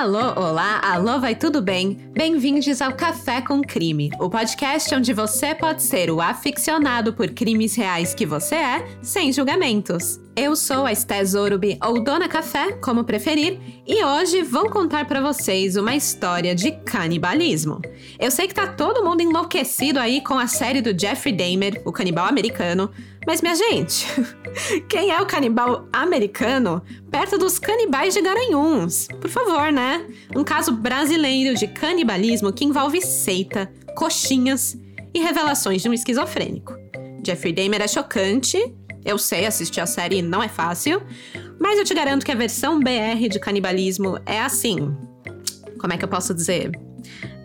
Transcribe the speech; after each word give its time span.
Alô, 0.00 0.32
olá, 0.40 0.80
alô, 0.82 1.20
vai 1.20 1.34
tudo 1.34 1.60
bem? 1.60 2.10
Bem-vindos 2.14 2.80
ao 2.80 2.94
Café 2.94 3.42
com 3.42 3.60
Crime, 3.60 4.10
o 4.18 4.30
podcast 4.30 4.92
onde 4.94 5.12
você 5.12 5.54
pode 5.54 5.82
ser 5.82 6.10
o 6.10 6.18
aficionado 6.18 7.12
por 7.12 7.28
crimes 7.28 7.76
reais 7.76 8.14
que 8.14 8.24
você 8.24 8.54
é, 8.54 8.86
sem 9.02 9.30
julgamentos. 9.30 10.21
Eu 10.34 10.56
sou 10.56 10.86
a 10.86 10.92
Esté 10.92 11.22
Zorubi, 11.22 11.78
ou 11.84 12.02
Dona 12.02 12.26
Café, 12.26 12.72
como 12.72 13.04
preferir, 13.04 13.60
e 13.86 14.02
hoje 14.02 14.42
vou 14.42 14.70
contar 14.70 15.06
para 15.06 15.20
vocês 15.20 15.76
uma 15.76 15.94
história 15.94 16.54
de 16.54 16.72
canibalismo. 16.72 17.82
Eu 18.18 18.30
sei 18.30 18.48
que 18.48 18.54
tá 18.54 18.66
todo 18.66 19.04
mundo 19.04 19.20
enlouquecido 19.20 20.00
aí 20.00 20.22
com 20.22 20.38
a 20.38 20.46
série 20.46 20.80
do 20.80 20.98
Jeffrey 20.98 21.36
Dahmer, 21.36 21.82
o 21.84 21.92
canibal 21.92 22.26
americano, 22.26 22.90
mas 23.26 23.42
minha 23.42 23.54
gente, 23.54 24.06
quem 24.88 25.10
é 25.10 25.20
o 25.20 25.26
canibal 25.26 25.86
americano 25.92 26.82
perto 27.10 27.36
dos 27.36 27.58
canibais 27.58 28.14
de 28.14 28.22
Garanhuns? 28.22 29.08
Por 29.20 29.28
favor, 29.28 29.70
né? 29.70 30.06
Um 30.34 30.42
caso 30.42 30.72
brasileiro 30.72 31.54
de 31.54 31.66
canibalismo 31.66 32.54
que 32.54 32.64
envolve 32.64 33.02
seita, 33.02 33.70
coxinhas 33.94 34.78
e 35.12 35.20
revelações 35.20 35.82
de 35.82 35.90
um 35.90 35.92
esquizofrênico. 35.92 36.72
Jeffrey 37.24 37.52
Dahmer 37.52 37.82
é 37.82 37.88
chocante 37.88 38.58
eu 39.04 39.18
sei, 39.18 39.46
assistir 39.46 39.80
a 39.80 39.86
série 39.86 40.22
não 40.22 40.42
é 40.42 40.48
fácil, 40.48 41.02
mas 41.58 41.78
eu 41.78 41.84
te 41.84 41.94
garanto 41.94 42.24
que 42.24 42.32
a 42.32 42.36
versão 42.36 42.78
BR 42.78 43.28
de 43.30 43.38
canibalismo 43.40 44.18
é 44.24 44.40
assim. 44.40 44.96
Como 45.78 45.92
é 45.92 45.96
que 45.96 46.04
eu 46.04 46.08
posso 46.08 46.32
dizer? 46.32 46.70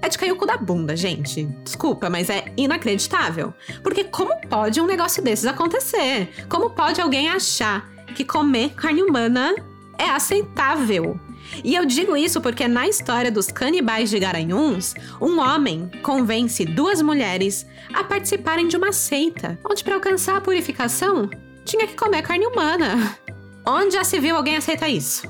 É 0.02 0.10
de 0.10 0.18
cair 0.18 0.32
o 0.32 0.36
cu 0.36 0.46
da 0.46 0.58
bunda, 0.58 0.96
gente. 0.96 1.46
Desculpa, 1.64 2.10
mas 2.10 2.30
é 2.30 2.54
inacreditável. 2.56 3.54
Porque 3.82 4.04
como 4.04 4.40
pode 4.48 4.80
um 4.80 4.86
negócio 4.86 5.24
desses 5.24 5.46
acontecer? 5.46 6.30
Como 6.48 6.70
pode 6.70 7.02
alguém 7.02 7.30
achar 7.30 7.90
que 8.16 8.24
comer 8.24 8.74
carne 8.76 9.02
humana 9.02 9.56
é 9.98 10.10
aceitável? 10.10 11.20
E 11.64 11.74
eu 11.74 11.86
digo 11.86 12.16
isso 12.16 12.42
porque 12.42 12.68
na 12.68 12.88
história 12.88 13.32
dos 13.32 13.48
canibais 13.48 14.10
de 14.10 14.20
Garanhuns, 14.20 14.94
um 15.20 15.40
homem 15.40 15.90
convence 16.04 16.64
duas 16.66 17.02
mulheres 17.02 17.66
a 17.94 18.04
participarem 18.04 18.68
de 18.68 18.78
uma 18.78 18.92
seita, 18.92 19.58
onde 19.68 19.84
para 19.84 19.96
alcançar 19.96 20.38
a 20.38 20.42
purificação 20.42 21.30
tinha 21.68 21.86
que 21.86 21.96
comer 21.96 22.22
carne 22.24 22.48
humana. 22.48 23.18
Onde 23.66 23.96
já 23.96 24.04
se 24.04 24.20
viu 24.20 24.38
alguém 24.38 24.56
aceitar 24.56 24.88
isso? 24.88 25.28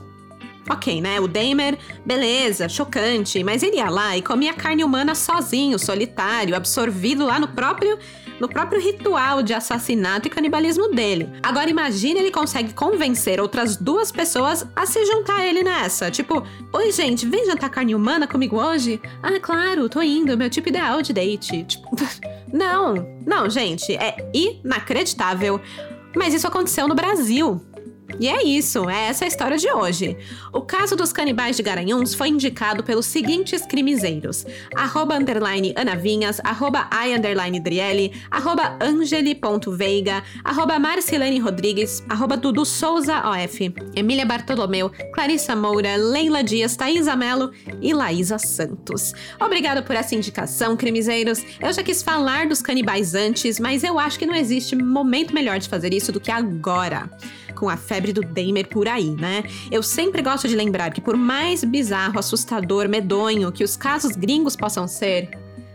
Ok, 0.70 1.02
né? 1.02 1.20
O 1.20 1.28
Damer, 1.28 1.78
beleza, 2.06 2.70
chocante, 2.70 3.44
mas 3.44 3.64
ele 3.64 3.78
ia 3.78 3.90
lá 3.90 4.16
e 4.16 4.22
comia 4.22 4.54
carne 4.54 4.84
humana 4.84 5.16
sozinho, 5.16 5.80
solitário, 5.80 6.56
absorvido 6.56 7.26
lá 7.26 7.40
no 7.40 7.48
próprio 7.48 7.98
no 8.40 8.48
próprio 8.48 8.80
ritual 8.80 9.42
de 9.42 9.52
assassinato 9.52 10.28
e 10.28 10.30
canibalismo 10.30 10.90
dele. 10.90 11.28
Agora 11.42 11.72
imagine 11.72 12.20
ele 12.20 12.30
consegue 12.30 12.72
convencer 12.72 13.42
outras 13.42 13.78
duas 13.78 14.12
pessoas 14.12 14.64
a 14.76 14.86
se 14.86 15.04
juntar 15.06 15.38
a 15.38 15.48
ele 15.48 15.64
nessa. 15.64 16.12
Tipo, 16.12 16.44
oi 16.72 16.92
gente, 16.92 17.26
vem 17.26 17.48
jantar 17.48 17.72
carne 17.72 17.96
humana 17.96 18.28
comigo 18.28 18.62
hoje? 18.62 19.02
Ah, 19.24 19.40
claro, 19.40 19.90
tô 19.90 20.04
indo, 20.04 20.38
meu 20.38 20.52
tipo 20.52 20.70
ideal 20.70 21.02
de 21.02 21.14
date. 21.14 21.64
Tipo, 21.64 21.90
não, 22.54 22.94
não, 23.26 23.50
gente, 23.50 23.96
é 23.96 24.30
inacreditável. 24.32 25.60
Mas 26.18 26.34
isso 26.34 26.48
aconteceu 26.48 26.88
no 26.88 26.96
Brasil. 26.96 27.62
E 28.20 28.28
é 28.28 28.44
isso, 28.44 28.90
é 28.90 29.08
essa 29.08 29.26
a 29.26 29.28
história 29.28 29.58
de 29.58 29.72
hoje. 29.72 30.18
O 30.52 30.62
caso 30.62 30.96
dos 30.96 31.12
canibais 31.12 31.56
de 31.58 31.62
Garanhuns 31.62 32.16
foi 32.16 32.30
indicado 32.30 32.84
pelos 32.84 33.06
seguintes 33.06 33.66
crimezeiros: 33.66 34.46
arroba 34.76 35.16
underline 35.16 35.74
anavinhas, 35.76 36.40
arroba 36.44 36.90
i 36.92 37.14
underline 37.14 37.60
driele, 37.60 38.14
arroba 38.32 38.78
angeli.veiga, 38.82 40.24
arroba 40.44 40.80
marcilene 40.80 41.40
rodrigues, 41.40 42.04
arroba 42.10 42.38
dudu 42.38 42.66
souza 42.66 43.22
of, 43.30 43.74
Emília 43.96 44.26
Bartolomeu, 44.26 44.90
Clarissa 45.14 45.56
Moura, 45.56 45.96
Leila 45.98 46.44
Dias, 46.44 46.76
Thaisa 46.76 47.16
Melo 47.16 47.52
e 47.82 47.94
Laísa 47.94 48.40
Santos. 48.40 49.14
Obrigada 49.40 49.82
por 49.82 49.96
essa 49.96 50.16
indicação, 50.16 50.76
crimezeiros. 50.76 51.44
Eu 51.60 51.72
já 51.74 51.84
quis 51.84 52.02
falar 52.02 52.48
dos 52.48 52.62
canibais 52.62 53.14
antes, 53.14 53.60
mas 53.60 53.84
eu 53.84 54.00
acho 54.00 54.18
que 54.18 54.26
não 54.26 54.36
existe 54.36 54.76
momento 54.76 55.34
melhor 55.34 55.60
de 55.60 55.70
fazer 55.70 55.94
isso 55.94 56.12
do 56.12 56.20
que 56.20 56.32
agora 56.32 57.10
com 57.58 57.70
a 57.70 57.76
febre 57.76 58.14
do 58.14 58.22
Damer 58.22 58.68
por 58.68 58.88
aí, 58.88 59.10
né? 59.10 59.44
Eu 59.72 59.82
sempre 59.82 60.22
gosto 60.22 60.48
de 60.48 60.56
lembrar 60.56 60.92
que, 60.92 61.02
por 61.02 61.18
mais 61.18 61.64
bizarro, 61.64 62.20
assustador, 62.20 62.88
medonho 62.88 63.52
que 63.52 63.64
os 63.64 63.76
casos 63.76 64.16
gringos 64.16 64.56
possam 64.56 64.88
ser, 64.88 65.30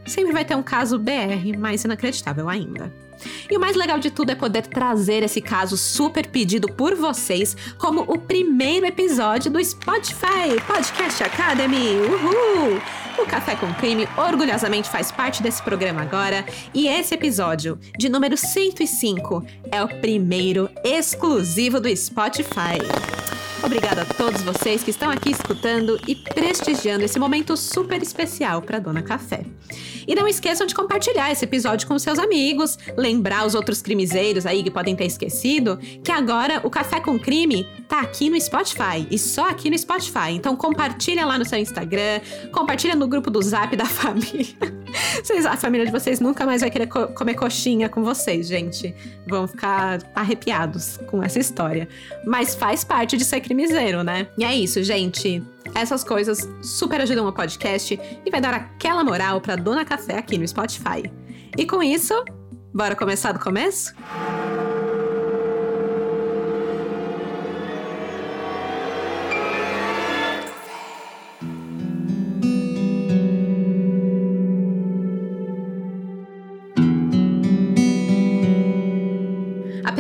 sempre 0.07 0.33
vai 0.33 0.45
ter 0.45 0.55
um 0.55 0.63
caso 0.63 0.99
BR 0.99 1.59
mais 1.59 1.85
inacreditável 1.85 2.49
ainda. 2.49 3.02
E 3.51 3.57
o 3.57 3.61
mais 3.61 3.77
legal 3.77 3.99
de 3.99 4.11
tudo 4.11 4.31
é 4.31 4.35
poder 4.35 4.67
trazer 4.67 5.23
esse 5.23 5.41
caso 5.41 5.77
super 5.77 6.27
pedido 6.27 6.69
por 6.69 6.95
vocês 6.95 7.57
como 7.79 8.03
o 8.03 8.19
primeiro 8.19 8.87
episódio 8.87 9.51
do 9.51 9.63
Spotify 9.65 10.61
Podcast 10.67 11.23
Academy. 11.23 11.97
Uhul! 11.97 12.81
O 13.19 13.27
Café 13.27 13.55
com 13.57 13.73
Crime 13.75 14.09
orgulhosamente 14.17 14.89
faz 14.89 15.13
parte 15.13 15.43
desse 15.43 15.63
programa 15.63 16.03
agora 16.03 16.45
e 16.73 16.89
esse 16.89 17.15
episódio, 17.15 17.79
de 17.99 18.09
número 18.09 18.37
105, 18.37 19.45
é 19.71 19.83
o 19.83 19.89
primeiro 20.01 20.69
exclusivo 20.85 21.81
do 21.81 21.95
Spotify. 21.95 23.42
Obrigada 23.65 24.03
a 24.03 24.05
todos 24.05 24.43
vocês 24.43 24.83
que 24.83 24.91
estão 24.91 25.09
aqui 25.09 25.31
escutando 25.31 25.99
e 26.07 26.17
prestigiando 26.17 27.05
esse 27.05 27.19
momento 27.19 27.57
super 27.57 28.03
especial 28.03 28.61
para 28.61 28.81
Dona 28.81 29.03
Café. 29.03 29.45
E 30.07 30.17
não 30.17 30.27
esqueçam 30.27 30.67
de 30.67 30.75
compartilhar 30.75 31.31
esse 31.31 31.45
episódio 31.45 31.87
com 31.87 31.97
seus 31.97 32.19
amigos, 32.19 32.77
lembrar 32.97 33.47
os 33.47 33.55
outros 33.55 33.81
crimezeiros 33.81 34.47
aí 34.47 34.65
que 34.65 34.71
podem 34.71 34.97
ter 34.97 35.07
esquecido 35.07 35.79
que 36.03 36.11
agora 36.11 36.61
o 36.65 36.71
Café 36.71 36.99
com 36.99 37.17
Crime 37.19 37.65
tá 37.93 38.01
aqui 38.01 38.31
no 38.31 38.41
Spotify 38.41 39.07
e 39.11 39.19
só 39.19 39.51
aqui 39.51 39.69
no 39.69 39.77
Spotify. 39.77 40.31
Então 40.31 40.57
compartilha 40.57 41.27
lá 41.27 41.37
no 41.37 41.45
seu 41.45 41.59
Instagram, 41.59 42.23
compartilha 42.51 42.97
no 42.97 43.07
grupo 43.07 43.31
do 43.31 43.43
Zap 43.43 43.77
da 43.77 43.85
família. 43.85 44.57
Vocês, 45.23 45.45
a 45.45 45.59
família 45.59 45.85
de 45.85 45.93
vocês 45.93 46.19
nunca 46.19 46.47
mais 46.47 46.63
vai 46.63 46.71
querer 46.71 46.87
co 46.87 47.09
comer 47.09 47.35
coxinha 47.35 47.91
com 47.91 48.03
vocês, 48.03 48.49
gente. 48.49 48.95
Vão 49.29 49.47
ficar 49.47 49.99
arrepiados 50.15 50.99
com 51.07 51.23
essa 51.23 51.39
história. 51.39 51.87
Mas 52.25 52.55
faz 52.55 52.83
parte 52.83 53.15
de 53.19 53.27
ser 53.27 53.43
crimiseiro, 53.43 54.03
né? 54.03 54.27
E 54.39 54.45
é 54.45 54.55
isso, 54.55 54.83
gente. 54.83 55.43
Essas 55.75 56.03
coisas 56.03 56.49
super 56.63 56.99
ajudam 56.99 57.27
o 57.27 57.33
podcast 57.33 58.01
e 58.25 58.31
vai 58.31 58.41
dar 58.41 58.55
aquela 58.55 59.05
moral 59.05 59.39
pra 59.39 59.55
Dona 59.55 59.85
Café 59.85 60.17
aqui 60.17 60.39
no 60.39 60.49
Spotify. 60.49 61.13
E 61.59 61.67
com 61.67 61.83
isso, 61.83 62.15
bora 62.73 62.97
começar 62.97 63.33
do 63.33 63.39
começo? 63.39 63.95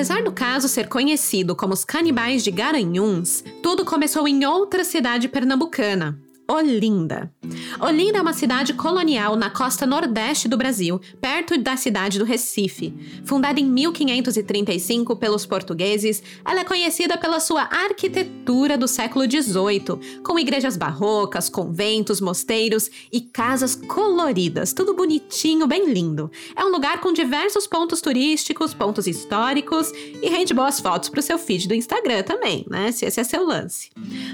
Apesar 0.02 0.24
do 0.24 0.32
caso 0.32 0.66
ser 0.66 0.88
conhecido 0.88 1.54
como 1.54 1.72
os 1.72 1.84
canibais 1.84 2.42
de 2.42 2.50
Garanhuns, 2.50 3.44
tudo 3.62 3.84
começou 3.84 4.26
em 4.26 4.44
outra 4.44 4.82
cidade 4.82 5.28
pernambucana, 5.28 6.18
Olinda. 6.48 7.32
Olinda 7.80 8.18
é 8.18 8.22
uma 8.22 8.32
cidade 8.32 8.74
colonial 8.74 9.36
na 9.36 9.48
costa 9.48 9.86
nordeste 9.86 10.48
do 10.48 10.56
Brasil, 10.56 11.00
perto 11.20 11.56
da 11.56 11.76
cidade 11.76 12.18
do 12.18 12.24
Recife. 12.24 12.92
Fundada 13.24 13.60
em 13.60 13.64
1535 13.64 15.16
pelos 15.16 15.46
portugueses, 15.46 16.22
ela 16.44 16.60
é 16.60 16.64
conhecida 16.64 17.16
pela 17.16 17.40
sua 17.40 17.62
arquitetura 17.62 18.76
do 18.76 18.88
século 18.88 19.24
XVIII, 19.24 20.20
com 20.22 20.38
igrejas 20.38 20.76
barrocas, 20.76 21.48
conventos, 21.48 22.20
mosteiros 22.20 22.90
e 23.12 23.20
casas 23.20 23.74
coloridas, 23.74 24.72
tudo 24.72 24.94
bonitinho, 24.94 25.66
bem 25.66 25.92
lindo. 25.92 26.30
É 26.56 26.64
um 26.64 26.70
lugar 26.70 27.00
com 27.00 27.12
diversos 27.12 27.66
pontos 27.66 28.00
turísticos, 28.00 28.74
pontos 28.74 29.06
históricos 29.06 29.92
e 30.20 30.28
rende 30.28 30.52
boas 30.52 30.80
fotos 30.80 31.08
para 31.08 31.20
o 31.20 31.22
seu 31.22 31.38
feed 31.38 31.68
do 31.68 31.74
Instagram 31.74 32.22
também, 32.22 32.66
né? 32.68 32.90
Se 32.92 33.06
esse 33.06 33.20
é 33.20 33.24
seu 33.24 33.46
lance. 33.46 33.90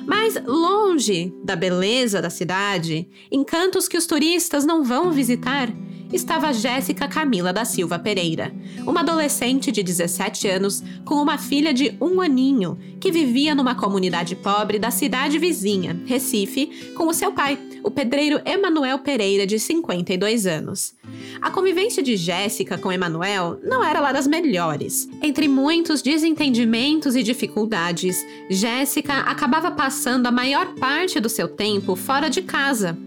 Mas 0.07 0.35
longe 0.47 1.33
da 1.45 1.55
beleza 1.55 1.98
da 2.23 2.31
cidade, 2.31 3.09
encantos 3.31 3.89
que 3.89 3.97
os 3.97 4.07
turistas 4.07 4.65
não 4.65 4.85
vão 4.85 5.11
visitar, 5.11 5.69
estava 6.13 6.53
Jéssica 6.53 7.07
Camila 7.07 7.53
da 7.53 7.65
Silva 7.65 7.99
Pereira, 7.99 8.53
uma 8.87 9.01
adolescente 9.01 9.71
de 9.71 9.83
17 9.83 10.49
anos 10.49 10.83
com 11.05 11.17
uma 11.17 11.39
filha 11.39 11.73
de 11.73 11.97
um 12.01 12.21
aninho 12.21 12.79
que 13.01 13.13
vivia 13.13 13.55
numa 13.55 13.75
comunidade 13.75 14.35
pobre 14.35 14.79
da 14.79 14.91
cidade 14.91 15.39
vizinha, 15.39 16.01
Recife, 16.07 16.93
com 16.95 17.07
o 17.07 17.15
seu 17.15 17.33
pai, 17.33 17.59
o 17.83 17.91
pedreiro 17.91 18.41
Emanuel 18.45 18.99
Pereira, 18.99 19.47
de 19.47 19.59
52 19.59 20.47
anos. 20.47 20.95
A 21.41 21.51
convivência 21.51 22.03
de 22.03 22.17
Jéssica 22.17 22.77
com 22.77 22.91
Emanuel 22.91 23.61
não 23.63 23.85
era 23.85 24.01
lá 24.01 24.13
das 24.13 24.27
melhores. 24.27 25.09
Entre 25.23 25.47
muitos 25.47 26.03
desentendimentos 26.03 27.15
e 27.15 27.23
dificuldades, 27.23 28.27
Jéssica 28.51 29.21
acabava 29.21 29.71
passando 29.71 30.27
a 30.27 30.33
maior 30.33 30.75
parte 30.75 31.21
do 31.21 31.29
seu 31.29 31.49
tempo 31.49 31.95
fora 31.95 32.29
de 32.29 32.43
casa. 32.43 32.99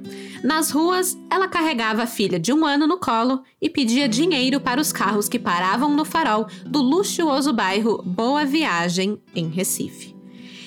Nas 0.44 0.72
ruas, 0.72 1.18
ela 1.30 1.48
carregava 1.48 2.04
a 2.04 2.08
filha 2.08 2.40
de 2.40 2.52
um 2.52 2.66
ano 2.66 2.88
no 2.88 2.98
colo 2.98 3.44
e 3.62 3.70
pedia 3.70 4.10
dinheiro 4.10 4.60
para 4.60 4.82
os 4.82 4.92
carros 4.92 5.30
que 5.30 5.38
paravam 5.38 5.96
no 5.96 6.04
farol 6.04 6.48
do 6.66 6.82
luxuoso 6.82 7.54
bairro 7.54 8.02
Boa 8.04 8.44
Viagem, 8.44 9.22
em 9.36 9.48
Recife. 9.50 10.21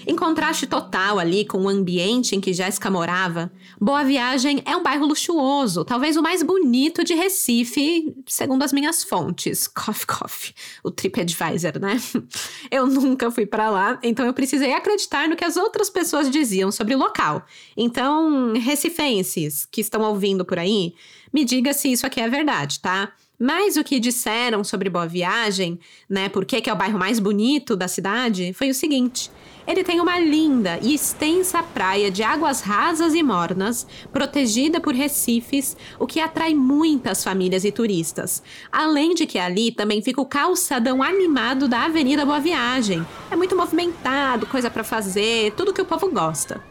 Em 0.07 0.17
contraste 0.17 0.67
total 0.67 1.19
ali 1.19 1.45
com 1.45 1.63
o 1.63 1.69
ambiente 1.69 2.37
em 2.37 2.41
que 2.41 2.53
Jéssica 2.53 2.91
morava, 2.91 3.51
Boa 3.81 4.05
Viagem 4.05 4.63
é 4.67 4.77
um 4.77 4.83
bairro 4.83 5.07
luxuoso, 5.07 5.85
talvez 5.85 6.17
o 6.17 6.23
mais 6.23 6.43
bonito 6.43 7.03
de 7.03 7.15
Recife, 7.15 8.15
segundo 8.27 8.63
as 8.63 8.73
minhas 8.73 9.03
fontes. 9.03 9.67
Coffee, 9.67 10.07
coffee. 10.07 10.55
O 10.83 10.91
TripAdvisor, 10.91 11.79
né? 11.81 12.01
Eu 12.71 12.87
nunca 12.87 13.31
fui 13.31 13.47
para 13.47 13.71
lá, 13.71 13.99
então 14.03 14.27
eu 14.27 14.35
precisei 14.35 14.73
acreditar 14.73 15.29
no 15.29 15.37
que 15.37 15.45
as 15.45 15.57
outras 15.57 15.89
pessoas 15.89 16.31
diziam 16.31 16.71
sobre 16.71 16.95
o 16.95 16.99
local. 16.99 17.45
Então, 17.77 18.53
recifenses 18.55 19.67
que 19.71 19.81
estão 19.81 20.03
ouvindo 20.03 20.45
por 20.45 20.59
aí, 20.59 20.95
me 21.33 21.45
diga 21.45 21.73
se 21.73 21.91
isso 21.91 22.07
aqui 22.07 22.21
é 22.21 22.29
verdade, 22.29 22.81
tá? 22.81 23.13
Mas 23.39 23.77
o 23.77 23.85
que 23.85 23.99
disseram 23.99 24.63
sobre 24.63 24.89
Boa 24.89 25.07
Viagem, 25.07 25.79
né, 26.09 26.29
por 26.29 26.45
que 26.45 26.69
é 26.69 26.73
o 26.73 26.77
bairro 26.77 26.99
mais 26.99 27.19
bonito 27.19 27.77
da 27.77 27.89
cidade, 27.89 28.53
foi 28.53 28.71
o 28.71 28.75
seguinte: 28.75 29.31
ele 29.67 29.83
tem 29.83 30.01
uma 30.01 30.19
linda 30.19 30.79
e 30.83 30.95
extensa 30.95 31.63
praia 31.63 32.11
de 32.11 32.23
águas 32.23 32.61
rasas 32.61 33.15
e 33.15 33.23
mornas, 33.23 33.87
protegida 34.13 34.81
por 34.81 34.95
recifes, 34.95 35.77
o 35.99 36.07
que 36.07 36.21
atrai 36.21 36.55
muitas 36.55 37.25
famílias 37.25 37.65
e 37.65 37.73
turistas. 37.73 38.43
Além 38.71 39.15
de 39.15 39.27
que 39.27 39.39
ali 39.39 39.73
também 39.73 40.03
fica 40.03 40.21
o 40.21 40.27
calçadão 40.27 41.03
animado 41.03 41.67
da 41.67 41.85
Avenida 41.85 42.25
Boa 42.25 42.41
Viagem. 42.41 43.07
É 43.31 43.37
muito 43.37 43.57
movimentado, 43.57 44.47
coisa 44.47 44.71
para 44.71 44.85
fazer, 44.85 45.53
tudo 45.53 45.73
que 45.73 45.83
o 45.83 45.87
povo 45.87 46.11
gosta. 46.11 46.63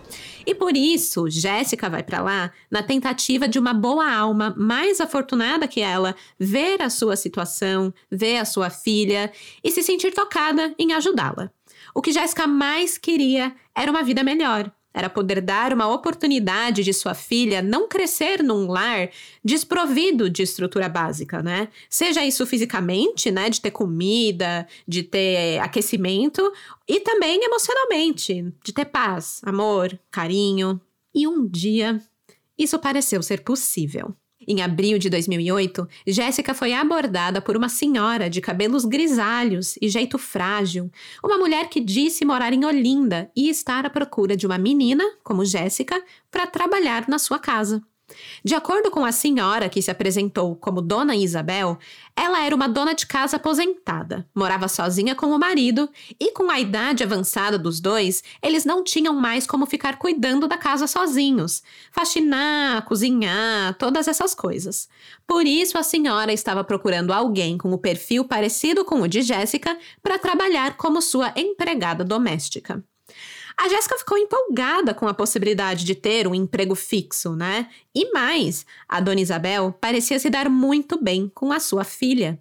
E 0.46 0.54
por 0.54 0.76
isso, 0.76 1.30
Jéssica 1.30 1.90
vai 1.90 2.04
para 2.04 2.22
lá 2.22 2.52
na 2.70 2.84
tentativa 2.84 3.48
de 3.48 3.58
uma 3.58 3.74
boa 3.74 4.12
alma 4.12 4.54
mais 4.58 5.00
afortunada 5.00 5.68
que 5.68 5.82
ela 5.82 6.16
ver 6.38 6.82
a 6.82 6.90
sua 6.90 7.16
situação, 7.16 7.94
ver 8.12 8.38
a 8.38 8.46
sua 8.46 8.70
filha 8.70 9.32
e 9.64 9.72
se 9.72 9.82
sentir 9.82 10.14
tocada 10.14 10.74
em 10.78 10.92
ajudá-la. 10.94 11.50
O 11.94 12.02
que 12.02 12.12
Jéssica 12.12 12.48
mais 12.48 12.98
queria 12.98 13.56
era 13.76 13.92
uma 13.92 14.04
vida 14.04 14.24
melhor, 14.24 14.72
era 14.94 15.10
poder 15.10 15.42
dar 15.42 15.74
uma 15.74 15.88
oportunidade 15.92 16.84
de 16.84 16.94
sua 16.94 17.14
filha 17.14 17.62
não 17.62 17.88
crescer 17.88 18.44
num 18.44 18.68
lar 18.68 19.10
desprovido 19.44 20.30
de 20.30 20.44
estrutura 20.44 20.88
básica, 20.88 21.42
né? 21.42 21.70
Seja 21.90 22.24
isso 22.24 22.46
fisicamente, 22.46 23.32
né, 23.32 23.50
de 23.50 23.60
ter 23.60 23.72
comida, 23.72 24.68
de 24.88 25.02
ter 25.02 25.60
aquecimento, 25.60 26.52
e 26.88 27.00
também 27.00 27.44
emocionalmente, 27.44 28.54
de 28.64 28.72
ter 28.72 28.86
paz, 28.86 29.42
amor, 29.44 29.98
carinho. 30.12 30.80
E 31.14 31.28
um 31.28 31.48
dia 31.48 32.00
isso 32.58 32.78
pareceu 32.78 33.24
ser 33.24 33.42
possível. 33.42 34.16
Em 34.48 34.62
abril 34.62 34.98
de 34.98 35.10
2008, 35.10 35.88
Jéssica 36.08 36.54
foi 36.54 36.74
abordada 36.74 37.42
por 37.42 37.56
uma 37.56 37.70
senhora 37.70 38.30
de 38.30 38.42
cabelos 38.42 38.86
grisalhos 38.86 39.76
e 39.82 39.88
jeito 39.88 40.18
frágil, 40.18 40.92
uma 41.24 41.38
mulher 41.38 41.70
que 41.70 41.80
disse 41.80 42.26
morar 42.26 42.54
em 42.54 42.66
Olinda 42.66 43.32
e 43.36 43.50
estar 43.50 43.86
à 43.86 43.90
procura 43.90 44.36
de 44.36 44.46
uma 44.46 44.58
menina, 44.58 45.04
como 45.24 45.46
Jéssica, 45.46 46.02
para 46.32 46.48
trabalhar 46.48 47.08
na 47.08 47.20
sua 47.20 47.40
casa. 47.40 47.82
De 48.44 48.56
acordo 48.56 48.92
com 48.92 49.06
a 49.06 49.12
senhora 49.12 49.70
que 49.70 49.82
se 49.82 49.92
apresentou 49.92 50.56
como 50.56 50.82
Dona 50.82 51.16
Isabel, 51.16 51.78
ela 52.16 52.46
era 52.46 52.56
uma 52.56 52.68
dona 52.70 52.94
de 52.94 53.08
casa 53.08 53.38
aposentada, 53.38 54.28
morava 54.36 54.68
sozinha 54.68 55.16
com 55.16 55.28
o 55.28 55.40
marido 55.40 55.90
e, 56.20 56.32
com 56.32 56.52
a 56.52 56.60
idade 56.60 57.04
avançada 57.04 57.58
dos 57.58 57.80
dois, 57.80 58.24
eles 58.42 58.66
não 58.66 58.84
tinham 58.84 59.14
mais 59.16 59.48
como 59.48 59.66
ficar 59.66 59.98
cuidando 59.98 60.48
da 60.48 60.58
casa 60.58 60.86
sozinhos, 60.86 61.64
faxinar, 61.92 62.86
cozinhar, 62.86 63.76
todas 63.78 64.08
essas 64.08 64.36
coisas. 64.36 64.88
Por 65.28 65.46
isso, 65.46 65.78
a 65.78 65.84
senhora 65.84 66.32
estava 66.32 66.64
procurando 66.64 67.12
alguém 67.12 67.58
com 67.58 67.72
o 67.72 67.78
perfil 67.78 68.26
parecido 68.26 68.86
com 68.86 69.02
o 69.02 69.08
de 69.08 69.22
Jéssica 69.22 69.78
para 70.02 70.20
trabalhar 70.20 70.78
como 70.78 71.02
sua 71.02 71.34
empregada 71.36 72.04
doméstica. 72.04 72.84
A 73.58 73.70
Jéssica 73.70 73.98
ficou 73.98 74.18
empolgada 74.18 74.94
com 74.94 75.08
a 75.08 75.14
possibilidade 75.14 75.86
de 75.86 75.96
ter 75.96 76.28
um 76.28 76.36
emprego 76.36 76.76
fixo, 76.76 77.36
né? 77.36 77.70
E 77.94 78.12
mais, 78.12 78.66
a 78.88 79.00
dona 79.00 79.22
Isabel 79.22 79.72
parecia 79.80 80.20
se 80.20 80.30
dar 80.30 80.50
muito 80.50 81.02
bem 81.02 81.32
com 81.34 81.52
a 81.52 81.60
sua 81.60 81.84
filha. 81.84 82.40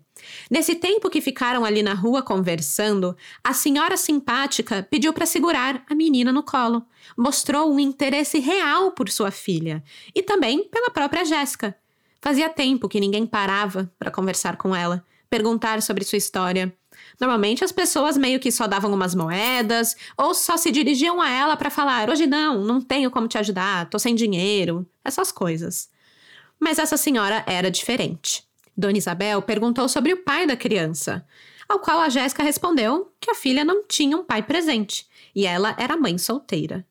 Nesse 0.51 0.75
tempo 0.75 1.11
que 1.11 1.21
ficaram 1.21 1.65
ali 1.65 1.83
na 1.83 1.95
rua 1.95 2.23
conversando, 2.23 3.17
a 3.43 3.53
senhora 3.53 3.97
simpática 3.97 4.87
pediu 4.89 5.13
para 5.13 5.27
segurar 5.27 5.85
a 5.89 5.95
menina 5.95 6.33
no 6.33 6.43
colo. 6.43 6.85
Mostrou 7.17 7.73
um 7.73 7.81
interesse 7.81 8.39
real 8.39 8.93
por 8.93 9.11
sua 9.11 9.31
filha 9.31 9.83
e 10.15 10.23
também 10.23 10.65
pela 10.69 10.91
própria 10.91 11.25
Jéssica. 11.25 11.77
Fazia 12.21 12.49
tempo 12.49 12.89
que 12.89 13.01
ninguém 13.01 13.27
parava 13.27 13.93
para 13.99 14.11
conversar 14.11 14.57
com 14.57 14.75
ela, 14.75 15.05
perguntar 15.29 15.83
sobre 15.83 16.05
sua 16.05 16.19
história. 16.19 16.73
Normalmente 17.23 17.63
as 17.63 17.71
pessoas 17.71 18.19
meio 18.19 18.41
que 18.41 18.51
só 18.51 18.67
davam 18.67 18.93
umas 18.93 19.15
moedas 19.15 19.97
ou 20.19 20.35
só 20.35 20.57
se 20.57 20.73
dirigiam 20.73 21.23
a 21.23 21.31
ela 21.31 21.57
para 21.57 21.71
falar: 21.71 22.11
hoje 22.11 22.27
não, 22.27 22.65
não 22.65 22.81
tenho 22.81 23.13
como 23.13 23.29
te 23.29 23.39
ajudar, 23.39 23.89
tô 23.89 23.97
sem 23.97 24.13
dinheiro, 24.13 24.85
essas 25.05 25.31
coisas. 25.31 25.89
Mas 26.59 26.81
essa 26.81 26.97
senhora 26.97 27.45
era 27.47 27.71
diferente. 27.71 28.43
Dona 28.77 28.99
Isabel 28.99 29.41
perguntou 29.41 29.89
sobre 29.89 30.13
o 30.13 30.25
pai 30.25 30.49
da 30.49 30.57
criança, 30.57 31.25
ao 31.69 31.79
qual 31.79 32.01
a 32.01 32.09
Jéssica 32.09 32.43
respondeu 32.43 33.13
que 33.21 33.31
a 33.31 33.37
filha 33.37 33.65
não 33.65 33.85
tinha 33.87 34.17
um 34.17 34.25
pai 34.25 34.43
presente 34.43 35.07
e 35.33 35.47
ela 35.47 35.77
era 35.79 35.97
mãe 35.97 36.19
solteira. 36.19 36.85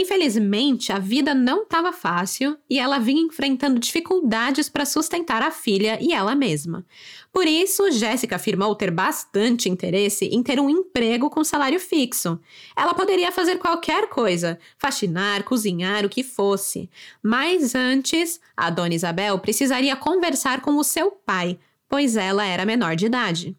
Infelizmente, 0.00 0.92
a 0.92 1.00
vida 1.00 1.34
não 1.34 1.64
estava 1.64 1.92
fácil 1.92 2.56
e 2.70 2.78
ela 2.78 3.00
vinha 3.00 3.20
enfrentando 3.20 3.80
dificuldades 3.80 4.68
para 4.68 4.84
sustentar 4.86 5.42
a 5.42 5.50
filha 5.50 5.98
e 6.00 6.12
ela 6.12 6.36
mesma. 6.36 6.86
Por 7.32 7.48
isso, 7.48 7.90
Jéssica 7.90 8.36
afirmou 8.36 8.76
ter 8.76 8.92
bastante 8.92 9.68
interesse 9.68 10.26
em 10.26 10.40
ter 10.40 10.60
um 10.60 10.70
emprego 10.70 11.28
com 11.28 11.42
salário 11.42 11.80
fixo. 11.80 12.38
Ela 12.76 12.94
poderia 12.94 13.32
fazer 13.32 13.58
qualquer 13.58 14.08
coisa, 14.08 14.56
faxinar, 14.78 15.42
cozinhar, 15.42 16.06
o 16.06 16.08
que 16.08 16.22
fosse. 16.22 16.88
Mas 17.20 17.74
antes, 17.74 18.40
a 18.56 18.70
dona 18.70 18.94
Isabel 18.94 19.36
precisaria 19.40 19.96
conversar 19.96 20.60
com 20.60 20.76
o 20.76 20.84
seu 20.84 21.10
pai, 21.10 21.58
pois 21.88 22.16
ela 22.16 22.46
era 22.46 22.64
menor 22.64 22.94
de 22.94 23.06
idade. 23.06 23.56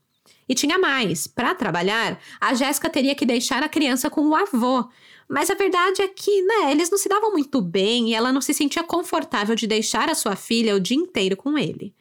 E 0.47 0.56
tinha 0.56 0.80
mais: 0.80 1.27
para 1.27 1.53
trabalhar, 1.53 2.18
a 2.39 2.53
Jéssica 2.53 2.89
teria 2.89 3.13
que 3.13 3.25
deixar 3.25 3.62
a 3.62 3.68
criança 3.68 4.09
com 4.09 4.21
o 4.21 4.36
avô. 4.36 4.88
Mas 5.30 5.52
a 5.52 5.54
verdade 5.54 6.02
é 6.02 6.08
que, 6.08 6.42
né, 6.42 6.72
eles 6.72 6.90
não 6.90 6.98
se 6.98 7.08
davam 7.08 7.31
muito 7.31 7.62
bem 7.62 8.10
e 8.10 8.16
ela 8.16 8.34
não 8.34 8.42
se 8.42 8.52
sentia 8.52 8.84
confortável 8.84 9.56
de 9.56 9.68
deixar 9.68 10.10
a 10.10 10.16
sua 10.16 10.36
filha 10.36 10.76
o 10.76 10.80
dia 10.80 10.98
inteiro 10.98 11.38
com 11.38 11.56
ele. 11.56 11.94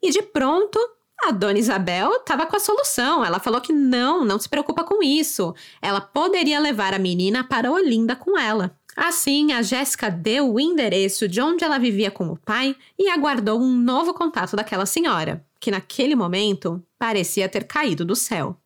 E 0.00 0.10
de 0.10 0.22
pronto, 0.22 0.78
a 1.24 1.32
dona 1.32 1.58
Isabel 1.58 2.12
estava 2.16 2.46
com 2.46 2.56
a 2.56 2.60
solução. 2.60 3.24
Ela 3.24 3.40
falou 3.40 3.60
que 3.60 3.72
não, 3.72 4.24
não 4.24 4.38
se 4.38 4.48
preocupa 4.48 4.84
com 4.84 5.02
isso. 5.02 5.52
Ela 5.80 6.00
poderia 6.00 6.60
levar 6.60 6.94
a 6.94 6.98
menina 6.98 7.42
para 7.42 7.70
Olinda 7.70 8.14
com 8.14 8.38
ela. 8.38 8.76
Assim, 8.96 9.52
a 9.52 9.62
Jéssica 9.62 10.10
deu 10.10 10.52
o 10.52 10.60
endereço 10.60 11.26
de 11.26 11.40
onde 11.40 11.64
ela 11.64 11.78
vivia 11.78 12.10
com 12.10 12.28
o 12.28 12.36
pai 12.36 12.76
e 12.98 13.08
aguardou 13.08 13.58
um 13.58 13.74
novo 13.74 14.12
contato 14.12 14.54
daquela 14.54 14.86
senhora, 14.86 15.44
que 15.58 15.70
naquele 15.70 16.14
momento 16.14 16.82
parecia 16.98 17.48
ter 17.48 17.64
caído 17.64 18.04
do 18.04 18.14
céu. 18.14 18.56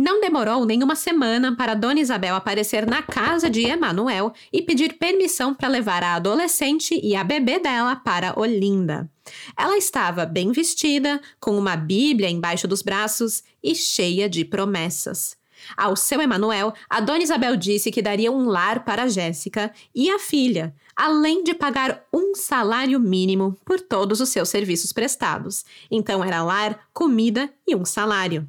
Não 0.00 0.20
demorou 0.20 0.64
nenhuma 0.64 0.94
semana 0.94 1.56
para 1.56 1.74
Dona 1.74 1.98
Isabel 1.98 2.36
aparecer 2.36 2.86
na 2.86 3.02
casa 3.02 3.50
de 3.50 3.64
Emanuel 3.64 4.32
e 4.52 4.62
pedir 4.62 4.92
permissão 4.92 5.52
para 5.52 5.66
levar 5.66 6.04
a 6.04 6.14
adolescente 6.14 7.00
e 7.02 7.16
a 7.16 7.24
bebê 7.24 7.58
dela 7.58 7.96
para 7.96 8.38
Olinda. 8.38 9.10
Ela 9.56 9.76
estava 9.76 10.24
bem 10.24 10.52
vestida, 10.52 11.20
com 11.40 11.58
uma 11.58 11.74
Bíblia 11.74 12.30
embaixo 12.30 12.68
dos 12.68 12.80
braços 12.80 13.42
e 13.60 13.74
cheia 13.74 14.28
de 14.28 14.44
promessas. 14.44 15.36
Ao 15.76 15.96
seu 15.96 16.20
Emanuel, 16.20 16.72
a 16.88 17.00
dona 17.00 17.24
Isabel 17.24 17.56
disse 17.56 17.90
que 17.90 18.00
daria 18.00 18.30
um 18.30 18.46
lar 18.46 18.84
para 18.84 19.08
Jéssica 19.08 19.72
e 19.92 20.08
a 20.08 20.20
filha, 20.20 20.72
além 20.94 21.42
de 21.42 21.54
pagar 21.54 22.04
um 22.14 22.36
salário 22.36 23.00
mínimo 23.00 23.58
por 23.64 23.80
todos 23.80 24.20
os 24.20 24.28
seus 24.28 24.48
serviços 24.48 24.92
prestados. 24.92 25.64
Então 25.90 26.22
era 26.22 26.44
lar, 26.44 26.86
comida 26.94 27.52
e 27.66 27.74
um 27.74 27.84
salário. 27.84 28.48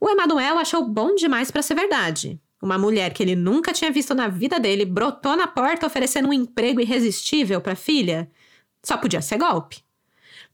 O 0.00 0.08
Emanuel 0.08 0.58
achou 0.58 0.84
bom 0.84 1.14
demais 1.14 1.50
para 1.50 1.62
ser 1.62 1.74
verdade. 1.74 2.40
Uma 2.60 2.78
mulher 2.78 3.12
que 3.12 3.22
ele 3.22 3.36
nunca 3.36 3.72
tinha 3.72 3.90
visto 3.90 4.14
na 4.14 4.28
vida 4.28 4.58
dele 4.58 4.84
brotou 4.84 5.36
na 5.36 5.46
porta 5.46 5.86
oferecendo 5.86 6.28
um 6.28 6.32
emprego 6.32 6.80
irresistível 6.80 7.60
para 7.60 7.72
a 7.72 7.76
filha. 7.76 8.30
Só 8.82 8.96
podia 8.96 9.22
ser 9.22 9.38
golpe. 9.38 9.82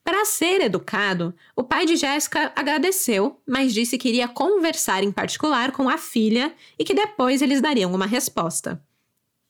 Para 0.02 0.24
ser 0.26 0.60
educado, 0.60 1.34
o 1.56 1.64
pai 1.64 1.86
de 1.86 1.96
Jéssica 1.96 2.52
agradeceu, 2.54 3.40
mas 3.48 3.72
disse 3.72 3.96
que 3.96 4.08
iria 4.08 4.28
conversar 4.28 5.02
em 5.02 5.10
particular 5.10 5.72
com 5.72 5.88
a 5.88 5.96
filha 5.96 6.54
e 6.78 6.84
que 6.84 6.92
depois 6.92 7.40
eles 7.40 7.62
dariam 7.62 7.92
uma 7.92 8.06
resposta. 8.06 8.82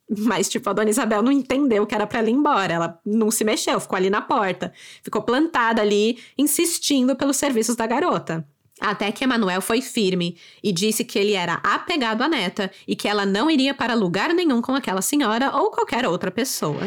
Mas, 0.09 0.49
tipo, 0.49 0.69
a 0.71 0.73
dona 0.73 0.91
Isabel 0.91 1.23
não 1.23 1.33
entendeu 1.33 1.87
que 1.87 1.95
era 1.95 2.07
para 2.07 2.21
ela 2.21 2.31
ir 2.31 2.35
embora. 2.35 2.73
Ela 2.73 3.01
não 3.05 3.31
se 3.31 3.43
mexeu, 3.43 3.81
ficou 3.81 3.97
ali 3.97 4.11
na 4.11 4.21
porta. 4.21 4.73
Ficou 5.03 5.23
plantada 5.23 5.83
ali, 5.83 6.23
insistindo 6.39 7.17
pelos 7.17 7.37
serviços 7.37 7.75
da 7.75 7.87
garota. 7.87 8.47
Até 8.81 9.13
que 9.13 9.23
Emanuel 9.23 9.61
foi 9.61 9.81
firme 9.81 10.37
e 10.63 10.73
disse 10.73 11.05
que 11.05 11.19
ele 11.19 11.33
era 11.33 11.55
apegado 11.63 12.23
à 12.23 12.29
neta 12.29 12.71
e 12.87 12.97
que 12.97 13.07
ela 13.07 13.25
não 13.25 13.51
iria 13.51 13.73
para 13.73 13.95
lugar 13.95 14.35
nenhum 14.35 14.61
com 14.61 14.75
aquela 14.75 15.01
senhora 15.01 15.57
ou 15.57 15.71
qualquer 15.71 16.07
outra 16.07 16.31
pessoa. 16.31 16.81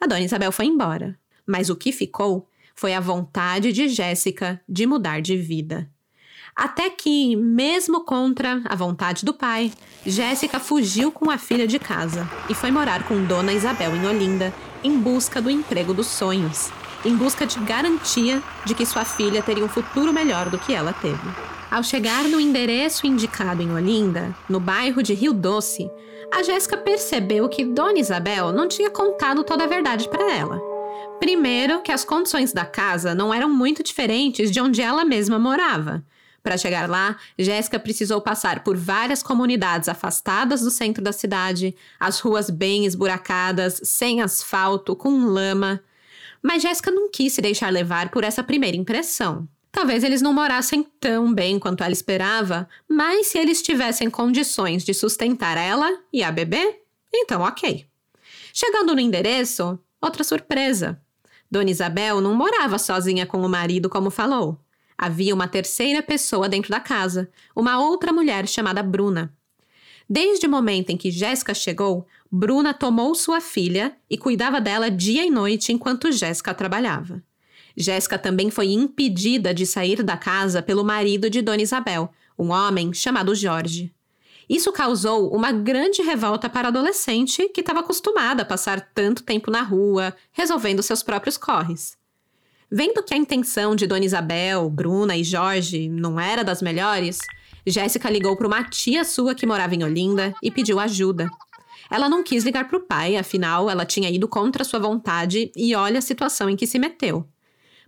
A 0.00 0.06
dona 0.06 0.20
Isabel 0.20 0.50
foi 0.50 0.66
embora, 0.66 1.16
mas 1.46 1.70
o 1.70 1.76
que 1.76 1.92
ficou 1.92 2.48
foi 2.74 2.94
a 2.94 3.00
vontade 3.00 3.72
de 3.72 3.88
Jéssica 3.88 4.60
de 4.68 4.86
mudar 4.86 5.20
de 5.20 5.36
vida. 5.36 5.88
Até 6.54 6.90
que, 6.90 7.34
mesmo 7.36 8.04
contra 8.04 8.60
a 8.66 8.74
vontade 8.74 9.24
do 9.24 9.32
pai, 9.32 9.72
Jéssica 10.04 10.60
fugiu 10.60 11.10
com 11.10 11.30
a 11.30 11.38
filha 11.38 11.66
de 11.66 11.78
casa 11.78 12.28
e 12.50 12.54
foi 12.54 12.70
morar 12.70 13.06
com 13.06 13.24
Dona 13.24 13.52
Isabel 13.52 13.96
em 13.96 14.06
Olinda 14.06 14.52
em 14.84 14.98
busca 14.98 15.40
do 15.40 15.48
emprego 15.48 15.94
dos 15.94 16.08
sonhos, 16.08 16.70
em 17.04 17.16
busca 17.16 17.46
de 17.46 17.58
garantia 17.60 18.42
de 18.64 18.74
que 18.74 18.86
sua 18.86 19.04
filha 19.04 19.42
teria 19.42 19.64
um 19.64 19.68
futuro 19.68 20.12
melhor 20.12 20.48
do 20.48 20.58
que 20.58 20.74
ela 20.74 20.92
teve. 20.92 21.28
Ao 21.70 21.82
chegar 21.82 22.24
no 22.24 22.38
endereço 22.38 23.06
indicado 23.06 23.62
em 23.62 23.72
Olinda, 23.72 24.34
no 24.48 24.60
bairro 24.60 25.02
de 25.02 25.14
Rio 25.14 25.32
Doce, 25.32 25.90
a 26.32 26.42
Jéssica 26.42 26.76
percebeu 26.76 27.48
que 27.48 27.64
Dona 27.64 27.98
Isabel 27.98 28.52
não 28.52 28.68
tinha 28.68 28.90
contado 28.90 29.42
toda 29.44 29.64
a 29.64 29.66
verdade 29.66 30.08
para 30.08 30.32
ela. 30.32 30.60
Primeiro, 31.18 31.80
que 31.82 31.92
as 31.92 32.04
condições 32.04 32.52
da 32.52 32.64
casa 32.64 33.14
não 33.14 33.32
eram 33.32 33.48
muito 33.48 33.82
diferentes 33.82 34.50
de 34.50 34.60
onde 34.60 34.82
ela 34.82 35.04
mesma 35.04 35.38
morava. 35.38 36.04
Para 36.42 36.58
chegar 36.58 36.88
lá, 36.88 37.16
Jéssica 37.38 37.78
precisou 37.78 38.20
passar 38.20 38.64
por 38.64 38.76
várias 38.76 39.22
comunidades 39.22 39.88
afastadas 39.88 40.60
do 40.60 40.70
centro 40.70 41.02
da 41.02 41.12
cidade, 41.12 41.76
as 42.00 42.18
ruas 42.18 42.50
bem 42.50 42.84
esburacadas, 42.84 43.80
sem 43.84 44.20
asfalto, 44.20 44.96
com 44.96 45.24
lama. 45.26 45.80
Mas 46.42 46.62
Jéssica 46.62 46.90
não 46.90 47.10
quis 47.10 47.32
se 47.32 47.40
deixar 47.40 47.72
levar 47.72 48.10
por 48.10 48.24
essa 48.24 48.42
primeira 48.42 48.76
impressão. 48.76 49.48
Talvez 49.70 50.04
eles 50.04 50.20
não 50.20 50.34
morassem 50.34 50.82
tão 51.00 51.32
bem 51.32 51.58
quanto 51.58 51.82
ela 51.82 51.92
esperava, 51.92 52.68
mas 52.86 53.28
se 53.28 53.38
eles 53.38 53.62
tivessem 53.62 54.10
condições 54.10 54.84
de 54.84 54.92
sustentar 54.92 55.56
ela 55.56 55.90
e 56.12 56.22
a 56.22 56.30
bebê, 56.30 56.80
então 57.14 57.40
ok. 57.40 57.86
Chegando 58.52 58.94
no 58.94 59.00
endereço, 59.00 59.78
outra 60.00 60.22
surpresa. 60.22 61.00
Dona 61.50 61.70
Isabel 61.70 62.20
não 62.20 62.34
morava 62.34 62.78
sozinha 62.78 63.24
com 63.24 63.40
o 63.40 63.48
marido, 63.48 63.88
como 63.88 64.10
falou. 64.10 64.58
Havia 64.96 65.34
uma 65.34 65.48
terceira 65.48 66.02
pessoa 66.02 66.48
dentro 66.48 66.70
da 66.70 66.80
casa, 66.80 67.30
uma 67.56 67.78
outra 67.78 68.12
mulher 68.12 68.46
chamada 68.46 68.82
Bruna. 68.82 69.34
Desde 70.08 70.46
o 70.46 70.50
momento 70.50 70.90
em 70.90 70.96
que 70.96 71.10
Jéssica 71.10 71.54
chegou, 71.54 72.06
Bruna 72.34 72.72
tomou 72.72 73.14
sua 73.14 73.42
filha 73.42 73.94
e 74.08 74.16
cuidava 74.16 74.58
dela 74.58 74.90
dia 74.90 75.22
e 75.26 75.30
noite 75.30 75.70
enquanto 75.70 76.10
Jéssica 76.10 76.54
trabalhava. 76.54 77.22
Jéssica 77.76 78.18
também 78.18 78.50
foi 78.50 78.68
impedida 78.72 79.52
de 79.52 79.66
sair 79.66 80.02
da 80.02 80.16
casa 80.16 80.62
pelo 80.62 80.82
marido 80.82 81.28
de 81.28 81.42
Dona 81.42 81.60
Isabel, 81.60 82.10
um 82.38 82.50
homem 82.50 82.90
chamado 82.94 83.34
Jorge. 83.34 83.92
Isso 84.48 84.72
causou 84.72 85.30
uma 85.30 85.52
grande 85.52 86.00
revolta 86.00 86.48
para 86.48 86.68
a 86.68 86.70
adolescente 86.70 87.50
que 87.50 87.60
estava 87.60 87.80
acostumada 87.80 88.42
a 88.42 88.46
passar 88.46 88.80
tanto 88.94 89.22
tempo 89.24 89.50
na 89.50 89.60
rua, 89.60 90.16
resolvendo 90.32 90.82
seus 90.82 91.02
próprios 91.02 91.36
corres. 91.36 91.98
Vendo 92.70 93.02
que 93.02 93.12
a 93.12 93.18
intenção 93.18 93.76
de 93.76 93.86
Dona 93.86 94.06
Isabel, 94.06 94.70
Bruna 94.70 95.14
e 95.14 95.22
Jorge 95.22 95.86
não 95.86 96.18
era 96.18 96.42
das 96.42 96.62
melhores, 96.62 97.18
Jéssica 97.66 98.08
ligou 98.08 98.34
para 98.38 98.46
uma 98.46 98.64
tia 98.64 99.04
sua 99.04 99.34
que 99.34 99.46
morava 99.46 99.74
em 99.74 99.84
Olinda 99.84 100.34
e 100.42 100.50
pediu 100.50 100.80
ajuda. 100.80 101.30
Ela 101.92 102.08
não 102.08 102.22
quis 102.22 102.42
ligar 102.42 102.66
para 102.66 102.78
o 102.78 102.80
pai, 102.80 103.18
afinal, 103.18 103.68
ela 103.68 103.84
tinha 103.84 104.08
ido 104.08 104.26
contra 104.26 104.64
sua 104.64 104.80
vontade 104.80 105.52
e 105.54 105.74
olha 105.74 105.98
a 105.98 106.02
situação 106.02 106.48
em 106.48 106.56
que 106.56 106.66
se 106.66 106.78
meteu. 106.78 107.28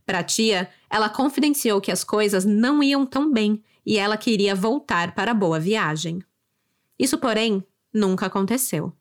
Para 0.05 0.19
a 0.19 0.23
tia, 0.23 0.69
ela 0.91 1.09
confidenciou 1.09 1.81
que 1.81 1.91
as 1.91 2.05
coisas 2.05 2.45
não 2.45 2.83
iam 2.83 3.07
tão 3.07 3.33
bem 3.33 3.63
e 3.85 3.97
ela 3.97 4.19
queria 4.19 4.55
voltar 4.55 5.15
para 5.15 5.31
a 5.31 5.35
boa 5.35 5.59
viagem. 5.59 6.23
Isso, 6.99 7.17
porém, 7.17 7.65
nunca 7.91 8.27
aconteceu. 8.27 8.93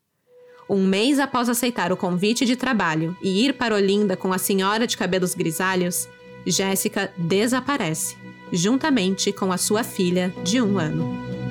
Um 0.70 0.88
mês 0.88 1.20
após 1.20 1.50
aceitar 1.50 1.92
o 1.92 1.98
convite 1.98 2.46
de 2.46 2.56
trabalho 2.56 3.14
e 3.22 3.46
ir 3.46 3.56
para 3.56 3.76
Olinda 3.76 4.16
com 4.16 4.32
a 4.32 4.38
senhora 4.38 4.88
de 4.88 4.96
cabelos 4.96 5.36
grisalhos, 5.36 6.08
Jéssica 6.48 7.12
desaparece, 7.18 8.16
juntamente 8.54 9.34
com 9.34 9.52
a 9.52 9.58
sua 9.58 9.84
filha 9.84 10.34
de 10.46 10.62
um 10.62 10.80
ano. 10.80 11.43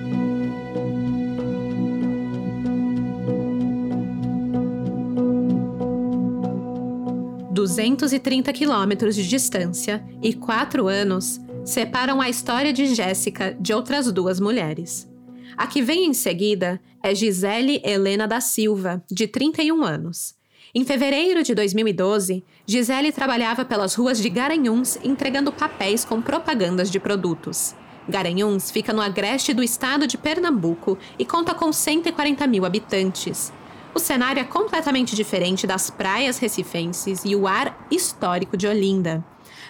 Duzentos 7.62 8.12
e 8.12 8.18
trinta 8.18 8.52
quilômetros 8.52 9.14
de 9.14 9.24
distância 9.24 10.04
e 10.20 10.34
quatro 10.34 10.88
anos 10.88 11.40
separam 11.64 12.20
a 12.20 12.28
história 12.28 12.72
de 12.72 12.92
Jéssica 12.92 13.56
de 13.60 13.72
outras 13.72 14.10
duas 14.10 14.40
mulheres. 14.40 15.08
A 15.56 15.68
que 15.68 15.80
vem 15.80 16.06
em 16.06 16.12
seguida 16.12 16.80
é 17.00 17.14
Gisele 17.14 17.80
Helena 17.84 18.26
da 18.26 18.40
Silva, 18.40 19.00
de 19.08 19.28
31 19.28 19.84
anos. 19.84 20.34
Em 20.74 20.84
fevereiro 20.84 21.44
de 21.44 21.54
2012, 21.54 22.42
Gisele 22.66 23.12
trabalhava 23.12 23.64
pelas 23.64 23.94
ruas 23.94 24.18
de 24.18 24.28
Garanhuns 24.28 24.98
entregando 25.04 25.52
papéis 25.52 26.04
com 26.04 26.20
propagandas 26.20 26.90
de 26.90 26.98
produtos. 26.98 27.76
Garanhuns 28.08 28.72
fica 28.72 28.92
no 28.92 29.00
agreste 29.00 29.54
do 29.54 29.62
estado 29.62 30.08
de 30.08 30.18
Pernambuco 30.18 30.98
e 31.16 31.24
conta 31.24 31.54
com 31.54 31.72
140 31.72 32.44
mil 32.48 32.64
habitantes. 32.64 33.52
O 33.94 33.98
cenário 33.98 34.40
é 34.40 34.44
completamente 34.44 35.14
diferente 35.14 35.66
das 35.66 35.90
praias 35.90 36.38
recifenses 36.38 37.22
e 37.24 37.36
o 37.36 37.46
ar 37.46 37.86
histórico 37.90 38.56
de 38.56 38.66
Olinda. 38.66 39.22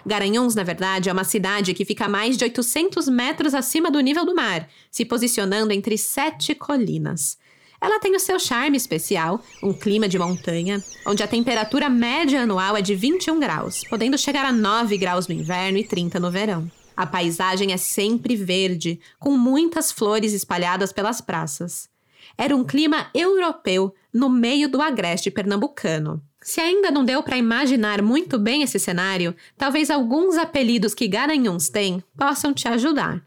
Garanhuns, 0.07 0.55
na 0.55 0.63
verdade, 0.63 1.09
é 1.09 1.13
uma 1.13 1.25
cidade 1.25 1.75
que 1.75 1.85
fica 1.85 2.05
a 2.05 2.09
mais 2.09 2.37
de 2.37 2.45
800 2.45 3.09
metros 3.09 3.53
acima 3.53 3.91
do 3.91 4.01
nível 4.01 4.25
do 4.25 4.35
mar, 4.35 4.69
se 4.91 5.05
posicionando 5.05 5.73
entre 5.73 5.99
sete 5.99 6.55
colinas. 6.55 7.37
Ela 7.81 7.99
tem 7.99 8.15
o 8.15 8.21
seu 8.21 8.39
charme 8.39 8.77
especial, 8.77 9.43
um 9.61 9.73
clima 9.73 10.09
de 10.09 10.17
montanha, 10.17 10.81
onde 11.05 11.23
a 11.25 11.27
temperatura 11.27 11.89
média 11.89 12.43
anual 12.43 12.77
é 12.77 12.83
de 12.83 12.95
21 12.95 13.41
graus, 13.41 13.83
podendo 13.91 14.17
chegar 14.17 14.45
a 14.45 14.53
9 14.53 14.97
graus 14.99 15.27
no 15.27 15.35
inverno 15.35 15.79
e 15.79 15.85
30 15.85 16.21
no 16.21 16.31
verão. 16.31 16.71
A 16.97 17.05
paisagem 17.07 17.73
é 17.73 17.77
sempre 17.77 18.37
verde, 18.37 19.01
com 19.19 19.37
muitas 19.37 19.91
flores 19.91 20.33
espalhadas 20.33 20.93
pelas 20.93 21.21
praças. 21.21 21.92
Era 22.37 22.57
um 22.57 22.65
clima 22.65 23.09
europeu 23.15 23.95
no 24.13 24.29
meio 24.29 24.69
do 24.69 24.81
agreste 24.81 25.31
pernambucano. 25.31 26.23
Se 26.41 26.61
ainda 26.61 26.91
não 26.91 27.05
deu 27.05 27.23
para 27.23 27.37
imaginar 27.37 28.03
muito 28.03 28.39
bem 28.39 28.63
esse 28.63 28.79
cenário, 28.79 29.35
talvez 29.57 29.91
alguns 29.91 30.37
apelidos 30.37 30.93
que 30.93 31.07
Garanhuns 31.07 31.69
tem 31.69 32.03
possam 32.19 32.53
te 32.53 32.67
ajudar. 32.67 33.25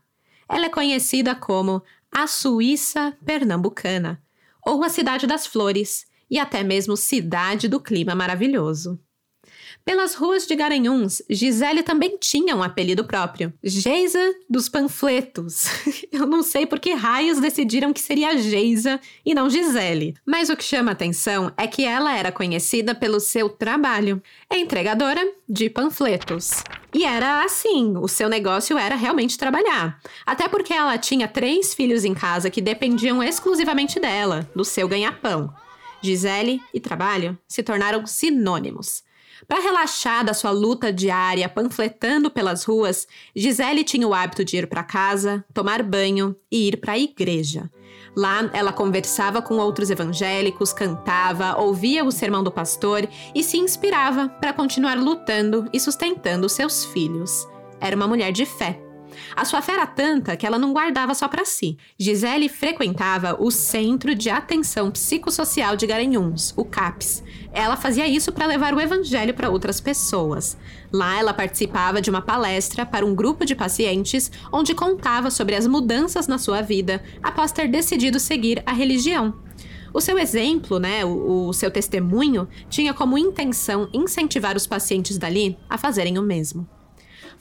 Ela 0.49 0.65
é 0.65 0.69
conhecida 0.69 1.33
como 1.33 1.81
a 2.11 2.27
Suíça 2.27 3.17
Pernambucana, 3.25 4.21
ou 4.65 4.83
a 4.83 4.89
Cidade 4.89 5.25
das 5.25 5.47
Flores, 5.47 6.05
e 6.29 6.37
até 6.39 6.63
mesmo 6.63 6.97
Cidade 6.97 7.67
do 7.67 7.79
Clima 7.79 8.15
Maravilhoso. 8.15 8.99
Pelas 9.85 10.15
ruas 10.15 10.47
de 10.47 10.55
Garanhuns, 10.55 11.21
Gisele 11.29 11.83
também 11.83 12.17
tinha 12.19 12.55
um 12.55 12.63
apelido 12.63 13.05
próprio: 13.05 13.53
Geisa 13.63 14.33
dos 14.49 14.67
Panfletos. 14.67 15.65
Eu 16.11 16.25
não 16.25 16.41
sei 16.41 16.65
por 16.65 16.79
que 16.79 16.95
raios 16.95 17.39
decidiram 17.39 17.93
que 17.93 18.01
seria 18.01 18.35
Geisa 18.35 18.99
e 19.23 19.35
não 19.35 19.47
Gisele, 19.47 20.15
mas 20.25 20.49
o 20.49 20.57
que 20.57 20.63
chama 20.63 20.91
atenção 20.91 21.53
é 21.55 21.67
que 21.67 21.85
ela 21.85 22.17
era 22.17 22.31
conhecida 22.31 22.95
pelo 22.95 23.19
seu 23.19 23.47
trabalho. 23.47 24.19
É 24.49 24.57
entregadora 24.57 25.21
de 25.47 25.69
panfletos. 25.69 26.63
E 26.91 27.03
era 27.03 27.43
assim, 27.43 27.95
o 27.95 28.07
seu 28.07 28.27
negócio 28.27 28.79
era 28.79 28.95
realmente 28.95 29.37
trabalhar. 29.37 29.99
Até 30.25 30.47
porque 30.47 30.73
ela 30.73 30.97
tinha 30.97 31.27
três 31.27 31.75
filhos 31.75 32.03
em 32.03 32.15
casa 32.15 32.49
que 32.49 32.59
dependiam 32.59 33.21
exclusivamente 33.21 33.99
dela, 33.99 34.49
do 34.55 34.65
seu 34.65 34.87
ganha-pão. 34.87 35.53
Gisele 36.01 36.59
e 36.73 36.79
trabalho 36.79 37.37
se 37.47 37.61
tornaram 37.61 38.07
sinônimos. 38.07 39.04
Para 39.47 39.61
relaxar 39.61 40.25
da 40.25 40.33
sua 40.33 40.51
luta 40.51 40.91
diária 40.91 41.47
panfletando 41.47 42.31
pelas 42.31 42.63
ruas, 42.63 43.07
Gisele 43.35 43.83
tinha 43.83 44.07
o 44.07 44.13
hábito 44.13 44.43
de 44.43 44.57
ir 44.57 44.67
para 44.67 44.83
casa, 44.83 45.45
tomar 45.53 45.83
banho 45.83 46.35
e 46.51 46.67
ir 46.67 46.77
para 46.77 46.93
a 46.93 46.99
igreja. 46.99 47.69
Lá, 48.15 48.49
ela 48.53 48.71
conversava 48.71 49.41
com 49.41 49.55
outros 49.55 49.89
evangélicos, 49.89 50.71
cantava, 50.71 51.59
ouvia 51.59 52.03
o 52.03 52.11
sermão 52.11 52.43
do 52.43 52.51
pastor 52.51 53.07
e 53.33 53.43
se 53.43 53.57
inspirava 53.57 54.29
para 54.29 54.53
continuar 54.53 54.97
lutando 54.97 55.67
e 55.73 55.79
sustentando 55.79 56.47
seus 56.47 56.85
filhos. 56.85 57.45
Era 57.79 57.95
uma 57.95 58.07
mulher 58.07 58.31
de 58.31 58.45
fé. 58.45 58.84
A 59.35 59.45
sua 59.45 59.61
fé 59.61 59.73
era 59.73 59.85
tanta 59.85 60.35
que 60.35 60.45
ela 60.45 60.59
não 60.59 60.73
guardava 60.73 61.13
só 61.13 61.27
para 61.27 61.45
si. 61.45 61.77
Gisele 61.97 62.49
frequentava 62.49 63.35
o 63.39 63.51
Centro 63.51 64.15
de 64.15 64.29
Atenção 64.29 64.91
Psicossocial 64.91 65.75
de 65.75 65.87
Garanhuns, 65.87 66.53
o 66.55 66.65
CAPS. 66.65 67.23
Ela 67.51 67.77
fazia 67.77 68.07
isso 68.07 68.31
para 68.31 68.45
levar 68.45 68.73
o 68.73 68.81
evangelho 68.81 69.33
para 69.33 69.49
outras 69.49 69.79
pessoas. 69.79 70.57
Lá 70.91 71.17
ela 71.19 71.33
participava 71.33 72.01
de 72.01 72.09
uma 72.09 72.21
palestra 72.21 72.85
para 72.85 73.05
um 73.05 73.15
grupo 73.15 73.45
de 73.45 73.55
pacientes 73.55 74.31
onde 74.51 74.73
contava 74.73 75.29
sobre 75.31 75.55
as 75.55 75.67
mudanças 75.67 76.27
na 76.27 76.37
sua 76.37 76.61
vida 76.61 77.03
após 77.23 77.51
ter 77.51 77.67
decidido 77.67 78.19
seguir 78.19 78.61
a 78.65 78.73
religião. 78.73 79.33
O 79.95 80.01
seu 80.01 80.19
exemplo, 80.19 80.77
né, 80.77 81.05
o, 81.05 81.47
o, 81.47 81.53
seu 81.53 81.71
testemunho, 81.71 82.49
tinha 82.69 82.93
como 82.93 83.17
intenção 83.17 83.87
incentivar 83.93 84.57
os 84.57 84.67
pacientes 84.67 85.17
dali 85.17 85.57
a 85.69 85.77
fazerem 85.77 86.19
o 86.19 86.21
mesmo. 86.21 86.67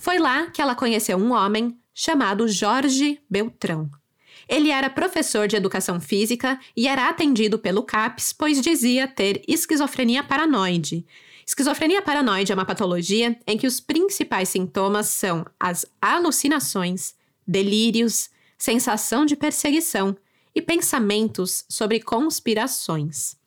Foi 0.04 0.18
lá 0.18 0.50
que 0.50 0.60
ela 0.60 0.74
conheceu 0.74 1.16
um 1.16 1.32
homem 1.32 1.78
chamado 1.94 2.46
Jorge 2.46 3.18
Beltrão. 3.28 3.90
Ele 4.46 4.68
era 4.68 4.90
professor 4.90 5.48
de 5.48 5.56
educação 5.56 5.98
física 5.98 6.60
e 6.76 6.86
era 6.86 7.08
atendido 7.08 7.58
pelo 7.58 7.82
CAPS, 7.82 8.30
pois 8.34 8.60
dizia 8.60 9.08
ter 9.08 9.42
esquizofrenia 9.48 10.22
paranoide. 10.22 11.06
Esquizofrenia 11.46 12.02
paranoide 12.02 12.52
é 12.52 12.54
uma 12.54 12.66
patologia 12.66 13.34
em 13.46 13.56
que 13.56 13.66
os 13.66 13.80
principais 13.80 14.50
sintomas 14.50 15.06
são 15.06 15.42
as 15.58 15.86
alucinações, 16.02 17.14
delírios, 17.48 18.28
sensação 18.58 19.24
de 19.24 19.34
perseguição 19.34 20.14
e 20.54 20.60
pensamentos 20.60 21.64
sobre 21.66 21.98
conspirações. 21.98 23.38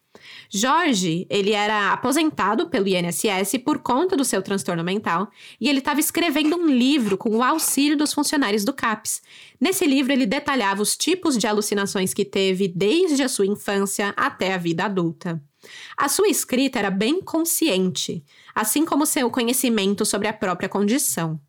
Jorge, 0.49 1.27
ele 1.29 1.51
era 1.51 1.91
aposentado 1.91 2.69
pelo 2.69 2.87
INSS 2.87 3.57
por 3.63 3.79
conta 3.79 4.15
do 4.15 4.23
seu 4.23 4.41
transtorno 4.41 4.83
mental 4.83 5.29
e 5.59 5.67
ele 5.67 5.79
estava 5.79 5.99
escrevendo 5.99 6.55
um 6.55 6.67
livro 6.67 7.17
com 7.17 7.29
o 7.29 7.43
auxílio 7.43 7.97
dos 7.97 8.13
funcionários 8.13 8.63
do 8.63 8.73
CAPS. 8.73 9.21
Nesse 9.59 9.85
livro, 9.85 10.13
ele 10.13 10.25
detalhava 10.25 10.81
os 10.81 10.95
tipos 10.95 11.37
de 11.37 11.47
alucinações 11.47 12.13
que 12.13 12.23
teve 12.23 12.67
desde 12.67 13.23
a 13.23 13.29
sua 13.29 13.45
infância 13.45 14.13
até 14.15 14.53
a 14.53 14.57
vida 14.57 14.85
adulta. 14.85 15.41
A 15.97 16.07
sua 16.07 16.29
escrita 16.29 16.79
era 16.79 16.89
bem 16.89 17.21
consciente, 17.21 18.23
assim 18.55 18.85
como 18.85 19.05
seu 19.05 19.29
conhecimento 19.29 20.05
sobre 20.05 20.27
a 20.27 20.33
própria 20.33 20.69
condição. 20.69 21.39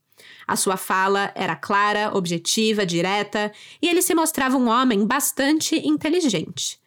A 0.47 0.57
sua 0.57 0.77
fala 0.77 1.31
era 1.35 1.55
clara, 1.55 2.17
objetiva, 2.17 2.85
direta, 2.85 3.53
e 3.81 3.89
ele 3.89 4.03
se 4.03 4.15
mostrava 4.15 4.57
um 4.57 4.69
homem 4.69 5.07
bastante 5.07 5.77
inteligente. 5.87 6.81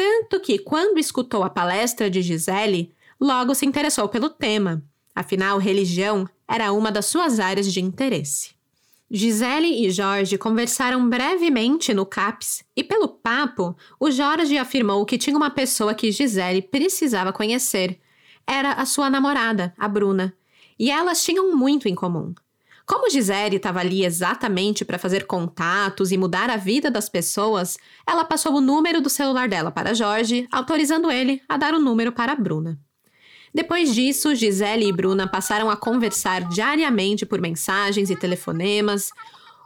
Tanto 0.00 0.40
que, 0.40 0.58
quando 0.58 0.96
escutou 0.96 1.42
a 1.42 1.50
palestra 1.50 2.08
de 2.08 2.22
Gisele, 2.22 2.90
logo 3.20 3.54
se 3.54 3.66
interessou 3.66 4.08
pelo 4.08 4.30
tema. 4.30 4.82
Afinal, 5.14 5.58
religião 5.58 6.26
era 6.48 6.72
uma 6.72 6.90
das 6.90 7.04
suas 7.04 7.38
áreas 7.38 7.70
de 7.70 7.82
interesse. 7.82 8.52
Gisele 9.10 9.84
e 9.86 9.90
Jorge 9.90 10.38
conversaram 10.38 11.06
brevemente 11.06 11.92
no 11.92 12.06
CAPS 12.06 12.64
e, 12.74 12.82
pelo 12.82 13.08
papo, 13.08 13.76
o 14.00 14.10
Jorge 14.10 14.56
afirmou 14.56 15.04
que 15.04 15.18
tinha 15.18 15.36
uma 15.36 15.50
pessoa 15.50 15.92
que 15.92 16.10
Gisele 16.10 16.62
precisava 16.62 17.30
conhecer. 17.30 18.00
Era 18.46 18.72
a 18.72 18.86
sua 18.86 19.10
namorada, 19.10 19.74
a 19.76 19.86
Bruna. 19.86 20.34
E 20.78 20.90
elas 20.90 21.22
tinham 21.22 21.54
muito 21.54 21.90
em 21.90 21.94
comum. 21.94 22.34
Como 22.90 23.08
Gisele 23.08 23.54
estava 23.54 23.78
ali 23.78 24.04
exatamente 24.04 24.84
para 24.84 24.98
fazer 24.98 25.24
contatos 25.24 26.10
e 26.10 26.18
mudar 26.18 26.50
a 26.50 26.56
vida 26.56 26.90
das 26.90 27.08
pessoas, 27.08 27.78
ela 28.04 28.24
passou 28.24 28.52
o 28.56 28.60
número 28.60 29.00
do 29.00 29.08
celular 29.08 29.48
dela 29.48 29.70
para 29.70 29.94
Jorge, 29.94 30.48
autorizando 30.50 31.08
ele 31.08 31.40
a 31.48 31.56
dar 31.56 31.72
o 31.72 31.78
número 31.78 32.10
para 32.10 32.34
Bruna. 32.34 32.80
Depois 33.54 33.94
disso, 33.94 34.34
Gisele 34.34 34.88
e 34.88 34.92
Bruna 34.92 35.28
passaram 35.28 35.70
a 35.70 35.76
conversar 35.76 36.48
diariamente 36.48 37.24
por 37.24 37.40
mensagens 37.40 38.10
e 38.10 38.16
telefonemas. 38.16 39.12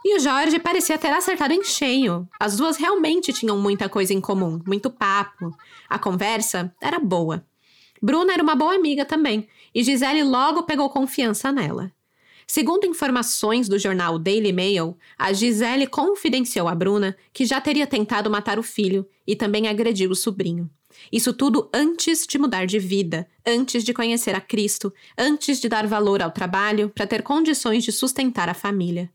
E 0.05 0.17
o 0.17 0.19
Jorge 0.19 0.59
parecia 0.59 0.95
ter 0.95 1.11
acertado 1.11 1.51
em 1.51 1.63
cheio. 1.63 2.29
As 2.39 2.55
duas 2.55 2.77
realmente 2.77 3.33
tinham 3.33 3.57
muita 3.57 3.89
coisa 3.89 4.13
em 4.13 4.21
comum, 4.21 4.61
muito 4.67 4.91
papo. 4.91 5.49
A 5.89 5.97
conversa 5.97 6.71
era 6.79 6.99
boa. 6.99 7.43
Bruna 7.99 8.33
era 8.33 8.43
uma 8.43 8.55
boa 8.55 8.75
amiga 8.75 9.03
também, 9.03 9.47
e 9.73 9.81
Gisele 9.81 10.23
logo 10.23 10.61
pegou 10.61 10.91
confiança 10.91 11.51
nela. 11.51 11.91
Segundo 12.47 12.85
informações 12.85 13.67
do 13.67 13.79
jornal 13.79 14.19
Daily 14.19 14.53
Mail, 14.53 14.97
a 15.17 15.33
Gisele 15.33 15.87
confidenciou 15.87 16.67
a 16.67 16.75
Bruna 16.75 17.17
que 17.33 17.45
já 17.45 17.59
teria 17.59 17.87
tentado 17.87 18.29
matar 18.29 18.59
o 18.59 18.63
filho 18.63 19.07
e 19.25 19.35
também 19.35 19.67
agrediu 19.67 20.11
o 20.11 20.15
sobrinho. 20.15 20.69
Isso 21.11 21.33
tudo 21.33 21.69
antes 21.73 22.25
de 22.25 22.37
mudar 22.37 22.65
de 22.65 22.79
vida, 22.79 23.27
antes 23.45 23.83
de 23.83 23.93
conhecer 23.93 24.35
a 24.35 24.41
Cristo, 24.41 24.93
antes 25.17 25.59
de 25.59 25.67
dar 25.67 25.85
valor 25.87 26.21
ao 26.21 26.31
trabalho 26.31 26.89
para 26.89 27.07
ter 27.07 27.21
condições 27.23 27.83
de 27.83 27.91
sustentar 27.91 28.47
a 28.47 28.53
família. 28.53 29.09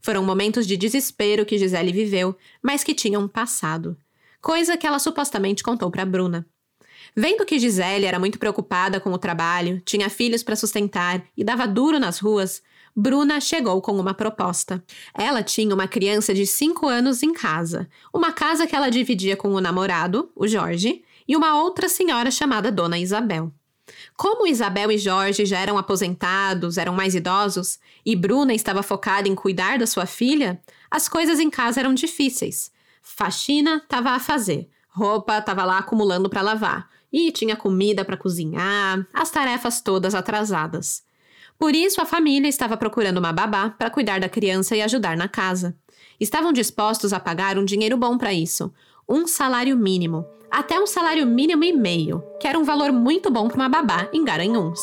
Foram 0.00 0.22
momentos 0.22 0.66
de 0.66 0.76
desespero 0.76 1.44
que 1.44 1.58
Gisele 1.58 1.92
viveu, 1.92 2.36
mas 2.62 2.84
que 2.84 2.94
tinham 2.94 3.26
passado. 3.26 3.96
Coisa 4.40 4.76
que 4.76 4.86
ela 4.86 4.98
supostamente 4.98 5.62
contou 5.62 5.90
para 5.90 6.06
Bruna. 6.06 6.46
Vendo 7.14 7.44
que 7.44 7.58
Gisele 7.58 8.04
era 8.04 8.18
muito 8.18 8.38
preocupada 8.38 9.00
com 9.00 9.12
o 9.12 9.18
trabalho, 9.18 9.80
tinha 9.84 10.08
filhos 10.08 10.42
para 10.42 10.56
sustentar 10.56 11.24
e 11.36 11.42
dava 11.42 11.66
duro 11.66 11.98
nas 11.98 12.18
ruas, 12.18 12.62
Bruna 12.98 13.42
chegou 13.42 13.82
com 13.82 13.92
uma 13.92 14.14
proposta. 14.14 14.82
Ela 15.12 15.42
tinha 15.42 15.74
uma 15.74 15.86
criança 15.86 16.32
de 16.32 16.46
5 16.46 16.88
anos 16.88 17.22
em 17.22 17.30
casa, 17.30 17.86
uma 18.10 18.32
casa 18.32 18.66
que 18.66 18.74
ela 18.74 18.88
dividia 18.88 19.36
com 19.36 19.52
o 19.52 19.60
namorado, 19.60 20.30
o 20.34 20.48
Jorge, 20.48 21.04
e 21.28 21.36
uma 21.36 21.60
outra 21.60 21.90
senhora 21.90 22.30
chamada 22.30 22.72
Dona 22.72 22.98
Isabel. 22.98 23.52
Como 24.16 24.46
Isabel 24.46 24.90
e 24.90 24.96
Jorge 24.96 25.44
já 25.44 25.58
eram 25.58 25.76
aposentados, 25.76 26.78
eram 26.78 26.94
mais 26.94 27.14
idosos, 27.14 27.78
e 28.04 28.16
Bruna 28.16 28.54
estava 28.54 28.82
focada 28.82 29.28
em 29.28 29.34
cuidar 29.34 29.78
da 29.78 29.86
sua 29.86 30.06
filha, 30.06 30.58
as 30.90 31.06
coisas 31.06 31.38
em 31.38 31.50
casa 31.50 31.80
eram 31.80 31.92
difíceis. 31.92 32.72
Faxina 33.02 33.76
estava 33.76 34.12
a 34.12 34.18
fazer, 34.18 34.70
roupa 34.88 35.36
estava 35.36 35.66
lá 35.66 35.78
acumulando 35.78 36.30
para 36.30 36.40
lavar, 36.40 36.88
e 37.12 37.30
tinha 37.30 37.56
comida 37.56 38.06
para 38.06 38.16
cozinhar, 38.16 39.06
as 39.12 39.30
tarefas 39.30 39.82
todas 39.82 40.14
atrasadas. 40.14 41.04
Por 41.58 41.74
isso, 41.74 42.00
a 42.00 42.06
família 42.06 42.48
estava 42.48 42.76
procurando 42.76 43.18
uma 43.18 43.32
babá 43.32 43.70
para 43.70 43.90
cuidar 43.90 44.20
da 44.20 44.28
criança 44.28 44.76
e 44.76 44.82
ajudar 44.82 45.16
na 45.16 45.28
casa. 45.28 45.76
Estavam 46.20 46.52
dispostos 46.52 47.12
a 47.12 47.20
pagar 47.20 47.58
um 47.58 47.64
dinheiro 47.64 47.96
bom 47.96 48.16
para 48.18 48.32
isso, 48.32 48.72
um 49.08 49.26
salário 49.26 49.76
mínimo, 49.76 50.24
até 50.50 50.80
um 50.80 50.86
salário 50.86 51.26
mínimo 51.26 51.64
e 51.64 51.72
meio, 51.72 52.22
que 52.40 52.46
era 52.46 52.58
um 52.58 52.64
valor 52.64 52.92
muito 52.92 53.30
bom 53.30 53.48
para 53.48 53.56
uma 53.56 53.68
babá 53.68 54.08
em 54.12 54.24
Garanhuns. 54.24 54.80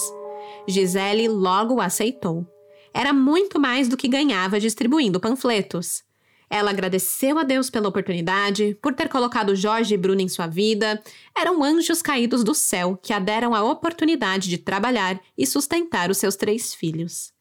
Gisele 0.68 1.28
logo 1.28 1.82
aceitou. 1.82 2.46
Era 2.94 3.12
muito 3.12 3.60
mais 3.60 3.88
do 3.88 3.98
que 3.98 4.08
ganhava 4.08 4.60
distribuindo 4.60 5.20
panfletos. 5.20 6.04
Ela 6.50 6.72
agradeceu 6.72 7.38
a 7.38 7.44
Deus 7.44 7.70
pela 7.70 7.90
oportunidade, 7.90 8.78
por 8.82 8.94
ter 8.94 9.10
colocado 9.10 9.56
Jorge 9.56 9.94
e 9.94 9.98
Bruno 9.98 10.22
em 10.22 10.28
sua 10.28 10.48
vida. 10.48 11.02
Eram 11.38 11.64
anjos 11.64 12.02
caídos 12.02 12.44
do 12.44 12.54
céu 12.54 12.98
que 13.02 13.14
a 13.14 13.20
deram 13.20 13.56
a 13.56 13.64
oportunidade 13.64 14.50
de 14.50 14.58
trabalhar 14.58 15.20
e 15.38 15.46
sustentar 15.46 16.10
os 16.10 16.18
seus 16.18 16.36
três 16.36 16.74
filhos. 16.74 17.34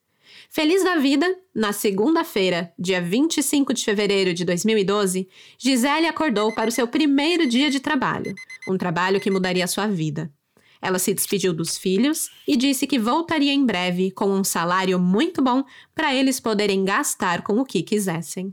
Feliz 0.50 0.82
da 0.82 0.96
vida, 0.96 1.26
na 1.54 1.72
segunda-feira, 1.72 2.72
dia 2.78 3.00
25 3.00 3.72
de 3.74 3.84
fevereiro 3.84 4.34
de 4.34 4.44
2012, 4.44 5.28
Gisele 5.58 6.06
acordou 6.06 6.54
para 6.54 6.68
o 6.68 6.72
seu 6.72 6.86
primeiro 6.86 7.46
dia 7.46 7.70
de 7.70 7.80
trabalho, 7.80 8.34
um 8.68 8.76
trabalho 8.76 9.20
que 9.20 9.30
mudaria 9.30 9.66
sua 9.66 9.86
vida. 9.86 10.32
Ela 10.80 10.98
se 10.98 11.14
despediu 11.14 11.52
dos 11.52 11.78
filhos 11.78 12.28
e 12.46 12.56
disse 12.56 12.88
que 12.88 12.98
voltaria 12.98 13.52
em 13.52 13.64
breve 13.64 14.10
com 14.10 14.26
um 14.26 14.42
salário 14.42 14.98
muito 14.98 15.40
bom 15.40 15.62
para 15.94 16.14
eles 16.14 16.40
poderem 16.40 16.84
gastar 16.84 17.42
com 17.42 17.60
o 17.60 17.64
que 17.64 17.82
quisessem. 17.82 18.52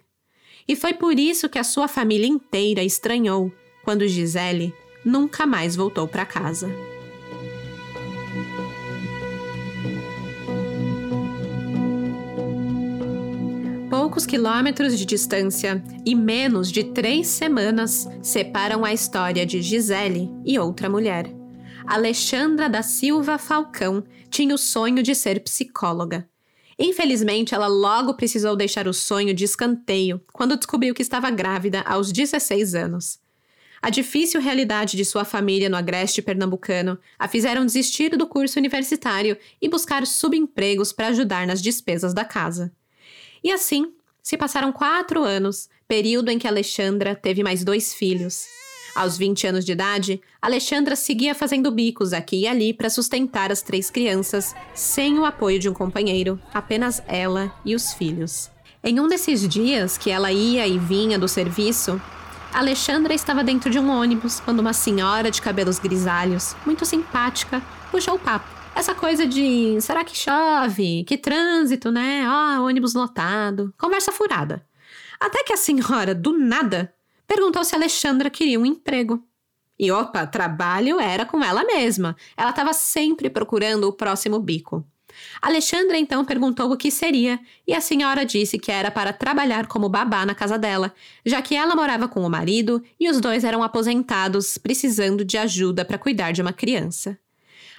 E 0.70 0.76
foi 0.76 0.94
por 0.94 1.18
isso 1.18 1.50
que 1.50 1.58
a 1.58 1.64
sua 1.64 1.88
família 1.88 2.28
inteira 2.28 2.84
estranhou 2.84 3.52
quando 3.84 4.08
Gisele 4.08 4.72
nunca 5.04 5.48
mais 5.48 5.76
voltou 5.76 6.08
para 6.08 6.28
casa. 6.28 6.70
Poucos 13.90 14.28
quilômetros 14.28 14.96
de 14.96 15.08
distância 15.08 15.84
e 16.06 16.14
menos 16.14 16.72
de 16.72 16.84
três 16.84 17.26
semanas 17.26 18.08
separam 18.22 18.86
a 18.86 18.94
história 18.94 19.48
de 19.48 19.64
Gisele 19.64 20.30
e 20.46 20.60
outra 20.60 20.88
mulher. 20.88 21.26
Alexandra 21.88 22.70
da 22.70 22.84
Silva 22.84 23.40
Falcão 23.40 24.04
tinha 24.30 24.54
o 24.54 24.58
sonho 24.60 25.02
de 25.02 25.16
ser 25.16 25.40
psicóloga 25.40 26.30
Infelizmente, 26.80 27.54
ela 27.54 27.68
logo 27.68 28.14
precisou 28.14 28.56
deixar 28.56 28.88
o 28.88 28.94
sonho 28.94 29.34
de 29.34 29.44
escanteio 29.44 30.22
quando 30.32 30.56
descobriu 30.56 30.96
que 30.96 31.02
estava 31.02 31.30
grávida 31.30 31.82
aos 31.82 32.10
16 32.10 32.74
anos. 32.74 33.20
A 33.82 33.90
difícil 33.90 34.40
realidade 34.40 34.96
de 34.96 35.04
sua 35.04 35.26
família 35.26 35.70
no 35.70 35.76
agreste 35.76 36.22
pernambucano 36.22 36.98
a 37.18 37.28
fizeram 37.28 37.66
desistir 37.66 38.16
do 38.16 38.28
curso 38.28 38.60
universitário 38.60 39.38
e 39.62 39.68
buscar 39.68 40.08
subempregos 40.08 40.94
para 40.94 41.08
ajudar 41.08 41.46
nas 41.46 41.62
despesas 41.62 42.14
da 42.14 42.24
casa. 42.24 42.72
E 43.44 43.52
assim, 43.52 43.94
se 44.24 44.38
passaram 44.38 44.72
quatro 44.72 45.24
anos, 45.24 45.70
período 45.88 46.30
em 46.30 46.40
que 46.40 46.48
Alexandra 46.48 47.14
teve 47.14 47.44
mais 47.44 47.64
dois 47.64 47.94
filhos. 47.94 48.46
Aos 48.96 49.18
20 49.18 49.48
anos 49.48 49.66
de 49.66 49.72
idade, 49.72 50.22
Alexandra 50.42 50.96
seguia 50.96 51.36
fazendo 51.36 51.72
bicos 51.72 52.14
aqui 52.14 52.42
e 52.42 52.48
ali 52.48 52.74
para 52.74 52.90
sustentar 52.90 53.52
as 53.52 53.62
três 53.62 53.90
crianças, 53.90 54.56
sem 54.74 55.20
o 55.20 55.26
apoio 55.26 55.60
de 55.60 55.70
um 55.70 55.74
companheiro, 55.74 56.40
apenas 56.54 57.02
ela 57.08 57.54
e 57.64 57.76
os 57.76 57.94
filhos. 57.94 58.50
Em 58.84 59.00
um 59.00 59.08
desses 59.08 59.48
dias 59.48 59.98
que 59.98 60.10
ela 60.10 60.32
ia 60.32 60.66
e 60.66 60.78
vinha 60.78 61.20
do 61.20 61.28
serviço, 61.28 62.02
Alexandra 62.54 63.14
estava 63.14 63.44
dentro 63.44 63.70
de 63.70 63.78
um 63.80 63.90
ônibus 63.90 64.40
quando 64.40 64.60
uma 64.60 64.74
senhora 64.74 65.30
de 65.30 65.42
cabelos 65.42 65.80
grisalhos, 65.80 66.56
muito 66.66 66.86
simpática, 66.86 67.62
puxou 67.92 68.16
o 68.16 68.20
papo. 68.20 68.48
Essa 68.76 68.96
coisa 68.96 69.26
de 69.26 69.80
será 69.82 70.04
que 70.04 70.18
chove? 70.18 71.04
Que 71.04 71.18
trânsito, 71.18 71.92
né? 71.92 72.24
Ah, 72.26 72.62
ônibus 72.62 72.94
lotado. 72.94 73.74
Conversa 73.78 74.12
furada. 74.12 74.66
Até 75.20 75.44
que 75.44 75.52
a 75.52 75.58
senhora, 75.58 76.16
do 76.16 76.38
nada, 76.38 76.94
perguntou 77.30 77.64
se 77.64 77.76
Alexandra 77.76 78.28
queria 78.30 78.60
um 78.60 78.66
emprego. 78.66 79.24
E 79.78 79.92
opa, 79.92 80.26
trabalho 80.26 81.00
era 81.00 81.26
com 81.26 81.44
ela 81.44 81.64
mesma. 81.64 82.16
Ela 82.36 82.50
estava 82.50 82.74
sempre 82.74 83.30
procurando 83.30 83.86
o 83.86 83.94
próximo 83.94 84.40
bico. 84.40 84.84
Alexandra 85.42 85.98
então 85.98 86.26
perguntou 86.26 86.72
o 86.72 86.78
que 86.78 86.92
seria, 86.92 87.40
e 87.68 87.74
a 87.74 87.82
senhora 87.82 88.26
disse 88.26 88.60
que 88.60 88.72
era 88.72 88.92
para 88.92 89.14
trabalhar 89.14 89.68
como 89.68 89.90
babá 89.90 90.26
na 90.26 90.36
casa 90.36 90.58
dela, 90.58 90.94
já 91.26 91.42
que 91.42 91.56
ela 91.56 91.76
morava 91.76 92.08
com 92.08 92.22
o 92.22 92.30
marido 92.30 92.84
e 93.00 93.10
os 93.10 93.20
dois 93.20 93.44
eram 93.44 93.64
aposentados, 93.64 94.58
precisando 94.58 95.24
de 95.24 95.38
ajuda 95.38 95.86
para 95.86 95.98
cuidar 95.98 96.32
de 96.32 96.42
uma 96.42 96.54
criança. 96.54 97.18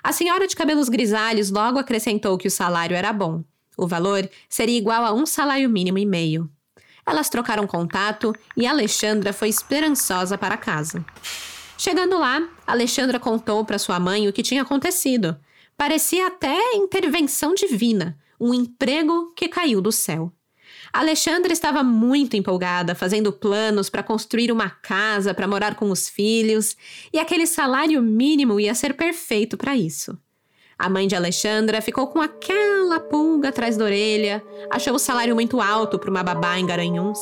A 0.03 0.13
senhora 0.13 0.47
de 0.47 0.57
cabelos 0.57 0.89
grisalhos 0.89 1.51
logo 1.51 1.79
acrescentou 1.79 2.39
que 2.39 2.49
o 2.49 2.51
salário 2.51 2.97
era 2.97 3.13
bom. 3.13 3.45
O 3.77 3.87
valor 3.87 4.29
seria 4.49 4.79
igual 4.79 5.05
a 5.05 5.13
um 5.13 5.27
salário 5.27 5.69
mínimo 5.69 5.99
e 5.99 6.07
meio. 6.07 6.51
Elas 7.07 7.29
trocaram 7.29 7.67
contato 7.67 8.35
e 8.57 8.67
Alexandra 8.67 9.33
foi 9.33 9.49
esperançosa 9.49 10.37
para 10.37 10.57
casa. 10.57 11.05
Chegando 11.77 12.19
lá, 12.19 12.47
Alexandra 12.67 13.19
contou 13.19 13.65
para 13.65 13.79
sua 13.79 13.99
mãe 13.99 14.29
o 14.29 14.33
que 14.33 14.43
tinha 14.43 14.63
acontecido. 14.63 15.39
Parecia 15.77 16.27
até 16.27 16.75
intervenção 16.75 17.55
divina, 17.55 18.19
um 18.39 18.53
emprego 18.53 19.33
que 19.35 19.49
caiu 19.49 19.81
do 19.81 19.91
céu. 19.91 20.33
Alexandra 20.93 21.53
estava 21.53 21.83
muito 21.83 22.37
empolgada, 22.37 22.95
fazendo 22.95 23.33
planos 23.33 23.89
para 23.89 24.03
construir 24.03 24.51
uma 24.51 24.69
casa 24.69 25.33
para 25.33 25.49
morar 25.49 25.77
com 25.77 25.91
os 25.91 26.09
filhos, 26.09 26.77
e 27.13 27.19
aquele 27.19 27.47
salário 27.47 28.03
mínimo 28.03 28.59
ia 28.59 28.75
ser 28.75 28.95
perfeito 28.95 29.57
para 29.57 29.77
isso. 29.77 30.19
A 30.81 30.89
mãe 30.89 31.07
de 31.07 31.15
Alexandra 31.15 31.83
ficou 31.83 32.07
com 32.07 32.23
aquela 32.23 32.99
pulga 32.99 33.51
atrás 33.51 33.77
da 33.77 33.85
orelha, 33.85 34.43
achou 34.71 34.95
o 34.95 34.99
salário 34.99 35.35
muito 35.35 35.61
alto 35.61 35.99
para 35.99 36.11
uma 36.11 36.23
babá 36.23 36.59
em 36.59 36.65
Garanhuns, 36.65 37.19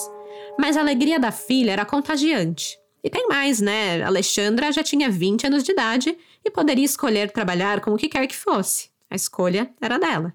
mas 0.56 0.76
a 0.76 0.80
alegria 0.80 1.18
da 1.18 1.32
filha 1.32 1.72
era 1.72 1.84
contagiante. 1.84 2.78
E 3.02 3.10
tem 3.10 3.26
mais, 3.26 3.60
né? 3.60 4.00
Alexandra 4.04 4.70
já 4.70 4.84
tinha 4.84 5.10
20 5.10 5.48
anos 5.48 5.64
de 5.64 5.72
idade 5.72 6.16
e 6.44 6.50
poderia 6.52 6.84
escolher 6.84 7.32
trabalhar 7.32 7.80
com 7.80 7.92
o 7.92 7.96
que 7.96 8.08
quer 8.08 8.28
que 8.28 8.36
fosse. 8.36 8.90
A 9.10 9.16
escolha 9.16 9.68
era 9.80 9.98
dela. 9.98 10.32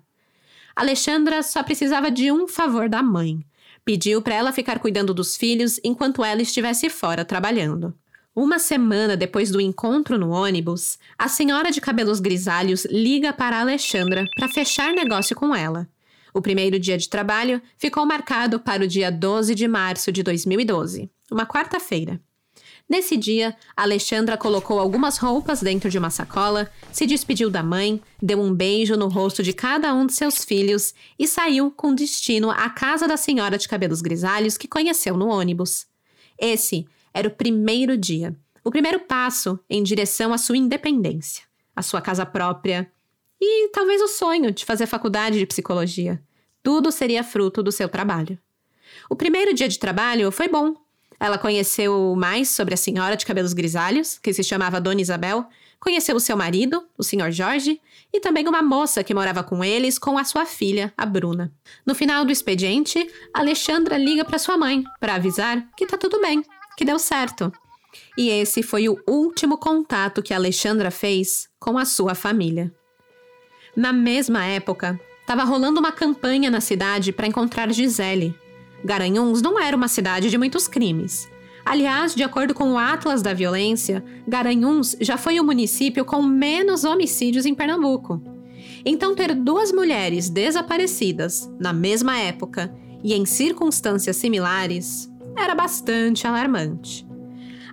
Alexandra 0.76 1.42
só 1.44 1.64
precisava 1.64 2.12
de 2.12 2.30
um 2.30 2.46
favor 2.46 2.90
da 2.90 3.02
mãe. 3.02 3.40
Pediu 3.86 4.22
para 4.22 4.36
ela 4.36 4.52
ficar 4.52 4.80
cuidando 4.80 5.14
dos 5.14 5.38
filhos 5.38 5.80
enquanto 5.82 6.26
ela 6.26 6.42
estivesse 6.42 6.90
fora 6.90 7.24
trabalhando. 7.24 7.98
Uma 8.36 8.58
semana 8.58 9.16
depois 9.16 9.52
do 9.52 9.62
encontro 9.62 10.18
no 10.18 10.32
ônibus, 10.32 10.98
a 11.20 11.28
senhora 11.28 11.70
de 11.70 11.80
cabelos 11.80 12.20
grisalhos 12.20 12.84
liga 12.86 13.32
para 13.32 13.60
Alexandra 13.60 14.26
para 14.36 14.48
fechar 14.48 14.92
negócio 14.92 15.36
com 15.36 15.56
ela. 15.56 15.88
O 16.34 16.42
primeiro 16.42 16.80
dia 16.80 16.98
de 16.98 17.08
trabalho 17.08 17.62
ficou 17.78 18.08
marcado 18.08 18.60
para 18.60 18.84
o 18.84 18.88
dia 18.88 19.12
12 19.12 19.54
de 19.54 19.68
março 19.68 20.12
de 20.12 20.24
2012, 20.24 21.12
uma 21.32 21.46
quarta-feira. 21.46 22.20
Nesse 22.90 23.16
dia, 23.16 23.56
Alexandra 23.78 24.36
colocou 24.36 24.80
algumas 24.80 25.20
roupas 25.20 25.62
dentro 25.62 25.88
de 25.88 26.00
uma 26.00 26.10
sacola, 26.10 26.72
se 26.92 27.06
despediu 27.06 27.52
da 27.52 27.62
mãe, 27.62 28.02
deu 28.20 28.42
um 28.42 28.52
beijo 28.52 28.98
no 28.98 29.10
rosto 29.10 29.44
de 29.44 29.54
cada 29.54 29.94
um 29.94 30.08
de 30.08 30.14
seus 30.14 30.44
filhos 30.44 30.92
e 31.20 31.28
saiu 31.28 31.70
com 31.70 31.94
destino 31.94 32.50
à 32.50 32.68
casa 32.68 33.08
da 33.08 33.16
senhora 33.16 33.60
de 33.60 33.68
cabelos 33.68 34.02
grisalhos 34.02 34.58
que 34.58 34.68
conheceu 34.68 35.16
no 35.16 35.28
ônibus. 35.28 35.86
Esse 36.38 36.88
era 37.14 37.28
o 37.28 37.32
primeiro 37.32 37.98
dia, 37.98 38.36
o 38.64 38.72
primeiro 38.72 39.00
passo 39.02 39.60
em 39.70 39.84
direção 39.84 40.34
à 40.34 40.38
sua 40.38 40.58
independência, 40.58 41.44
à 41.76 41.82
sua 41.82 42.02
casa 42.02 42.26
própria 42.26 42.92
e 43.40 43.70
talvez 43.70 44.02
o 44.02 44.08
sonho 44.08 44.52
de 44.52 44.66
fazer 44.66 44.88
faculdade 44.88 45.38
de 45.38 45.46
psicologia. 45.46 46.22
Tudo 46.62 46.92
seria 46.92 47.24
fruto 47.24 47.62
do 47.62 47.72
seu 47.72 47.90
trabalho. 47.90 48.40
O 49.10 49.16
primeiro 49.16 49.54
dia 49.54 49.68
de 49.68 49.78
trabalho 49.78 50.32
foi 50.32 50.48
bom, 50.48 50.76
ela 51.20 51.38
conheceu 51.38 52.16
mais 52.18 52.50
sobre 52.50 52.74
a 52.74 52.78
senhora 52.78 53.16
de 53.16 53.26
cabelos 53.26 53.54
grisalhos, 53.54 54.18
que 54.18 54.34
se 54.34 54.44
chamava 54.44 54.82
Dona 54.82 55.02
Isabel, 55.02 55.46
conheceu 55.80 56.16
o 56.16 56.20
seu 56.20 56.36
marido, 56.36 56.86
o 56.98 57.04
Sr. 57.04 57.32
Jorge, 57.32 57.80
e 58.12 58.20
também 58.20 58.48
uma 58.48 58.62
moça 58.62 59.04
que 59.04 59.14
morava 59.14 59.44
com 59.44 59.64
eles 59.64 59.98
com 59.98 60.18
a 60.18 60.24
sua 60.24 60.46
filha, 60.46 60.94
a 60.98 61.06
Bruna. 61.06 61.52
No 61.86 61.96
final 61.96 62.26
do 62.26 62.32
expediente, 62.32 63.10
Alexandra 63.34 63.98
liga 63.98 64.24
para 64.24 64.38
sua 64.38 64.58
mãe 64.58 64.84
para 65.00 65.16
avisar 65.16 65.66
que 65.76 65.86
tá 65.86 65.98
tudo 65.98 66.22
bem, 66.22 66.44
que 66.78 66.86
deu 66.86 66.98
certo. 67.00 67.52
E 68.18 68.30
esse 68.30 68.64
foi 68.64 68.90
o 68.90 68.98
último 69.08 69.58
contato 69.58 70.22
que 70.22 70.34
Alexandra 70.34 70.90
fez 70.90 71.48
com 71.60 71.78
a 71.78 71.86
sua 71.86 72.16
família. 72.16 72.74
Na 73.76 73.94
mesma 73.94 74.46
época, 74.46 75.00
estava 75.22 75.44
rolando 75.44 75.80
uma 75.80 75.92
campanha 75.92 76.50
na 76.50 76.62
cidade 76.62 77.12
para 77.12 77.28
encontrar 77.28 77.72
Gisele, 77.72 78.36
Garanhuns 78.84 79.42
não 79.42 79.60
era 79.60 79.78
uma 79.78 79.88
cidade 79.88 80.30
de 80.30 80.38
muitos 80.38 80.68
crimes. 80.68 81.30
Aliás, 81.66 82.14
de 82.14 82.24
acordo 82.24 82.54
com 82.54 82.74
o 82.74 82.78
Atlas 82.78 83.22
da 83.22 83.34
Violência, 83.34 84.04
Garanhuns 84.28 84.98
já 85.00 85.18
foi 85.18 85.40
o 85.40 85.44
município 85.44 86.04
com 86.04 86.22
menos 86.22 86.84
homicídios 86.84 87.46
em 87.46 87.56
Pernambuco. 87.56 88.22
Então, 88.86 89.16
ter 89.16 89.34
duas 89.34 89.72
mulheres 89.72 90.30
desaparecidas 90.30 91.50
na 91.58 91.72
mesma 91.72 92.20
época 92.20 92.74
e 93.02 93.14
em 93.14 93.26
circunstâncias 93.26 94.18
similares 94.18 95.10
era 95.38 95.56
bastante 95.56 96.26
alarmante. 96.28 97.06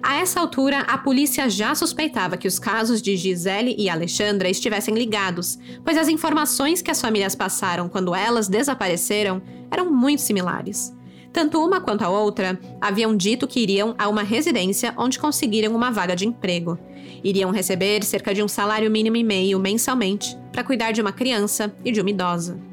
A 0.03 0.17
essa 0.17 0.41
altura, 0.41 0.81
a 0.81 0.97
polícia 0.97 1.49
já 1.51 1.75
suspeitava 1.75 2.39
que 2.39 2.49
os 2.49 2.59
casos 2.59 3.03
de 3.03 3.17
Gisele 3.17 3.77
e 3.79 3.91
Alexandra 3.91 4.49
estivessem 4.49 4.95
ligados, 4.95 5.59
pois 5.85 5.99
as 5.99 6.09
informações 6.09 6.81
que 6.81 6.91
as 6.91 7.01
famílias 7.01 7.35
passaram 7.35 7.87
quando 7.87 8.15
elas 8.15 8.49
desapareceram 8.49 9.43
eram 9.71 9.93
muito 9.93 10.23
similares. 10.23 10.95
Tanto 11.33 11.63
uma 11.65 11.81
quanto 11.81 12.03
a 12.03 12.09
outra 12.09 12.59
haviam 12.81 13.15
dito 13.15 13.47
que 13.47 13.61
iriam 13.61 13.95
a 13.99 14.09
uma 14.09 14.23
residência 14.23 14.95
onde 14.97 15.19
conseguiram 15.19 15.77
uma 15.77 15.91
vaga 15.91 16.17
de 16.17 16.27
emprego. 16.27 16.79
Iriam 17.23 17.51
receber 17.51 18.03
cerca 18.03 18.35
de 18.35 18.43
um 18.43 18.49
salário 18.49 18.91
mínimo 18.91 19.17
e 19.17 19.23
meio 19.23 19.61
mensalmente 19.61 20.37
para 20.51 20.65
cuidar 20.65 20.93
de 20.93 21.01
uma 21.01 21.13
criança 21.13 21.73
e 21.85 21.93
de 21.93 22.01
uma 22.01 22.11
idosa. 22.11 22.70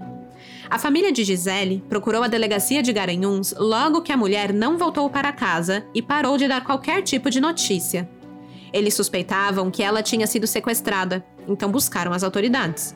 A 0.70 0.78
família 0.78 1.14
de 1.14 1.24
Gisele 1.24 1.82
procurou 1.88 2.24
a 2.24 2.28
delegacia 2.28 2.84
de 2.84 2.92
Garanhuns 2.92 3.54
logo 3.58 4.02
que 4.02 4.12
a 4.12 4.18
mulher 4.18 4.52
não 4.52 4.78
voltou 4.78 5.10
para 5.10 5.32
casa 5.32 5.86
e 5.94 6.02
parou 6.02 6.38
de 6.38 6.48
dar 6.48 6.64
qualquer 6.64 7.02
tipo 7.02 7.30
de 7.30 7.40
notícia. 7.40 8.10
Eles 8.74 8.94
suspeitavam 8.94 9.72
que 9.72 9.82
ela 9.82 10.04
tinha 10.04 10.28
sido 10.28 10.46
sequestrada, 10.46 11.26
então 11.48 11.72
buscaram 11.72 12.12
as 12.12 12.22
autoridades. 12.22 12.94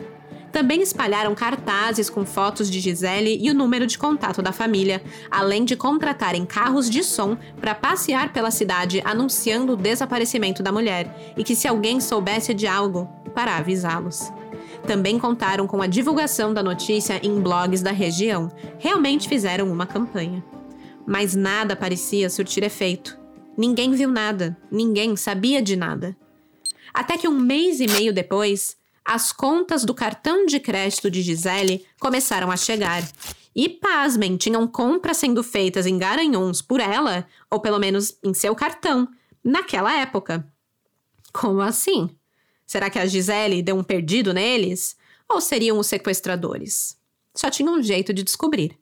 Também 0.51 0.81
espalharam 0.81 1.33
cartazes 1.33 2.09
com 2.09 2.25
fotos 2.25 2.69
de 2.69 2.81
Gisele 2.81 3.39
e 3.41 3.49
o 3.49 3.53
número 3.53 3.87
de 3.87 3.97
contato 3.97 4.41
da 4.41 4.51
família, 4.51 5.01
além 5.29 5.63
de 5.63 5.77
contratarem 5.77 6.45
carros 6.45 6.89
de 6.89 7.05
som 7.05 7.37
para 7.61 7.73
passear 7.73 8.33
pela 8.33 8.51
cidade 8.51 9.01
anunciando 9.05 9.73
o 9.73 9.77
desaparecimento 9.77 10.61
da 10.61 10.73
mulher 10.73 11.33
e 11.37 11.43
que 11.43 11.55
se 11.55 11.69
alguém 11.69 12.01
soubesse 12.01 12.53
de 12.53 12.67
algo, 12.67 13.07
para 13.33 13.55
avisá-los. 13.55 14.29
Também 14.85 15.19
contaram 15.19 15.67
com 15.67 15.81
a 15.81 15.87
divulgação 15.87 16.53
da 16.53 16.63
notícia 16.63 17.19
em 17.25 17.39
blogs 17.39 17.81
da 17.81 17.91
região. 17.91 18.51
Realmente 18.79 19.29
fizeram 19.29 19.71
uma 19.71 19.85
campanha. 19.85 20.43
Mas 21.05 21.35
nada 21.35 21.75
parecia 21.75 22.29
surtir 22.29 22.63
efeito. 22.63 23.19
Ninguém 23.57 23.91
viu 23.91 24.09
nada, 24.09 24.57
ninguém 24.71 25.15
sabia 25.15 25.61
de 25.61 25.75
nada. 25.75 26.15
Até 26.93 27.17
que 27.17 27.27
um 27.27 27.39
mês 27.39 27.79
e 27.79 27.87
meio 27.87 28.13
depois, 28.13 28.75
as 29.05 29.31
contas 29.31 29.83
do 29.83 29.93
cartão 29.93 30.45
de 30.45 30.59
crédito 30.59 31.09
de 31.09 31.21
Gisele 31.21 31.85
começaram 31.99 32.51
a 32.51 32.57
chegar. 32.57 33.03
E, 33.55 33.67
pasmem, 33.67 34.37
tinham 34.37 34.65
compras 34.67 35.17
sendo 35.17 35.43
feitas 35.43 35.85
em 35.85 35.97
Garanhuns 35.97 36.61
por 36.61 36.79
ela, 36.79 37.27
ou 37.49 37.59
pelo 37.59 37.79
menos 37.79 38.17
em 38.23 38.33
seu 38.33 38.55
cartão, 38.55 39.07
naquela 39.43 39.93
época. 39.93 40.47
Como 41.33 41.61
assim? 41.61 42.09
Será 42.71 42.89
que 42.89 42.97
a 42.97 43.05
Gisele 43.05 43.61
deu 43.61 43.75
um 43.75 43.83
perdido 43.83 44.33
neles? 44.33 44.95
Ou 45.27 45.41
seriam 45.41 45.77
os 45.77 45.87
sequestradores? 45.87 46.97
Só 47.35 47.49
tinha 47.49 47.69
um 47.69 47.83
jeito 47.83 48.13
de 48.13 48.23
descobrir. 48.23 48.79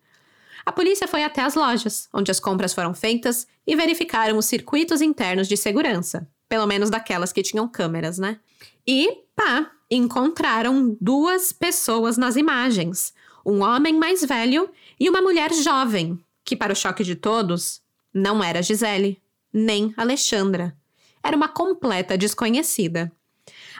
A 0.64 0.72
polícia 0.72 1.08
foi 1.08 1.24
até 1.24 1.42
as 1.42 1.56
lojas, 1.56 2.08
onde 2.14 2.30
as 2.30 2.40
compras 2.40 2.72
foram 2.72 2.94
feitas, 2.94 3.48
e 3.66 3.76
verificaram 3.76 4.38
os 4.38 4.46
circuitos 4.46 5.02
internos 5.02 5.48
de 5.48 5.58
segurança. 5.58 6.30
Pelo 6.48 6.68
menos 6.68 6.92
daquelas 6.92 7.34
que 7.34 7.42
tinham 7.42 7.68
câmeras, 7.68 8.20
né? 8.20 8.40
E, 8.86 9.24
pá, 9.36 9.72
encontraram 9.90 10.96
duas 11.02 11.52
pessoas 11.52 12.16
nas 12.16 12.36
imagens: 12.36 13.12
um 13.44 13.64
homem 13.64 13.98
mais 13.98 14.24
velho 14.24 14.70
e 15.00 15.10
uma 15.10 15.20
mulher 15.20 15.52
jovem, 15.52 16.24
que, 16.46 16.56
para 16.56 16.74
o 16.74 16.76
choque 16.76 17.04
de 17.04 17.16
todos, 17.16 17.82
não 18.14 18.44
era 18.44 18.62
Gisele, 18.62 19.20
nem 19.52 19.96
Alexandra. 19.98 20.78
Era 21.24 21.36
uma 21.36 21.48
completa 21.48 22.16
desconhecida. 22.16 23.12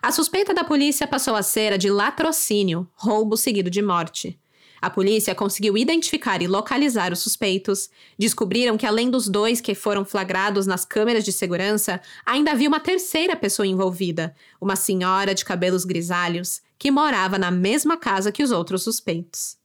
A 0.02 0.12
suspeita 0.12 0.54
da 0.54 0.64
polícia 0.64 1.06
passou 1.06 1.36
a 1.36 1.44
ser 1.44 1.74
a 1.74 1.78
de 1.78 1.90
latrocínio, 1.90 2.88
roubo 2.96 3.36
seguido 3.36 3.70
de 3.70 3.82
morte. 3.82 4.40
A 4.82 4.90
polícia 4.90 5.36
conseguiu 5.36 5.78
identificar 5.78 6.42
e 6.42 6.48
localizar 6.48 7.12
os 7.12 7.20
suspeitos. 7.20 7.90
Descobriram 8.18 8.78
que, 8.78 8.86
além 8.86 9.10
dos 9.10 9.28
dois 9.28 9.60
que 9.60 9.76
foram 9.76 10.06
flagrados 10.06 10.66
nas 10.66 10.86
câmeras 10.86 11.26
de 11.26 11.34
segurança, 11.34 12.00
ainda 12.26 12.52
havia 12.52 12.70
uma 12.70 12.80
terceira 12.80 13.36
pessoa 13.36 13.68
envolvida, 13.68 14.34
uma 14.60 14.78
senhora 14.78 15.36
de 15.36 15.44
cabelos 15.44 15.84
grisalhos, 15.84 16.62
que 16.78 16.92
morava 16.92 17.38
na 17.38 17.52
mesma 17.52 17.98
casa 17.98 18.32
que 18.32 18.42
os 18.42 18.52
outros 18.52 18.84
suspeitos. 18.84 19.58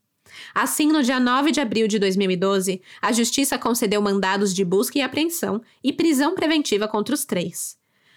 Assim, 0.52 0.88
no 0.88 1.00
dia 1.00 1.20
9 1.20 1.52
de 1.52 1.60
abril 1.60 1.86
de 1.86 2.00
2012, 2.00 2.82
a 3.00 3.12
Justiça 3.12 3.56
concedeu 3.56 4.02
mandados 4.02 4.52
de 4.52 4.64
busca 4.64 4.98
e 4.98 5.02
apreensão 5.02 5.62
e 5.82 5.92
prisão 5.92 6.34
preventiva 6.34 6.88
contra 6.88 7.14
os 7.14 7.24
três. 7.24 7.76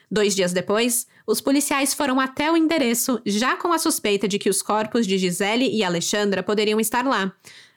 Dois 0.10 0.34
dias 0.34 0.54
depois, 0.54 1.06
os 1.26 1.42
policiais 1.42 1.94
foram 1.94 2.20
até 2.20 2.50
o 2.52 2.56
endereço, 2.56 3.22
já 3.26 3.58
com 3.58 3.74
a 3.74 3.78
suspeita 3.78 4.28
de 4.28 4.40
que 4.40 4.50
os 4.50 4.62
corpos 4.62 5.06
de 5.06 5.18
Gisele 5.18 5.70
e 5.70 5.84
Alexandra 5.84 6.42
poderiam 6.42 6.80
estar 6.80 7.06
lá, 7.06 7.34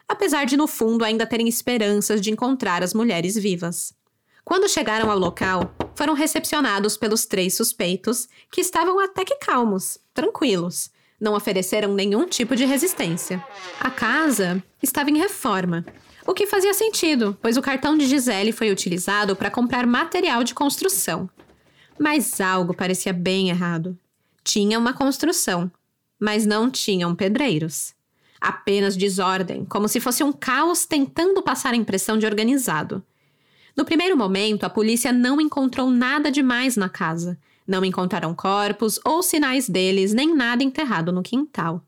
apesar 0.09 0.45
de 0.45 0.57
no 0.57 0.69
fundo 0.69 1.05
ainda 1.05 1.27
terem 1.27 1.49
esperanças 1.49 2.21
de 2.21 2.31
encontrar 2.31 2.83
as 2.83 2.95
mulheres 2.95 3.35
vivas. 3.35 3.93
Quando 4.45 4.69
chegaram 4.69 5.11
ao 5.11 5.19
local, 5.19 5.75
foram 5.95 6.15
recepcionados 6.15 6.97
pelos 6.97 7.27
três 7.27 7.55
suspeitos, 7.55 8.29
que 8.51 8.61
estavam 8.61 8.99
até 9.01 9.25
que 9.25 9.37
calmos, 9.37 9.99
tranquilos. 10.15 10.91
não 11.21 11.35
ofereceram 11.35 11.93
nenhum 11.93 12.27
tipo 12.27 12.57
de 12.57 12.65
resistência. 12.65 13.45
A 13.79 13.91
casa 13.91 14.63
estava 14.83 15.11
em 15.11 15.19
reforma, 15.19 15.85
o 16.27 16.33
que 16.33 16.47
fazia 16.47 16.73
sentido, 16.73 17.37
pois 17.43 17.57
o 17.57 17.63
cartão 17.63 17.99
de 17.99 18.07
Gisele 18.07 18.53
foi 18.53 18.71
utilizado 18.71 19.35
para 19.35 19.51
comprar 19.51 19.87
material 19.87 20.45
de 20.45 20.55
construção. 20.55 21.29
Mas 22.01 22.41
algo 22.41 22.73
parecia 22.73 23.13
bem 23.13 23.51
errado. 23.51 23.95
Tinha 24.43 24.79
uma 24.79 24.95
construção, 24.95 25.71
mas 26.19 26.47
não 26.47 26.71
tinham 26.71 27.15
pedreiros. 27.15 27.93
Apenas 28.41 28.97
desordem, 28.97 29.67
como 29.67 29.87
se 29.87 30.01
fosse 30.01 30.25
um 30.25 30.33
caos 30.33 30.87
tentando 30.87 31.43
passar 31.43 31.75
a 31.75 31.77
impressão 31.77 32.17
de 32.17 32.25
organizado. 32.25 33.05
No 33.77 33.85
primeiro 33.85 34.17
momento, 34.17 34.65
a 34.65 34.71
polícia 34.71 35.13
não 35.13 35.39
encontrou 35.43 35.91
nada 35.91 36.31
demais 36.31 36.75
na 36.75 36.89
casa. 36.89 37.39
Não 37.67 37.85
encontraram 37.85 38.35
corpos 38.35 38.99
ou 39.05 39.23
sinais 39.23 39.69
deles, 39.69 40.15
nem 40.15 40.35
nada 40.35 40.65
enterrado 40.65 41.13
no 41.13 41.23
quintal. 41.23 41.85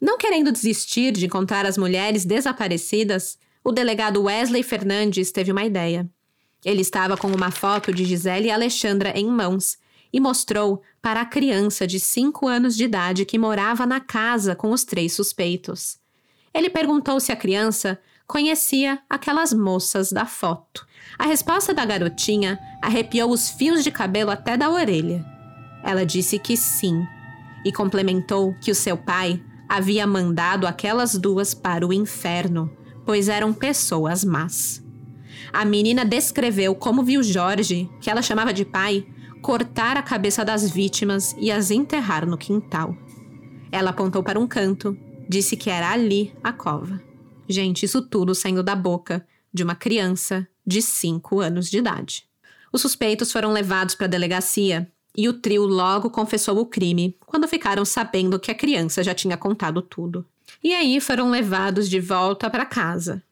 Não 0.00 0.16
querendo 0.16 0.52
desistir 0.52 1.10
de 1.10 1.26
encontrar 1.26 1.66
as 1.66 1.76
mulheres 1.76 2.24
desaparecidas, 2.24 3.36
o 3.64 3.72
delegado 3.72 4.22
Wesley 4.22 4.62
Fernandes 4.62 5.32
teve 5.32 5.50
uma 5.50 5.64
ideia. 5.64 6.08
Ele 6.64 6.80
estava 6.80 7.16
com 7.16 7.28
uma 7.28 7.50
foto 7.50 7.92
de 7.92 8.04
Gisele 8.04 8.48
e 8.48 8.50
Alexandra 8.50 9.12
em 9.18 9.26
mãos 9.26 9.76
e 10.12 10.20
mostrou 10.20 10.80
para 11.02 11.20
a 11.20 11.26
criança 11.26 11.86
de 11.86 11.98
5 11.98 12.46
anos 12.46 12.76
de 12.76 12.84
idade 12.84 13.24
que 13.24 13.38
morava 13.38 13.84
na 13.84 14.00
casa 14.00 14.54
com 14.54 14.70
os 14.70 14.84
três 14.84 15.12
suspeitos. 15.12 15.98
Ele 16.54 16.70
perguntou 16.70 17.18
se 17.18 17.32
a 17.32 17.36
criança 17.36 17.98
conhecia 18.26 19.00
aquelas 19.10 19.52
moças 19.52 20.12
da 20.12 20.24
foto. 20.24 20.86
A 21.18 21.26
resposta 21.26 21.74
da 21.74 21.84
garotinha 21.84 22.58
arrepiou 22.80 23.30
os 23.30 23.50
fios 23.50 23.82
de 23.82 23.90
cabelo 23.90 24.30
até 24.30 24.56
da 24.56 24.70
orelha. 24.70 25.24
Ela 25.82 26.06
disse 26.06 26.38
que 26.38 26.56
sim 26.56 27.04
e 27.64 27.72
complementou 27.72 28.54
que 28.60 28.70
o 28.70 28.74
seu 28.74 28.96
pai 28.96 29.42
havia 29.68 30.06
mandado 30.06 30.66
aquelas 30.66 31.16
duas 31.16 31.54
para 31.54 31.86
o 31.86 31.92
inferno, 31.92 32.70
pois 33.04 33.28
eram 33.28 33.52
pessoas 33.52 34.24
más. 34.24 34.83
A 35.54 35.64
menina 35.64 36.04
descreveu 36.04 36.74
como 36.74 37.04
viu 37.04 37.22
Jorge, 37.22 37.88
que 38.00 38.10
ela 38.10 38.20
chamava 38.22 38.52
de 38.52 38.64
pai, 38.64 39.06
cortar 39.40 39.96
a 39.96 40.02
cabeça 40.02 40.44
das 40.44 40.68
vítimas 40.68 41.32
e 41.38 41.52
as 41.52 41.70
enterrar 41.70 42.26
no 42.26 42.36
quintal. 42.36 42.92
Ela 43.70 43.90
apontou 43.90 44.20
para 44.20 44.38
um 44.38 44.48
canto, 44.48 44.98
disse 45.28 45.56
que 45.56 45.70
era 45.70 45.92
ali 45.92 46.34
a 46.42 46.52
cova. 46.52 47.00
Gente, 47.48 47.84
isso 47.84 48.02
tudo 48.02 48.34
saindo 48.34 48.64
da 48.64 48.74
boca 48.74 49.24
de 49.52 49.62
uma 49.62 49.76
criança 49.76 50.44
de 50.66 50.82
5 50.82 51.38
anos 51.38 51.70
de 51.70 51.78
idade. 51.78 52.24
Os 52.72 52.80
suspeitos 52.80 53.30
foram 53.30 53.52
levados 53.52 53.94
para 53.94 54.06
a 54.06 54.10
delegacia 54.10 54.90
e 55.16 55.28
o 55.28 55.34
trio 55.34 55.64
logo 55.66 56.10
confessou 56.10 56.58
o 56.58 56.66
crime 56.66 57.16
quando 57.24 57.46
ficaram 57.46 57.84
sabendo 57.84 58.40
que 58.40 58.50
a 58.50 58.56
criança 58.56 59.04
já 59.04 59.14
tinha 59.14 59.36
contado 59.36 59.80
tudo. 59.80 60.26
E 60.64 60.74
aí 60.74 61.00
foram 61.00 61.30
levados 61.30 61.88
de 61.88 62.00
volta 62.00 62.50
para 62.50 62.66
casa, 62.66 63.22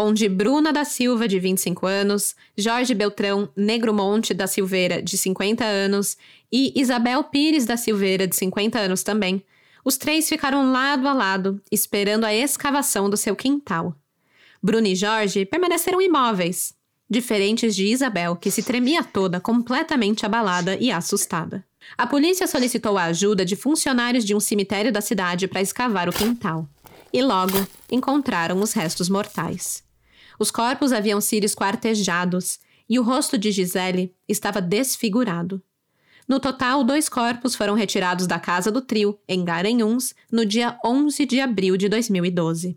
onde 0.00 0.28
Bruna 0.30 0.72
da 0.72 0.82
Silva, 0.82 1.28
de 1.28 1.38
25 1.38 1.86
anos, 1.86 2.34
Jorge 2.56 2.94
Beltrão 2.94 3.50
Negromonte 3.54 4.32
da 4.32 4.46
Silveira, 4.46 5.02
de 5.02 5.18
50 5.18 5.62
anos, 5.62 6.16
e 6.50 6.72
Isabel 6.74 7.22
Pires 7.24 7.66
da 7.66 7.76
Silveira, 7.76 8.26
de 8.26 8.34
50 8.34 8.78
anos 8.78 9.02
também, 9.02 9.44
os 9.84 9.98
três 9.98 10.26
ficaram 10.28 10.72
lado 10.72 11.06
a 11.06 11.12
lado, 11.12 11.60
esperando 11.70 12.24
a 12.24 12.34
escavação 12.34 13.10
do 13.10 13.16
seu 13.16 13.36
quintal. 13.36 13.94
Bruna 14.62 14.88
e 14.88 14.94
Jorge 14.94 15.44
permaneceram 15.44 16.00
imóveis, 16.00 16.72
diferentes 17.08 17.76
de 17.76 17.86
Isabel, 17.86 18.36
que 18.36 18.50
se 18.50 18.62
tremia 18.62 19.04
toda, 19.04 19.38
completamente 19.38 20.24
abalada 20.24 20.76
e 20.76 20.90
assustada. 20.90 21.62
A 21.96 22.06
polícia 22.06 22.46
solicitou 22.46 22.96
a 22.96 23.04
ajuda 23.04 23.44
de 23.44 23.56
funcionários 23.56 24.24
de 24.24 24.34
um 24.34 24.40
cemitério 24.40 24.90
da 24.90 25.00
cidade 25.02 25.46
para 25.46 25.60
escavar 25.60 26.08
o 26.08 26.12
quintal. 26.12 26.66
E 27.12 27.20
logo 27.20 27.66
encontraram 27.90 28.60
os 28.60 28.72
restos 28.72 29.08
mortais. 29.08 29.89
Os 30.40 30.50
corpos 30.50 30.90
haviam 30.90 31.20
sido 31.20 31.44
esquartejados 31.44 32.58
e 32.88 32.98
o 32.98 33.02
rosto 33.02 33.36
de 33.36 33.52
Gisele 33.52 34.16
estava 34.26 34.58
desfigurado. 34.58 35.62
No 36.26 36.40
total, 36.40 36.82
dois 36.82 37.10
corpos 37.10 37.54
foram 37.54 37.74
retirados 37.74 38.26
da 38.26 38.38
casa 38.38 38.72
do 38.72 38.80
trio, 38.80 39.18
em 39.28 39.44
Garanhuns, 39.44 40.14
no 40.32 40.46
dia 40.46 40.78
11 40.82 41.26
de 41.26 41.40
abril 41.40 41.76
de 41.76 41.90
2012. 41.90 42.74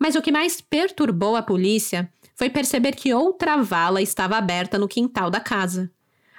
Mas 0.00 0.16
o 0.16 0.20
que 0.20 0.32
mais 0.32 0.60
perturbou 0.60 1.36
a 1.36 1.42
polícia 1.42 2.12
foi 2.34 2.50
perceber 2.50 2.96
que 2.96 3.14
outra 3.14 3.62
vala 3.62 4.02
estava 4.02 4.36
aberta 4.36 4.76
no 4.76 4.88
quintal 4.88 5.30
da 5.30 5.38
casa. 5.38 5.92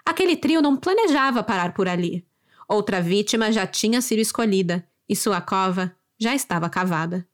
Aquele 0.05 0.35
trio 0.35 0.61
não 0.61 0.75
planejava 0.75 1.43
parar 1.43 1.73
por 1.73 1.87
ali. 1.87 2.25
Outra 2.67 3.01
vítima 3.01 3.53
já 3.53 3.65
tinha 3.65 4.01
sido 4.01 4.19
escolhida 4.19 4.85
e 5.07 5.15
sua 5.15 5.39
cova 5.39 5.95
já 6.19 6.35
estava 6.35 6.69
cavada. 6.69 7.25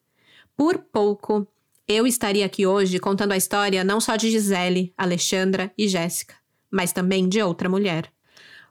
Por 0.55 0.77
pouco, 0.77 1.47
eu 1.87 2.05
estaria 2.05 2.45
aqui 2.45 2.67
hoje 2.67 2.99
contando 2.99 3.31
a 3.31 3.37
história 3.37 3.83
não 3.83 4.01
só 4.01 4.17
de 4.17 4.29
Gisele, 4.29 4.93
Alexandra 4.97 5.71
e 5.77 5.87
Jéssica, 5.87 6.35
mas 6.69 6.91
também 6.91 7.29
de 7.29 7.41
outra 7.41 7.69
mulher. 7.69 8.11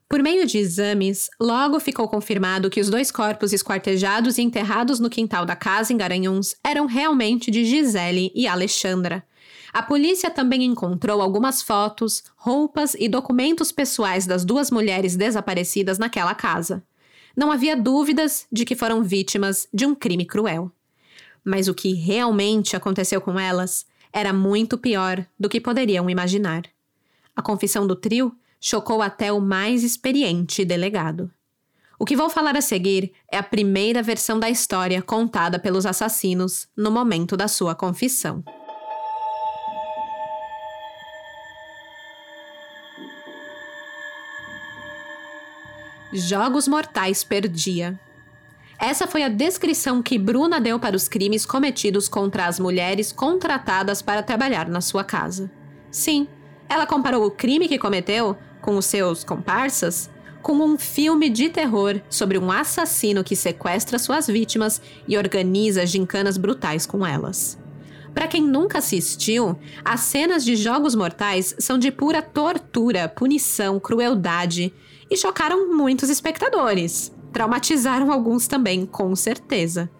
Por 0.08 0.22
meio 0.22 0.46
de 0.46 0.58
exames, 0.58 1.28
logo 1.40 1.80
ficou 1.80 2.06
confirmado 2.08 2.70
que 2.70 2.80
os 2.80 2.90
dois 2.90 3.10
corpos 3.10 3.52
esquartejados 3.52 4.38
e 4.38 4.42
enterrados 4.42 5.00
no 5.00 5.10
quintal 5.10 5.46
da 5.46 5.56
casa 5.56 5.92
em 5.92 5.96
Garanhuns 5.96 6.54
eram 6.62 6.86
realmente 6.86 7.50
de 7.50 7.64
Gisele 7.64 8.30
e 8.34 8.46
Alexandra. 8.46 9.24
A 9.72 9.82
polícia 9.82 10.30
também 10.30 10.64
encontrou 10.64 11.20
algumas 11.20 11.62
fotos, 11.62 12.22
roupas 12.36 12.94
e 12.94 13.08
documentos 13.08 13.72
pessoais 13.72 14.26
das 14.26 14.44
duas 14.44 14.70
mulheres 14.70 15.16
desaparecidas 15.16 15.98
naquela 15.98 16.34
casa. 16.34 16.84
Não 17.36 17.50
havia 17.50 17.76
dúvidas 17.76 18.46
de 18.52 18.64
que 18.64 18.76
foram 18.76 19.02
vítimas 19.02 19.66
de 19.72 19.84
um 19.84 19.94
crime 19.94 20.24
cruel. 20.24 20.70
Mas 21.46 21.68
o 21.68 21.74
que 21.74 21.94
realmente 21.94 22.74
aconteceu 22.74 23.20
com 23.20 23.38
elas 23.38 23.86
era 24.12 24.32
muito 24.32 24.76
pior 24.76 25.24
do 25.38 25.48
que 25.48 25.60
poderiam 25.60 26.10
imaginar. 26.10 26.64
A 27.36 27.40
confissão 27.40 27.86
do 27.86 27.94
trio 27.94 28.34
chocou 28.60 29.00
até 29.00 29.32
o 29.32 29.40
mais 29.40 29.84
experiente 29.84 30.64
delegado. 30.64 31.30
O 32.00 32.04
que 32.04 32.16
vou 32.16 32.28
falar 32.28 32.56
a 32.56 32.60
seguir 32.60 33.12
é 33.30 33.38
a 33.38 33.44
primeira 33.44 34.02
versão 34.02 34.40
da 34.40 34.50
história 34.50 35.00
contada 35.00 35.56
pelos 35.56 35.86
assassinos 35.86 36.66
no 36.76 36.90
momento 36.90 37.36
da 37.36 37.46
sua 37.46 37.76
confissão. 37.76 38.42
Jogos 46.12 46.66
Mortais 46.66 47.22
perdia. 47.22 48.00
Essa 48.78 49.06
foi 49.06 49.22
a 49.22 49.28
descrição 49.28 50.02
que 50.02 50.18
Bruna 50.18 50.60
deu 50.60 50.78
para 50.78 50.96
os 50.96 51.08
crimes 51.08 51.46
cometidos 51.46 52.08
contra 52.08 52.46
as 52.46 52.60
mulheres 52.60 53.10
contratadas 53.10 54.02
para 54.02 54.22
trabalhar 54.22 54.68
na 54.68 54.82
sua 54.82 55.02
casa. 55.02 55.50
Sim, 55.90 56.28
ela 56.68 56.86
comparou 56.86 57.24
o 57.24 57.30
crime 57.30 57.68
que 57.68 57.78
cometeu 57.78 58.36
com 58.60 58.76
os 58.76 58.84
seus 58.84 59.24
comparsas 59.24 60.10
com 60.42 60.52
um 60.52 60.78
filme 60.78 61.28
de 61.28 61.48
terror 61.48 62.00
sobre 62.08 62.38
um 62.38 62.52
assassino 62.52 63.24
que 63.24 63.34
sequestra 63.34 63.98
suas 63.98 64.28
vítimas 64.28 64.80
e 65.08 65.16
organiza 65.16 65.86
gincanas 65.86 66.36
brutais 66.36 66.86
com 66.86 67.04
elas. 67.04 67.58
Para 68.14 68.28
quem 68.28 68.42
nunca 68.42 68.78
assistiu, 68.78 69.58
as 69.84 70.00
cenas 70.00 70.44
de 70.44 70.54
Jogos 70.54 70.94
Mortais 70.94 71.54
são 71.58 71.78
de 71.78 71.90
pura 71.90 72.22
tortura, 72.22 73.08
punição, 73.08 73.80
crueldade 73.80 74.72
e 75.10 75.16
chocaram 75.16 75.74
muitos 75.74 76.10
espectadores 76.10 77.15
traumatizaram 77.36 78.10
alguns 78.10 78.48
também, 78.48 78.86
com 78.86 79.14
certeza. 79.14 79.90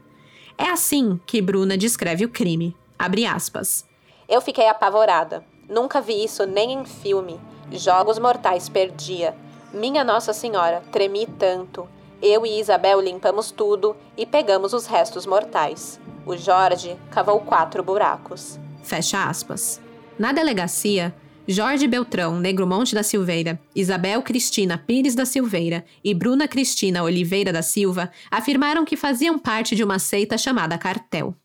É 0.56 0.70
assim 0.70 1.20
que 1.26 1.42
Bruna 1.42 1.76
descreve 1.76 2.24
o 2.24 2.30
crime. 2.30 2.74
Abre 2.98 3.26
aspas. 3.26 3.84
Eu 4.26 4.40
fiquei 4.40 4.66
apavorada. 4.66 5.44
Nunca 5.68 6.00
vi 6.00 6.24
isso 6.24 6.46
nem 6.46 6.72
em 6.72 6.86
filme. 6.86 7.38
Jogos 7.70 8.18
mortais 8.18 8.70
perdia. 8.70 9.36
Minha 9.70 10.02
Nossa 10.02 10.32
Senhora, 10.32 10.82
tremi 10.90 11.26
tanto. 11.26 11.86
Eu 12.22 12.46
e 12.46 12.58
Isabel 12.58 13.02
limpamos 13.02 13.50
tudo 13.50 13.94
e 14.16 14.24
pegamos 14.24 14.72
os 14.72 14.86
restos 14.86 15.26
mortais. 15.26 16.00
O 16.24 16.38
Jorge 16.38 16.96
cavou 17.10 17.40
quatro 17.40 17.82
buracos. 17.82 18.58
Fecha 18.82 19.28
aspas. 19.28 19.78
Na 20.18 20.32
delegacia, 20.32 21.14
Jorge 21.48 21.86
Beltrão 21.86 22.40
Negromonte 22.40 22.92
da 22.92 23.04
Silveira, 23.04 23.60
Isabel 23.72 24.20
Cristina 24.20 24.76
Pires 24.76 25.14
da 25.14 25.24
Silveira 25.24 25.84
e 26.02 26.12
Bruna 26.12 26.48
Cristina 26.48 27.04
Oliveira 27.04 27.52
da 27.52 27.62
Silva 27.62 28.10
afirmaram 28.28 28.84
que 28.84 28.96
faziam 28.96 29.38
parte 29.38 29.76
de 29.76 29.84
uma 29.84 30.00
seita 30.00 30.36
chamada 30.36 30.76
Cartel. 30.76 31.36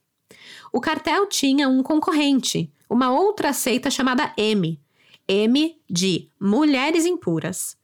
O 0.74 0.82
cartel 0.82 1.28
tinha 1.28 1.70
um 1.70 1.84
concorrente, 1.84 2.72
uma 2.90 3.12
outra 3.12 3.54
seita 3.54 3.92
chamada 3.92 4.34
M. 4.36 4.80
M 5.28 5.80
de 5.88 6.30
Mulheres 6.40 7.06
Impuras. 7.06 7.78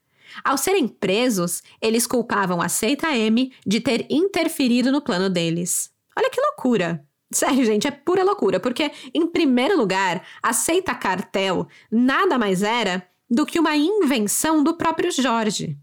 Ao 0.44 0.58
serem 0.58 0.88
presos, 0.88 1.62
eles 1.80 2.08
culpavam 2.08 2.62
a 2.62 2.68
seita 2.68 3.16
M 3.16 3.54
de 3.66 3.80
ter 3.80 4.08
interferido 4.10 4.92
no 4.92 5.02
plano 5.02 5.30
deles. 5.30 5.92
Olha 6.18 6.32
que 6.32 6.42
loucura! 6.42 7.07
Sério, 7.32 7.66
gente, 7.66 7.88
é 7.88 7.92
pura 7.92 8.24
loucura, 8.24 8.60
porque, 8.60 8.90
em 9.14 9.28
primeiro 9.28 9.78
lugar, 9.78 10.24
a 10.42 10.54
seita 10.54 10.96
cartel 10.96 11.68
nada 11.92 12.38
mais 12.38 12.64
era 12.64 13.06
do 13.30 13.46
que 13.46 13.60
uma 13.60 13.76
invenção 13.76 14.64
do 14.64 14.76
próprio 14.76 15.12
Jorge. 15.12 15.78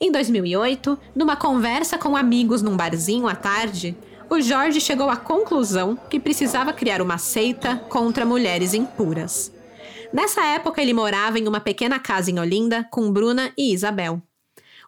Em 0.00 0.10
2008, 0.10 0.98
numa 1.14 1.36
conversa 1.36 1.96
com 1.96 2.16
amigos 2.16 2.60
num 2.60 2.76
barzinho 2.76 3.28
à 3.28 3.36
tarde, 3.36 3.96
o 4.28 4.40
Jorge 4.40 4.80
chegou 4.80 5.08
à 5.08 5.16
conclusão 5.16 5.96
que 6.08 6.18
precisava 6.18 6.72
criar 6.72 7.00
uma 7.00 7.18
seita 7.18 7.76
contra 7.88 8.26
mulheres 8.26 8.74
impuras. 8.74 9.52
Nessa 10.12 10.44
época, 10.44 10.82
ele 10.82 10.92
morava 10.92 11.38
em 11.38 11.46
uma 11.46 11.60
pequena 11.60 12.00
casa 12.00 12.30
em 12.30 12.38
Olinda 12.40 12.86
com 12.90 13.12
Bruna 13.12 13.52
e 13.56 13.72
Isabel. 13.72 14.20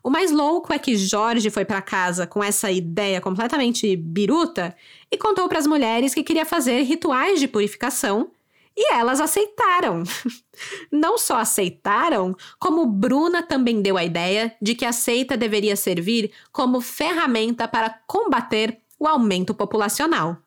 O 0.02 0.10
mais 0.10 0.32
louco 0.32 0.72
é 0.72 0.78
que 0.80 0.96
Jorge 0.96 1.48
foi 1.48 1.64
para 1.64 1.80
casa 1.80 2.26
com 2.26 2.42
essa 2.42 2.72
ideia 2.72 3.20
completamente 3.20 3.94
biruta 3.94 4.74
e 5.12 5.18
contou 5.18 5.46
para 5.46 5.58
as 5.58 5.66
mulheres 5.66 6.14
que 6.14 6.24
queria 6.24 6.46
fazer 6.46 6.80
rituais 6.82 7.38
de 7.38 7.46
purificação 7.46 8.30
e 8.74 8.94
elas 8.94 9.20
aceitaram. 9.20 10.02
Não 10.90 11.18
só 11.18 11.36
aceitaram, 11.36 12.34
como 12.58 12.86
Bruna 12.86 13.42
também 13.42 13.82
deu 13.82 13.98
a 13.98 14.04
ideia 14.04 14.56
de 14.60 14.74
que 14.74 14.86
a 14.86 14.92
seita 14.92 15.36
deveria 15.36 15.76
servir 15.76 16.32
como 16.50 16.80
ferramenta 16.80 17.68
para 17.68 17.90
combater 18.06 18.80
o 18.98 19.06
aumento 19.06 19.52
populacional. 19.52 20.38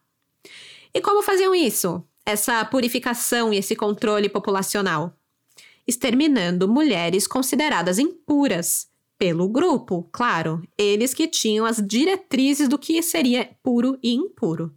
E 0.91 0.99
como 0.99 1.21
faziam 1.21 1.54
isso? 1.54 2.04
Essa 2.25 2.65
purificação 2.65 3.54
e 3.54 3.58
esse 3.58 3.75
controle 3.75 4.28
populacional? 4.28 5.13
Exterminando 5.86 6.67
mulheres 6.67 7.28
consideradas 7.28 7.99
impuras 7.99 8.88
pelo 9.17 9.47
grupo, 9.47 10.08
claro, 10.12 10.62
eles 10.78 11.13
que 11.13 11.28
tinham 11.28 11.65
as 11.65 11.78
diretrizes 11.78 12.67
do 12.67 12.78
que 12.78 13.01
seria 13.01 13.49
puro 13.63 13.97
e 14.04 14.13
impuro. 14.13 14.73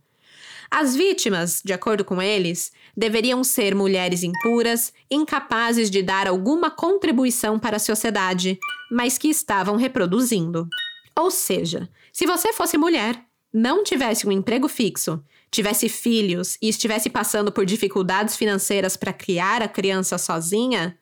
As 0.71 0.95
vítimas, 0.95 1.63
de 1.65 1.73
acordo 1.73 2.05
com 2.05 2.21
eles, 2.21 2.71
deveriam 2.97 3.43
ser 3.43 3.75
mulheres 3.75 4.23
impuras, 4.23 4.93
incapazes 5.11 5.91
de 5.91 6.03
dar 6.03 6.27
alguma 6.27 6.71
contribuição 6.71 7.59
para 7.59 7.77
a 7.77 7.81
sociedade, 7.81 8.59
mas 8.91 9.17
que 9.17 9.29
estavam 9.29 9.77
reproduzindo. 9.77 10.69
Ou 11.17 11.31
seja, 11.31 11.89
se 12.13 12.27
você 12.27 12.53
fosse 12.53 12.77
mulher, 12.77 13.25
não 13.53 13.83
tivesse 13.83 14.27
um 14.27 14.33
emprego 14.33 14.69
fixo, 14.69 15.23
tivesse 15.51 15.89
filhos 15.89 16.59
e 16.61 16.69
estivesse 16.69 17.09
passando 17.09 17.51
por 17.51 17.65
dificuldades 17.65 18.37
financeiras 18.37 18.95
para 18.95 19.13
criar 19.13 19.63
a 19.63 19.69
criança 19.69 20.19
sozinha, 20.19 20.99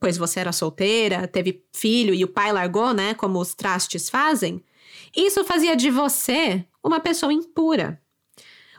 pois 0.00 0.16
você 0.16 0.40
era 0.40 0.52
solteira, 0.52 1.26
teve 1.26 1.64
filho 1.72 2.14
e 2.14 2.24
o 2.24 2.28
pai 2.28 2.52
largou, 2.52 2.92
né? 2.92 3.14
Como 3.14 3.38
os 3.38 3.54
trastes 3.54 4.08
fazem. 4.08 4.62
Isso 5.16 5.44
fazia 5.44 5.76
de 5.76 5.90
você 5.90 6.64
uma 6.82 7.00
pessoa 7.00 7.32
impura, 7.32 8.00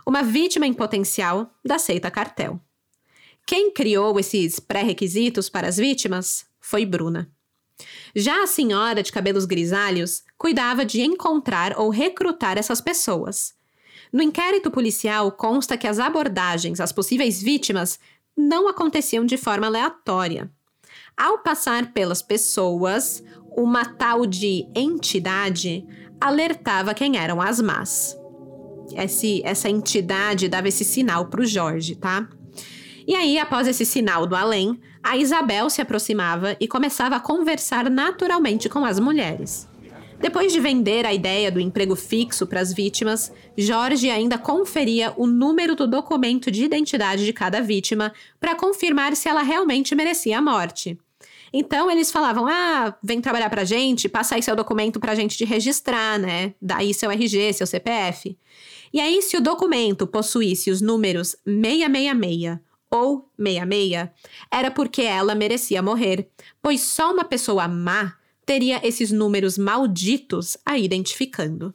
uma 0.05 0.23
vítima 0.23 0.65
em 0.65 0.73
potencial 0.73 1.53
da 1.63 1.77
seita 1.77 2.09
cartel. 2.09 2.59
Quem 3.45 3.71
criou 3.71 4.19
esses 4.19 4.59
pré-requisitos 4.59 5.49
para 5.49 5.67
as 5.67 5.77
vítimas 5.77 6.45
foi 6.59 6.85
Bruna. 6.85 7.31
Já 8.15 8.43
a 8.43 8.47
senhora 8.47 9.01
de 9.01 9.11
cabelos 9.11 9.45
grisalhos 9.45 10.23
cuidava 10.37 10.85
de 10.85 11.01
encontrar 11.01 11.79
ou 11.79 11.89
recrutar 11.89 12.57
essas 12.57 12.81
pessoas. 12.81 13.53
No 14.11 14.21
inquérito 14.21 14.71
policial 14.71 15.31
consta 15.31 15.77
que 15.77 15.87
as 15.87 15.99
abordagens 15.99 16.79
às 16.79 16.91
possíveis 16.91 17.41
vítimas 17.41 17.99
não 18.35 18.67
aconteciam 18.67 19.25
de 19.25 19.37
forma 19.37 19.67
aleatória. 19.67 20.51
Ao 21.19 21.39
passar 21.39 21.91
pelas 21.91 22.21
pessoas, 22.21 23.21
uma 23.51 23.83
tal 23.83 24.25
de 24.25 24.65
entidade 24.73 25.85
alertava 26.19 26.93
quem 26.93 27.17
eram 27.17 27.41
as 27.41 27.59
más. 27.59 28.17
Esse, 28.95 29.41
essa 29.43 29.69
entidade 29.69 30.47
dava 30.47 30.69
esse 30.69 30.85
sinal 30.85 31.25
para 31.25 31.41
o 31.41 31.45
Jorge, 31.45 31.95
tá? 31.95 32.29
E 33.05 33.15
aí, 33.15 33.37
após 33.37 33.67
esse 33.67 33.85
sinal 33.85 34.25
do 34.25 34.33
além, 34.33 34.79
a 35.03 35.17
Isabel 35.17 35.69
se 35.69 35.81
aproximava 35.81 36.55
e 36.57 36.69
começava 36.69 37.17
a 37.17 37.19
conversar 37.19 37.89
naturalmente 37.89 38.69
com 38.69 38.85
as 38.85 38.97
mulheres. 38.97 39.67
Depois 40.21 40.53
de 40.53 40.61
vender 40.61 41.05
a 41.05 41.13
ideia 41.13 41.51
do 41.51 41.59
emprego 41.59 41.97
fixo 41.97 42.47
para 42.47 42.61
as 42.61 42.71
vítimas, 42.71 43.29
Jorge 43.57 44.09
ainda 44.09 44.37
conferia 44.37 45.13
o 45.17 45.27
número 45.27 45.75
do 45.75 45.85
documento 45.85 46.49
de 46.49 46.63
identidade 46.63 47.25
de 47.25 47.33
cada 47.33 47.59
vítima 47.59 48.13
para 48.39 48.55
confirmar 48.55 49.17
se 49.17 49.27
ela 49.27 49.41
realmente 49.41 49.93
merecia 49.93 50.37
a 50.37 50.41
morte. 50.41 50.97
Então 51.51 51.89
eles 51.89 52.11
falavam: 52.11 52.47
ah, 52.47 52.95
vem 53.03 53.21
trabalhar 53.21 53.49
pra 53.49 53.63
gente, 53.63 54.09
passa 54.09 54.35
aí 54.35 54.43
seu 54.43 54.55
documento 54.55 54.99
pra 54.99 55.15
gente 55.15 55.37
te 55.37 55.45
registrar, 55.45 56.19
né? 56.19 56.53
Daí 56.61 56.93
seu 56.93 57.11
RG, 57.11 57.53
seu 57.53 57.67
CPF. 57.67 58.37
E 58.91 58.99
aí, 58.99 59.21
se 59.21 59.37
o 59.37 59.41
documento 59.41 60.07
possuísse 60.07 60.71
os 60.71 60.81
números 60.81 61.35
666 61.45 62.59
ou 62.89 63.29
66, 63.37 64.09
era 64.51 64.71
porque 64.71 65.03
ela 65.03 65.35
merecia 65.35 65.81
morrer, 65.81 66.27
pois 66.61 66.81
só 66.81 67.13
uma 67.13 67.23
pessoa 67.23 67.67
má 67.67 68.15
teria 68.45 68.81
esses 68.85 69.11
números 69.11 69.59
malditos 69.59 70.57
a 70.65 70.75
identificando. 70.75 71.71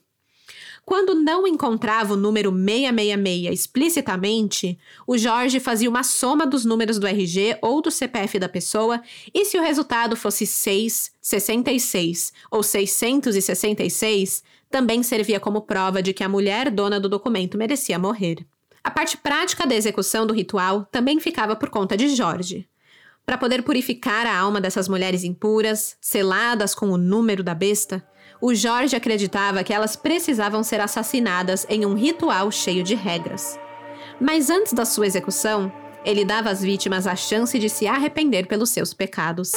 Quando 0.85 1.15
não 1.15 1.47
encontrava 1.47 2.13
o 2.13 2.17
número 2.17 2.51
666 2.51 3.59
explicitamente, 3.59 4.79
o 5.07 5.17
Jorge 5.17 5.59
fazia 5.59 5.89
uma 5.89 6.03
soma 6.03 6.47
dos 6.47 6.65
números 6.65 6.99
do 6.99 7.07
RG 7.07 7.59
ou 7.63 7.81
do 7.81 7.91
CPF 7.91 8.39
da 8.39 8.49
pessoa, 8.49 9.01
e 9.33 9.47
se 9.47 9.57
o 9.59 9.63
resultado 9.63 10.15
fosse 10.15 10.47
6, 10.47 11.13
66 11.23 12.33
ou 12.51 12.63
666, 12.63 14.43
também 14.71 15.03
servia 15.03 15.41
como 15.41 15.63
prova 15.63 16.03
de 16.03 16.13
que 16.13 16.23
a 16.23 16.29
mulher 16.29 16.71
dona 16.71 17.01
do 17.01 17.09
documento 17.09 17.57
merecia 17.57 17.99
morrer. 17.99 18.45
A 18.83 18.91
parte 18.91 19.17
prática 19.17 19.67
da 19.67 19.75
execução 19.75 20.27
do 20.27 20.35
ritual 20.35 20.87
também 20.93 21.19
ficava 21.19 21.57
por 21.57 21.71
conta 21.71 21.97
de 21.97 22.09
Jorge. 22.09 22.69
Para 23.25 23.39
poder 23.39 23.63
purificar 23.63 24.27
a 24.27 24.37
alma 24.37 24.61
dessas 24.61 24.87
mulheres 24.87 25.25
impuras, 25.25 25.97
seladas 25.99 26.75
com 26.75 26.91
o 26.91 26.99
número 26.99 27.43
da 27.43 27.55
besta, 27.55 28.07
o 28.47 28.55
Jorge 28.55 28.95
acreditava 28.95 29.65
que 29.65 29.73
elas 29.73 29.97
precisavam 29.97 30.63
ser 30.63 30.79
assassinadas 30.79 31.67
em 31.67 31.87
um 31.87 31.95
ritual 31.95 32.51
cheio 32.51 32.85
de 32.85 32.95
regras. 32.95 33.59
Mas 34.21 34.51
antes 34.51 34.75
da 34.75 34.85
sua 34.85 35.07
execução, 35.07 35.73
ele 36.05 36.27
dava 36.27 36.51
às 36.51 36.61
vítimas 36.61 37.07
a 37.07 37.17
chance 37.17 37.59
de 37.59 37.71
se 37.71 37.87
arrepender 37.87 38.47
pelos 38.47 38.69
seus 38.69 38.93
pecados. 38.93 39.53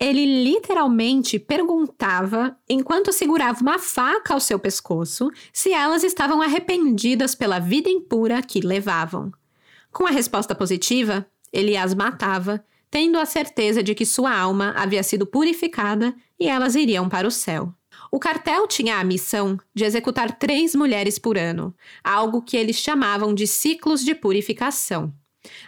Ele 0.00 0.24
literalmente 0.42 1.38
perguntava, 1.38 2.56
enquanto 2.66 3.12
segurava 3.12 3.60
uma 3.60 3.78
faca 3.78 4.32
ao 4.32 4.40
seu 4.40 4.58
pescoço, 4.58 5.30
se 5.52 5.74
elas 5.74 6.02
estavam 6.02 6.40
arrependidas 6.40 7.34
pela 7.34 7.58
vida 7.58 7.90
impura 7.90 8.40
que 8.40 8.62
levavam. 8.62 9.30
Com 9.92 10.06
a 10.06 10.10
resposta 10.10 10.54
positiva, 10.54 11.26
ele 11.52 11.76
as 11.76 11.92
matava, 11.92 12.64
tendo 12.90 13.18
a 13.18 13.26
certeza 13.26 13.82
de 13.82 13.94
que 13.94 14.06
sua 14.06 14.34
alma 14.34 14.72
havia 14.78 15.02
sido 15.02 15.26
purificada 15.26 16.14
e 16.38 16.48
elas 16.48 16.74
iriam 16.74 17.06
para 17.06 17.28
o 17.28 17.30
céu. 17.30 17.74
O 18.12 18.18
cartel 18.18 18.66
tinha 18.66 18.98
a 18.98 19.04
missão 19.04 19.56
de 19.72 19.84
executar 19.84 20.36
três 20.36 20.74
mulheres 20.74 21.18
por 21.18 21.38
ano, 21.38 21.72
algo 22.02 22.42
que 22.42 22.56
eles 22.56 22.76
chamavam 22.76 23.32
de 23.32 23.46
ciclos 23.46 24.04
de 24.04 24.14
purificação. 24.16 25.14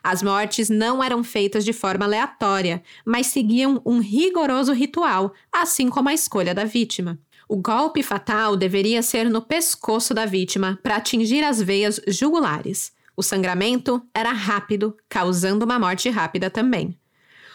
As 0.02 0.22
mortes 0.22 0.68
não 0.68 1.02
eram 1.02 1.22
feitas 1.22 1.64
de 1.64 1.72
forma 1.72 2.04
aleatória, 2.04 2.82
mas 3.06 3.28
seguiam 3.28 3.80
um 3.86 4.00
rigoroso 4.00 4.72
ritual, 4.72 5.32
assim 5.52 5.88
como 5.88 6.08
a 6.08 6.14
escolha 6.14 6.54
da 6.54 6.64
vítima. 6.64 7.18
O 7.48 7.56
golpe 7.56 8.02
fatal 8.02 8.56
deveria 8.56 9.02
ser 9.02 9.30
no 9.30 9.40
pescoço 9.40 10.12
da 10.12 10.26
vítima 10.26 10.78
para 10.82 10.96
atingir 10.96 11.44
as 11.44 11.62
veias 11.62 12.00
jugulares. 12.08 12.92
O 13.16 13.22
sangramento 13.22 14.02
era 14.14 14.32
rápido, 14.32 14.96
causando 15.08 15.64
uma 15.64 15.78
morte 15.78 16.08
rápida 16.10 16.50
também. 16.50 16.98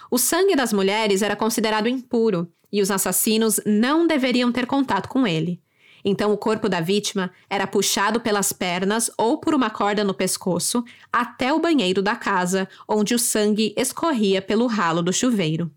O 0.09 0.17
sangue 0.17 0.55
das 0.55 0.71
mulheres 0.71 1.21
era 1.21 1.35
considerado 1.35 1.89
impuro 1.89 2.49
e 2.71 2.81
os 2.81 2.91
assassinos 2.91 3.59
não 3.65 4.07
deveriam 4.07 4.51
ter 4.51 4.65
contato 4.65 5.07
com 5.09 5.25
ele. 5.25 5.61
Então, 6.03 6.31
o 6.31 6.37
corpo 6.37 6.69
da 6.69 6.79
vítima 6.79 7.31
era 7.49 7.67
puxado 7.67 8.19
pelas 8.19 8.53
pernas 8.53 9.11
ou 9.17 9.39
por 9.39 9.53
uma 9.53 9.69
corda 9.69 10.03
no 10.03 10.13
pescoço 10.13 10.83
até 11.11 11.51
o 11.51 11.59
banheiro 11.59 12.01
da 12.01 12.15
casa, 12.15 12.67
onde 12.87 13.13
o 13.13 13.19
sangue 13.19 13.73
escorria 13.75 14.41
pelo 14.41 14.67
ralo 14.67 15.01
do 15.01 15.11
chuveiro. 15.11 15.69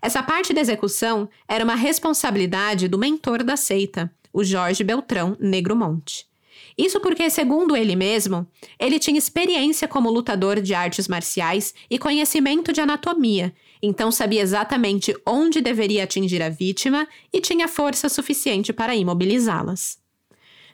Essa 0.00 0.22
parte 0.22 0.52
da 0.52 0.60
execução 0.60 1.28
era 1.48 1.64
uma 1.64 1.74
responsabilidade 1.74 2.86
do 2.86 2.98
mentor 2.98 3.42
da 3.42 3.56
seita, 3.56 4.12
o 4.32 4.44
Jorge 4.44 4.84
Beltrão 4.84 5.36
Negromonte. 5.40 6.26
Isso 6.76 7.00
porque, 7.00 7.30
segundo 7.30 7.74
ele 7.74 7.96
mesmo, 7.96 8.46
ele 8.78 8.98
tinha 8.98 9.16
experiência 9.16 9.88
como 9.88 10.10
lutador 10.10 10.60
de 10.60 10.74
artes 10.74 11.08
marciais 11.08 11.74
e 11.88 11.98
conhecimento 11.98 12.72
de 12.72 12.82
anatomia, 12.82 13.54
então 13.86 14.10
sabia 14.10 14.42
exatamente 14.42 15.14
onde 15.24 15.60
deveria 15.60 16.04
atingir 16.04 16.42
a 16.42 16.48
vítima 16.48 17.06
e 17.32 17.40
tinha 17.40 17.68
força 17.68 18.08
suficiente 18.08 18.72
para 18.72 18.96
imobilizá-las. 18.96 19.98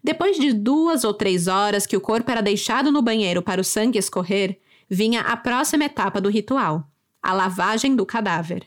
Depois 0.02 0.36
de 0.36 0.52
duas 0.52 1.04
ou 1.04 1.14
três 1.14 1.46
horas 1.46 1.86
que 1.86 1.96
o 1.96 2.00
corpo 2.00 2.30
era 2.30 2.40
deixado 2.40 2.90
no 2.90 3.02
banheiro 3.02 3.42
para 3.42 3.60
o 3.60 3.64
sangue 3.64 3.98
escorrer, 3.98 4.58
vinha 4.88 5.20
a 5.20 5.36
próxima 5.36 5.84
etapa 5.84 6.20
do 6.20 6.28
ritual, 6.28 6.90
a 7.22 7.32
lavagem 7.32 7.94
do 7.94 8.04
cadáver. 8.04 8.66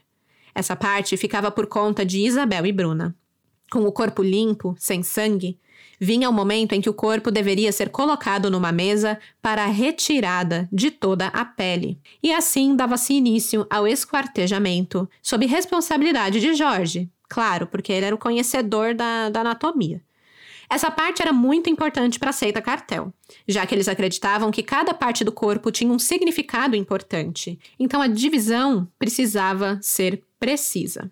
Essa 0.54 0.76
parte 0.76 1.18
ficava 1.18 1.52
por 1.52 1.68
conta 1.68 2.06
de 2.06 2.20
Isabel 2.20 2.66
e 2.66 2.72
Bruna. 2.72 3.14
Com 3.70 3.82
o 3.82 3.92
corpo 3.92 4.24
limpo, 4.24 4.76
sem 4.80 5.04
sangue, 5.04 5.60
vinha 6.00 6.30
o 6.30 6.34
momento 6.34 6.74
em 6.74 6.82
que 6.82 6.90
o 6.90 6.94
corpo 6.94 7.32
deveria 7.32 7.72
ser 7.72 7.90
colocado 7.90 8.50
numa 8.50 8.72
mesa 8.72 9.20
para 9.42 9.64
a 9.64 9.68
retirada 9.68 10.68
de 10.72 10.92
toda 10.92 11.28
a 11.28 11.46
pele. 11.46 12.00
E 12.22 12.32
assim 12.32 12.76
dava-se 12.76 13.14
início 13.14 13.66
ao 13.70 13.88
esquartejamento, 13.88 15.10
sob 15.22 15.46
responsabilidade 15.46 16.40
de 16.40 16.54
Jorge, 16.54 17.10
claro, 17.30 17.68
porque 17.68 17.92
ele 17.92 18.06
era 18.06 18.16
o 18.16 18.20
conhecedor 18.20 18.94
da, 18.94 19.30
da 19.30 19.42
anatomia. 19.42 20.02
Essa 20.70 20.90
parte 20.90 21.22
era 21.22 21.32
muito 21.32 21.70
importante 21.70 22.18
para 22.18 22.32
a 22.32 22.34
seita 22.34 22.62
cartel, 22.62 23.14
já 23.48 23.66
que 23.66 23.76
eles 23.76 23.88
acreditavam 23.88 24.52
que 24.52 24.64
cada 24.64 24.94
parte 24.94 25.24
do 25.24 25.32
corpo 25.32 25.72
tinha 25.72 25.92
um 25.92 26.00
significado 26.00 26.76
importante, 26.76 27.60
então 27.80 28.02
a 28.02 28.08
divisão 28.08 28.88
precisava 28.98 29.80
ser 29.82 30.24
precisa. 30.40 31.12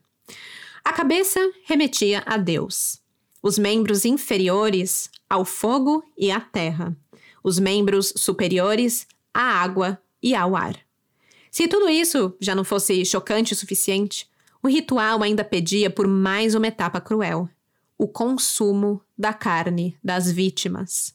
A 0.83 0.91
cabeça 0.91 1.39
remetia 1.65 2.23
a 2.25 2.35
Deus, 2.35 2.99
os 3.43 3.59
membros 3.59 4.05
inferiores 4.05 5.09
ao 5.29 5.43
fogo 5.43 6.01
e 6.17 6.31
à 6.31 6.39
terra, 6.39 6.95
os 7.43 7.59
membros 7.59 8.13
superiores 8.15 9.05
à 9.33 9.41
água 9.41 10.01
e 10.21 10.33
ao 10.33 10.55
ar. 10.55 10.79
Se 11.51 11.67
tudo 11.67 11.89
isso 11.89 12.33
já 12.39 12.55
não 12.55 12.63
fosse 12.63 13.03
chocante 13.03 13.51
o 13.51 13.55
suficiente, 13.55 14.27
o 14.61 14.69
ritual 14.69 15.21
ainda 15.21 15.43
pedia 15.43 15.89
por 15.89 16.07
mais 16.07 16.55
uma 16.55 16.67
etapa 16.67 17.01
cruel: 17.01 17.49
o 17.97 18.07
consumo 18.07 19.01
da 19.17 19.33
carne 19.33 19.97
das 20.01 20.31
vítimas. 20.31 21.13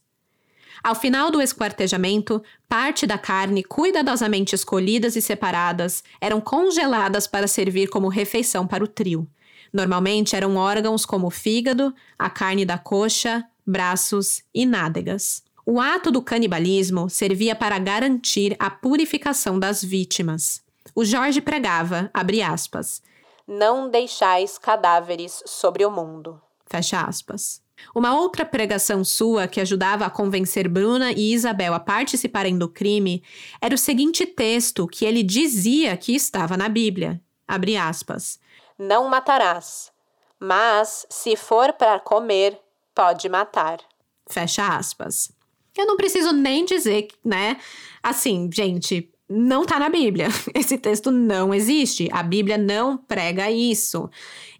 Ao 0.84 0.94
final 0.94 1.30
do 1.30 1.40
esquartejamento, 1.40 2.42
parte 2.68 3.06
da 3.06 3.18
carne 3.18 3.64
cuidadosamente 3.64 4.54
escolhidas 4.54 5.16
e 5.16 5.22
separadas 5.22 6.04
eram 6.20 6.40
congeladas 6.40 7.26
para 7.26 7.48
servir 7.48 7.88
como 7.88 8.08
refeição 8.08 8.66
para 8.66 8.84
o 8.84 8.86
trio. 8.86 9.28
Normalmente 9.72 10.34
eram 10.34 10.56
órgãos 10.56 11.04
como 11.04 11.26
o 11.26 11.30
fígado, 11.30 11.94
a 12.18 12.30
carne 12.30 12.64
da 12.64 12.78
coxa, 12.78 13.44
braços 13.66 14.42
e 14.54 14.64
nádegas. 14.64 15.42
O 15.64 15.78
ato 15.80 16.10
do 16.10 16.22
canibalismo 16.22 17.10
servia 17.10 17.54
para 17.54 17.78
garantir 17.78 18.56
a 18.58 18.70
purificação 18.70 19.58
das 19.58 19.84
vítimas. 19.84 20.62
O 20.94 21.04
Jorge 21.04 21.40
pregava, 21.42 22.10
abre 22.14 22.40
aspas, 22.40 23.02
Não 23.46 23.90
deixais 23.90 24.56
cadáveres 24.56 25.42
sobre 25.44 25.84
o 25.84 25.90
mundo. 25.90 26.40
Fecha 26.66 27.02
aspas. 27.02 27.62
Uma 27.94 28.18
outra 28.18 28.44
pregação 28.44 29.04
sua 29.04 29.46
que 29.46 29.60
ajudava 29.60 30.04
a 30.04 30.10
convencer 30.10 30.68
Bruna 30.68 31.12
e 31.12 31.32
Isabel 31.32 31.74
a 31.74 31.80
participarem 31.80 32.58
do 32.58 32.68
crime 32.68 33.22
era 33.60 33.74
o 33.74 33.78
seguinte 33.78 34.26
texto 34.26 34.86
que 34.86 35.04
ele 35.04 35.22
dizia 35.22 35.96
que 35.96 36.14
estava 36.14 36.56
na 36.56 36.68
Bíblia. 36.68 37.20
Abre 37.46 37.76
aspas. 37.76 38.38
Não 38.78 39.08
matarás, 39.08 39.90
mas 40.38 41.04
se 41.10 41.34
for 41.34 41.72
para 41.72 41.98
comer, 41.98 42.58
pode 42.94 43.28
matar. 43.28 43.80
Fecha 44.28 44.76
aspas. 44.76 45.32
Eu 45.76 45.86
não 45.86 45.96
preciso 45.96 46.32
nem 46.32 46.64
dizer, 46.64 47.08
né? 47.24 47.56
Assim, 48.02 48.48
gente, 48.52 49.12
não 49.28 49.64
tá 49.64 49.78
na 49.78 49.88
Bíblia. 49.88 50.28
Esse 50.54 50.78
texto 50.78 51.10
não 51.10 51.52
existe. 51.52 52.08
A 52.12 52.22
Bíblia 52.22 52.56
não 52.56 52.96
prega 52.96 53.50
isso. 53.50 54.08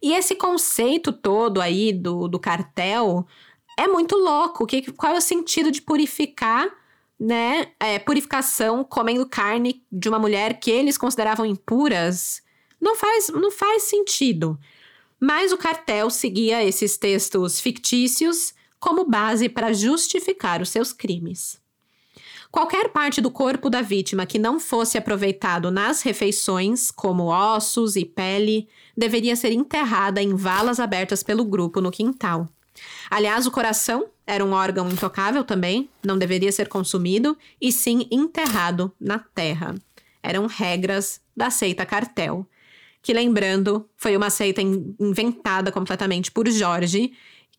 E 0.02 0.12
esse 0.12 0.34
conceito 0.34 1.12
todo 1.12 1.60
aí 1.60 1.92
do, 1.92 2.28
do 2.28 2.38
cartel 2.38 3.26
é 3.76 3.88
muito 3.88 4.16
louco. 4.16 4.66
Que, 4.66 4.92
qual 4.92 5.14
é 5.14 5.18
o 5.18 5.20
sentido 5.20 5.70
de 5.70 5.80
purificar, 5.82 6.68
né? 7.18 7.68
É, 7.80 7.98
purificação 7.98 8.84
comendo 8.84 9.26
carne 9.26 9.82
de 9.90 10.08
uma 10.08 10.18
mulher 10.18 10.60
que 10.60 10.70
eles 10.70 10.98
consideravam 10.98 11.46
impuras? 11.46 12.42
Não 12.81 12.97
faz, 12.97 13.29
não 13.29 13.51
faz 13.51 13.85
sentido. 13.85 14.59
Mas 15.20 15.53
o 15.53 15.59
cartel 15.59 16.11
seguia 16.11 16.64
esses 16.64 16.97
textos 16.97 17.61
fictícios 17.61 18.55
como 18.79 19.05
base 19.05 19.49
para 19.49 19.72
justificar 19.72 20.62
os 20.62 20.68
seus 20.68 20.93
crimes. 20.93 21.61
Qualquer 22.51 22.89
parte 22.91 23.20
do 23.20 23.31
corpo 23.31 23.68
da 23.68 23.83
vítima 23.83 24.24
que 24.24 24.39
não 24.39 24.59
fosse 24.59 24.97
aproveitado 24.97 25.70
nas 25.70 26.01
refeições, 26.03 26.91
como 26.91 27.26
ossos 27.26 27.95
e 27.95 28.07
pele, 28.07 28.68
deveria 28.97 29.37
ser 29.37 29.53
enterrada 29.53 30.22
em 30.22 30.35
valas 30.35 30.81
abertas 30.81 31.22
pelo 31.22 31.45
grupo 31.45 31.81
no 31.81 31.91
quintal. 31.91 32.49
Aliás, 33.11 33.47
o 33.47 33.51
coração 33.51 34.09
era 34.26 34.45
um 34.45 34.53
órgão 34.53 34.89
intocável 34.89 35.45
também, 35.45 35.91
não 36.03 36.16
deveria 36.16 36.53
ser 36.53 36.68
consumido, 36.68 37.37
e 37.61 37.70
sim 37.70 38.07
enterrado 38.11 38.93
na 38.99 39.18
terra. 39.18 39.74
Eram 40.22 40.47
regras 40.47 41.20
da 41.37 41.51
seita 41.51 41.85
cartel, 41.85 42.47
que 43.09 43.12
lembrando, 43.14 43.88
foi 43.96 44.14
uma 44.14 44.28
seita 44.28 44.61
inventada 44.61 45.72
completamente 45.72 46.30
por 46.30 46.46
Jorge, 46.46 47.14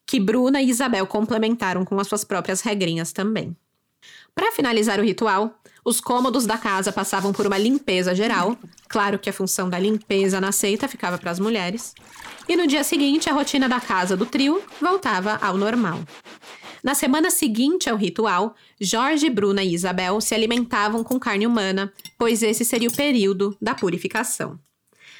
que 0.05 0.19
Bruna 0.19 0.61
e 0.61 0.69
Isabel 0.69 1.07
complementaram 1.07 1.83
com 1.83 1.99
as 1.99 2.05
suas 2.05 2.23
próprias 2.23 2.61
regrinhas 2.61 3.11
também. 3.11 3.57
Para 4.35 4.51
finalizar 4.51 4.99
o 4.99 5.03
ritual, 5.03 5.59
os 5.83 5.99
cômodos 5.99 6.45
da 6.45 6.55
casa 6.55 6.91
passavam 6.91 7.33
por 7.33 7.47
uma 7.47 7.57
limpeza 7.57 8.13
geral. 8.13 8.55
Claro 8.87 9.17
que 9.17 9.27
a 9.27 9.33
função 9.33 9.67
da 9.67 9.79
limpeza 9.79 10.39
na 10.39 10.51
seita 10.51 10.87
ficava 10.87 11.17
para 11.17 11.31
as 11.31 11.39
mulheres. 11.39 11.95
E 12.47 12.55
no 12.55 12.67
dia 12.67 12.83
seguinte, 12.83 13.27
a 13.27 13.33
rotina 13.33 13.67
da 13.67 13.79
casa 13.79 14.15
do 14.15 14.27
trio 14.27 14.61
voltava 14.79 15.39
ao 15.41 15.57
normal. 15.57 15.99
Na 16.83 16.93
semana 16.93 17.31
seguinte 17.31 17.89
ao 17.89 17.97
ritual, 17.97 18.53
Jorge, 18.79 19.31
Bruna 19.31 19.63
e 19.63 19.73
Isabel 19.73 20.21
se 20.21 20.35
alimentavam 20.35 21.03
com 21.03 21.19
carne 21.19 21.47
humana, 21.47 21.91
pois 22.19 22.43
esse 22.43 22.63
seria 22.63 22.87
o 22.87 22.95
período 22.95 23.57
da 23.59 23.73
purificação. 23.73 24.59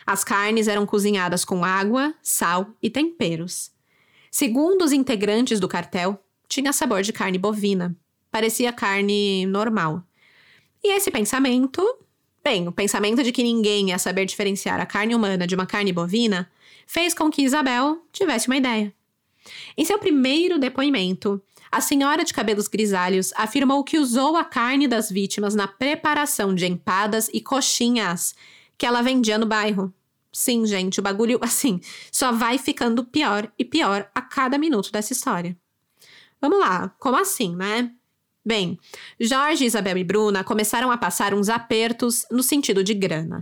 As 0.10 0.24
carnes 0.24 0.68
eram 0.68 0.88
cozinhadas 0.88 1.45
com 1.45 1.64
água, 1.64 2.16
sal 2.24 2.76
e 2.82 2.89
temperos. 2.89 3.70
Segundo 4.32 4.84
os 4.84 4.91
integrantes 4.91 5.60
do 5.60 5.68
cartel, 5.68 6.20
tinha 6.47 6.74
sabor 6.74 7.03
de 7.03 7.14
carne 7.14 7.38
bovina, 7.38 7.95
parecia 8.32 8.74
carne 8.74 9.45
normal. 9.45 10.01
E 10.84 10.95
esse 10.95 11.12
pensamento, 11.12 11.88
bem, 12.43 12.68
o 12.68 12.72
pensamento 12.72 13.22
de 13.22 13.32
que 13.32 13.43
ninguém 13.43 13.89
ia 13.89 13.99
saber 13.99 14.26
diferenciar 14.26 14.82
a 14.82 14.86
carne 14.88 15.14
humana 15.14 15.45
de 15.45 15.53
uma 15.53 15.68
carne 15.68 15.93
bovina, 15.93 16.49
fez 16.88 17.14
com 17.14 17.30
que 17.30 17.43
Isabel 17.43 18.03
tivesse 18.12 18.47
uma 18.47 18.57
ideia. 18.57 18.91
Em 19.78 19.86
seu 19.86 19.99
primeiro 19.99 20.57
depoimento, 20.57 21.39
a 21.72 21.82
senhora 21.82 22.26
de 22.26 22.34
cabelos 22.34 22.68
grisalhos 22.68 23.32
afirmou 23.36 23.84
que 23.84 23.99
usou 23.99 24.36
a 24.36 24.43
carne 24.43 24.88
das 24.88 25.12
vítimas 25.12 25.53
na 25.53 25.68
preparação 25.68 26.55
de 26.55 26.66
empadas 26.66 27.30
e 27.32 27.39
coxinhas 27.39 28.34
que 28.76 28.88
ela 28.88 29.03
vendia 29.03 29.38
no 29.38 29.45
bairro. 29.45 29.93
Sim, 30.32 30.65
gente, 30.65 30.99
o 30.99 31.03
bagulho, 31.03 31.39
assim, 31.43 31.80
só 32.11 32.32
vai 32.32 32.57
ficando 32.57 33.03
pior 33.03 33.51
e 33.57 33.65
pior 33.65 34.09
a 34.13 34.21
cada 34.21 34.57
minuto 34.57 34.91
dessa 34.91 35.13
história. 35.13 35.57
Vamos 36.41 36.59
lá, 36.59 36.89
como 36.99 37.17
assim, 37.17 37.55
né? 37.55 37.91
Bem, 38.45 38.80
Jorge, 39.19 39.65
Isabel 39.65 39.97
e 39.97 40.03
Bruna 40.03 40.43
começaram 40.43 40.89
a 40.89 40.97
passar 40.97 41.34
uns 41.34 41.49
apertos 41.49 42.25
no 42.32 42.41
sentido 42.41 42.84
de 42.84 42.93
grana. 42.93 43.41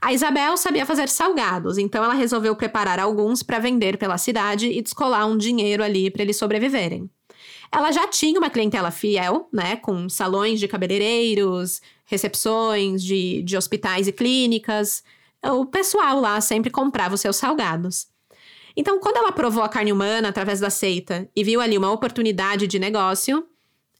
A 0.00 0.12
Isabel 0.12 0.56
sabia 0.56 0.86
fazer 0.86 1.08
salgados, 1.08 1.76
então 1.76 2.02
ela 2.02 2.14
resolveu 2.14 2.56
preparar 2.56 2.98
alguns 2.98 3.42
para 3.42 3.58
vender 3.58 3.98
pela 3.98 4.16
cidade 4.16 4.66
e 4.66 4.80
descolar 4.80 5.26
um 5.26 5.36
dinheiro 5.36 5.82
ali 5.84 6.10
para 6.10 6.22
eles 6.22 6.36
sobreviverem. 6.38 7.08
Ela 7.70 7.92
já 7.92 8.08
tinha 8.08 8.38
uma 8.38 8.50
clientela 8.50 8.90
fiel, 8.90 9.48
né, 9.52 9.76
com 9.76 10.08
salões 10.08 10.58
de 10.58 10.66
cabeleireiros, 10.66 11.82
recepções 12.06 13.02
de, 13.02 13.42
de 13.42 13.56
hospitais 13.56 14.08
e 14.08 14.12
clínicas. 14.12 15.04
O 15.44 15.66
pessoal 15.66 16.20
lá 16.20 16.40
sempre 16.40 16.70
comprava 16.70 17.14
os 17.14 17.20
seus 17.20 17.36
salgados. 17.36 18.08
Então, 18.76 19.00
quando 19.00 19.16
ela 19.16 19.32
provou 19.32 19.62
a 19.62 19.68
carne 19.68 19.92
humana 19.92 20.28
através 20.28 20.60
da 20.60 20.70
seita 20.70 21.28
e 21.34 21.42
viu 21.42 21.60
ali 21.60 21.76
uma 21.76 21.90
oportunidade 21.90 22.66
de 22.66 22.78
negócio, 22.78 23.46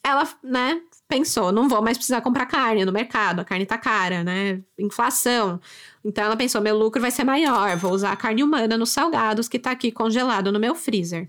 ela, 0.05 0.29
né, 0.43 0.81
pensou, 1.09 1.51
não 1.51 1.69
vou 1.69 1.83
mais 1.83 1.97
precisar 1.97 2.21
comprar 2.21 2.47
carne 2.47 2.85
no 2.85 2.93
mercado, 2.93 3.41
a 3.41 3.45
carne 3.45 3.67
tá 3.67 3.79
cara, 3.79 4.23
né? 4.23 4.63
Inflação. 4.79 5.61
Então 6.05 6.25
ela 6.25 6.37
pensou, 6.37 6.61
meu 6.61 6.77
lucro 6.77 7.01
vai 7.01 7.11
ser 7.11 7.25
maior, 7.25 7.77
vou 7.77 7.93
usar 7.93 8.13
a 8.13 8.17
carne 8.17 8.43
humana 8.43 8.77
nos 8.77 8.91
salgados 8.91 9.49
que 9.49 9.59
tá 9.59 9.71
aqui 9.71 9.91
congelado 9.91 10.53
no 10.53 10.61
meu 10.61 10.75
freezer. 10.75 11.29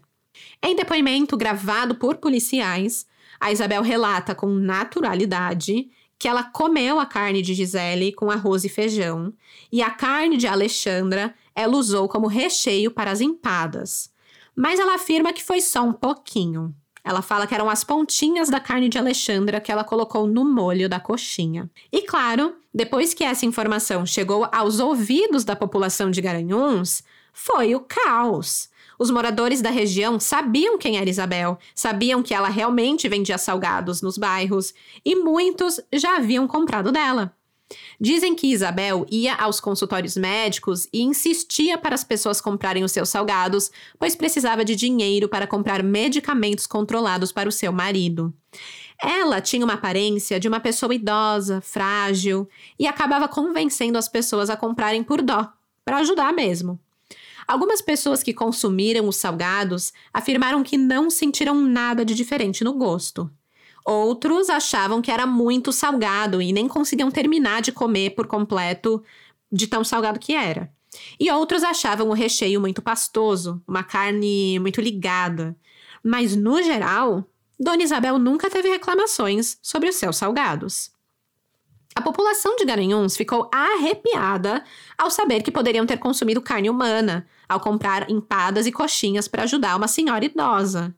Em 0.61 0.75
depoimento 0.75 1.37
gravado 1.37 1.95
por 1.95 2.17
policiais, 2.17 3.07
a 3.39 3.51
Isabel 3.51 3.81
relata 3.81 4.35
com 4.35 4.47
naturalidade 4.47 5.89
que 6.19 6.27
ela 6.27 6.43
comeu 6.43 6.99
a 6.99 7.05
carne 7.05 7.41
de 7.41 7.53
Gisele 7.53 8.11
com 8.11 8.29
arroz 8.29 8.65
e 8.65 8.69
feijão, 8.69 9.33
e 9.71 9.81
a 9.81 9.89
carne 9.89 10.35
de 10.35 10.45
Alexandra 10.45 11.33
ela 11.55 11.77
usou 11.77 12.09
como 12.09 12.27
recheio 12.27 12.91
para 12.91 13.09
as 13.09 13.21
empadas. 13.21 14.11
Mas 14.53 14.79
ela 14.79 14.95
afirma 14.95 15.31
que 15.31 15.41
foi 15.41 15.61
só 15.61 15.81
um 15.81 15.93
pouquinho. 15.93 16.75
Ela 17.05 17.21
fala 17.21 17.47
que 17.47 17.55
eram 17.55 17.69
as 17.69 17.85
pontinhas 17.85 18.49
da 18.49 18.59
carne 18.59 18.89
de 18.89 18.97
Alexandra 18.97 19.61
que 19.61 19.71
ela 19.71 19.85
colocou 19.85 20.27
no 20.27 20.43
molho 20.43 20.89
da 20.89 20.99
coxinha. 20.99 21.71
E 21.89 22.01
claro, 22.01 22.55
depois 22.73 23.13
que 23.13 23.23
essa 23.23 23.45
informação 23.45 24.05
chegou 24.05 24.45
aos 24.51 24.81
ouvidos 24.81 25.45
da 25.45 25.55
população 25.55 26.11
de 26.11 26.21
Garanhuns, 26.21 27.01
foi 27.31 27.73
o 27.73 27.79
caos. 27.79 28.69
Os 28.99 29.09
moradores 29.09 29.61
da 29.61 29.69
região 29.69 30.19
sabiam 30.19 30.77
quem 30.77 30.97
era 30.97 31.09
Isabel, 31.09 31.57
sabiam 31.73 32.21
que 32.21 32.33
ela 32.33 32.49
realmente 32.49 33.07
vendia 33.07 33.37
salgados 33.37 34.01
nos 34.01 34.17
bairros 34.17 34.73
e 35.05 35.15
muitos 35.15 35.79
já 35.93 36.17
haviam 36.17 36.45
comprado 36.45 36.91
dela. 36.91 37.33
Dizem 38.01 38.35
que 38.35 38.51
Isabel 38.51 39.05
ia 39.09 39.35
aos 39.35 39.61
consultórios 39.61 40.17
médicos 40.17 40.87
e 40.91 41.01
insistia 41.01 41.77
para 41.77 41.95
as 41.95 42.03
pessoas 42.03 42.41
comprarem 42.41 42.83
os 42.83 42.91
seus 42.91 43.07
salgados, 43.07 43.71
pois 43.97 44.15
precisava 44.15 44.65
de 44.65 44.75
dinheiro 44.75 45.29
para 45.29 45.47
comprar 45.47 45.81
medicamentos 45.81 46.67
controlados 46.67 47.31
para 47.31 47.47
o 47.47 47.53
seu 47.53 47.71
marido. 47.71 48.33
Ela 49.01 49.39
tinha 49.39 49.63
uma 49.63 49.75
aparência 49.75 50.39
de 50.39 50.47
uma 50.47 50.59
pessoa 50.59 50.93
idosa, 50.93 51.61
frágil, 51.61 52.49
e 52.77 52.85
acabava 52.85 53.29
convencendo 53.29 53.97
as 53.97 54.09
pessoas 54.09 54.49
a 54.49 54.57
comprarem 54.57 55.03
por 55.03 55.21
dó, 55.21 55.47
para 55.85 55.97
ajudar 55.99 56.33
mesmo. 56.33 56.79
Algumas 57.49 57.81
pessoas 57.81 58.21
que 58.21 58.31
consumiram 58.31 59.07
os 59.07 59.15
salgados 59.15 59.91
afirmaram 60.13 60.61
que 60.61 60.77
não 60.77 61.09
sentiram 61.09 61.55
nada 61.55 62.05
de 62.05 62.13
diferente 62.13 62.63
no 62.63 62.73
gosto. 62.73 63.27
Outros 63.83 64.51
achavam 64.51 65.01
que 65.01 65.09
era 65.09 65.25
muito 65.25 65.71
salgado 65.71 66.43
e 66.43 66.53
nem 66.53 66.67
conseguiam 66.67 67.09
terminar 67.09 67.63
de 67.63 67.71
comer 67.71 68.11
por 68.11 68.27
completo 68.27 69.03
de 69.51 69.65
tão 69.65 69.83
salgado 69.83 70.19
que 70.19 70.35
era. 70.35 70.71
E 71.19 71.31
outros 71.31 71.63
achavam 71.63 72.09
o 72.09 72.13
recheio 72.13 72.61
muito 72.61 72.83
pastoso, 72.83 73.59
uma 73.67 73.81
carne 73.81 74.59
muito 74.59 74.79
ligada. 74.79 75.57
Mas, 76.03 76.35
no 76.35 76.61
geral, 76.61 77.27
Dona 77.59 77.81
Isabel 77.81 78.19
nunca 78.19 78.47
teve 78.47 78.69
reclamações 78.69 79.57
sobre 79.59 79.89
os 79.89 79.95
seus 79.95 80.17
salgados. 80.17 80.91
A 81.95 82.01
população 82.01 82.55
de 82.55 82.65
Garanhuns 82.65 83.17
ficou 83.17 83.49
arrepiada 83.51 84.63
ao 84.97 85.09
saber 85.09 85.41
que 85.41 85.51
poderiam 85.51 85.85
ter 85.85 85.97
consumido 85.97 86.41
carne 86.41 86.69
humana, 86.69 87.27
ao 87.47 87.59
comprar 87.59 88.09
empadas 88.09 88.67
e 88.67 88.71
coxinhas 88.71 89.27
para 89.27 89.43
ajudar 89.43 89.75
uma 89.75 89.87
senhora 89.87 90.23
idosa. 90.23 90.95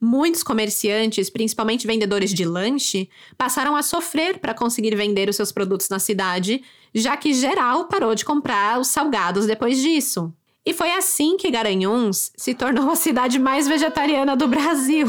Muitos 0.00 0.42
comerciantes, 0.42 1.30
principalmente 1.30 1.86
vendedores 1.86 2.34
de 2.34 2.44
lanche, 2.44 3.08
passaram 3.38 3.76
a 3.76 3.82
sofrer 3.82 4.38
para 4.38 4.52
conseguir 4.52 4.94
vender 4.94 5.28
os 5.28 5.36
seus 5.36 5.52
produtos 5.52 5.88
na 5.88 5.98
cidade, 5.98 6.62
já 6.94 7.16
que 7.16 7.32
geral 7.32 7.86
parou 7.86 8.14
de 8.14 8.24
comprar 8.24 8.78
os 8.78 8.88
salgados 8.88 9.46
depois 9.46 9.80
disso. 9.80 10.32
E 10.66 10.72
foi 10.72 10.90
assim 10.92 11.36
que 11.36 11.50
Garanhuns 11.50 12.32
se 12.36 12.54
tornou 12.54 12.90
a 12.90 12.96
cidade 12.96 13.38
mais 13.38 13.68
vegetariana 13.68 14.36
do 14.36 14.48
Brasil. 14.48 15.06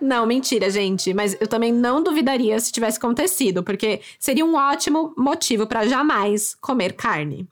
Não, 0.00 0.26
mentira, 0.26 0.70
gente. 0.70 1.12
Mas 1.12 1.36
eu 1.40 1.46
também 1.46 1.72
não 1.72 2.02
duvidaria 2.02 2.58
se 2.60 2.72
tivesse 2.72 2.98
acontecido, 2.98 3.62
porque 3.62 4.00
seria 4.18 4.44
um 4.44 4.54
ótimo 4.54 5.14
motivo 5.16 5.66
para 5.66 5.86
jamais 5.86 6.54
comer 6.54 6.94
carne. 6.94 7.48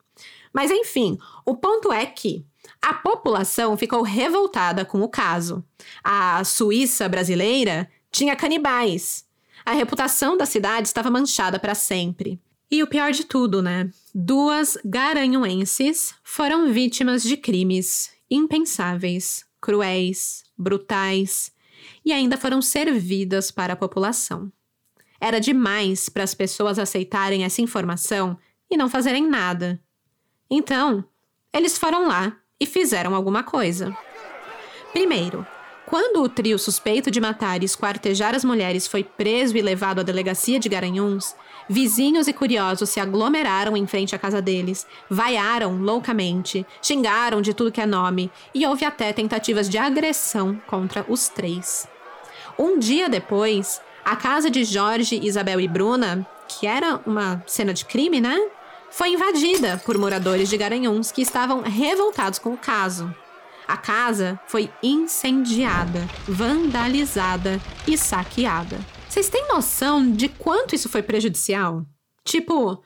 Mas 0.53 0.71
enfim, 0.71 1.19
o 1.45 1.55
ponto 1.57 1.93
é 1.93 2.07
que 2.07 2.45
a 2.81 2.95
população 2.95 3.77
ficou 3.77 4.03
revoltada 4.03 4.85
com 4.85 5.01
o 5.01 5.09
caso. 5.09 5.65
A 6.03 6.43
Suíça 6.45 7.09
brasileira 7.09 7.89
tinha 8.11 8.37
canibais. 8.37 9.25
A 9.65 9.73
reputação 9.73 10.37
da 10.37 10.47
cidade 10.47 10.89
estava 10.89 11.11
manchada 11.11 11.59
para 11.59 11.75
sempre. 11.75 12.41
E 12.71 12.83
o 12.83 12.87
pior 12.87 13.13
de 13.13 13.25
tudo, 13.25 13.61
né? 13.63 13.91
Duas 14.15 14.79
garanhuenses 14.85 16.15
foram 16.23 16.73
vítimas 16.73 17.23
de 17.23 17.37
crimes 17.37 18.11
impensáveis, 18.31 19.45
cruéis, 19.61 20.45
brutais 20.57 21.53
e 22.07 22.13
ainda 22.13 22.37
foram 22.37 22.63
servidas 22.63 23.51
para 23.51 23.73
a 23.73 23.77
população. 23.77 24.53
Era 25.21 25.41
demais 25.41 26.09
para 26.09 26.23
as 26.23 26.35
pessoas 26.35 26.79
aceitarem 26.79 27.43
essa 27.43 27.61
informação 27.61 28.39
e 28.71 28.77
não 28.77 28.89
fazerem 28.89 29.29
nada. 29.29 29.83
Então, 30.49 31.05
eles 31.53 31.77
foram 31.77 32.07
lá 32.07 32.37
e 32.61 32.65
fizeram 32.65 33.13
alguma 33.13 33.43
coisa. 33.43 33.97
Primeiro, 34.93 35.45
quando 35.85 36.23
o 36.23 36.29
trio 36.29 36.59
suspeito 36.59 37.11
de 37.11 37.21
matar 37.21 37.63
e 37.63 37.65
esquartejar 37.65 38.35
as 38.35 38.45
mulheres 38.45 38.87
foi 38.87 39.03
preso 39.03 39.57
e 39.57 39.63
levado 39.63 40.01
à 40.01 40.03
delegacia 40.03 40.61
de 40.61 40.69
Garanhuns, 40.69 41.35
vizinhos 41.69 42.29
e 42.29 42.33
curiosos 42.33 42.91
se 42.91 43.01
aglomeraram 43.01 43.77
em 43.77 43.87
frente 43.87 44.15
à 44.15 44.19
casa 44.19 44.41
deles, 44.41 44.87
vaiaram 45.11 45.77
loucamente, 45.77 46.65
xingaram 46.81 47.41
de 47.41 47.53
tudo 47.53 47.73
que 47.73 47.81
é 47.81 47.87
nome 47.87 48.31
e 48.55 48.65
houve 48.65 48.85
até 48.85 49.13
tentativas 49.13 49.69
de 49.69 49.79
agressão 49.79 50.61
contra 50.67 51.05
os 51.09 51.29
três. 51.29 51.89
Um 52.59 52.79
dia 52.79 53.09
depois, 53.09 53.81
a 54.05 54.17
casa 54.17 54.51
de 54.51 54.65
Jorge, 54.65 55.21
Isabel 55.23 55.61
e 55.61 55.69
Bruna, 55.69 56.27
que 56.49 56.67
era 56.67 57.01
uma 57.07 57.43
cena 57.47 57.75
de 57.75 57.85
crime, 57.85 58.21
né? 58.21 58.39
foi 58.97 59.11
invadida 59.11 59.81
por 59.85 59.99
moradores 59.99 60.49
de 60.49 60.57
Garanhuns 60.57 61.13
que 61.13 61.21
estavam 61.21 61.61
revoltados 61.61 62.39
com 62.39 62.55
o 62.55 62.57
caso. 62.57 63.15
A 63.69 63.77
casa 63.77 64.41
foi 64.47 64.71
incendiada, 64.83 66.09
vandalizada 66.27 67.61
e 67.87 67.99
saqueada. 67.99 68.79
Vocês 69.07 69.29
têm 69.29 69.49
noção 69.49 70.11
de 70.11 70.29
quanto 70.29 70.75
isso 70.75 70.89
foi 70.89 71.03
prejudicial? 71.03 71.85
Tipo, 72.25 72.83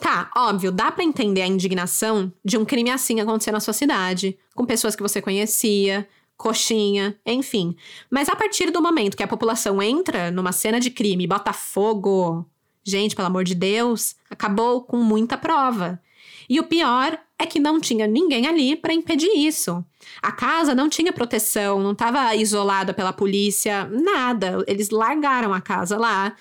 tá, 0.00 0.30
óbvio, 0.36 0.70
dá 0.70 0.92
para 0.92 1.02
entender 1.02 1.40
a 1.40 1.46
indignação 1.46 2.30
de 2.44 2.58
um 2.58 2.64
crime 2.64 2.90
assim 2.90 3.20
acontecer 3.20 3.52
na 3.52 3.60
sua 3.60 3.72
cidade, 3.72 4.38
com 4.54 4.66
pessoas 4.66 4.94
que 4.94 5.02
você 5.02 5.22
conhecia, 5.22 6.06
coxinha, 6.36 7.18
enfim. 7.24 7.76
Mas 8.10 8.28
a 8.28 8.36
partir 8.36 8.70
do 8.70 8.82
momento 8.82 9.16
que 9.16 9.22
a 9.22 9.28
população 9.28 9.82
entra 9.82 10.30
numa 10.30 10.52
cena 10.52 10.80
de 10.80 10.90
crime 10.90 11.24
e 11.24 11.28
bota 11.28 11.52
fogo, 11.52 12.46
Gente, 12.84 13.14
pelo 13.14 13.28
amor 13.28 13.44
de 13.44 13.54
Deus, 13.54 14.16
acabou 14.28 14.82
com 14.82 14.96
muita 14.96 15.36
prova. 15.36 16.00
E 16.48 16.58
o 16.58 16.64
pior 16.64 17.16
é 17.38 17.46
que 17.46 17.60
não 17.60 17.80
tinha 17.80 18.06
ninguém 18.06 18.46
ali 18.46 18.74
para 18.74 18.92
impedir 18.92 19.30
isso. 19.36 19.84
A 20.20 20.32
casa 20.32 20.74
não 20.74 20.88
tinha 20.88 21.12
proteção, 21.12 21.80
não 21.80 21.92
estava 21.92 22.34
isolada 22.34 22.92
pela 22.92 23.12
polícia, 23.12 23.84
nada. 23.86 24.64
Eles 24.66 24.90
largaram 24.90 25.54
a 25.54 25.60
casa 25.60 25.96
lá, 25.96 26.34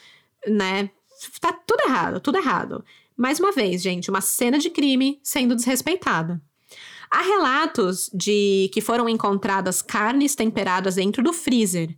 né? 0.48 0.90
Tá 1.40 1.54
tudo 1.54 1.84
errado, 1.86 2.20
tudo 2.20 2.40
errado. 2.40 2.84
Mais 3.16 3.40
uma 3.40 3.52
vez, 3.52 3.82
gente, 3.84 4.10
uma 4.10 4.22
cena 4.22 4.58
de 4.58 4.72
crime 4.72 5.20
sendo 5.22 5.56
desrespeitada. 5.56 6.42
Há 7.12 7.22
relatos 7.24 8.10
de 8.14 8.72
que 8.74 8.80
foram 8.80 9.10
encontradas 9.10 9.82
carnes 9.82 10.34
temperadas 10.34 10.96
dentro 10.96 11.22
do 11.22 11.34
freezer. 11.34 11.94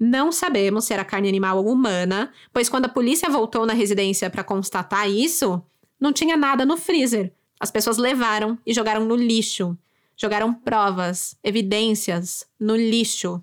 Não 0.00 0.32
sabemos 0.32 0.86
se 0.86 0.94
era 0.94 1.04
carne 1.04 1.28
animal 1.28 1.58
ou 1.58 1.70
humana, 1.70 2.32
pois 2.50 2.70
quando 2.70 2.86
a 2.86 2.88
polícia 2.88 3.28
voltou 3.28 3.66
na 3.66 3.74
residência 3.74 4.30
para 4.30 4.42
constatar 4.42 5.08
isso, 5.08 5.62
não 6.00 6.14
tinha 6.14 6.34
nada 6.34 6.64
no 6.64 6.78
freezer. 6.78 7.30
As 7.60 7.70
pessoas 7.70 7.98
levaram 7.98 8.58
e 8.66 8.72
jogaram 8.72 9.04
no 9.04 9.14
lixo. 9.14 9.76
Jogaram 10.16 10.52
provas, 10.52 11.36
evidências 11.44 12.46
no 12.58 12.74
lixo. 12.74 13.42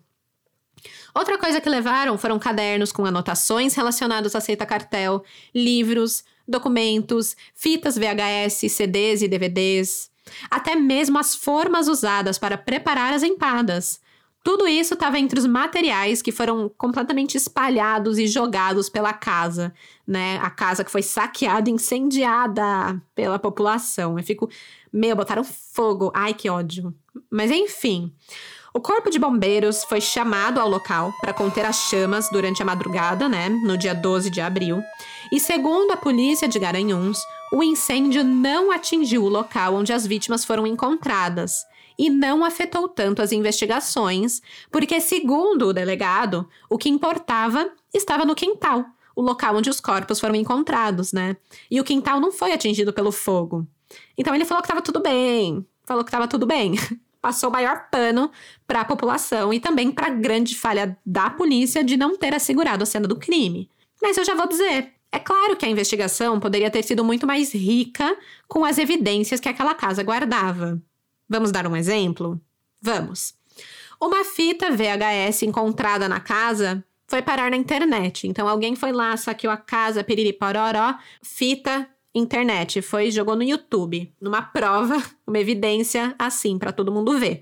Outra 1.13 1.37
coisa 1.37 1.61
que 1.61 1.69
levaram 1.69 2.17
foram 2.17 2.39
cadernos 2.39 2.91
com 2.91 3.05
anotações 3.05 3.75
relacionadas 3.75 4.35
a 4.35 4.41
seita 4.41 4.65
cartel, 4.65 5.23
livros, 5.53 6.23
documentos, 6.47 7.35
fitas 7.53 7.95
VHS, 7.95 8.71
CDs 8.71 9.21
e 9.21 9.27
DVDs, 9.27 10.10
até 10.49 10.75
mesmo 10.75 11.17
as 11.17 11.35
formas 11.35 11.87
usadas 11.87 12.37
para 12.37 12.57
preparar 12.57 13.13
as 13.13 13.23
empadas, 13.23 14.01
tudo 14.43 14.67
isso 14.67 14.95
estava 14.95 15.19
entre 15.19 15.39
os 15.39 15.45
materiais 15.45 16.21
que 16.21 16.31
foram 16.31 16.67
completamente 16.67 17.37
espalhados 17.37 18.17
e 18.17 18.25
jogados 18.25 18.89
pela 18.89 19.13
casa, 19.13 19.71
né? 20.05 20.39
A 20.41 20.49
casa 20.49 20.83
que 20.83 20.91
foi 20.91 21.03
saqueada, 21.03 21.69
incendiada 21.69 22.99
pela 23.13 23.37
população. 23.37 24.17
Eu 24.17 24.23
fico, 24.23 24.49
meu, 24.91 25.15
botaram 25.15 25.43
fogo. 25.43 26.11
Ai, 26.15 26.33
que 26.33 26.49
ódio. 26.49 26.93
Mas 27.29 27.51
enfim, 27.51 28.11
o 28.73 28.79
corpo 28.79 29.09
de 29.09 29.19
bombeiros 29.19 29.83
foi 29.83 29.99
chamado 29.99 30.59
ao 30.59 30.69
local 30.69 31.13
para 31.19 31.33
conter 31.33 31.65
as 31.65 31.75
chamas 31.89 32.29
durante 32.29 32.61
a 32.61 32.65
madrugada, 32.65 33.27
né, 33.27 33.49
no 33.49 33.77
dia 33.77 33.93
12 33.93 34.29
de 34.29 34.39
abril. 34.39 34.81
E 35.31 35.39
segundo 35.39 35.91
a 35.91 35.97
polícia 35.97 36.47
de 36.47 36.57
Garanhuns, 36.57 37.19
o 37.51 37.61
incêndio 37.61 38.23
não 38.23 38.71
atingiu 38.71 39.23
o 39.23 39.29
local 39.29 39.75
onde 39.75 39.91
as 39.91 40.07
vítimas 40.07 40.45
foram 40.45 40.65
encontradas, 40.65 41.65
e 41.99 42.09
não 42.09 42.43
afetou 42.43 42.87
tanto 42.87 43.21
as 43.21 43.31
investigações, 43.31 44.41
porque, 44.71 44.99
segundo 44.99 45.67
o 45.67 45.73
delegado, 45.73 46.49
o 46.69 46.77
que 46.77 46.89
importava 46.89 47.71
estava 47.93 48.25
no 48.25 48.33
quintal, 48.33 48.85
o 49.15 49.21
local 49.21 49.57
onde 49.57 49.69
os 49.69 49.79
corpos 49.79 50.19
foram 50.19 50.33
encontrados, 50.35 51.11
né? 51.11 51.35
E 51.69 51.79
o 51.79 51.83
quintal 51.83 52.19
não 52.19 52.31
foi 52.31 52.53
atingido 52.53 52.93
pelo 52.93 53.11
fogo. 53.11 53.67
Então 54.17 54.33
ele 54.33 54.45
falou 54.45 54.61
que 54.61 54.67
estava 54.67 54.81
tudo 54.81 54.99
bem, 55.01 55.65
falou 55.85 56.03
que 56.03 56.09
estava 56.09 56.27
tudo 56.27 56.47
bem. 56.47 56.73
Passou 57.21 57.49
o 57.49 57.53
maior 57.53 57.87
pano 57.91 58.31
para 58.65 58.81
a 58.81 58.85
população 58.85 59.53
e 59.53 59.59
também 59.59 59.91
para 59.91 60.07
a 60.07 60.09
grande 60.09 60.55
falha 60.55 60.97
da 61.05 61.29
polícia 61.29 61.83
de 61.83 61.95
não 61.95 62.17
ter 62.17 62.33
assegurado 62.33 62.83
a 62.83 62.85
cena 62.85 63.07
do 63.07 63.15
crime. 63.15 63.69
Mas 64.01 64.17
eu 64.17 64.25
já 64.25 64.33
vou 64.33 64.47
dizer, 64.47 64.93
é 65.11 65.19
claro 65.19 65.55
que 65.55 65.65
a 65.65 65.69
investigação 65.69 66.39
poderia 66.39 66.71
ter 66.71 66.83
sido 66.83 67.03
muito 67.03 67.27
mais 67.27 67.53
rica 67.53 68.17
com 68.47 68.65
as 68.65 68.77
evidências 68.77 69.39
que 69.39 69.49
aquela 69.49 69.75
casa 69.75 70.01
guardava. 70.01 70.81
Vamos 71.29 71.51
dar 71.51 71.67
um 71.67 71.75
exemplo? 71.75 72.41
Vamos. 72.81 73.35
Uma 74.01 74.23
fita 74.25 74.71
VHS 74.71 75.43
encontrada 75.43 76.09
na 76.09 76.19
casa 76.19 76.83
foi 77.07 77.21
parar 77.21 77.51
na 77.51 77.57
internet. 77.57 78.27
Então 78.27 78.47
alguém 78.47 78.75
foi 78.75 78.91
lá, 78.91 79.15
saqueou 79.15 79.53
a 79.53 79.57
casa, 79.57 80.03
piriripororó, 80.03 80.95
fita 81.21 81.87
internet, 82.13 82.81
foi 82.81 83.11
jogou 83.11 83.35
no 83.35 83.43
YouTube, 83.43 84.11
numa 84.19 84.41
prova, 84.41 85.01
uma 85.25 85.39
evidência 85.39 86.15
assim 86.17 86.57
para 86.57 86.71
todo 86.71 86.91
mundo 86.91 87.17
ver. 87.17 87.41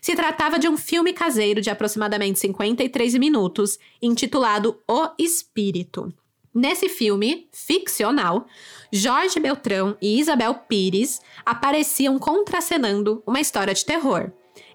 Se 0.00 0.16
tratava 0.16 0.58
de 0.58 0.68
um 0.68 0.76
filme 0.76 1.12
caseiro 1.12 1.60
de 1.60 1.68
aproximadamente 1.68 2.38
53 2.38 3.14
minutos, 3.16 3.78
intitulado 4.00 4.80
O 4.88 5.10
Espírito. 5.18 6.12
Nesse 6.52 6.88
filme 6.88 7.48
ficcional, 7.52 8.46
Jorge 8.90 9.38
Beltrão 9.38 9.96
e 10.02 10.18
Isabel 10.18 10.54
Pires 10.68 11.20
apareciam 11.44 12.18
contracenando 12.18 13.22
uma 13.26 13.40
história 13.40 13.72
de 13.72 13.84
terror. 13.84 14.32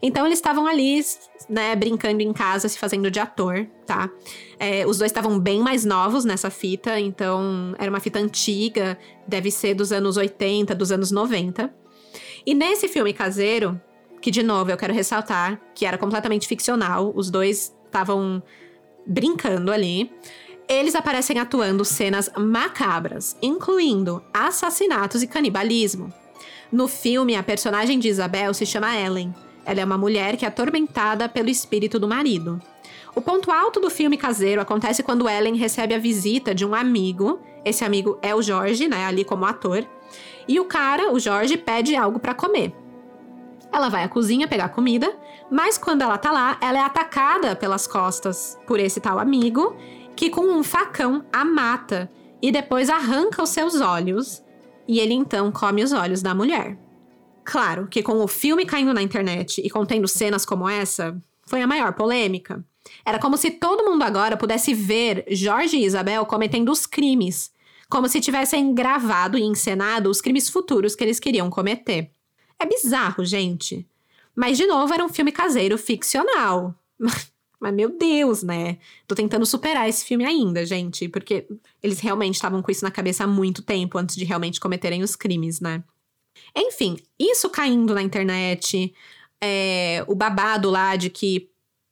Então 0.07 0.23
eles 0.23 0.37
estavam 0.37 0.67
ali, 0.67 1.03
né, 1.49 1.75
brincando 1.75 2.21
em 2.21 2.31
casa, 2.31 2.69
se 2.69 2.77
fazendo 2.77 3.09
de 3.09 3.19
ator, 3.19 3.65
tá? 3.87 4.07
É, 4.59 4.85
os 4.85 4.99
dois 4.99 5.09
estavam 5.09 5.39
bem 5.39 5.59
mais 5.59 5.83
novos 5.83 6.23
nessa 6.23 6.51
fita, 6.51 6.99
então 6.99 7.73
era 7.79 7.89
uma 7.89 7.99
fita 7.99 8.19
antiga, 8.19 8.99
deve 9.27 9.49
ser 9.49 9.73
dos 9.73 9.91
anos 9.91 10.15
80, 10.15 10.75
dos 10.75 10.91
anos 10.91 11.09
90. 11.09 11.73
E 12.45 12.53
nesse 12.53 12.87
filme 12.87 13.13
caseiro, 13.13 13.81
que 14.21 14.29
de 14.29 14.43
novo 14.43 14.69
eu 14.69 14.77
quero 14.77 14.93
ressaltar 14.93 15.59
que 15.73 15.87
era 15.87 15.97
completamente 15.97 16.47
ficcional, 16.47 17.11
os 17.15 17.31
dois 17.31 17.75
estavam 17.87 18.43
brincando 19.07 19.71
ali 19.71 20.11
eles 20.67 20.95
aparecem 20.95 21.37
atuando 21.37 21.85
cenas 21.85 22.27
macabras, 22.35 23.37
incluindo 23.39 24.23
assassinatos 24.33 25.21
e 25.21 25.27
canibalismo. 25.27 26.11
No 26.71 26.87
filme, 26.87 27.35
a 27.35 27.43
personagem 27.43 27.99
de 27.99 28.07
Isabel 28.07 28.51
se 28.51 28.65
chama 28.65 28.99
Ellen. 28.99 29.31
Ela 29.65 29.81
é 29.81 29.85
uma 29.85 29.97
mulher 29.97 30.37
que 30.37 30.45
é 30.45 30.47
atormentada 30.47 31.27
pelo 31.27 31.49
espírito 31.49 31.99
do 31.99 32.07
marido. 32.07 32.61
O 33.15 33.21
ponto 33.21 33.51
alto 33.51 33.79
do 33.79 33.89
filme 33.89 34.17
caseiro 34.17 34.61
acontece 34.61 35.01
quando 35.01 35.27
Ellen 35.27 35.55
recebe 35.55 35.93
a 35.93 35.99
visita 35.99 36.53
de 36.53 36.65
um 36.65 36.75
amigo. 36.75 37.39
Esse 37.63 37.83
amigo 37.83 38.19
é 38.21 38.35
o 38.35 38.41
Jorge, 38.41 38.87
né, 38.87 39.05
ali 39.05 39.23
como 39.23 39.45
ator. 39.45 39.85
E 40.47 40.59
o 40.59 40.65
cara, 40.65 41.11
o 41.11 41.19
Jorge, 41.19 41.57
pede 41.57 41.95
algo 41.95 42.19
para 42.19 42.33
comer. 42.33 42.73
Ela 43.71 43.89
vai 43.89 44.03
à 44.03 44.09
cozinha 44.09 44.47
pegar 44.47 44.69
comida, 44.69 45.17
mas 45.51 45.77
quando 45.77 46.01
ela 46.01 46.17
tá 46.17 46.31
lá, 46.31 46.57
ela 46.61 46.77
é 46.77 46.81
atacada 46.81 47.55
pelas 47.55 47.87
costas 47.87 48.57
por 48.67 48.79
esse 48.79 48.99
tal 48.99 49.19
amigo 49.19 49.75
que 50.15 50.29
com 50.29 50.45
um 50.45 50.63
facão 50.63 51.25
a 51.31 51.43
mata 51.43 52.09
e 52.41 52.51
depois 52.51 52.89
arranca 52.89 53.43
os 53.43 53.49
seus 53.49 53.81
olhos, 53.81 54.43
e 54.87 54.99
ele 54.99 55.13
então 55.13 55.51
come 55.51 55.83
os 55.83 55.91
olhos 55.91 56.21
da 56.21 56.33
mulher. 56.33 56.77
Claro 57.45 57.87
que 57.87 58.01
com 58.01 58.23
o 58.23 58.27
filme 58.27 58.65
caindo 58.65 58.93
na 58.93 59.03
internet 59.03 59.61
e 59.63 59.69
contendo 59.69 60.07
cenas 60.07 60.43
como 60.45 60.67
essa, 60.67 61.15
foi 61.45 61.61
a 61.61 61.67
maior 61.67 61.93
polêmica. 61.93 62.65
Era 63.05 63.19
como 63.19 63.37
se 63.37 63.51
todo 63.51 63.85
mundo 63.85 64.01
agora 64.03 64.35
pudesse 64.35 64.73
ver 64.73 65.23
Jorge 65.29 65.77
e 65.77 65.85
Isabel 65.85 66.25
cometendo 66.25 66.71
os 66.71 66.87
crimes, 66.87 67.51
como 67.87 68.07
se 68.07 68.19
tivessem 68.19 68.73
gravado 68.73 69.37
e 69.37 69.43
encenado 69.43 70.09
os 70.09 70.21
crimes 70.21 70.49
futuros 70.49 70.95
que 70.95 71.03
eles 71.03 71.19
queriam 71.19 71.49
cometer. 71.51 72.09
É 72.59 72.65
bizarro, 72.65 73.23
gente. 73.23 73.87
Mas, 74.35 74.57
de 74.57 74.65
novo, 74.65 74.91
era 74.91 75.05
um 75.05 75.09
filme 75.09 75.31
caseiro 75.31 75.77
ficcional. 75.77 76.73
Mas, 77.59 77.73
meu 77.73 77.89
Deus, 77.89 78.43
né? 78.43 78.77
Tô 79.07 79.15
tentando 79.15 79.45
superar 79.45 79.87
esse 79.87 80.03
filme 80.03 80.25
ainda, 80.25 80.65
gente, 80.65 81.07
porque 81.07 81.47
eles 81.81 81.99
realmente 81.99 82.35
estavam 82.35 82.61
com 82.61 82.71
isso 82.71 82.83
na 82.83 82.91
cabeça 82.91 83.23
há 83.23 83.27
muito 83.27 83.61
tempo 83.61 83.97
antes 83.97 84.15
de 84.15 84.25
realmente 84.25 84.59
cometerem 84.59 85.03
os 85.03 85.15
crimes, 85.15 85.59
né? 85.59 85.83
Enfim, 86.55 86.97
isso 87.19 87.49
caindo 87.49 87.93
na 87.93 88.01
internet, 88.01 88.93
é, 89.41 90.03
o 90.07 90.15
babado 90.15 90.69
lá 90.69 90.95
de 90.95 91.09
que 91.09 91.49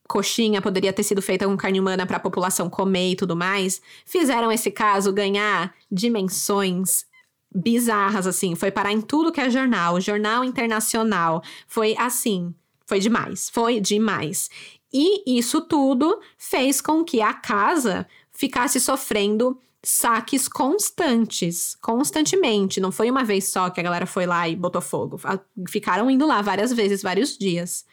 coxinha 0.08 0.62
poderia 0.62 0.94
ter 0.94 1.04
sido 1.04 1.22
feita 1.22 1.46
com 1.46 1.58
carne 1.58 1.80
humana 1.80 2.06
para 2.06 2.18
a 2.18 2.20
população 2.20 2.70
comer 2.70 3.12
e 3.12 3.16
tudo 3.16 3.36
mais, 3.36 3.82
fizeram 4.06 4.52
esse 4.52 4.70
caso 4.70 5.12
ganhar 5.14 5.74
dimensões 5.92 7.06
bizarras, 7.54 8.28
assim. 8.28 8.56
Foi 8.56 8.72
parar 8.72 8.92
em 8.92 9.02
tudo 9.02 9.32
que 9.32 9.42
é 9.42 9.50
jornal, 9.50 10.00
jornal 10.02 10.44
internacional. 10.44 11.42
Foi 11.68 11.96
assim. 11.98 12.54
Foi 12.86 13.00
demais, 13.00 13.50
foi 13.50 13.80
demais. 13.80 14.50
E 14.92 15.38
isso 15.38 15.62
tudo 15.62 16.20
fez 16.38 16.82
com 16.82 17.04
que 17.04 17.22
a 17.22 17.34
casa 17.34 18.08
ficasse 18.32 18.80
sofrendo 18.80 19.60
saques 19.84 20.48
constantes, 20.48 21.76
constantemente. 21.82 22.80
Não 22.80 22.92
foi 22.92 23.12
uma 23.12 23.24
vez 23.24 23.50
só 23.50 23.70
que 23.70 23.80
a 23.80 23.84
galera 23.84 24.06
foi 24.06 24.26
lá 24.26 24.48
e 24.48 24.56
botou 24.56 24.82
fogo. 24.82 25.20
Ficaram 25.68 26.10
indo 26.10 26.26
lá 26.26 26.42
várias 26.42 26.72
vezes, 26.72 27.02
vários 27.02 27.38
dias. 27.38 27.86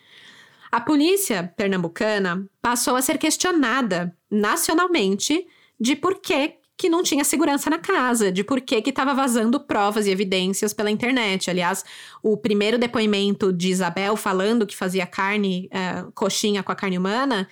A 0.70 0.80
polícia 0.80 1.52
pernambucana 1.56 2.48
passou 2.62 2.94
a 2.94 3.02
ser 3.02 3.18
questionada 3.18 4.16
nacionalmente 4.30 5.46
de 5.80 5.96
por 5.96 6.20
que 6.20 6.60
que 6.80 6.88
não 6.88 7.02
tinha 7.02 7.22
segurança 7.24 7.68
na 7.68 7.76
casa, 7.76 8.32
de 8.32 8.42
por 8.42 8.58
que 8.58 8.76
estava 8.76 9.12
vazando 9.12 9.60
provas 9.60 10.06
e 10.06 10.10
evidências 10.10 10.72
pela 10.72 10.90
internet. 10.90 11.50
Aliás, 11.50 11.84
o 12.22 12.38
primeiro 12.38 12.78
depoimento 12.78 13.52
de 13.52 13.68
Isabel 13.68 14.16
falando 14.16 14.66
que 14.66 14.74
fazia 14.74 15.04
carne, 15.04 15.68
uh, 15.74 16.10
coxinha 16.12 16.62
com 16.62 16.72
a 16.72 16.74
carne 16.74 16.96
humana, 16.96 17.46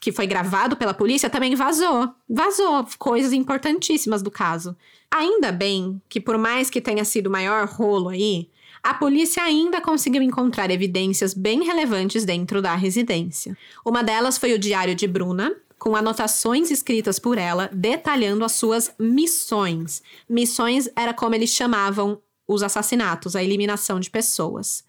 que 0.00 0.10
foi 0.10 0.26
gravado 0.26 0.76
pela 0.76 0.94
polícia, 0.94 1.28
também 1.28 1.54
vazou. 1.54 2.08
Vazou 2.28 2.86
coisas 2.98 3.32
importantíssimas 3.34 4.22
do 4.22 4.30
caso. 4.30 4.74
Ainda 5.10 5.52
bem 5.52 6.00
que, 6.08 6.18
por 6.18 6.38
mais 6.38 6.70
que 6.70 6.80
tenha 6.80 7.04
sido 7.04 7.26
o 7.26 7.30
maior 7.30 7.68
rolo 7.68 8.08
aí, 8.08 8.48
a 8.82 8.94
polícia 8.94 9.42
ainda 9.42 9.80
conseguiu 9.80 10.22
encontrar 10.22 10.70
evidências 10.70 11.34
bem 11.34 11.64
relevantes 11.64 12.24
dentro 12.24 12.62
da 12.62 12.74
residência. 12.74 13.56
Uma 13.84 14.02
delas 14.02 14.38
foi 14.38 14.54
o 14.54 14.58
diário 14.58 14.94
de 14.94 15.06
Bruna, 15.06 15.54
com 15.78 15.94
anotações 15.94 16.70
escritas 16.70 17.18
por 17.18 17.36
ela 17.36 17.68
detalhando 17.72 18.44
as 18.44 18.52
suas 18.52 18.92
missões. 18.98 20.02
Missões 20.28 20.88
era 20.96 21.12
como 21.12 21.34
eles 21.34 21.50
chamavam 21.50 22.20
os 22.48 22.62
assassinatos, 22.62 23.36
a 23.36 23.44
eliminação 23.44 24.00
de 24.00 24.10
pessoas. 24.10 24.82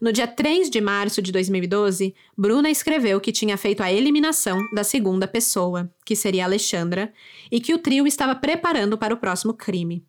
No 0.00 0.10
dia 0.12 0.26
3 0.26 0.70
de 0.70 0.80
março 0.80 1.20
de 1.20 1.30
2012, 1.30 2.14
Bruna 2.34 2.70
escreveu 2.70 3.20
que 3.20 3.30
tinha 3.30 3.58
feito 3.58 3.82
a 3.82 3.92
eliminação 3.92 4.58
da 4.72 4.82
segunda 4.82 5.28
pessoa, 5.28 5.92
que 6.06 6.16
seria 6.16 6.44
Alexandra, 6.44 7.12
e 7.52 7.60
que 7.60 7.74
o 7.74 7.78
trio 7.78 8.06
estava 8.06 8.34
preparando 8.34 8.96
para 8.96 9.12
o 9.12 9.18
próximo 9.18 9.52
crime. 9.52 10.02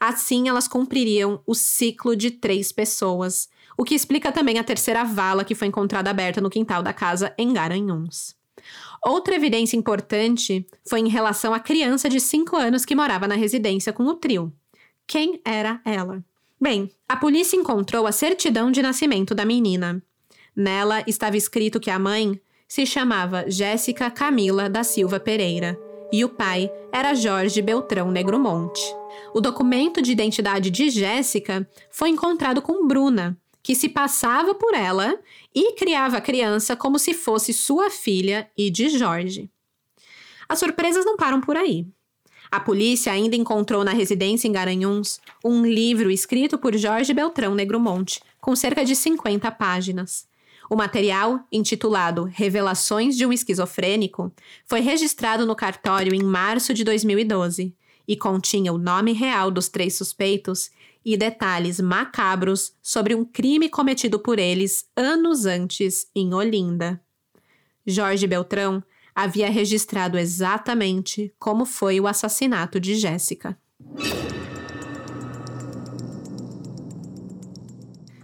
Assim, 0.00 0.48
elas 0.48 0.66
cumpririam 0.66 1.42
o 1.46 1.54
ciclo 1.54 2.16
de 2.16 2.30
três 2.30 2.72
pessoas, 2.72 3.50
o 3.76 3.84
que 3.84 3.94
explica 3.94 4.32
também 4.32 4.58
a 4.58 4.64
terceira 4.64 5.04
vala 5.04 5.44
que 5.44 5.54
foi 5.54 5.68
encontrada 5.68 6.08
aberta 6.08 6.40
no 6.40 6.48
quintal 6.48 6.82
da 6.82 6.94
casa 6.94 7.34
em 7.36 7.52
Garanhuns. 7.52 8.34
Outra 9.04 9.34
evidência 9.34 9.76
importante 9.76 10.66
foi 10.88 11.00
em 11.00 11.08
relação 11.08 11.52
à 11.52 11.60
criança 11.60 12.08
de 12.08 12.18
5 12.18 12.56
anos 12.56 12.86
que 12.86 12.94
morava 12.94 13.28
na 13.28 13.34
residência 13.34 13.92
com 13.92 14.04
o 14.04 14.14
trio. 14.14 14.50
Quem 15.06 15.38
era 15.44 15.82
ela? 15.84 16.24
Bem, 16.60 16.90
a 17.08 17.16
polícia 17.16 17.56
encontrou 17.56 18.06
a 18.06 18.12
certidão 18.12 18.70
de 18.70 18.82
nascimento 18.82 19.34
da 19.34 19.44
menina. 19.44 20.02
Nela 20.56 21.04
estava 21.06 21.36
escrito 21.36 21.78
que 21.78 21.90
a 21.90 21.98
mãe 21.98 22.40
se 22.66 22.84
chamava 22.84 23.48
Jéssica 23.48 24.10
Camila 24.10 24.68
da 24.68 24.82
Silva 24.82 25.20
Pereira 25.20 25.78
e 26.12 26.24
o 26.24 26.28
pai 26.28 26.70
era 26.92 27.14
Jorge 27.14 27.62
Beltrão 27.62 28.10
Negromonte. 28.10 28.82
O 29.32 29.40
documento 29.40 30.02
de 30.02 30.12
identidade 30.12 30.70
de 30.70 30.90
Jéssica 30.90 31.68
foi 31.90 32.08
encontrado 32.08 32.60
com 32.60 32.86
Bruna, 32.86 33.38
que 33.62 33.74
se 33.74 33.88
passava 33.88 34.54
por 34.54 34.74
ela 34.74 35.18
e 35.54 35.74
criava 35.74 36.16
a 36.16 36.20
criança 36.20 36.74
como 36.74 36.98
se 36.98 37.14
fosse 37.14 37.52
sua 37.52 37.90
filha 37.90 38.50
e 38.56 38.70
de 38.70 38.88
Jorge. 38.88 39.50
As 40.48 40.58
surpresas 40.58 41.04
não 41.04 41.16
param 41.16 41.40
por 41.40 41.56
aí. 41.56 41.86
A 42.50 42.58
polícia 42.58 43.12
ainda 43.12 43.36
encontrou 43.36 43.84
na 43.84 43.92
residência 43.92 44.48
em 44.48 44.52
Garanhuns 44.52 45.20
um 45.44 45.64
livro 45.64 46.10
escrito 46.10 46.56
por 46.56 46.76
Jorge 46.76 47.12
Beltrão 47.12 47.54
Negromonte, 47.54 48.22
com 48.40 48.56
cerca 48.56 48.84
de 48.84 48.96
50 48.96 49.50
páginas. 49.52 50.26
O 50.70 50.76
material, 50.76 51.40
intitulado 51.50 52.24
Revelações 52.24 53.16
de 53.16 53.24
um 53.24 53.32
Esquizofrênico, 53.32 54.32
foi 54.66 54.80
registrado 54.80 55.46
no 55.46 55.56
cartório 55.56 56.14
em 56.14 56.22
março 56.22 56.74
de 56.74 56.84
2012 56.84 57.74
e 58.06 58.16
continha 58.16 58.72
o 58.72 58.78
nome 58.78 59.12
real 59.12 59.50
dos 59.50 59.68
três 59.68 59.96
suspeitos 59.96 60.70
e 61.04 61.16
detalhes 61.16 61.80
macabros 61.80 62.72
sobre 62.82 63.14
um 63.14 63.24
crime 63.24 63.68
cometido 63.68 64.18
por 64.18 64.38
eles 64.38 64.86
anos 64.96 65.46
antes 65.46 66.06
em 66.14 66.34
Olinda. 66.34 67.00
Jorge 67.86 68.26
Beltrão 68.26 68.82
havia 69.18 69.50
registrado 69.50 70.16
exatamente 70.16 71.34
como 71.40 71.64
foi 71.64 71.98
o 71.98 72.06
assassinato 72.06 72.78
de 72.78 72.94
Jéssica. 72.94 73.58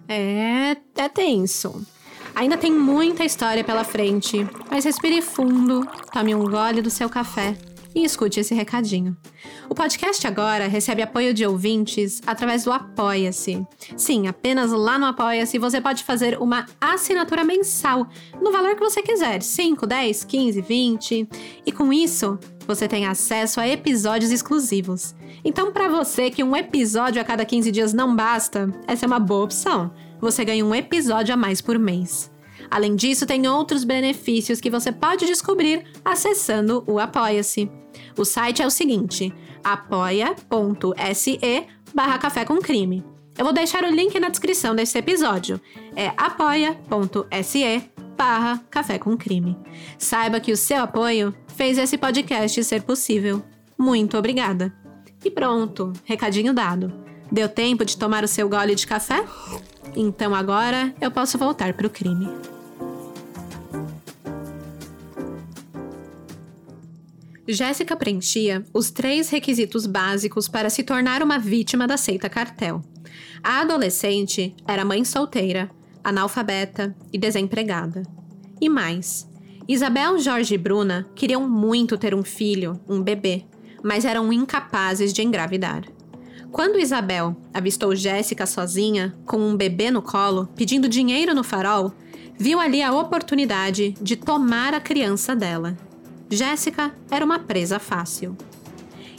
É, 0.07 0.77
é 0.95 1.09
tenso. 1.09 1.85
Ainda 2.33 2.57
tem 2.57 2.71
muita 2.73 3.25
história 3.25 3.65
pela 3.65 3.83
frente, 3.83 4.47
mas 4.71 4.85
respire 4.85 5.21
fundo, 5.21 5.85
tome 6.13 6.33
um 6.33 6.45
gole 6.45 6.81
do 6.81 6.91
seu 6.91 7.11
café 7.11 7.57
e 7.95 8.05
escute 8.05 8.41
esse 8.41 8.55
recadinho. 8.55 9.17
O 9.69 9.75
podcast 9.75 10.27
agora 10.27 10.67
recebe 10.67 11.03
apoio 11.03 11.33
de 11.33 11.47
ouvintes 11.47 12.21
através 12.27 12.65
do 12.65 12.73
Apoia-se. 12.73 13.65
Sim, 13.97 14.27
apenas 14.27 14.73
lá 14.73 14.99
no 14.99 15.07
Apoia-se 15.07 15.59
você 15.59 15.81
pode 15.81 16.03
fazer 16.03 16.39
uma 16.41 16.67
assinatura 16.81 17.45
mensal 17.45 18.07
no 18.41 18.51
valor 18.51 18.75
que 18.75 18.81
você 18.81 19.03
quiser: 19.03 19.43
5, 19.43 19.87
10, 19.87 20.25
15, 20.25 20.61
20. 20.61 21.29
E 21.65 21.73
com 21.73 21.93
isso, 21.93 22.39
você 22.67 22.89
tem 22.89 23.07
acesso 23.07 23.61
a 23.61 23.69
episódios 23.69 24.33
exclusivos. 24.33 25.15
Então, 25.45 25.73
para 25.73 25.89
você 25.89 26.31
que 26.31 26.43
um 26.43 26.57
episódio 26.57 27.21
a 27.21 27.25
cada 27.25 27.45
15 27.45 27.71
dias 27.71 27.93
não 27.93 28.17
basta, 28.17 28.73
essa 28.87 29.05
é 29.05 29.07
uma 29.07 29.21
boa 29.21 29.45
opção. 29.45 29.93
Você 30.21 30.45
ganha 30.45 30.65
um 30.65 30.75
episódio 30.75 31.35
a 31.35 31.37
mais 31.37 31.61
por 31.61 31.79
mês. 31.79 32.33
Além 32.71 32.97
disso, 32.97 33.27
tem 33.27 33.47
outros 33.47 33.85
benefícios 33.85 34.61
que 34.61 34.71
você 34.71 34.91
pode 34.91 35.27
descobrir 35.27 35.85
acessando 36.05 36.83
o 36.87 36.99
Apoia-se. 36.99 37.71
O 38.17 38.25
site 38.25 38.63
é 38.63 38.67
o 38.67 38.71
seguinte: 38.71 39.33
apoia.se 39.63 41.39
barra 41.95 42.19
café 42.19 42.45
com 42.45 42.59
crime. 42.59 43.05
Eu 43.37 43.45
vou 43.45 43.53
deixar 43.53 43.83
o 43.85 43.91
link 43.91 44.19
na 44.21 44.29
descrição 44.29 44.75
desse 44.75 44.97
episódio. 44.97 45.61
É 45.97 46.13
apoia.se 46.17 47.91
barra 48.17 48.61
café 48.71 48.99
com 48.99 49.17
crime. 49.17 49.57
Saiba 49.99 50.39
que 50.39 50.53
o 50.53 50.57
seu 50.57 50.83
apoio 50.83 51.35
fez 51.49 51.79
esse 51.79 51.99
podcast 51.99 52.63
ser 52.63 52.83
possível. 52.83 53.43
Muito 53.77 54.17
obrigada. 54.17 54.73
E 55.25 55.31
pronto, 55.31 55.93
recadinho 56.05 56.53
dado. 56.53 56.93
Deu 57.31 57.49
tempo 57.49 57.85
de 57.85 57.97
tomar 57.97 58.23
o 58.23 58.29
seu 58.29 58.49
gole 58.49 58.75
de 58.75 58.87
café? 58.87 59.25
Então 59.97 60.35
agora 60.35 60.95
eu 61.01 61.11
posso 61.11 61.37
voltar 61.37 61.75
para 61.75 61.87
o 61.87 61.91
crime. 61.91 62.29
Jéssica 67.47 67.95
preenchia 67.95 68.65
os 68.73 68.91
três 68.91 69.29
requisitos 69.29 69.87
básicos 69.87 70.49
para 70.49 70.71
se 70.71 70.83
tornar 70.83 71.23
uma 71.23 71.39
vítima 71.39 71.87
da 71.87 71.97
seita 71.97 72.29
cartel. 72.29 72.81
A 73.43 73.61
adolescente 73.61 74.55
era 74.67 74.85
mãe 74.85 75.05
solteira, 75.05 75.71
analfabeta 76.03 76.97
e 77.13 77.19
desempregada. 77.19 78.03
E 78.61 78.69
mais, 78.69 79.29
Isabel, 79.69 80.19
Jorge 80.19 80.55
e 80.55 80.59
Bruna 80.59 81.07
queriam 81.15 81.47
muito 81.49 81.99
ter 81.99 82.15
um 82.15 82.23
filho, 82.23 82.81
um 82.89 83.03
bebê, 83.03 83.45
mas 83.83 84.07
eram 84.07 84.33
incapazes 84.33 85.13
de 85.13 85.23
engravidar. 85.23 85.85
Quando 86.51 86.79
Isabel 86.79 87.37
avistou 87.53 87.95
Jéssica 87.95 88.47
sozinha, 88.47 89.15
com 89.27 89.39
um 89.39 89.57
bebê 89.57 89.91
no 89.91 90.01
colo, 90.01 90.49
pedindo 90.55 90.89
dinheiro 90.89 91.35
no 91.35 91.45
farol, 91.45 91.93
viu 92.39 92.61
ali 92.61 92.81
a 92.81 92.93
oportunidade 92.93 93.95
de 94.01 94.17
tomar 94.17 94.73
a 94.73 94.81
criança 94.81 95.35
dela. 95.35 95.77
Jéssica 96.31 96.95
era 97.11 97.25
uma 97.25 97.39
presa 97.39 97.79
fácil. 97.79 98.37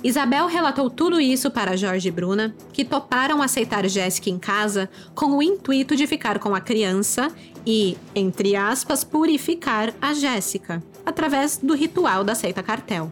Isabel 0.04 0.46
relatou 0.46 0.90
tudo 0.90 1.20
isso 1.20 1.50
para 1.50 1.76
Jorge 1.76 2.10
e 2.10 2.12
Bruna, 2.12 2.56
que 2.72 2.86
toparam 2.86 3.42
aceitar 3.42 3.88
Jéssica 3.88 4.30
em 4.30 4.38
casa 4.38 4.88
com 5.16 5.38
o 5.38 5.42
intuito 5.42 5.96
de 5.96 6.06
ficar 6.06 6.38
com 6.38 6.54
a 6.54 6.62
criança 6.62 7.32
e, 7.66 7.98
entre 8.14 8.56
aspas, 8.56 9.04
purificar 9.04 9.94
a 10.00 10.14
Jéssica, 10.14 10.84
através 11.04 11.58
do 11.58 11.74
ritual 11.74 12.24
da 12.24 12.36
seita 12.36 12.62
cartel. 12.62 13.12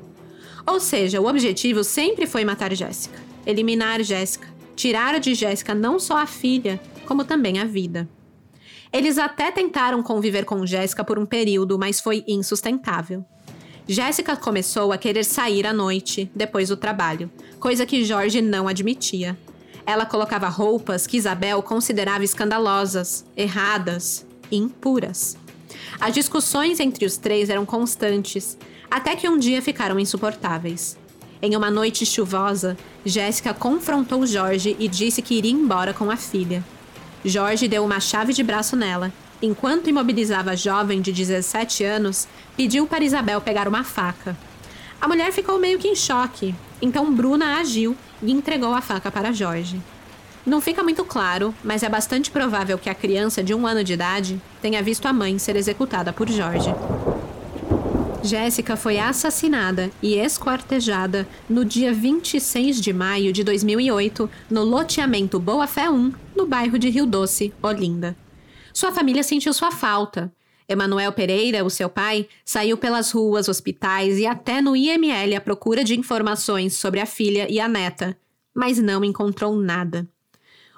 Ou 0.68 0.80
seja, 0.80 1.20
o 1.20 1.28
objetivo 1.28 1.84
sempre 1.84 2.28
foi 2.28 2.46
matar 2.46 2.74
Jéssica, 2.76 3.20
eliminar 3.44 4.04
Jéssica, 4.04 4.48
tirar 4.76 5.20
de 5.20 5.34
Jéssica 5.34 5.74
não 5.74 5.98
só 5.98 6.18
a 6.18 6.28
filha, 6.28 6.80
como 7.06 7.24
também 7.24 7.60
a 7.60 7.66
vida. 7.66 8.08
Eles 8.92 9.18
até 9.18 9.52
tentaram 9.52 10.04
conviver 10.04 10.46
com 10.46 10.64
Jéssica 10.64 11.04
por 11.04 11.18
um 11.18 11.26
período, 11.26 11.80
mas 11.80 12.00
foi 12.00 12.24
insustentável. 12.28 13.26
Jéssica 13.88 14.38
começou 14.38 14.94
a 14.94 14.98
querer 14.98 15.26
sair 15.26 15.68
à 15.68 15.74
noite, 15.74 16.32
depois 16.34 16.70
do 16.70 16.78
trabalho, 16.78 17.30
coisa 17.60 17.86
que 17.86 18.06
Jorge 18.06 18.42
não 18.42 18.68
admitia. 18.68 19.38
Ela 19.86 20.06
colocava 20.06 20.48
roupas 20.48 21.06
que 21.06 21.18
Isabel 21.18 21.62
considerava 21.62 22.24
escandalosas, 22.24 23.26
erradas, 23.36 24.26
impuras. 24.50 25.38
As 26.00 26.14
discussões 26.14 26.80
entre 26.80 27.06
os 27.06 27.18
três 27.18 27.50
eram 27.50 27.66
constantes, 27.66 28.58
até 28.90 29.18
que 29.18 29.28
um 29.28 29.38
dia 29.38 29.62
ficaram 29.62 30.00
insuportáveis. 30.00 30.98
Em 31.42 31.58
uma 31.58 31.70
noite 31.70 32.06
chuvosa, 32.06 32.78
Jéssica 33.04 33.54
confrontou 33.54 34.26
Jorge 34.26 34.78
e 34.80 34.88
disse 34.88 35.22
que 35.22 35.36
iria 35.36 35.52
embora 35.52 35.94
com 35.94 36.10
a 36.10 36.16
filha. 36.16 36.64
Jorge 37.26 37.68
deu 37.68 37.84
uma 37.84 38.00
chave 38.00 38.32
de 38.32 38.44
braço 38.44 38.78
nela 38.78 39.12
enquanto 39.44 39.90
imobilizava 39.90 40.52
a 40.52 40.56
jovem 40.56 41.02
de 41.02 41.12
17 41.12 41.84
anos, 41.84 42.30
pediu 42.56 42.88
para 42.88 43.04
Isabel 43.04 43.42
pegar 43.42 43.68
uma 43.68 43.84
faca. 43.84 44.38
A 45.02 45.08
mulher 45.08 45.34
ficou 45.34 45.60
meio 45.60 45.78
que 45.78 45.90
em 45.90 45.96
choque, 45.96 46.56
então 46.82 47.14
Bruna 47.14 47.60
agiu 47.60 47.94
e 48.22 48.32
entregou 48.32 48.74
a 48.74 48.80
faca 48.80 49.12
para 49.12 49.34
Jorge. 49.34 49.82
Não 50.46 50.62
fica 50.62 50.82
muito 50.82 51.04
claro, 51.04 51.54
mas 51.62 51.84
é 51.84 51.90
bastante 51.90 52.32
provável 52.32 52.78
que 52.78 52.90
a 52.90 52.96
criança 52.96 53.44
de 53.44 53.54
um 53.54 53.68
ano 53.68 53.84
de 53.84 53.92
idade 53.92 54.42
tenha 54.62 54.82
visto 54.82 55.06
a 55.08 55.14
mãe 55.14 55.38
ser 55.38 55.58
executada 55.58 56.14
por 56.14 56.30
Jorge. 56.30 56.74
Jéssica 58.24 58.78
foi 58.78 58.98
assassinada 58.98 59.92
e 60.02 60.16
esquartejada 60.16 61.28
no 61.50 61.66
dia 61.66 61.92
26 61.92 62.80
de 62.80 62.94
maio 62.94 63.34
de 63.34 63.44
2008 63.44 64.30
no 64.50 64.64
loteamento 64.64 65.38
Boa 65.38 65.68
Fé 65.68 65.90
1, 65.90 66.14
no 66.34 66.46
bairro 66.46 66.80
de 66.80 66.90
Rio 66.90 67.06
Doce, 67.06 67.54
Olinda. 67.62 68.16
Sua 68.74 68.92
família 68.92 69.22
sentiu 69.22 69.54
sua 69.54 69.72
falta. 69.72 70.34
Emanuel 70.68 71.12
Pereira, 71.12 71.64
o 71.64 71.70
seu 71.70 71.88
pai, 71.88 72.28
saiu 72.44 72.76
pelas 72.76 73.12
ruas, 73.12 73.48
hospitais 73.48 74.18
e 74.18 74.26
até 74.26 74.62
no 74.62 74.76
IML 74.76 75.36
à 75.38 75.42
procura 75.42 75.84
de 75.84 75.98
informações 75.98 76.76
sobre 76.76 77.00
a 77.00 77.06
filha 77.06 77.48
e 77.52 77.60
a 77.60 77.68
neta, 77.68 78.18
mas 78.54 78.80
não 78.80 79.04
encontrou 79.04 79.56
nada. 79.56 80.08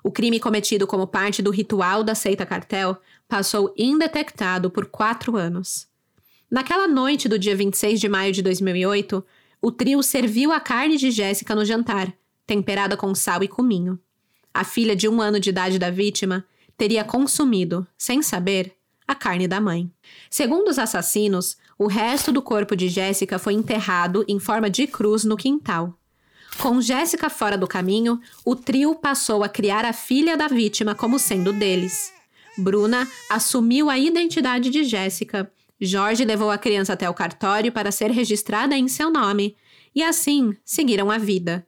O 0.04 0.12
crime 0.12 0.40
cometido 0.40 0.86
como 0.86 1.08
parte 1.08 1.42
do 1.42 1.52
ritual 1.52 2.04
da 2.04 2.14
seita 2.14 2.46
cartel 2.46 2.98
passou 3.28 3.74
indetectado 3.78 4.70
por 4.70 4.88
quatro 4.88 5.38
anos. 5.38 5.88
Naquela 6.52 6.88
noite 6.88 7.30
do 7.30 7.40
dia 7.40 7.56
26 7.56 8.00
de 8.00 8.10
maio 8.10 8.34
de 8.34 8.42
2008, 8.42 9.26
o 9.62 9.72
trio 9.72 10.04
serviu 10.04 10.52
a 10.52 10.60
carne 10.60 10.98
de 10.98 11.10
Jéssica 11.10 11.56
no 11.56 11.66
jantar, 11.66 12.14
temperada 12.46 12.98
com 12.98 13.16
sal 13.16 13.42
e 13.44 13.48
cominho. 13.48 13.98
A 14.54 14.64
filha 14.64 14.96
de 14.96 15.08
um 15.08 15.22
ano 15.22 15.40
de 15.40 15.50
idade 15.50 15.80
da 15.80 15.90
vítima 15.90 16.46
teria 16.78 17.04
consumido, 17.04 17.88
sem 17.98 18.22
saber, 18.22 18.76
a 19.08 19.14
carne 19.14 19.48
da 19.48 19.62
mãe. 19.62 19.92
Segundo 20.30 20.70
os 20.70 20.80
assassinos, 20.80 21.58
o 21.78 21.88
resto 21.88 22.32
do 22.32 22.42
corpo 22.42 22.76
de 22.76 22.88
Jéssica 22.88 23.38
foi 23.38 23.54
enterrado 23.54 24.26
em 24.28 24.40
forma 24.40 24.70
de 24.70 24.88
cruz 24.88 25.24
no 25.24 25.38
quintal. 25.38 25.98
Com 26.58 26.82
Jéssica 26.82 27.30
fora 27.30 27.58
do 27.58 27.68
caminho, 27.68 28.20
o 28.44 28.56
trio 28.56 28.96
passou 28.96 29.44
a 29.44 29.50
criar 29.50 29.86
a 29.86 29.94
filha 29.94 30.38
da 30.38 30.48
vítima 30.48 30.96
como 30.96 31.20
sendo 31.20 31.52
deles. 31.52 32.14
Bruna 32.58 33.08
assumiu 33.30 33.90
a 33.90 34.00
identidade 34.00 34.70
de 34.70 34.86
Jéssica. 34.86 35.52
Jorge 35.80 36.24
levou 36.24 36.50
a 36.50 36.58
criança 36.58 36.94
até 36.94 37.10
o 37.10 37.14
cartório 37.14 37.72
para 37.72 37.92
ser 37.92 38.10
registrada 38.10 38.78
em 38.78 38.88
seu 38.88 39.12
nome, 39.12 39.56
e 39.94 40.02
assim 40.02 40.56
seguiram 40.64 41.12
a 41.12 41.18
vida, 41.18 41.68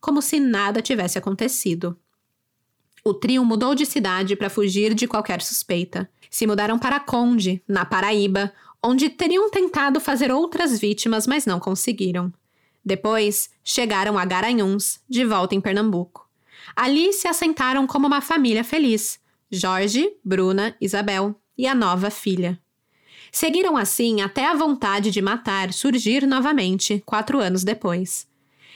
como 0.00 0.22
se 0.22 0.40
nada 0.40 0.80
tivesse 0.80 1.18
acontecido. 1.18 1.96
O 3.04 3.12
trio 3.12 3.44
mudou 3.44 3.74
de 3.74 3.84
cidade 3.84 4.36
para 4.36 4.48
fugir 4.48 4.94
de 4.94 5.08
qualquer 5.08 5.42
suspeita. 5.42 6.08
Se 6.30 6.46
mudaram 6.46 6.78
para 6.78 7.00
Conde, 7.00 7.62
na 7.66 7.84
Paraíba, 7.84 8.52
onde 8.82 9.08
teriam 9.08 9.50
tentado 9.50 10.00
fazer 10.00 10.30
outras 10.30 10.78
vítimas, 10.78 11.26
mas 11.26 11.44
não 11.44 11.58
conseguiram. 11.58 12.32
Depois, 12.84 13.50
chegaram 13.64 14.18
a 14.18 14.24
Garanhuns, 14.24 15.00
de 15.08 15.24
volta 15.24 15.54
em 15.54 15.60
Pernambuco. 15.60 16.28
Ali 16.76 17.12
se 17.12 17.26
assentaram 17.26 17.86
como 17.86 18.06
uma 18.06 18.20
família 18.20 18.62
feliz: 18.62 19.18
Jorge, 19.50 20.12
Bruna, 20.24 20.76
Isabel 20.80 21.34
e 21.58 21.66
a 21.66 21.74
nova 21.74 22.08
filha. 22.10 22.58
Seguiram 23.30 23.76
assim 23.76 24.20
até 24.20 24.46
a 24.46 24.54
vontade 24.54 25.10
de 25.10 25.22
matar 25.22 25.72
surgir 25.72 26.26
novamente, 26.26 27.02
quatro 27.04 27.38
anos 27.38 27.64
depois. 27.64 28.28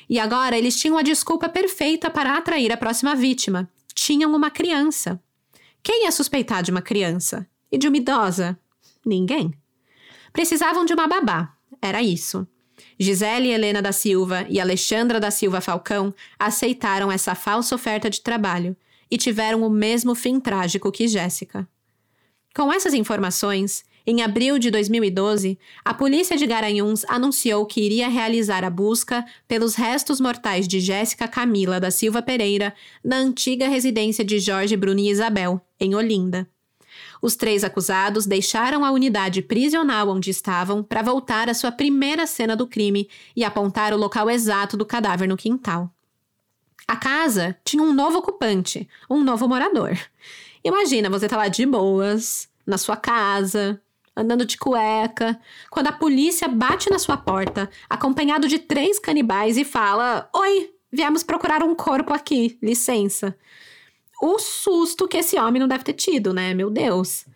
E 0.08 0.18
agora 0.18 0.56
eles 0.56 0.78
tinham 0.78 0.96
a 0.96 1.02
desculpa 1.02 1.48
perfeita 1.48 2.10
para 2.10 2.36
atrair 2.36 2.72
a 2.72 2.76
próxima 2.76 3.14
vítima, 3.14 3.68
tinham 3.96 4.36
uma 4.36 4.50
criança. 4.50 5.20
Quem 5.82 6.04
ia 6.04 6.12
suspeitar 6.12 6.62
de 6.62 6.70
uma 6.70 6.82
criança? 6.82 7.48
E 7.72 7.78
de 7.78 7.88
uma 7.88 7.96
idosa? 7.96 8.56
Ninguém. 9.04 9.52
Precisavam 10.32 10.84
de 10.84 10.92
uma 10.92 11.08
babá. 11.08 11.54
Era 11.80 12.02
isso. 12.02 12.46
Gisele 12.98 13.48
Helena 13.48 13.80
da 13.80 13.92
Silva 13.92 14.46
e 14.50 14.60
Alexandra 14.60 15.18
da 15.18 15.30
Silva 15.30 15.60
Falcão 15.60 16.14
aceitaram 16.38 17.10
essa 17.10 17.34
falsa 17.34 17.74
oferta 17.74 18.10
de 18.10 18.20
trabalho 18.20 18.76
e 19.10 19.16
tiveram 19.16 19.62
o 19.62 19.70
mesmo 19.70 20.14
fim 20.14 20.38
trágico 20.38 20.92
que 20.92 21.08
Jéssica. 21.08 21.66
Com 22.54 22.72
essas 22.72 22.92
informações, 22.92 23.84
em 24.06 24.22
abril 24.22 24.56
de 24.56 24.70
2012, 24.70 25.58
a 25.84 25.92
polícia 25.92 26.36
de 26.36 26.46
Garanhuns 26.46 27.04
anunciou 27.08 27.66
que 27.66 27.80
iria 27.80 28.08
realizar 28.08 28.62
a 28.62 28.70
busca 28.70 29.24
pelos 29.48 29.74
restos 29.74 30.20
mortais 30.20 30.68
de 30.68 30.78
Jéssica 30.78 31.26
Camila 31.26 31.80
da 31.80 31.90
Silva 31.90 32.22
Pereira 32.22 32.72
na 33.02 33.16
antiga 33.16 33.66
residência 33.66 34.24
de 34.24 34.38
Jorge 34.38 34.76
Bruno 34.76 35.00
e 35.00 35.10
Isabel, 35.10 35.60
em 35.80 35.96
Olinda. 35.96 36.48
Os 37.20 37.34
três 37.34 37.64
acusados 37.64 38.26
deixaram 38.26 38.84
a 38.84 38.92
unidade 38.92 39.42
prisional 39.42 40.08
onde 40.08 40.30
estavam 40.30 40.84
para 40.84 41.02
voltar 41.02 41.48
à 41.48 41.54
sua 41.54 41.72
primeira 41.72 42.28
cena 42.28 42.54
do 42.54 42.66
crime 42.66 43.08
e 43.34 43.42
apontar 43.42 43.92
o 43.92 43.96
local 43.96 44.30
exato 44.30 44.76
do 44.76 44.86
cadáver 44.86 45.26
no 45.26 45.36
quintal. 45.36 45.92
A 46.86 46.94
casa 46.94 47.56
tinha 47.64 47.82
um 47.82 47.92
novo 47.92 48.18
ocupante, 48.18 48.88
um 49.10 49.24
novo 49.24 49.48
morador. 49.48 49.98
Imagina 50.62 51.10
você 51.10 51.26
tá 51.26 51.36
lá 51.36 51.48
de 51.48 51.66
boas, 51.66 52.48
na 52.64 52.78
sua 52.78 52.96
casa, 52.96 53.80
andando 54.16 54.46
de 54.46 54.56
cueca, 54.56 55.38
quando 55.70 55.88
a 55.88 55.92
polícia 55.92 56.48
bate 56.48 56.90
na 56.90 56.98
sua 56.98 57.16
porta, 57.16 57.68
acompanhado 57.88 58.48
de 58.48 58.58
três 58.58 58.98
canibais, 58.98 59.56
e 59.56 59.64
fala: 59.64 60.28
Oi, 60.34 60.70
viemos 60.90 61.22
procurar 61.22 61.62
um 61.62 61.74
corpo 61.74 62.12
aqui, 62.12 62.58
licença. 62.62 63.36
O 64.22 64.38
susto 64.38 65.06
que 65.06 65.18
esse 65.18 65.38
homem 65.38 65.60
não 65.60 65.68
deve 65.68 65.84
ter 65.84 65.92
tido, 65.92 66.32
né? 66.32 66.54
Meu 66.54 66.70
Deus. 66.70 67.26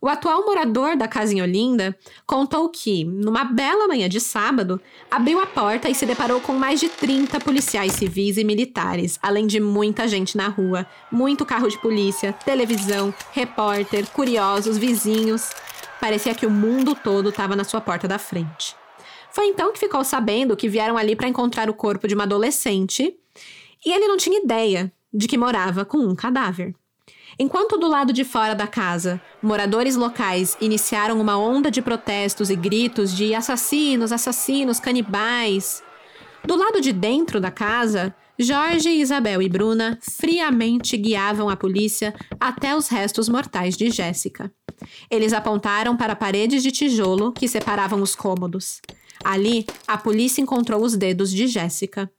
O 0.00 0.08
atual 0.08 0.44
morador 0.44 0.94
da 0.94 1.08
casa 1.08 1.32
em 1.32 1.40
Olinda 1.40 1.96
contou 2.26 2.68
que, 2.68 3.02
numa 3.04 3.44
bela 3.44 3.88
manhã 3.88 4.08
de 4.08 4.20
sábado, 4.20 4.80
abriu 5.10 5.40
a 5.40 5.46
porta 5.46 5.88
e 5.88 5.94
se 5.94 6.04
deparou 6.04 6.40
com 6.40 6.52
mais 6.52 6.78
de 6.78 6.88
30 6.88 7.40
policiais 7.40 7.92
civis 7.92 8.36
e 8.36 8.44
militares, 8.44 9.18
além 9.22 9.46
de 9.46 9.58
muita 9.58 10.06
gente 10.06 10.36
na 10.36 10.48
rua, 10.48 10.86
muito 11.10 11.46
carro 11.46 11.68
de 11.68 11.78
polícia, 11.78 12.34
televisão, 12.44 13.12
repórter, 13.32 14.06
curiosos, 14.10 14.76
vizinhos. 14.76 15.50
Parecia 16.06 16.36
que 16.36 16.46
o 16.46 16.50
mundo 16.50 16.94
todo 16.94 17.30
estava 17.30 17.56
na 17.56 17.64
sua 17.64 17.80
porta 17.80 18.06
da 18.06 18.16
frente. 18.16 18.76
Foi 19.32 19.46
então 19.46 19.72
que 19.72 19.78
ficou 19.80 20.04
sabendo 20.04 20.56
que 20.56 20.68
vieram 20.68 20.96
ali 20.96 21.16
para 21.16 21.26
encontrar 21.26 21.68
o 21.68 21.74
corpo 21.74 22.06
de 22.06 22.14
uma 22.14 22.22
adolescente 22.22 23.12
e 23.84 23.92
ele 23.92 24.06
não 24.06 24.16
tinha 24.16 24.38
ideia 24.38 24.92
de 25.12 25.26
que 25.26 25.36
morava 25.36 25.84
com 25.84 25.98
um 25.98 26.14
cadáver. 26.14 26.76
Enquanto 27.36 27.76
do 27.76 27.88
lado 27.88 28.12
de 28.12 28.22
fora 28.22 28.54
da 28.54 28.68
casa, 28.68 29.20
moradores 29.42 29.96
locais 29.96 30.56
iniciaram 30.60 31.20
uma 31.20 31.36
onda 31.36 31.72
de 31.72 31.82
protestos 31.82 32.50
e 32.50 32.54
gritos 32.54 33.12
de 33.12 33.34
assassinos, 33.34 34.12
assassinos, 34.12 34.78
canibais. 34.78 35.82
Do 36.44 36.54
lado 36.54 36.80
de 36.80 36.92
dentro 36.92 37.40
da 37.40 37.50
casa, 37.50 38.14
Jorge, 38.38 38.90
Isabel 38.90 39.42
e 39.42 39.48
Bruna 39.48 39.98
friamente 40.00 40.96
guiavam 40.96 41.48
a 41.48 41.56
polícia 41.56 42.14
até 42.38 42.76
os 42.76 42.86
restos 42.86 43.28
mortais 43.28 43.76
de 43.76 43.90
Jéssica. 43.90 44.52
Eles 45.10 45.32
apontaram 45.32 45.96
para 45.96 46.16
paredes 46.16 46.62
de 46.62 46.70
tijolo 46.70 47.32
que 47.32 47.48
separavam 47.48 48.02
os 48.02 48.14
cômodos. 48.14 48.80
Ali, 49.24 49.66
a 49.86 49.96
polícia 49.96 50.42
encontrou 50.42 50.82
os 50.82 50.96
dedos 50.96 51.30
de 51.30 51.46
Jéssica. 51.46 52.10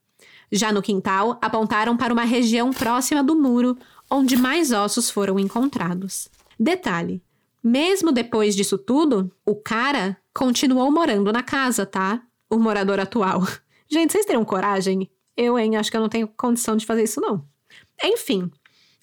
Já 0.52 0.72
no 0.72 0.82
quintal, 0.82 1.38
apontaram 1.42 1.98
para 1.98 2.14
uma 2.14 2.24
região 2.24 2.72
próxima 2.72 3.24
do 3.24 3.36
muro, 3.36 3.78
onde 4.10 4.38
mais 4.38 4.72
ossos 4.72 5.10
foram 5.10 5.38
encontrados. 5.38 6.30
Detalhe: 6.60 7.22
mesmo 7.64 8.12
depois 8.12 8.56
disso 8.56 8.78
tudo, 8.78 9.32
o 9.46 9.56
cara 9.56 10.18
continuou 10.34 10.92
morando 10.92 11.32
na 11.34 11.44
casa, 11.44 11.86
tá? 11.86 12.22
O 12.50 12.58
morador 12.58 13.00
atual. 13.00 13.42
Gente, 13.90 14.14
vocês 14.14 14.26
teriam 14.26 14.46
coragem? 14.46 15.10
Eu, 15.36 15.60
hein? 15.60 15.76
Acho 15.76 15.92
que 15.92 15.98
eu 15.98 16.02
não 16.02 16.10
tenho 16.10 16.28
condição 16.28 16.78
de 16.78 16.86
fazer 16.86 17.04
isso, 17.04 17.20
não. 17.20 17.46
Enfim. 18.04 18.50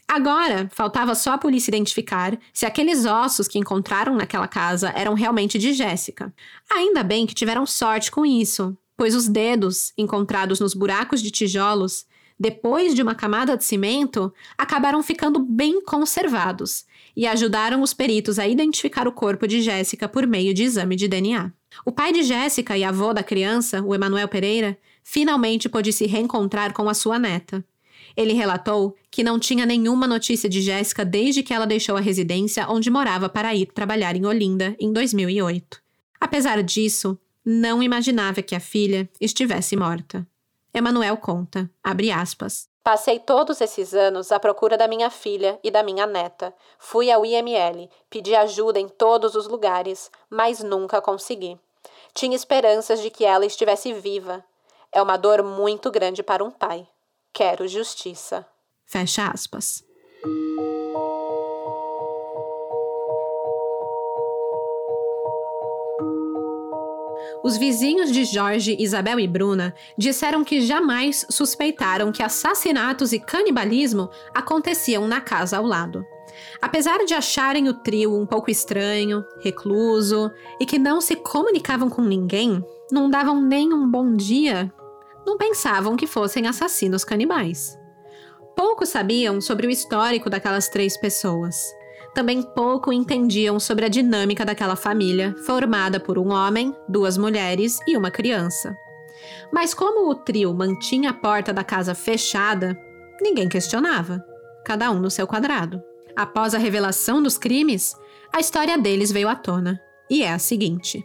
Agora, 0.07 0.69
faltava 0.73 1.15
só 1.15 1.33
a 1.33 1.39
polícia 1.39 1.71
identificar 1.71 2.39
se 2.53 2.67
aqueles 2.67 3.05
ossos 3.05 3.49
que 3.49 3.59
encontraram 3.59 4.15
naquela 4.15 4.47
casa 4.47 4.93
eram 4.95 5.15
realmente 5.15 5.59
de 5.59 5.73
Jéssica. 5.73 6.33
Ainda 6.71 7.03
bem 7.03 7.27
que 7.27 7.35
tiveram 7.35 7.67
sorte 7.67 8.11
com 8.11 8.25
isso, 8.25 8.77
pois 8.97 9.15
os 9.15 9.29
dedos 9.29 9.93
encontrados 9.97 10.61
nos 10.61 10.75
buracos 10.75 11.23
de 11.23 11.31
tijolos 11.31 12.07
depois 12.39 12.95
de 12.95 13.03
uma 13.03 13.15
camada 13.15 13.57
de 13.57 13.65
cimento, 13.65 14.33
acabaram 14.59 15.03
ficando 15.03 15.39
bem 15.39 15.81
conservados 15.81 16.85
e 17.17 17.27
ajudaram 17.27 17.81
os 17.81 17.95
peritos 17.95 18.39
a 18.39 18.49
identificar 18.49 19.07
o 19.07 19.13
corpo 19.13 19.47
de 19.47 19.63
Jéssica 19.63 20.09
por 20.09 20.27
meio 20.27 20.53
de 20.53 20.65
exame 20.65 20.97
de 20.97 21.07
DNA. 21.07 21.53
O 21.85 21.93
pai 21.93 22.13
de 22.13 22.23
Jéssica 22.23 22.77
e 22.77 22.83
avô 22.83 23.13
da 23.13 23.23
criança, 23.23 23.83
o 23.83 23.95
Emanuel 23.95 24.29
Pereira, 24.29 24.77
finalmente 25.03 25.69
pôde 25.69 25.93
se 25.93 26.07
reencontrar 26.07 26.73
com 26.73 26.89
a 26.89 26.95
sua 26.95 27.19
neta. 27.19 27.65
Ele 28.17 28.33
relatou 28.33 28.95
que 29.11 29.25
não 29.25 29.39
tinha 29.39 29.67
nenhuma 29.67 30.07
notícia 30.07 30.49
de 30.49 30.63
Jéssica 30.63 31.05
desde 31.05 31.43
que 31.43 31.53
ela 31.53 31.67
deixou 31.67 31.97
a 31.97 32.01
residência 32.01 32.67
onde 32.69 32.91
morava 32.91 33.29
para 33.29 33.55
ir 33.55 33.67
trabalhar 33.67 34.15
em 34.15 34.25
Olinda 34.25 34.77
em 34.79 34.93
2008. 34.93 35.83
Apesar 36.21 36.63
disso, 36.63 37.19
não 37.45 37.83
imaginava 37.83 38.41
que 38.41 38.55
a 38.55 38.61
filha 38.61 39.09
estivesse 39.21 39.77
morta. 39.77 40.27
Emanuel 40.73 41.17
conta, 41.17 41.71
abre 41.83 42.11
aspas. 42.11 42.69
Passei 42.83 43.19
todos 43.19 43.61
esses 43.61 43.95
anos 43.95 44.31
à 44.31 44.39
procura 44.39 44.77
da 44.77 44.87
minha 44.87 45.09
filha 45.09 45.59
e 45.63 45.71
da 45.71 45.83
minha 45.83 46.07
neta. 46.07 46.55
Fui 46.79 47.11
ao 47.11 47.25
IML, 47.25 47.89
pedi 48.11 48.35
ajuda 48.35 48.79
em 48.79 48.89
todos 48.89 49.35
os 49.35 49.47
lugares, 49.47 50.11
mas 50.29 50.63
nunca 50.63 51.01
consegui. 51.01 51.59
Tinha 52.13 52.37
esperanças 52.37 53.01
de 53.01 53.11
que 53.11 53.25
ela 53.25 53.47
estivesse 53.47 53.93
viva. 53.93 54.45
É 54.93 55.03
uma 55.03 55.17
dor 55.17 55.43
muito 55.43 55.91
grande 55.91 56.23
para 56.23 56.45
um 56.45 56.51
pai. 56.51 56.87
Quero 57.35 57.67
justiça. 57.67 58.47
Fecha 58.87 59.27
aspas. 59.27 59.83
Os 67.43 67.57
vizinhos 67.57 68.13
de 68.13 68.25
Jorge, 68.25 68.77
Isabel 68.79 69.19
e 69.19 69.27
Bruna 69.27 69.75
disseram 69.99 70.45
que 70.45 70.61
jamais 70.61 71.27
suspeitaram 71.29 72.13
que 72.13 72.23
assassinatos 72.23 73.13
e 73.13 73.19
canibalismo 73.19 74.09
aconteciam 74.33 75.09
na 75.09 75.21
casa 75.21 75.59
ao 75.59 75.67
lado. 75.67 76.07
Apesar 76.63 77.05
de 77.05 77.15
acharem 77.15 77.69
o 77.69 77.75
trio 77.75 78.17
um 78.17 78.25
pouco 78.25 78.49
estranho, 78.49 79.25
recluso 79.41 80.31
e 80.61 80.65
que 80.65 80.79
não 80.79 81.01
se 81.01 81.17
comunicavam 81.17 81.91
com 81.91 82.03
ninguém, 82.03 82.65
não 82.93 83.11
davam 83.11 83.43
nem 83.43 83.75
um 83.75 83.91
bom 83.91 84.15
dia, 84.15 84.73
não 85.27 85.37
pensavam 85.39 85.97
que 85.97 86.07
fossem 86.07 86.47
assassinos 86.47 87.05
canibais. 87.05 87.79
Poucos 88.57 88.89
sabiam 88.89 89.41
sobre 89.41 89.67
o 89.67 89.71
histórico 89.71 90.31
daquelas 90.31 90.69
três 90.69 90.97
pessoas 90.97 91.57
também 92.15 92.41
pouco 92.41 92.93
entendiam 92.93 93.59
sobre 93.59 93.85
a 93.85 93.89
dinâmica 93.89 94.45
daquela 94.45 94.77
família, 94.77 95.35
formada 95.45 95.99
por 95.99 96.17
um 96.17 96.31
homem, 96.33 96.75
duas 96.89 97.19
mulheres 97.19 97.81
e 97.89 97.97
uma 97.97 98.11
criança. 98.11 98.75
Mas 99.53 99.75
como 99.75 100.09
o 100.09 100.15
trio 100.15 100.55
mantinha 100.55 101.11
a 101.11 101.15
porta 101.15 101.53
da 101.53 101.65
casa 101.65 101.95
fechada, 101.95 102.79
ninguém 103.21 103.49
questionava, 103.49 104.25
cada 104.65 104.91
um 104.93 105.01
no 105.01 105.11
seu 105.11 105.27
quadrado. 105.27 105.83
Após 106.15 106.55
a 106.55 106.59
revelação 106.59 107.21
dos 107.21 107.37
crimes, 107.37 107.97
a 108.33 108.39
história 108.39 108.79
deles 108.79 109.11
veio 109.11 109.29
à 109.29 109.35
tona, 109.35 109.81
e 110.09 110.23
é 110.23 110.33
a 110.33 110.39
seguinte. 110.39 111.05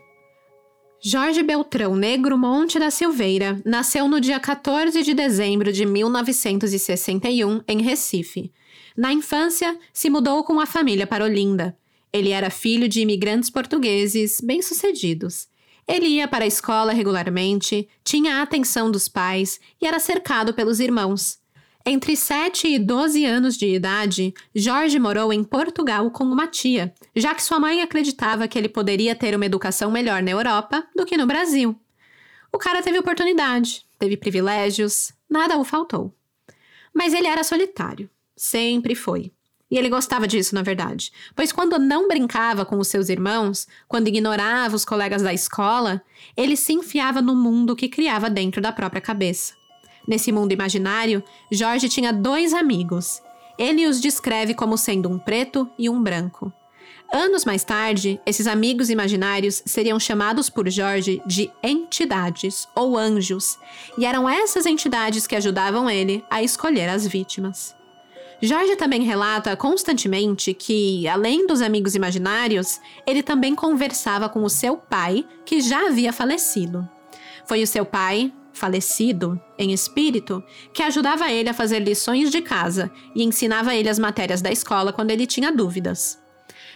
Jorge 1.02 1.42
Beltrão 1.44 1.96
Negro 1.96 2.38
Monte 2.38 2.78
da 2.78 2.92
Silveira 2.92 3.62
nasceu 3.66 4.08
no 4.08 4.20
dia 4.20 4.40
14 4.40 5.02
de 5.02 5.14
dezembro 5.14 5.72
de 5.72 5.86
1961 5.86 7.62
em 7.68 7.82
Recife, 7.82 8.52
na 9.00 9.14
infância, 9.14 9.80
se 9.94 10.10
mudou 10.10 10.44
com 10.44 10.60
a 10.60 10.66
família 10.66 11.08
para 11.08 11.24
Olinda. 11.24 11.74
Ele 12.12 12.32
era 12.32 12.50
filho 12.50 12.86
de 12.90 13.00
imigrantes 13.00 13.50
portugueses 13.50 14.42
bem-sucedidos. 14.42 15.48
Ele 15.88 16.06
ia 16.06 16.28
para 16.28 16.44
a 16.44 16.48
escola 16.48 16.92
regularmente, 16.92 17.88
tinha 18.04 18.36
a 18.36 18.42
atenção 18.42 18.92
dos 18.92 19.08
pais 19.08 19.58
e 19.82 19.88
era 19.88 20.00
cercado 20.00 20.54
pelos 20.54 20.82
irmãos. 20.82 21.40
Entre 21.92 22.16
7 22.16 22.68
e 22.68 22.78
12 22.78 23.26
anos 23.26 23.58
de 23.58 23.66
idade, 23.66 24.32
Jorge 24.54 25.00
morou 25.00 25.34
em 25.34 25.44
Portugal 25.44 26.12
com 26.12 26.24
uma 26.24 26.46
tia, 26.46 26.94
já 27.16 27.34
que 27.34 27.42
sua 27.42 27.60
mãe 27.60 27.82
acreditava 27.82 28.48
que 28.48 28.60
ele 28.60 28.70
poderia 28.70 29.16
ter 29.16 29.36
uma 29.36 29.48
educação 29.48 29.90
melhor 29.90 30.22
na 30.22 30.30
Europa 30.30 30.88
do 30.96 31.04
que 31.04 31.18
no 31.18 31.26
Brasil. 31.26 31.76
O 32.54 32.60
cara 32.60 32.84
teve 32.84 33.00
oportunidade, 33.00 33.88
teve 33.98 34.16
privilégios, 34.16 35.12
nada 35.28 35.58
o 35.58 35.64
faltou. 35.64 36.14
Mas 36.94 37.12
ele 37.12 37.26
era 37.26 37.44
solitário. 37.44 38.08
Sempre 38.38 38.94
foi. 38.94 39.32
E 39.72 39.76
ele 39.76 39.90
gostava 39.90 40.28
disso, 40.28 40.54
na 40.54 40.62
verdade, 40.62 41.12
pois 41.36 41.52
quando 41.52 41.80
não 41.80 42.08
brincava 42.08 42.68
com 42.68 42.78
os 42.78 42.88
seus 42.88 43.10
irmãos, 43.10 43.68
quando 43.88 44.10
ignorava 44.10 44.76
os 44.76 44.86
colegas 44.86 45.24
da 45.24 45.34
escola, 45.34 46.04
ele 46.38 46.56
se 46.56 46.72
enfiava 46.72 47.20
no 47.20 47.36
mundo 47.36 47.76
que 47.76 47.90
criava 47.90 48.30
dentro 48.30 48.62
da 48.62 48.72
própria 48.72 49.02
cabeça. 49.02 49.59
Nesse 50.08 50.32
mundo 50.32 50.52
imaginário, 50.52 51.24
Jorge 51.52 51.90
tinha 51.90 52.12
dois 52.12 52.54
amigos. 52.54 53.22
Ele 53.58 53.88
os 53.88 54.00
descreve 54.00 54.54
como 54.54 54.78
sendo 54.78 55.10
um 55.10 55.20
preto 55.20 55.70
e 55.78 55.90
um 55.90 56.02
branco. 56.02 56.52
Anos 57.12 57.44
mais 57.44 57.64
tarde, 57.64 58.22
esses 58.24 58.46
amigos 58.46 58.92
imaginários 58.92 59.64
seriam 59.66 60.00
chamados 60.00 60.48
por 60.48 60.70
Jorge 60.70 61.22
de 61.26 61.52
entidades 61.64 62.68
ou 62.76 62.96
anjos, 62.96 63.58
e 63.98 64.06
eram 64.06 64.30
essas 64.30 64.68
entidades 64.68 65.26
que 65.26 65.36
ajudavam 65.36 65.90
ele 65.90 66.24
a 66.30 66.44
escolher 66.44 66.88
as 66.88 67.08
vítimas. 67.08 67.76
Jorge 68.42 68.76
também 68.76 69.02
relata 69.02 69.58
constantemente 69.58 70.54
que, 70.54 71.08
além 71.08 71.46
dos 71.46 71.62
amigos 71.62 71.96
imaginários, 71.96 72.80
ele 73.06 73.22
também 73.22 73.54
conversava 73.54 74.30
com 74.30 74.44
o 74.44 74.50
seu 74.50 74.78
pai, 74.78 75.26
que 75.44 75.60
já 75.60 75.88
havia 75.88 76.14
falecido. 76.14 76.88
Foi 77.46 77.62
o 77.64 77.68
seu 77.68 77.84
pai, 77.84 78.32
falecido, 78.60 79.42
em 79.58 79.72
espírito, 79.72 80.44
que 80.74 80.84
ajudava 80.84 81.32
ele 81.32 81.50
a 81.50 81.54
fazer 81.54 81.80
lições 81.80 82.30
de 82.30 82.42
casa 82.42 82.92
e 83.16 83.24
ensinava 83.24 83.74
ele 83.74 83.88
as 83.90 83.98
matérias 83.98 84.42
da 84.42 84.52
escola 84.52 84.92
quando 84.92 85.12
ele 85.12 85.26
tinha 85.26 85.52
dúvidas. 85.52 86.20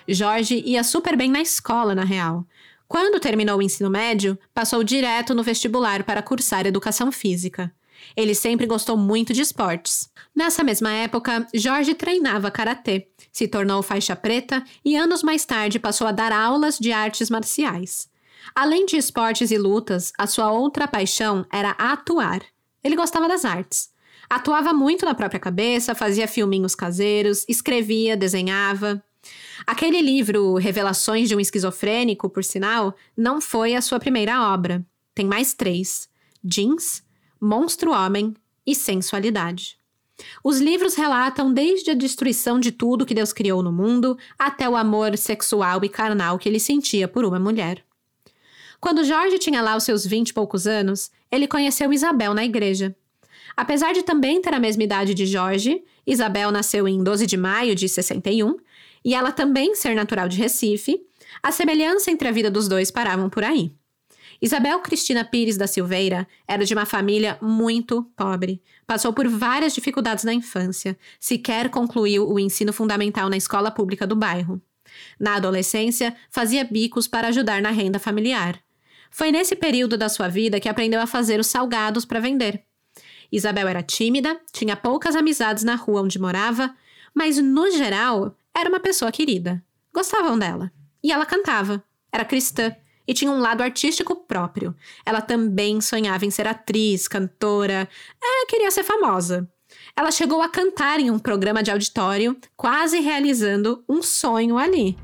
Jorge 0.08 0.64
ia 0.66 0.84
super 0.84 1.18
bem 1.18 1.30
na 1.30 1.42
escola, 1.42 1.94
na 1.94 2.04
real. 2.04 2.46
Quando 2.88 3.20
terminou 3.20 3.58
o 3.58 3.62
ensino 3.62 3.90
médio, 3.90 4.38
passou 4.54 4.84
direto 4.84 5.36
no 5.36 5.44
vestibular 5.44 6.04
para 6.04 6.22
cursar 6.22 6.66
educação 6.66 7.12
física. 7.12 7.74
Ele 8.16 8.36
sempre 8.36 8.66
gostou 8.66 8.98
muito 8.98 9.34
de 9.34 9.42
esportes. 9.42 10.10
Nessa 10.36 10.64
mesma 10.64 10.92
época, 10.92 11.48
Jorge 11.54 11.94
treinava 11.94 12.52
karatê, 12.52 13.08
se 13.32 13.48
tornou 13.48 13.82
faixa 13.82 14.16
preta 14.16 14.64
e 14.84 14.96
anos 14.96 15.24
mais 15.24 15.46
tarde 15.46 15.80
passou 15.80 16.08
a 16.08 16.12
dar 16.12 16.32
aulas 16.32 16.78
de 16.78 16.92
artes 16.92 17.30
marciais. 17.30 18.10
Além 18.56 18.86
de 18.86 18.98
esportes 18.98 19.52
e 19.52 19.58
lutas, 19.58 20.12
a 20.18 20.28
sua 20.28 20.52
outra 20.52 20.88
paixão 20.88 21.46
era 21.52 21.72
atuar. 21.72 22.42
Ele 22.84 22.96
gostava 22.96 23.28
das 23.28 23.46
artes. 23.46 23.92
Atuava 24.30 24.74
muito 24.74 25.06
na 25.06 25.14
própria 25.14 25.40
cabeça, 25.40 25.96
fazia 25.96 26.28
filminhos 26.28 26.76
caseiros, 26.76 27.46
escrevia, 27.48 28.18
desenhava. 28.18 29.04
Aquele 29.66 30.02
livro 30.02 30.56
Revelações 30.56 31.30
de 31.30 31.36
um 31.36 31.40
Esquizofrênico, 31.40 32.30
por 32.30 32.44
sinal, 32.44 32.96
não 33.16 33.40
foi 33.40 33.76
a 33.76 33.82
sua 33.82 34.00
primeira 34.00 34.52
obra. 34.54 34.86
Tem 35.16 35.26
mais 35.26 35.54
três: 35.54 36.10
Jeans, 36.44 37.04
Monstro 37.40 37.92
Homem 37.92 38.34
e 38.66 38.76
Sensualidade. 38.76 39.78
Os 40.44 40.60
livros 40.60 40.96
relatam 40.96 41.52
desde 41.52 41.92
a 41.92 41.94
destruição 41.94 42.60
de 42.60 42.72
tudo 42.72 43.06
que 43.06 43.16
Deus 43.16 43.34
criou 43.34 43.64
no 43.64 43.72
mundo 43.72 44.18
até 44.38 44.70
o 44.70 44.76
amor 44.76 45.18
sexual 45.18 45.84
e 45.84 45.90
carnal 45.90 46.38
que 46.38 46.48
ele 46.48 46.60
sentia 46.60 47.08
por 47.08 47.26
uma 47.26 47.40
mulher. 47.40 47.84
Quando 48.84 49.06
Jorge 49.06 49.40
tinha 49.40 49.62
lá 49.62 49.78
os 49.78 49.86
seus 49.86 50.06
vinte 50.06 50.32
e 50.32 50.34
poucos 50.34 50.68
anos, 50.68 51.10
ele 51.32 51.48
conheceu 51.48 51.94
Isabel 51.94 52.34
na 52.34 52.44
igreja. 52.44 52.94
Apesar 53.56 53.94
de 53.94 54.04
também 54.04 54.42
ter 54.42 54.54
a 54.54 54.60
mesma 54.60 54.84
idade 54.84 55.14
de 55.14 55.26
Jorge, 55.26 55.82
Isabel 56.06 56.52
nasceu 56.52 56.86
em 56.86 57.02
12 57.02 57.26
de 57.26 57.38
maio 57.38 57.76
de 57.76 57.88
61 57.88 58.58
e 59.06 59.16
ela 59.16 59.32
também 59.32 59.74
ser 59.74 59.96
natural 59.96 60.28
de 60.28 60.38
Recife, 60.38 61.02
a 61.42 61.50
semelhança 61.50 62.12
entre 62.12 62.28
a 62.28 62.32
vida 62.34 62.52
dos 62.52 62.68
dois 62.68 62.92
paravam 62.92 63.30
por 63.30 63.46
aí. 63.46 63.72
Isabel 64.42 64.78
Cristina 64.80 65.24
Pires 65.24 65.56
da 65.56 65.66
Silveira 65.66 66.28
era 66.46 66.66
de 66.66 66.74
uma 66.74 66.86
família 66.86 67.38
muito 67.42 68.04
pobre. 68.18 68.62
Passou 68.86 69.14
por 69.14 69.30
várias 69.30 69.74
dificuldades 69.74 70.26
na 70.26 70.34
infância, 70.34 71.00
sequer 71.22 71.70
concluiu 71.70 72.30
o 72.30 72.38
ensino 72.38 72.74
fundamental 72.74 73.30
na 73.30 73.38
escola 73.38 73.72
pública 73.72 74.06
do 74.06 74.14
bairro. 74.18 74.62
Na 75.18 75.36
adolescência, 75.36 76.14
fazia 76.30 76.66
bicos 76.66 77.08
para 77.08 77.30
ajudar 77.30 77.62
na 77.62 77.70
renda 77.70 77.98
familiar. 77.98 78.62
Foi 79.14 79.32
nesse 79.32 79.56
período 79.56 79.96
da 79.96 80.10
sua 80.10 80.28
vida 80.28 80.60
que 80.60 80.68
aprendeu 80.68 81.00
a 81.00 81.06
fazer 81.06 81.40
os 81.40 81.48
salgados 81.48 82.04
para 82.04 82.20
vender. 82.20 82.64
Isabel 83.32 83.68
era 83.68 83.84
tímida, 83.84 84.40
tinha 84.52 84.76
poucas 84.76 85.16
amizades 85.16 85.64
na 85.64 85.76
rua 85.76 86.02
onde 86.02 86.20
morava, 86.20 86.76
mas 87.14 87.38
no 87.38 87.70
geral 87.70 88.36
era 88.56 88.68
uma 88.68 88.80
pessoa 88.80 89.12
querida. 89.12 89.64
Gostavam 89.94 90.38
dela. 90.38 90.72
E 91.04 91.12
ela 91.12 91.28
cantava. 91.28 91.84
Era 92.12 92.26
cristã 92.26 92.76
e 93.08 93.14
tinha 93.14 93.30
um 93.30 93.40
lado 93.40 93.62
artístico 93.62 94.16
próprio. 94.16 94.76
Ela 95.06 95.22
também 95.22 95.80
sonhava 95.80 96.26
em 96.26 96.32
ser 96.32 96.48
atriz, 96.48 97.08
cantora, 97.08 97.88
é, 98.22 98.46
queria 98.48 98.72
ser 98.72 98.84
famosa. 98.84 99.48
Ela 99.96 100.10
chegou 100.12 100.42
a 100.42 100.50
cantar 100.50 101.00
em 101.00 101.12
um 101.12 101.20
programa 101.20 101.62
de 101.62 101.70
auditório, 101.70 102.36
quase 102.56 103.00
realizando 103.00 103.84
um 103.88 104.02
sonho 104.02 104.58
ali. 104.58 104.98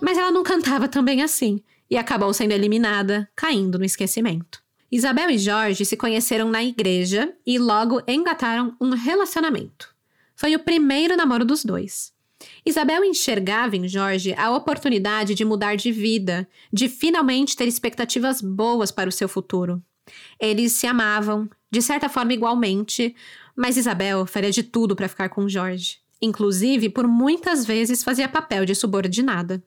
Mas 0.00 0.16
ela 0.16 0.30
não 0.30 0.42
cantava 0.42 0.88
também 0.88 1.22
assim 1.22 1.62
e 1.90 1.96
acabou 1.96 2.32
sendo 2.32 2.52
eliminada, 2.52 3.28
caindo 3.34 3.78
no 3.78 3.84
esquecimento. 3.84 4.62
Isabel 4.90 5.30
e 5.30 5.38
Jorge 5.38 5.84
se 5.84 5.96
conheceram 5.96 6.50
na 6.50 6.64
igreja 6.64 7.32
e 7.46 7.58
logo 7.58 8.02
engataram 8.08 8.76
um 8.80 8.90
relacionamento. 8.90 9.94
Foi 10.34 10.54
o 10.54 10.58
primeiro 10.58 11.16
namoro 11.16 11.44
dos 11.44 11.64
dois. 11.64 12.12
Isabel 12.64 13.04
enxergava 13.04 13.76
em 13.76 13.86
Jorge 13.86 14.34
a 14.34 14.50
oportunidade 14.50 15.34
de 15.34 15.44
mudar 15.44 15.76
de 15.76 15.92
vida, 15.92 16.48
de 16.72 16.88
finalmente 16.88 17.56
ter 17.56 17.68
expectativas 17.68 18.40
boas 18.40 18.90
para 18.90 19.08
o 19.08 19.12
seu 19.12 19.28
futuro. 19.28 19.82
Eles 20.40 20.72
se 20.72 20.86
amavam, 20.86 21.48
de 21.70 21.82
certa 21.82 22.08
forma 22.08 22.32
igualmente, 22.32 23.14
mas 23.54 23.76
Isabel 23.76 24.26
faria 24.26 24.50
de 24.50 24.62
tudo 24.62 24.96
para 24.96 25.08
ficar 25.08 25.28
com 25.28 25.48
Jorge. 25.48 25.98
Inclusive, 26.20 26.88
por 26.88 27.06
muitas 27.06 27.64
vezes 27.64 28.02
fazia 28.02 28.28
papel 28.28 28.64
de 28.64 28.74
subordinada. 28.74 29.62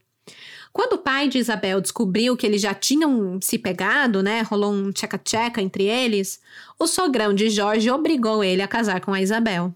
Quando 0.73 0.93
o 0.93 0.97
pai 0.97 1.27
de 1.27 1.37
Isabel 1.37 1.79
descobriu 1.79 2.35
que 2.35 2.47
eles 2.47 2.59
já 2.59 2.73
tinham 2.73 3.39
se 3.39 3.59
pegado, 3.59 4.23
né, 4.23 4.41
rolou 4.41 4.73
um 4.73 4.91
tcheca-tcheca 4.91 5.61
entre 5.61 5.83
eles, 5.83 6.41
o 6.79 6.87
sogrão 6.87 7.31
de 7.31 7.47
Jorge 7.51 7.91
obrigou 7.91 8.43
ele 8.43 8.63
a 8.63 8.67
casar 8.67 8.99
com 8.99 9.13
a 9.13 9.21
Isabel. 9.21 9.71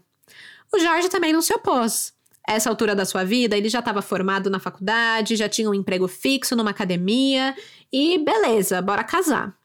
O 0.72 0.78
Jorge 0.80 1.08
também 1.08 1.32
não 1.32 1.40
se 1.40 1.54
opôs. 1.54 2.12
Essa 2.46 2.68
altura 2.68 2.96
da 2.96 3.04
sua 3.04 3.22
vida, 3.24 3.56
ele 3.56 3.68
já 3.68 3.78
estava 3.78 4.02
formado 4.02 4.50
na 4.50 4.58
faculdade, 4.58 5.36
já 5.36 5.48
tinha 5.48 5.70
um 5.70 5.74
emprego 5.74 6.08
fixo 6.08 6.56
numa 6.56 6.70
academia 6.70 7.54
e 7.92 8.18
beleza, 8.18 8.82
bora 8.82 9.04
casar. 9.04 9.56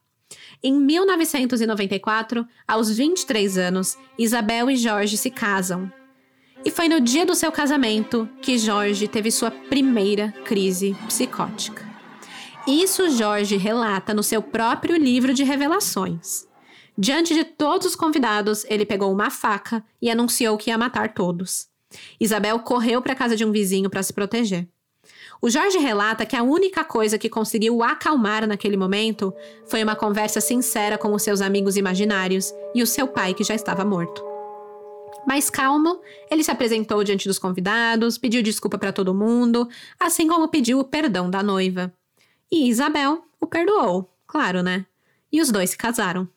Em 0.62 0.74
1994, 0.74 2.48
aos 2.68 2.96
23 2.96 3.58
anos, 3.58 3.98
Isabel 4.20 4.70
e 4.70 4.76
Jorge 4.76 5.18
se 5.18 5.32
casam, 5.32 5.92
e 6.66 6.72
foi 6.72 6.88
no 6.88 7.02
dia 7.02 7.26
do 7.26 7.36
seu 7.36 7.52
casamento 7.52 8.28
que 8.42 8.58
Jorge 8.58 9.08
teve 9.08 9.32
sua 9.32 9.52
primeira 9.52 10.32
crise 10.46 10.96
psicótica. 11.08 11.88
Isso 12.66 13.10
Jorge 13.10 13.58
relata 13.58 14.14
no 14.14 14.24
seu 14.24 14.42
próprio 14.42 14.96
livro 14.96 15.34
de 15.34 15.44
revelações. 15.44 16.48
Diante 16.98 17.34
de 17.34 17.44
todos 17.44 17.88
os 17.88 17.96
convidados, 17.96 18.66
ele 18.70 18.86
pegou 18.86 19.12
uma 19.12 19.30
faca 19.30 19.84
e 20.02 20.10
anunciou 20.10 20.58
que 20.58 20.70
ia 20.70 20.78
matar 20.78 21.14
todos. 21.14 21.68
Isabel 22.20 22.60
correu 22.60 23.02
para 23.02 23.14
a 23.14 23.16
casa 23.16 23.36
de 23.36 23.44
um 23.44 23.52
vizinho 23.52 23.90
para 23.90 24.04
se 24.04 24.14
proteger. 24.14 24.68
O 25.42 25.50
Jorge 25.50 25.78
relata 25.78 26.26
que 26.26 26.38
a 26.38 26.44
única 26.44 26.86
coisa 26.86 27.18
que 27.18 27.28
conseguiu 27.28 27.84
acalmar 27.84 28.48
naquele 28.48 28.78
momento 28.78 29.34
foi 29.68 29.84
uma 29.84 29.96
conversa 29.96 30.40
sincera 30.40 30.98
com 30.98 31.14
os 31.14 31.22
seus 31.22 31.42
amigos 31.42 31.76
imaginários 31.76 32.54
e 32.74 32.82
o 32.82 32.88
seu 32.88 33.08
pai 33.08 33.34
que 33.34 33.44
já 33.44 33.54
estava 33.54 33.84
morto. 33.84 34.33
Mais 35.28 35.50
calmo, 35.50 36.02
ele 36.30 36.44
se 36.44 36.52
apresentou 36.52 37.04
diante 37.04 37.28
dos 37.28 37.40
convidados, 37.40 38.18
pediu 38.18 38.42
desculpa 38.44 38.78
para 38.78 38.92
todo 38.92 39.14
mundo, 39.14 39.68
assim 40.00 40.28
como 40.28 40.50
pediu 40.50 40.80
o 40.80 40.84
perdão 40.84 41.30
da 41.30 41.42
noiva. 41.42 41.94
E 42.52 42.68
Isabel 42.70 43.24
o 43.40 43.48
perdoou, 43.48 44.14
claro, 44.28 44.62
né? 44.62 44.86
E 45.32 45.42
os 45.42 45.52
dois 45.52 45.72
se 45.72 45.78
casaram. 45.78 46.28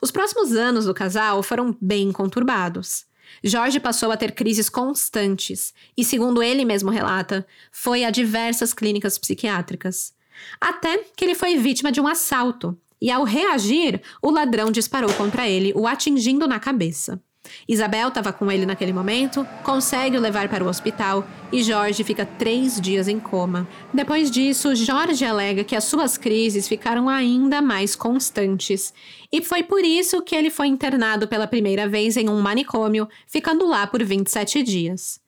Os 0.00 0.10
próximos 0.10 0.52
anos 0.52 0.86
do 0.86 0.94
casal 0.94 1.42
foram 1.42 1.76
bem 1.80 2.12
conturbados. 2.12 3.06
Jorge 3.42 3.80
passou 3.80 4.10
a 4.10 4.16
ter 4.16 4.32
crises 4.32 4.68
constantes 4.68 5.72
e, 5.96 6.04
segundo 6.04 6.42
ele 6.42 6.64
mesmo 6.64 6.90
relata, 6.90 7.46
foi 7.70 8.04
a 8.04 8.10
diversas 8.10 8.74
clínicas 8.74 9.16
psiquiátricas. 9.16 10.12
Até 10.60 10.98
que 11.16 11.24
ele 11.24 11.34
foi 11.34 11.56
vítima 11.56 11.92
de 11.92 12.00
um 12.00 12.06
assalto 12.06 12.76
e, 13.00 13.10
ao 13.10 13.24
reagir, 13.24 14.02
o 14.20 14.30
ladrão 14.30 14.70
disparou 14.70 15.12
contra 15.14 15.48
ele, 15.48 15.72
o 15.74 15.86
atingindo 15.86 16.46
na 16.46 16.60
cabeça. 16.60 17.20
Isabel 17.68 18.08
estava 18.08 18.32
com 18.32 18.50
ele 18.50 18.66
naquele 18.66 18.92
momento, 18.92 19.46
consegue 19.62 20.16
o 20.16 20.20
levar 20.20 20.48
para 20.48 20.64
o 20.64 20.68
hospital 20.68 21.26
e 21.52 21.62
Jorge 21.62 22.04
fica 22.04 22.24
três 22.24 22.80
dias 22.80 23.08
em 23.08 23.18
coma. 23.18 23.66
Depois 23.92 24.30
disso, 24.30 24.74
Jorge 24.74 25.24
alega 25.24 25.64
que 25.64 25.76
as 25.76 25.84
suas 25.84 26.16
crises 26.16 26.68
ficaram 26.68 27.08
ainda 27.08 27.62
mais 27.62 27.94
constantes 27.94 28.92
e 29.32 29.42
foi 29.42 29.62
por 29.62 29.84
isso 29.84 30.22
que 30.22 30.34
ele 30.34 30.50
foi 30.50 30.66
internado 30.66 31.26
pela 31.28 31.46
primeira 31.46 31.88
vez 31.88 32.16
em 32.16 32.28
um 32.28 32.40
manicômio, 32.40 33.08
ficando 33.26 33.66
lá 33.66 33.86
por 33.86 34.02
27 34.02 34.62
dias. 34.62 35.20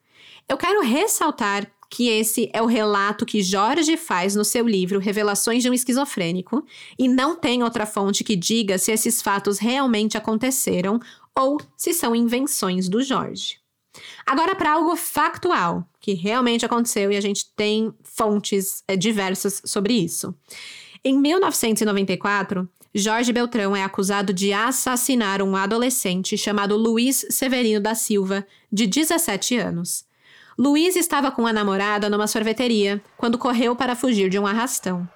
Eu 0.49 0.57
quero 0.59 0.83
ressaltar 0.83 1.67
que 1.95 2.09
esse 2.09 2.51
é 2.53 2.61
o 2.61 2.67
relato 2.67 3.25
que 3.25 3.41
Jorge 3.41 3.97
faz 3.97 4.35
no 4.35 4.45
seu 4.45 4.67
livro 4.67 4.99
Revelações 4.99 5.63
de 5.63 5.71
um 5.71 5.73
Esquizofrênico, 5.73 6.65
e 6.99 7.07
não 7.07 7.37
tem 7.37 7.63
outra 7.63 7.87
fonte 7.87 8.25
que 8.25 8.35
diga 8.35 8.79
se 8.79 8.91
esses 8.91 9.23
fatos 9.23 9.59
realmente 9.59 10.19
aconteceram 10.19 11.01
ou 11.39 11.61
se 11.77 11.93
são 11.93 12.15
invenções 12.15 12.89
do 12.89 13.03
Jorge. 13.03 13.59
Agora, 14.27 14.55
para 14.55 14.73
algo 14.73 14.97
factual, 14.97 15.87
que 16.01 16.15
realmente 16.15 16.67
aconteceu 16.67 17.13
e 17.13 17.17
a 17.17 17.21
gente 17.21 17.47
tem 17.55 17.93
fontes 18.03 18.83
é, 18.89 18.97
diversas 18.97 19.63
sobre 19.65 19.95
isso. 19.95 20.35
Em 21.05 21.19
1994, 21.19 22.69
Jorge 22.95 23.33
Beltrão 23.33 23.77
é 23.77 23.83
acusado 23.83 24.33
de 24.33 24.53
assassinar 24.53 25.43
um 25.43 25.55
adolescente 25.57 26.37
chamado 26.39 26.77
Luiz 26.77 27.27
Severino 27.31 27.81
da 27.81 27.95
Silva, 27.95 28.47
de 28.73 28.87
17 28.87 29.57
anos. 29.57 30.05
Luiz 30.57 30.95
estava 30.95 31.31
com 31.31 31.47
a 31.47 31.53
namorada 31.53 32.09
numa 32.09 32.29
sorveteria 32.29 33.03
quando 33.17 33.37
correu 33.37 33.75
para 33.75 33.97
fugir 33.97 34.31
de 34.31 34.39
um 34.39 34.47
arrastão. 34.47 35.09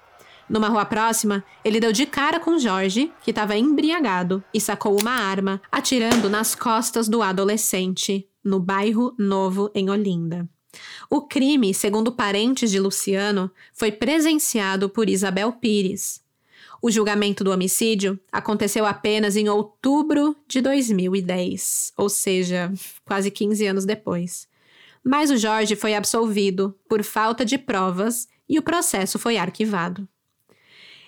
Numa 0.49 0.67
rua 0.67 0.83
próxima, 0.83 1.43
ele 1.63 1.79
deu 1.79 1.91
de 1.91 2.07
cara 2.07 2.39
com 2.39 2.57
Jorge, 2.57 3.13
que 3.21 3.29
estava 3.29 3.55
embriagado, 3.55 4.43
e 4.51 4.59
sacou 4.59 4.99
uma 4.99 5.11
arma, 5.11 5.61
atirando 5.71 6.27
nas 6.27 6.55
costas 6.55 7.07
do 7.07 7.21
adolescente, 7.21 8.27
no 8.43 8.59
bairro 8.59 9.13
Novo, 9.17 9.69
em 9.75 9.89
Olinda. 9.89 10.49
O 11.09 11.21
crime, 11.21 11.73
segundo 11.73 12.11
parentes 12.11 12.71
de 12.71 12.79
Luciano, 12.79 13.51
foi 13.73 13.91
presenciado 13.91 14.89
por 14.89 15.07
Isabel 15.07 15.51
Pires. 15.53 16.21
O 16.81 16.89
julgamento 16.89 17.43
do 17.43 17.51
homicídio 17.51 18.19
aconteceu 18.31 18.85
apenas 18.85 19.35
em 19.35 19.49
outubro 19.49 20.35
de 20.47 20.61
2010, 20.61 21.93
ou 21.97 22.09
seja, 22.09 22.71
quase 23.05 23.29
15 23.29 23.65
anos 23.67 23.85
depois. 23.85 24.47
Mas 25.03 25.29
o 25.29 25.37
Jorge 25.37 25.75
foi 25.75 25.93
absolvido 25.93 26.75
por 26.87 27.03
falta 27.03 27.43
de 27.43 27.57
provas 27.57 28.27
e 28.47 28.57
o 28.57 28.63
processo 28.63 29.19
foi 29.19 29.37
arquivado. 29.37 30.07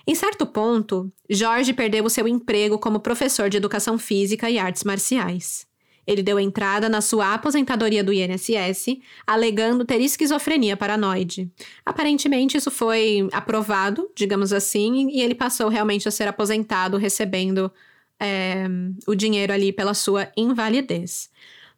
Em 0.05 0.15
certo 0.15 0.45
ponto, 0.45 1.11
Jorge 1.29 1.73
perdeu 1.73 2.05
o 2.05 2.09
seu 2.09 2.27
emprego 2.27 2.79
como 2.79 2.99
professor 2.99 3.49
de 3.49 3.57
educação 3.57 3.97
física 3.97 4.49
e 4.49 4.57
artes 4.57 4.83
marciais. 4.83 5.67
Ele 6.05 6.23
deu 6.23 6.39
entrada 6.39 6.89
na 6.89 6.99
sua 6.99 7.33
aposentadoria 7.33 8.03
do 8.03 8.11
INSS, 8.11 8.97
alegando 9.25 9.85
ter 9.85 10.01
esquizofrenia 10.01 10.75
paranoide. 10.75 11.49
Aparentemente, 11.85 12.57
isso 12.57 12.71
foi 12.71 13.29
aprovado, 13.31 14.09
digamos 14.15 14.51
assim, 14.51 15.09
e 15.11 15.21
ele 15.21 15.35
passou 15.35 15.69
realmente 15.69 16.07
a 16.07 16.11
ser 16.11 16.27
aposentado, 16.27 16.97
recebendo 16.97 17.71
é, 18.19 18.67
o 19.07 19.13
dinheiro 19.13 19.53
ali 19.53 19.71
pela 19.71 19.93
sua 19.93 20.31
invalidez. 20.35 21.29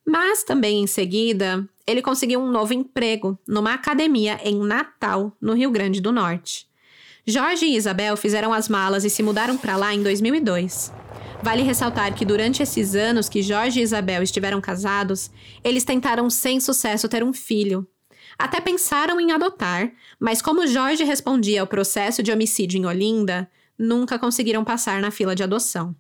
Mas 0.06 0.44
também 0.44 0.82
em 0.82 0.88
seguida, 0.88 1.68
ele 1.86 2.02
conseguiu 2.02 2.40
um 2.40 2.52
novo 2.52 2.74
emprego 2.74 3.38
numa 3.48 3.74
academia 3.74 4.40
em 4.44 4.58
Natal, 4.58 5.36
no 5.40 5.54
Rio 5.54 5.72
Grande 5.72 6.02
do 6.02 6.12
Norte. 6.12 6.68
Jorge 7.26 7.66
e 7.66 7.78
Isabel 7.78 8.18
fizeram 8.18 8.52
as 8.52 8.68
malas 8.68 9.06
e 9.06 9.10
se 9.10 9.24
mudaram 9.24 9.58
para 9.58 9.78
lá 9.78 9.94
em 9.94 10.04
2002. 10.04 10.92
Vale 11.42 11.62
ressaltar 11.62 12.14
que 12.14 12.26
durante 12.26 12.62
esses 12.62 12.96
anos 12.96 13.30
que 13.30 13.42
Jorge 13.42 13.80
e 13.80 13.84
Isabel 13.84 14.22
estiveram 14.22 14.60
casados, 14.60 15.32
eles 15.64 15.86
tentaram 15.86 16.30
sem 16.30 16.60
sucesso 16.60 17.08
ter 17.08 17.24
um 17.24 17.32
filho. 17.32 17.88
Até 18.38 18.60
pensaram 18.60 19.22
em 19.22 19.32
adotar, 19.32 19.94
mas 20.20 20.42
como 20.42 20.68
Jorge 20.68 21.06
respondia 21.06 21.62
ao 21.62 21.68
processo 21.68 22.22
de 22.22 22.30
homicídio 22.30 22.78
em 22.78 22.86
Olinda, 22.86 23.50
nunca 23.80 24.20
conseguiram 24.20 24.66
passar 24.66 25.00
na 25.00 25.10
fila 25.10 25.34
de 25.34 25.44
adoção. 25.44 25.96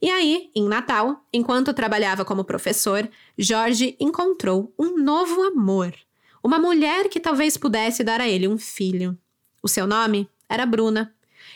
E 0.00 0.08
aí, 0.08 0.50
em 0.54 0.68
Natal, 0.68 1.26
enquanto 1.32 1.74
trabalhava 1.74 2.24
como 2.24 2.44
professor, 2.44 3.08
Jorge 3.36 3.96
encontrou 3.98 4.72
um 4.78 4.96
novo 4.96 5.42
amor. 5.42 5.92
Uma 6.40 6.60
mulher 6.60 7.08
que 7.08 7.18
talvez 7.18 7.56
pudesse 7.56 8.04
dar 8.04 8.20
a 8.20 8.28
ele 8.28 8.46
um 8.46 8.58
filho. 8.58 9.18
O 9.60 9.68
seu 9.68 9.84
nome 9.84 10.30
era 10.48 10.64
Bruna. 10.66 11.14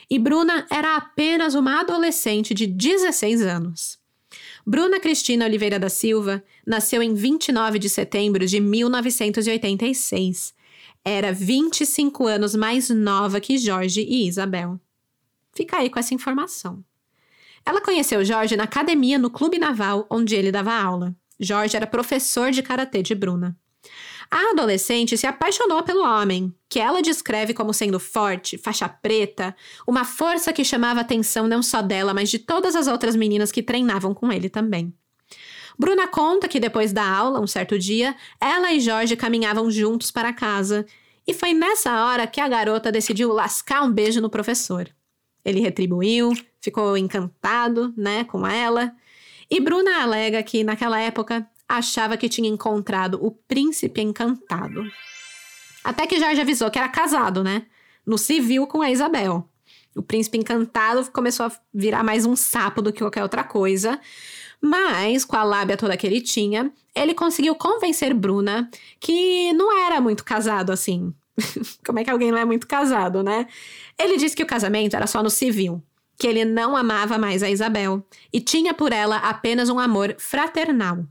E 0.08 0.18
Bruna 0.18 0.66
era 0.70 0.96
apenas 0.96 1.54
uma 1.54 1.80
adolescente 1.80 2.52
de 2.54 2.66
16 2.66 3.42
anos. 3.42 3.98
Bruna 4.66 5.00
Cristina 5.00 5.44
Oliveira 5.44 5.78
da 5.78 5.88
Silva 5.88 6.44
nasceu 6.66 7.02
em 7.02 7.14
29 7.14 7.78
de 7.78 7.88
setembro 7.88 8.46
de 8.46 8.60
1986. 8.60 10.54
Era 11.04 11.32
25 11.32 12.26
anos 12.26 12.54
mais 12.54 12.90
nova 12.90 13.40
que 13.40 13.56
Jorge 13.56 14.02
e 14.02 14.28
Isabel. 14.28 14.78
Fica 15.52 15.78
aí 15.78 15.88
com 15.90 15.98
essa 15.98 16.14
informação. 16.14 16.84
Ela 17.64 17.80
conheceu 17.80 18.24
Jorge 18.24 18.56
na 18.56 18.64
academia 18.64 19.18
no 19.18 19.30
Clube 19.30 19.58
Naval, 19.58 20.06
onde 20.10 20.34
ele 20.34 20.52
dava 20.52 20.72
aula. 20.72 21.14
Jorge 21.38 21.76
era 21.76 21.86
professor 21.86 22.50
de 22.50 22.62
karatê 22.62 23.02
de 23.02 23.14
Bruna. 23.14 23.56
A 24.30 24.50
adolescente 24.50 25.18
se 25.18 25.26
apaixonou 25.26 25.82
pelo 25.82 26.04
homem, 26.04 26.54
que 26.68 26.78
ela 26.78 27.02
descreve 27.02 27.52
como 27.52 27.74
sendo 27.74 27.98
forte, 27.98 28.56
faixa 28.56 28.88
preta, 28.88 29.56
uma 29.86 30.04
força 30.04 30.52
que 30.52 30.64
chamava 30.64 31.00
a 31.00 31.02
atenção 31.02 31.48
não 31.48 31.62
só 31.62 31.82
dela, 31.82 32.14
mas 32.14 32.30
de 32.30 32.38
todas 32.38 32.76
as 32.76 32.86
outras 32.86 33.16
meninas 33.16 33.50
que 33.50 33.62
treinavam 33.62 34.14
com 34.14 34.30
ele 34.30 34.48
também. 34.48 34.94
Bruna 35.76 36.06
conta 36.06 36.46
que 36.46 36.60
depois 36.60 36.92
da 36.92 37.04
aula, 37.04 37.40
um 37.40 37.46
certo 37.46 37.76
dia, 37.76 38.14
ela 38.40 38.72
e 38.72 38.78
Jorge 38.78 39.16
caminhavam 39.16 39.68
juntos 39.68 40.12
para 40.12 40.32
casa, 40.32 40.86
e 41.26 41.34
foi 41.34 41.52
nessa 41.52 42.04
hora 42.04 42.26
que 42.26 42.40
a 42.40 42.46
garota 42.46 42.92
decidiu 42.92 43.32
lascar 43.32 43.82
um 43.82 43.90
beijo 43.90 44.20
no 44.20 44.30
professor. 44.30 44.88
Ele 45.44 45.60
retribuiu, 45.60 46.32
ficou 46.60 46.96
encantado, 46.96 47.92
né, 47.96 48.24
com 48.24 48.46
ela. 48.46 48.92
E 49.50 49.58
Bruna 49.60 50.02
alega 50.02 50.42
que 50.42 50.62
naquela 50.62 51.00
época 51.00 51.48
achava 51.70 52.16
que 52.16 52.28
tinha 52.28 52.48
encontrado 52.48 53.24
o 53.24 53.30
príncipe 53.30 54.00
encantado. 54.00 54.90
Até 55.84 56.06
que 56.06 56.18
Jorge 56.18 56.40
avisou 56.40 56.70
que 56.70 56.78
era 56.78 56.88
casado, 56.88 57.44
né? 57.44 57.66
No 58.04 58.18
civil 58.18 58.66
com 58.66 58.82
a 58.82 58.90
Isabel. 58.90 59.48
O 59.94 60.02
príncipe 60.02 60.36
encantado 60.36 61.08
começou 61.12 61.46
a 61.46 61.52
virar 61.72 62.02
mais 62.02 62.26
um 62.26 62.34
sapo 62.34 62.82
do 62.82 62.92
que 62.92 63.00
qualquer 63.00 63.22
outra 63.22 63.44
coisa. 63.44 64.00
Mas, 64.60 65.24
com 65.24 65.36
a 65.36 65.44
lábia 65.44 65.76
toda 65.76 65.96
que 65.96 66.06
ele 66.06 66.20
tinha, 66.20 66.72
ele 66.94 67.14
conseguiu 67.14 67.54
convencer 67.54 68.12
Bruna 68.12 68.68
que 68.98 69.52
não 69.52 69.86
era 69.86 70.00
muito 70.00 70.24
casado 70.24 70.70
assim. 70.70 71.14
Como 71.86 71.98
é 71.98 72.04
que 72.04 72.10
alguém 72.10 72.30
não 72.30 72.38
é 72.38 72.44
muito 72.44 72.66
casado, 72.66 73.22
né? 73.22 73.46
Ele 73.98 74.16
disse 74.16 74.36
que 74.36 74.42
o 74.42 74.46
casamento 74.46 74.94
era 74.96 75.06
só 75.06 75.22
no 75.22 75.30
civil, 75.30 75.82
que 76.18 76.26
ele 76.26 76.44
não 76.44 76.76
amava 76.76 77.16
mais 77.16 77.42
a 77.42 77.50
Isabel 77.50 78.04
e 78.32 78.40
tinha 78.40 78.74
por 78.74 78.92
ela 78.92 79.16
apenas 79.16 79.68
um 79.68 79.78
amor 79.78 80.14
fraternal. 80.18 81.06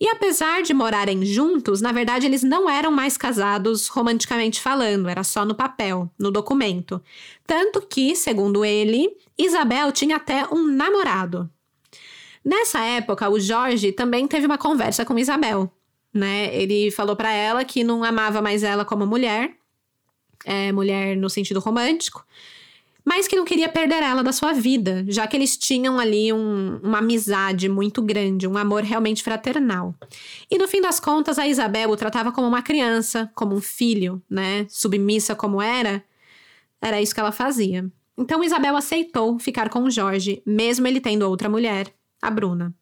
E 0.00 0.08
apesar 0.08 0.62
de 0.62 0.74
morarem 0.74 1.24
juntos, 1.24 1.80
na 1.80 1.92
verdade 1.92 2.26
eles 2.26 2.42
não 2.42 2.68
eram 2.68 2.90
mais 2.90 3.16
casados 3.16 3.88
romanticamente 3.88 4.60
falando, 4.60 5.08
era 5.08 5.22
só 5.22 5.44
no 5.44 5.54
papel, 5.54 6.10
no 6.18 6.30
documento. 6.30 7.02
Tanto 7.46 7.80
que, 7.82 8.16
segundo 8.16 8.64
ele, 8.64 9.16
Isabel 9.38 9.92
tinha 9.92 10.16
até 10.16 10.46
um 10.52 10.66
namorado. 10.66 11.48
Nessa 12.44 12.80
época, 12.80 13.28
o 13.28 13.38
Jorge 13.38 13.92
também 13.92 14.26
teve 14.26 14.46
uma 14.46 14.58
conversa 14.58 15.04
com 15.04 15.18
Isabel, 15.18 15.72
né? 16.12 16.54
Ele 16.54 16.90
falou 16.90 17.14
para 17.14 17.32
ela 17.32 17.64
que 17.64 17.84
não 17.84 18.02
amava 18.02 18.42
mais 18.42 18.62
ela 18.62 18.84
como 18.84 19.06
mulher 19.06 19.56
é, 20.44 20.72
mulher 20.72 21.16
no 21.16 21.28
sentido 21.28 21.60
romântico, 21.60 22.24
mas 23.04 23.26
que 23.26 23.36
não 23.36 23.44
queria 23.44 23.68
perder 23.68 24.02
ela 24.02 24.22
da 24.22 24.32
sua 24.32 24.52
vida, 24.52 25.04
já 25.08 25.26
que 25.26 25.36
eles 25.36 25.56
tinham 25.56 25.98
ali 25.98 26.32
um, 26.32 26.78
uma 26.82 26.98
amizade 26.98 27.68
muito 27.68 28.00
grande, 28.00 28.46
um 28.46 28.56
amor 28.56 28.82
realmente 28.82 29.22
fraternal. 29.22 29.94
E 30.50 30.56
no 30.58 30.68
fim 30.68 30.80
das 30.80 31.00
contas, 31.00 31.38
a 31.38 31.46
Isabel 31.46 31.90
o 31.90 31.96
tratava 31.96 32.30
como 32.32 32.46
uma 32.46 32.62
criança, 32.62 33.30
como 33.34 33.54
um 33.54 33.60
filho, 33.60 34.22
né? 34.30 34.66
Submissa 34.68 35.34
como 35.34 35.60
era, 35.60 36.04
era 36.80 37.00
isso 37.00 37.14
que 37.14 37.20
ela 37.20 37.32
fazia. 37.32 37.90
Então 38.16 38.44
Isabel 38.44 38.76
aceitou 38.76 39.38
ficar 39.38 39.68
com 39.68 39.90
Jorge, 39.90 40.42
mesmo 40.46 40.86
ele 40.86 41.00
tendo 41.00 41.28
outra 41.28 41.48
mulher, 41.48 41.92
a 42.20 42.30
Bruna. 42.30 42.74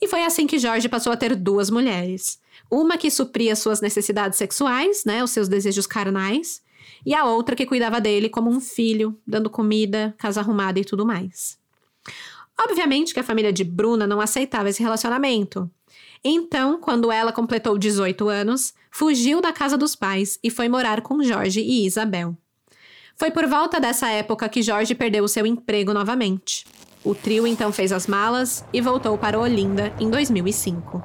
E 0.00 0.06
foi 0.06 0.22
assim 0.22 0.46
que 0.46 0.58
Jorge 0.58 0.88
passou 0.88 1.12
a 1.12 1.16
ter 1.16 1.34
duas 1.34 1.70
mulheres. 1.70 2.38
Uma 2.70 2.98
que 2.98 3.10
supria 3.10 3.56
suas 3.56 3.80
necessidades 3.80 4.38
sexuais, 4.38 5.04
né, 5.04 5.24
os 5.24 5.30
seus 5.30 5.48
desejos 5.48 5.86
carnais, 5.86 6.62
e 7.06 7.14
a 7.14 7.24
outra 7.24 7.54
que 7.54 7.64
cuidava 7.64 8.00
dele 8.00 8.28
como 8.28 8.50
um 8.50 8.60
filho, 8.60 9.16
dando 9.24 9.48
comida, 9.48 10.12
casa 10.18 10.40
arrumada 10.40 10.80
e 10.80 10.84
tudo 10.84 11.06
mais. 11.06 11.56
Obviamente 12.60 13.14
que 13.14 13.20
a 13.20 13.24
família 13.24 13.52
de 13.52 13.62
Bruna 13.62 14.08
não 14.08 14.20
aceitava 14.20 14.68
esse 14.68 14.82
relacionamento. 14.82 15.70
Então, 16.24 16.80
quando 16.80 17.12
ela 17.12 17.32
completou 17.32 17.78
18 17.78 18.28
anos, 18.28 18.74
fugiu 18.90 19.40
da 19.40 19.52
casa 19.52 19.78
dos 19.78 19.94
pais 19.94 20.36
e 20.42 20.50
foi 20.50 20.68
morar 20.68 21.00
com 21.00 21.22
Jorge 21.22 21.60
e 21.60 21.86
Isabel. 21.86 22.36
Foi 23.14 23.30
por 23.30 23.46
volta 23.46 23.78
dessa 23.78 24.08
época 24.10 24.48
que 24.48 24.62
Jorge 24.62 24.94
perdeu 24.94 25.22
o 25.22 25.28
seu 25.28 25.46
emprego 25.46 25.94
novamente. 25.94 26.66
O 27.04 27.14
trio 27.14 27.46
então 27.46 27.70
fez 27.70 27.92
as 27.92 28.08
malas 28.08 28.64
e 28.72 28.80
voltou 28.80 29.16
para 29.16 29.38
Olinda 29.38 29.94
em 30.00 30.10
2005. 30.10 31.02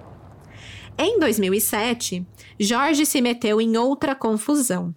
Em 0.97 1.20
2007, 1.20 2.26
Jorge 2.60 3.06
se 3.06 3.22
meteu 3.22 3.62
em 3.62 3.78
outra 3.78 4.16
confusão. 4.16 4.95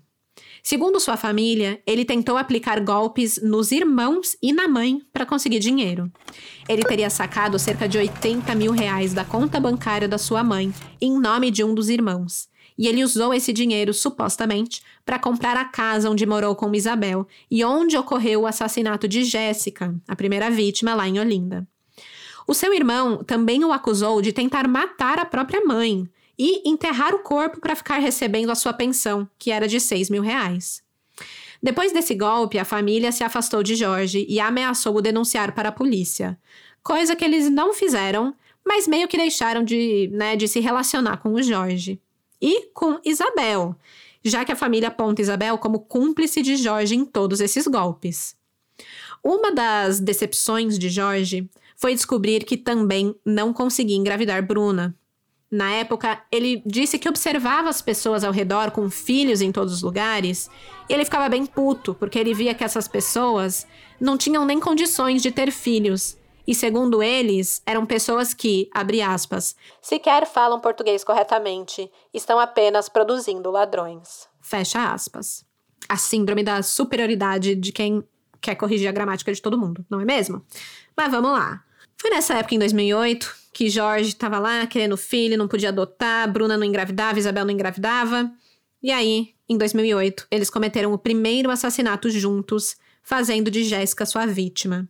Segundo 0.66 0.98
sua 0.98 1.18
família, 1.18 1.78
ele 1.86 2.06
tentou 2.06 2.38
aplicar 2.38 2.80
golpes 2.80 3.38
nos 3.42 3.70
irmãos 3.70 4.34
e 4.42 4.50
na 4.50 4.66
mãe 4.66 4.98
para 5.12 5.26
conseguir 5.26 5.58
dinheiro. 5.58 6.10
Ele 6.66 6.82
teria 6.82 7.10
sacado 7.10 7.58
cerca 7.58 7.86
de 7.86 7.98
80 7.98 8.54
mil 8.54 8.72
reais 8.72 9.12
da 9.12 9.26
conta 9.26 9.60
bancária 9.60 10.08
da 10.08 10.16
sua 10.16 10.42
mãe 10.42 10.72
em 10.98 11.20
nome 11.20 11.50
de 11.50 11.62
um 11.62 11.74
dos 11.74 11.90
irmãos. 11.90 12.48
E 12.78 12.88
ele 12.88 13.04
usou 13.04 13.34
esse 13.34 13.52
dinheiro, 13.52 13.92
supostamente, 13.92 14.82
para 15.04 15.18
comprar 15.18 15.54
a 15.54 15.66
casa 15.66 16.08
onde 16.08 16.24
morou 16.24 16.56
com 16.56 16.74
Isabel 16.74 17.28
e 17.50 17.62
onde 17.62 17.98
ocorreu 17.98 18.40
o 18.40 18.46
assassinato 18.46 19.06
de 19.06 19.22
Jéssica, 19.22 19.94
a 20.08 20.16
primeira 20.16 20.50
vítima 20.50 20.94
lá 20.94 21.06
em 21.06 21.20
Olinda. 21.20 21.68
O 22.46 22.54
seu 22.54 22.72
irmão 22.72 23.22
também 23.22 23.62
o 23.66 23.72
acusou 23.72 24.22
de 24.22 24.32
tentar 24.32 24.66
matar 24.66 25.18
a 25.18 25.26
própria 25.26 25.62
mãe, 25.62 26.08
e 26.38 26.68
enterrar 26.68 27.14
o 27.14 27.20
corpo 27.20 27.60
para 27.60 27.76
ficar 27.76 27.98
recebendo 27.98 28.50
a 28.50 28.54
sua 28.54 28.72
pensão, 28.72 29.28
que 29.38 29.50
era 29.50 29.68
de 29.68 29.78
6 29.80 30.10
mil 30.10 30.22
reais. 30.22 30.82
Depois 31.62 31.92
desse 31.92 32.14
golpe, 32.14 32.58
a 32.58 32.64
família 32.64 33.10
se 33.10 33.24
afastou 33.24 33.62
de 33.62 33.74
Jorge 33.74 34.26
e 34.28 34.38
ameaçou 34.38 34.96
o 34.96 35.00
denunciar 35.00 35.54
para 35.54 35.70
a 35.70 35.72
polícia, 35.72 36.38
coisa 36.82 37.16
que 37.16 37.24
eles 37.24 37.48
não 37.48 37.72
fizeram, 37.72 38.34
mas 38.64 38.86
meio 38.86 39.08
que 39.08 39.16
deixaram 39.16 39.64
de, 39.64 40.10
né, 40.12 40.36
de 40.36 40.48
se 40.48 40.60
relacionar 40.60 41.18
com 41.18 41.32
o 41.32 41.42
Jorge. 41.42 42.00
E 42.40 42.66
com 42.74 43.00
Isabel, 43.04 43.74
já 44.22 44.44
que 44.44 44.52
a 44.52 44.56
família 44.56 44.88
aponta 44.88 45.22
Isabel 45.22 45.56
como 45.56 45.80
cúmplice 45.80 46.42
de 46.42 46.56
Jorge 46.56 46.94
em 46.94 47.04
todos 47.04 47.40
esses 47.40 47.66
golpes. 47.66 48.36
Uma 49.22 49.50
das 49.52 50.00
decepções 50.00 50.78
de 50.78 50.88
Jorge 50.88 51.48
foi 51.76 51.94
descobrir 51.94 52.44
que 52.44 52.56
também 52.56 53.14
não 53.24 53.52
conseguia 53.52 53.96
engravidar 53.96 54.46
Bruna, 54.46 54.94
na 55.54 55.70
época, 55.70 56.20
ele 56.32 56.60
disse 56.66 56.98
que 56.98 57.08
observava 57.08 57.68
as 57.68 57.80
pessoas 57.80 58.24
ao 58.24 58.32
redor 58.32 58.72
com 58.72 58.90
filhos 58.90 59.40
em 59.40 59.52
todos 59.52 59.72
os 59.72 59.82
lugares 59.82 60.50
e 60.88 60.92
ele 60.92 61.04
ficava 61.04 61.28
bem 61.28 61.46
puto, 61.46 61.94
porque 61.94 62.18
ele 62.18 62.34
via 62.34 62.52
que 62.54 62.64
essas 62.64 62.88
pessoas 62.88 63.64
não 64.00 64.18
tinham 64.18 64.44
nem 64.44 64.58
condições 64.58 65.22
de 65.22 65.30
ter 65.30 65.52
filhos. 65.52 66.18
E 66.44 66.56
segundo 66.56 67.00
eles, 67.00 67.62
eram 67.64 67.86
pessoas 67.86 68.34
que, 68.34 68.68
abre 68.74 69.00
aspas, 69.00 69.54
sequer 69.80 70.26
falam 70.26 70.58
português 70.58 71.04
corretamente, 71.04 71.88
estão 72.12 72.40
apenas 72.40 72.88
produzindo 72.88 73.48
ladrões. 73.52 74.28
Fecha 74.40 74.92
aspas. 74.92 75.46
A 75.88 75.96
síndrome 75.96 76.42
da 76.42 76.64
superioridade 76.64 77.54
de 77.54 77.70
quem 77.70 78.02
quer 78.40 78.56
corrigir 78.56 78.88
a 78.88 78.92
gramática 78.92 79.32
de 79.32 79.40
todo 79.40 79.56
mundo, 79.56 79.86
não 79.88 80.00
é 80.00 80.04
mesmo? 80.04 80.44
Mas 80.96 81.12
vamos 81.12 81.30
lá. 81.30 81.62
Foi 81.96 82.10
nessa 82.10 82.34
época, 82.34 82.56
em 82.56 82.58
2008, 82.58 83.43
que 83.54 83.70
Jorge 83.70 84.08
estava 84.08 84.38
lá 84.40 84.66
querendo 84.66 84.96
filho, 84.96 85.38
não 85.38 85.46
podia 85.46 85.68
adotar, 85.68 86.30
Bruna 86.30 86.58
não 86.58 86.64
engravidava, 86.64 87.18
Isabel 87.18 87.44
não 87.44 87.52
engravidava. 87.52 88.30
E 88.82 88.90
aí, 88.90 89.28
em 89.48 89.56
2008, 89.56 90.26
eles 90.30 90.50
cometeram 90.50 90.92
o 90.92 90.98
primeiro 90.98 91.50
assassinato 91.50 92.10
juntos, 92.10 92.76
fazendo 93.02 93.50
de 93.50 93.62
Jéssica 93.62 94.04
sua 94.04 94.26
vítima. 94.26 94.88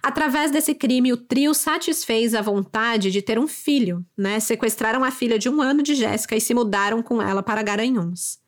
Através 0.00 0.52
desse 0.52 0.74
crime, 0.74 1.12
o 1.12 1.16
trio 1.16 1.52
satisfez 1.52 2.34
a 2.34 2.40
vontade 2.40 3.10
de 3.10 3.20
ter 3.20 3.38
um 3.38 3.48
filho, 3.48 4.06
né? 4.16 4.38
Sequestraram 4.38 5.02
a 5.02 5.10
filha 5.10 5.36
de 5.36 5.48
um 5.48 5.60
ano 5.60 5.82
de 5.82 5.96
Jéssica 5.96 6.36
e 6.36 6.40
se 6.40 6.54
mudaram 6.54 7.02
com 7.02 7.20
ela 7.20 7.42
para 7.42 7.62
Garanhuns. 7.62 8.38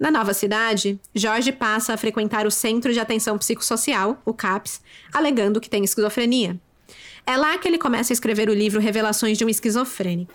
Na 0.00 0.10
nova 0.10 0.32
cidade, 0.32 0.98
Jorge 1.14 1.52
passa 1.52 1.92
a 1.92 1.96
frequentar 1.98 2.46
o 2.46 2.50
Centro 2.50 2.92
de 2.92 3.00
Atenção 3.00 3.36
Psicossocial, 3.36 4.22
o 4.24 4.32
CAPS, 4.32 4.80
alegando 5.12 5.60
que 5.60 5.68
tem 5.68 5.84
esquizofrenia. 5.84 6.58
É 7.28 7.36
lá 7.36 7.58
que 7.58 7.68
ele 7.68 7.76
começa 7.76 8.10
a 8.10 8.14
escrever 8.14 8.48
o 8.48 8.54
livro 8.54 8.80
Revelações 8.80 9.36
de 9.36 9.44
um 9.44 9.50
Esquizofrênico. 9.50 10.32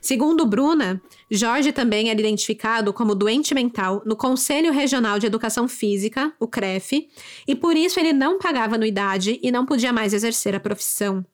Segundo 0.00 0.46
Bruna, 0.46 1.02
Jorge 1.28 1.72
também 1.72 2.08
era 2.08 2.20
identificado 2.20 2.92
como 2.92 3.16
doente 3.16 3.52
mental 3.52 4.00
no 4.06 4.14
Conselho 4.14 4.72
Regional 4.72 5.18
de 5.18 5.26
Educação 5.26 5.66
Física, 5.66 6.32
o 6.38 6.46
CREF, 6.46 7.08
e 7.48 7.56
por 7.56 7.76
isso 7.76 7.98
ele 7.98 8.12
não 8.12 8.38
pagava 8.38 8.76
anuidade 8.76 9.40
e 9.42 9.50
não 9.50 9.66
podia 9.66 9.92
mais 9.92 10.14
exercer 10.14 10.54
a 10.54 10.60
profissão. 10.60 11.26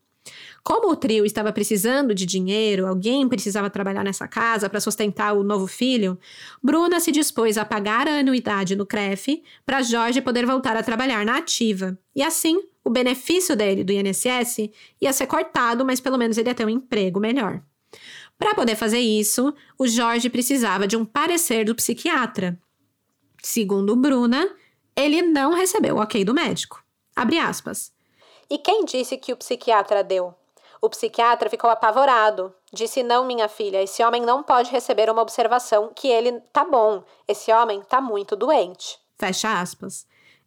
Como 0.64 0.90
o 0.90 0.97
trio 0.97 1.27
estava 1.27 1.52
precisando 1.52 2.14
de 2.14 2.24
dinheiro, 2.24 2.86
alguém 2.86 3.28
precisava 3.28 3.68
trabalhar 3.68 4.02
nessa 4.02 4.27
casa 4.27 4.66
para 4.70 4.81
sustentar 4.81 5.35
o 5.35 5.44
novo 5.44 5.66
filho, 5.66 6.18
Bruna 6.62 7.01
se 7.01 7.12
dispôs 7.12 7.59
a 7.59 7.66
pagar 7.66 8.09
a 8.09 8.20
anuidade 8.20 8.74
no 8.74 8.86
CREF 8.86 9.43
para 9.66 9.82
Jorge 9.82 10.23
poder 10.23 10.47
voltar 10.47 10.74
a 10.74 10.82
trabalhar 10.82 11.23
na 11.27 11.36
ativa. 11.36 11.98
E 12.14 12.23
assim, 12.23 12.62
o 12.86 12.90
benefício 12.90 13.56
dele 13.56 13.82
do 13.82 13.90
INSS 13.90 14.70
ia 15.00 15.12
ser 15.12 15.26
cortado, 15.26 15.84
mas 15.84 15.98
pelo 15.98 16.16
menos 16.16 16.38
ele 16.38 16.48
ia 16.48 16.54
ter 16.54 16.64
um 16.64 16.70
emprego 16.70 17.18
melhor. 17.18 17.60
Para 18.38 18.54
poder 18.54 18.76
fazer 18.76 19.00
isso, 19.00 19.52
o 19.76 19.88
Jorge 19.88 20.30
precisava 20.30 20.86
de 20.86 20.96
um 20.96 21.04
parecer 21.04 21.64
do 21.64 21.74
psiquiatra. 21.74 22.56
Segundo 23.42 23.96
Bruna, 23.96 24.48
ele 24.94 25.20
não 25.20 25.52
recebeu 25.52 25.96
o 25.96 26.00
ok 26.00 26.24
do 26.24 26.32
médico. 26.32 26.80
Abre 27.16 27.40
aspas. 27.40 27.92
E 28.48 28.56
quem 28.56 28.84
disse 28.84 29.16
que 29.16 29.32
o 29.32 29.36
psiquiatra 29.36 30.04
deu? 30.04 30.32
O 30.80 30.88
psiquiatra 30.88 31.50
ficou 31.50 31.68
apavorado. 31.68 32.54
Disse: 32.72 33.02
Não, 33.02 33.26
minha 33.26 33.48
filha, 33.48 33.82
esse 33.82 34.00
homem 34.04 34.22
não 34.22 34.44
pode 34.44 34.70
receber 34.70 35.10
uma 35.10 35.22
observação 35.22 35.90
que 35.92 36.06
ele 36.06 36.40
tá 36.52 36.64
bom. 36.64 37.02
Esse 37.26 37.52
homem 37.52 37.82
tá 37.82 38.00
muito 38.00 38.36
doente. 38.36 38.96
Fecha 39.18 39.60
aspas. 39.60 40.06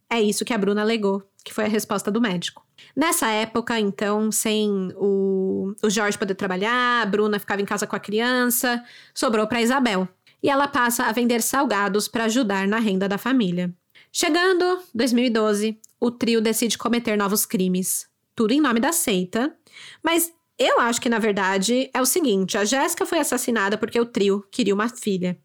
É 0.09 0.21
isso 0.21 0.45
que 0.45 0.53
a 0.53 0.57
Bruna 0.57 0.81
alegou, 0.81 1.21
que 1.43 1.53
foi 1.53 1.65
a 1.65 1.69
resposta 1.69 2.11
do 2.11 2.21
médico. 2.21 2.65
Nessa 2.95 3.27
época, 3.29 3.79
então, 3.79 4.31
sem 4.31 4.69
o, 4.95 5.73
o 5.81 5.89
Jorge 5.89 6.17
poder 6.17 6.35
trabalhar, 6.35 7.01
a 7.01 7.05
Bruna 7.05 7.39
ficava 7.39 7.61
em 7.61 7.65
casa 7.65 7.87
com 7.87 7.95
a 7.95 7.99
criança, 7.99 8.83
sobrou 9.13 9.47
para 9.47 9.61
Isabel. 9.61 10.07
E 10.41 10.49
ela 10.49 10.67
passa 10.67 11.03
a 11.03 11.11
vender 11.11 11.41
salgados 11.41 12.07
para 12.07 12.25
ajudar 12.25 12.67
na 12.67 12.79
renda 12.79 13.07
da 13.07 13.17
família. 13.17 13.73
Chegando 14.11 14.79
2012, 14.93 15.79
o 15.99 16.09
trio 16.09 16.41
decide 16.41 16.77
cometer 16.77 17.17
novos 17.17 17.45
crimes. 17.45 18.07
Tudo 18.35 18.53
em 18.53 18.61
nome 18.61 18.79
da 18.79 18.91
seita. 18.91 19.53
Mas 20.03 20.31
eu 20.57 20.79
acho 20.79 21.01
que, 21.01 21.09
na 21.09 21.19
verdade, 21.19 21.89
é 21.93 22.01
o 22.01 22.05
seguinte: 22.05 22.57
a 22.57 22.65
Jéssica 22.65 23.05
foi 23.05 23.19
assassinada 23.19 23.77
porque 23.77 23.99
o 23.99 24.05
trio 24.05 24.43
queria 24.51 24.73
uma 24.73 24.89
filha. 24.89 25.37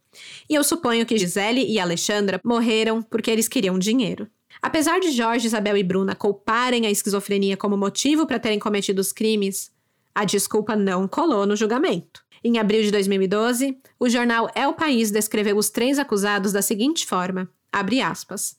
E 0.48 0.54
eu 0.54 0.62
suponho 0.62 1.04
que 1.04 1.18
Gisele 1.18 1.64
e 1.64 1.78
Alexandra 1.78 2.40
morreram 2.44 3.02
porque 3.02 3.30
eles 3.30 3.48
queriam 3.48 3.78
dinheiro. 3.78 4.28
Apesar 4.64 4.98
de 4.98 5.10
Jorge, 5.10 5.46
Isabel 5.46 5.76
e 5.76 5.82
Bruna 5.82 6.14
culparem 6.14 6.86
a 6.86 6.90
esquizofrenia 6.90 7.54
como 7.54 7.76
motivo 7.76 8.26
para 8.26 8.38
terem 8.38 8.58
cometido 8.58 8.98
os 8.98 9.12
crimes, 9.12 9.70
a 10.14 10.24
desculpa 10.24 10.74
não 10.74 11.06
colou 11.06 11.44
no 11.44 11.54
julgamento. 11.54 12.24
Em 12.42 12.58
abril 12.58 12.80
de 12.80 12.90
2012, 12.90 13.78
o 14.00 14.08
jornal 14.08 14.48
É 14.54 14.66
o 14.66 14.72
País 14.72 15.10
descreveu 15.10 15.58
os 15.58 15.68
três 15.68 15.98
acusados 15.98 16.50
da 16.50 16.62
seguinte 16.62 17.06
forma: 17.06 17.46
abre 17.70 18.00
aspas. 18.00 18.58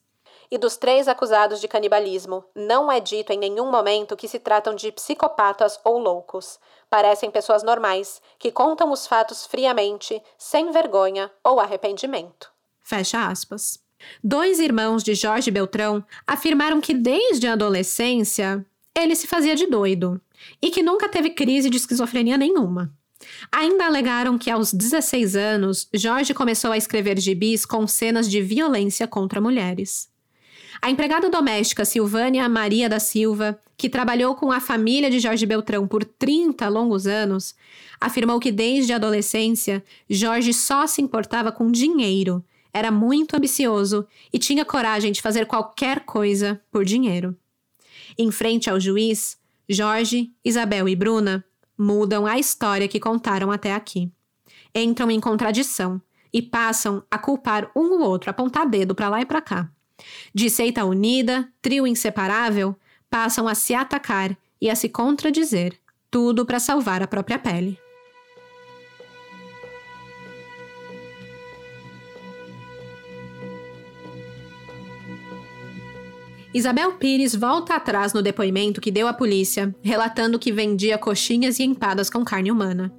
E 0.52 0.60
dos 0.60 0.78
três 0.78 1.08
acusados 1.08 1.60
de 1.60 1.68
canibalismo, 1.68 2.46
não 2.54 2.92
é 2.92 3.00
dito 3.00 3.34
em 3.34 3.40
nenhum 3.40 3.72
momento 3.72 4.16
que 4.16 4.28
se 4.28 4.38
tratam 4.38 4.76
de 4.76 4.92
psicopatas 4.92 5.80
ou 5.84 5.98
loucos. 5.98 6.60
Parecem 6.88 7.32
pessoas 7.32 7.64
normais, 7.64 8.22
que 8.38 8.52
contam 8.52 8.92
os 8.92 9.08
fatos 9.08 9.48
friamente, 9.48 10.22
sem 10.38 10.70
vergonha 10.70 11.32
ou 11.44 11.60
arrependimento. 11.60 12.52
Fecha 12.84 13.28
aspas. 13.28 13.84
Dois 14.24 14.60
irmãos 14.60 15.04
de 15.04 15.14
Jorge 15.14 15.52
Beltrão 15.52 16.04
afirmaram 16.26 16.82
que 16.82 16.94
desde 16.94 17.48
a 17.48 17.54
adolescência 17.54 18.66
ele 18.98 19.16
se 19.16 19.28
fazia 19.28 19.56
de 19.56 19.68
doido 19.68 20.20
e 20.62 20.70
que 20.70 20.84
nunca 20.84 21.10
teve 21.10 21.32
crise 21.32 21.70
de 21.70 21.78
esquizofrenia 21.78 22.38
nenhuma. 22.38 22.94
Ainda 23.52 23.86
alegaram 23.86 24.38
que 24.38 24.50
aos 24.50 24.74
16 24.74 25.36
anos, 25.36 25.88
Jorge 25.94 26.34
começou 26.34 26.72
a 26.72 26.78
escrever 26.78 27.20
gibis 27.20 27.66
com 27.66 27.88
cenas 27.88 28.30
de 28.30 28.42
violência 28.42 29.08
contra 29.08 29.42
mulheres. 29.42 30.10
A 30.82 30.92
empregada 30.92 31.30
doméstica 31.30 31.86
Silvânia 31.86 32.48
Maria 32.50 32.90
da 32.90 33.00
Silva, 33.00 33.60
que 33.78 33.90
trabalhou 33.90 34.36
com 34.36 34.52
a 34.52 34.60
família 34.60 35.10
de 35.10 35.20
Jorge 35.20 35.46
Beltrão 35.46 35.88
por 35.88 36.04
30 36.04 36.68
longos 36.68 37.08
anos, 37.08 37.56
afirmou 38.00 38.40
que 38.40 38.52
desde 38.52 38.94
a 38.94 38.98
adolescência, 38.98 39.84
Jorge 40.10 40.54
só 40.54 40.86
se 40.86 41.02
importava 41.02 41.52
com 41.52 41.72
dinheiro 41.72 42.44
era 42.76 42.92
muito 42.92 43.38
ambicioso 43.38 44.06
e 44.34 44.38
tinha 44.38 44.66
coragem 44.66 45.14
de 45.14 45.22
fazer 45.22 45.46
qualquer 45.46 46.02
coisa 46.02 46.62
por 46.70 46.84
dinheiro. 46.84 47.34
Em 48.18 48.30
frente 48.32 48.70
ao 48.70 48.78
juiz, 48.78 49.38
Jorge, 49.68 50.34
Isabel 50.44 50.90
e 50.90 50.96
Bruna 50.96 51.46
mudam 51.78 52.26
a 52.26 52.38
história 52.38 52.90
que 52.90 53.00
contaram 53.00 53.50
até 53.50 53.74
aqui. 53.74 54.12
Entram 54.76 55.10
em 55.10 55.22
contradição 55.22 56.02
e 56.34 56.42
passam 56.42 57.02
a 57.10 57.18
culpar 57.18 57.72
um 57.74 57.94
o 57.94 58.02
outro, 58.02 58.30
apontar 58.30 58.70
dedo 58.70 58.94
para 58.94 59.08
lá 59.08 59.22
e 59.22 59.26
para 59.26 59.42
cá. 59.42 59.72
De 60.34 60.50
seita 60.50 60.84
unida, 60.84 61.50
trio 61.62 61.88
inseparável, 61.88 62.76
passam 63.10 63.48
a 63.48 63.56
se 63.56 63.74
atacar 63.74 64.38
e 64.60 64.70
a 64.70 64.76
se 64.76 64.90
contradizer, 64.90 65.80
tudo 66.12 66.46
para 66.46 66.60
salvar 66.60 67.02
a 67.02 67.08
própria 67.08 67.40
pele. 67.40 67.80
Isabel 76.56 76.94
Pires 76.94 77.36
volta 77.36 77.76
atrás 77.76 78.14
no 78.14 78.22
depoimento 78.22 78.80
que 78.80 78.90
deu 78.90 79.10
à 79.10 79.14
polícia, 79.14 79.76
relatando 79.84 80.40
que 80.40 80.54
vendia 80.54 80.98
coxinhas 80.98 81.60
e 81.60 81.64
empadas 81.64 82.10
com 82.10 82.24
carne 82.24 82.50
humana. 82.50 82.94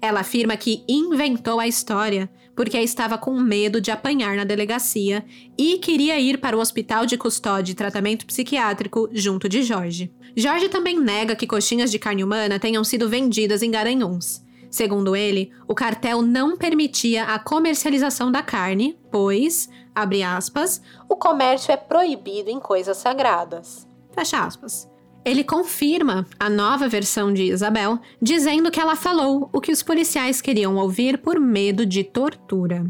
Ela 0.00 0.20
afirma 0.20 0.56
que 0.56 0.82
inventou 0.88 1.60
a 1.60 1.68
história 1.68 2.30
porque 2.56 2.78
estava 2.78 3.18
com 3.18 3.38
medo 3.38 3.82
de 3.82 3.90
apanhar 3.90 4.34
na 4.34 4.44
delegacia 4.44 5.26
e 5.58 5.76
queria 5.76 6.18
ir 6.18 6.38
para 6.38 6.56
o 6.56 6.60
hospital 6.60 7.04
de 7.04 7.18
custódia 7.18 7.72
e 7.72 7.76
tratamento 7.76 8.24
psiquiátrico 8.24 9.10
junto 9.12 9.46
de 9.46 9.62
Jorge. 9.62 10.10
Jorge 10.34 10.70
também 10.70 10.98
nega 10.98 11.36
que 11.36 11.46
coxinhas 11.46 11.90
de 11.90 11.98
carne 11.98 12.24
humana 12.24 12.58
tenham 12.58 12.82
sido 12.82 13.10
vendidas 13.10 13.62
em 13.62 13.70
Garanhuns. 13.70 14.42
Segundo 14.70 15.14
ele, 15.14 15.50
o 15.68 15.74
cartel 15.74 16.22
não 16.22 16.56
permitia 16.56 17.24
a 17.24 17.38
comercialização 17.38 18.32
da 18.32 18.42
carne, 18.42 18.96
pois, 19.10 19.68
abre 19.94 20.22
aspas, 20.22 20.82
o 21.08 21.16
comércio 21.16 21.72
é 21.72 21.76
proibido 21.76 22.50
em 22.50 22.60
coisas 22.60 22.96
sagradas. 22.96 23.88
Fecha 24.12 24.44
aspas. 24.44 24.90
Ele 25.24 25.44
confirma 25.44 26.26
a 26.38 26.50
nova 26.50 26.88
versão 26.88 27.32
de 27.32 27.44
Isabel, 27.44 27.98
dizendo 28.20 28.70
que 28.70 28.80
ela 28.80 28.96
falou 28.96 29.48
o 29.52 29.60
que 29.60 29.70
os 29.70 29.82
policiais 29.82 30.40
queriam 30.40 30.76
ouvir 30.76 31.18
por 31.18 31.38
medo 31.38 31.86
de 31.86 32.02
tortura. 32.02 32.84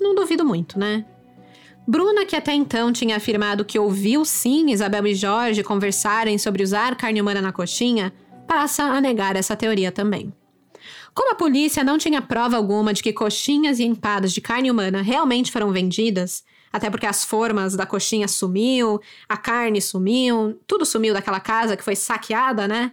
Não 0.00 0.14
duvido 0.14 0.44
muito, 0.44 0.78
né? 0.78 1.04
Bruna, 1.86 2.24
que 2.24 2.34
até 2.34 2.52
então 2.52 2.92
tinha 2.92 3.16
afirmado 3.16 3.64
que 3.64 3.78
ouviu 3.78 4.24
sim 4.24 4.70
Isabel 4.70 5.06
e 5.06 5.14
Jorge 5.14 5.62
conversarem 5.62 6.36
sobre 6.38 6.62
usar 6.62 6.96
carne 6.96 7.20
humana 7.20 7.40
na 7.40 7.52
coxinha, 7.52 8.12
passa 8.48 8.84
a 8.84 9.00
negar 9.00 9.36
essa 9.36 9.54
teoria 9.54 9.92
também. 9.92 10.32
Como 11.16 11.32
a 11.32 11.34
polícia 11.34 11.82
não 11.82 11.96
tinha 11.96 12.20
prova 12.20 12.58
alguma 12.58 12.92
de 12.92 13.02
que 13.02 13.10
coxinhas 13.10 13.78
e 13.78 13.84
empadas 13.84 14.34
de 14.34 14.40
carne 14.42 14.70
humana 14.70 15.00
realmente 15.00 15.50
foram 15.50 15.72
vendidas, 15.72 16.44
até 16.70 16.90
porque 16.90 17.06
as 17.06 17.24
formas 17.24 17.74
da 17.74 17.86
coxinha 17.86 18.28
sumiu, 18.28 19.00
a 19.26 19.34
carne 19.34 19.80
sumiu, 19.80 20.60
tudo 20.66 20.84
sumiu 20.84 21.14
daquela 21.14 21.40
casa 21.40 21.74
que 21.74 21.82
foi 21.82 21.96
saqueada, 21.96 22.68
né? 22.68 22.92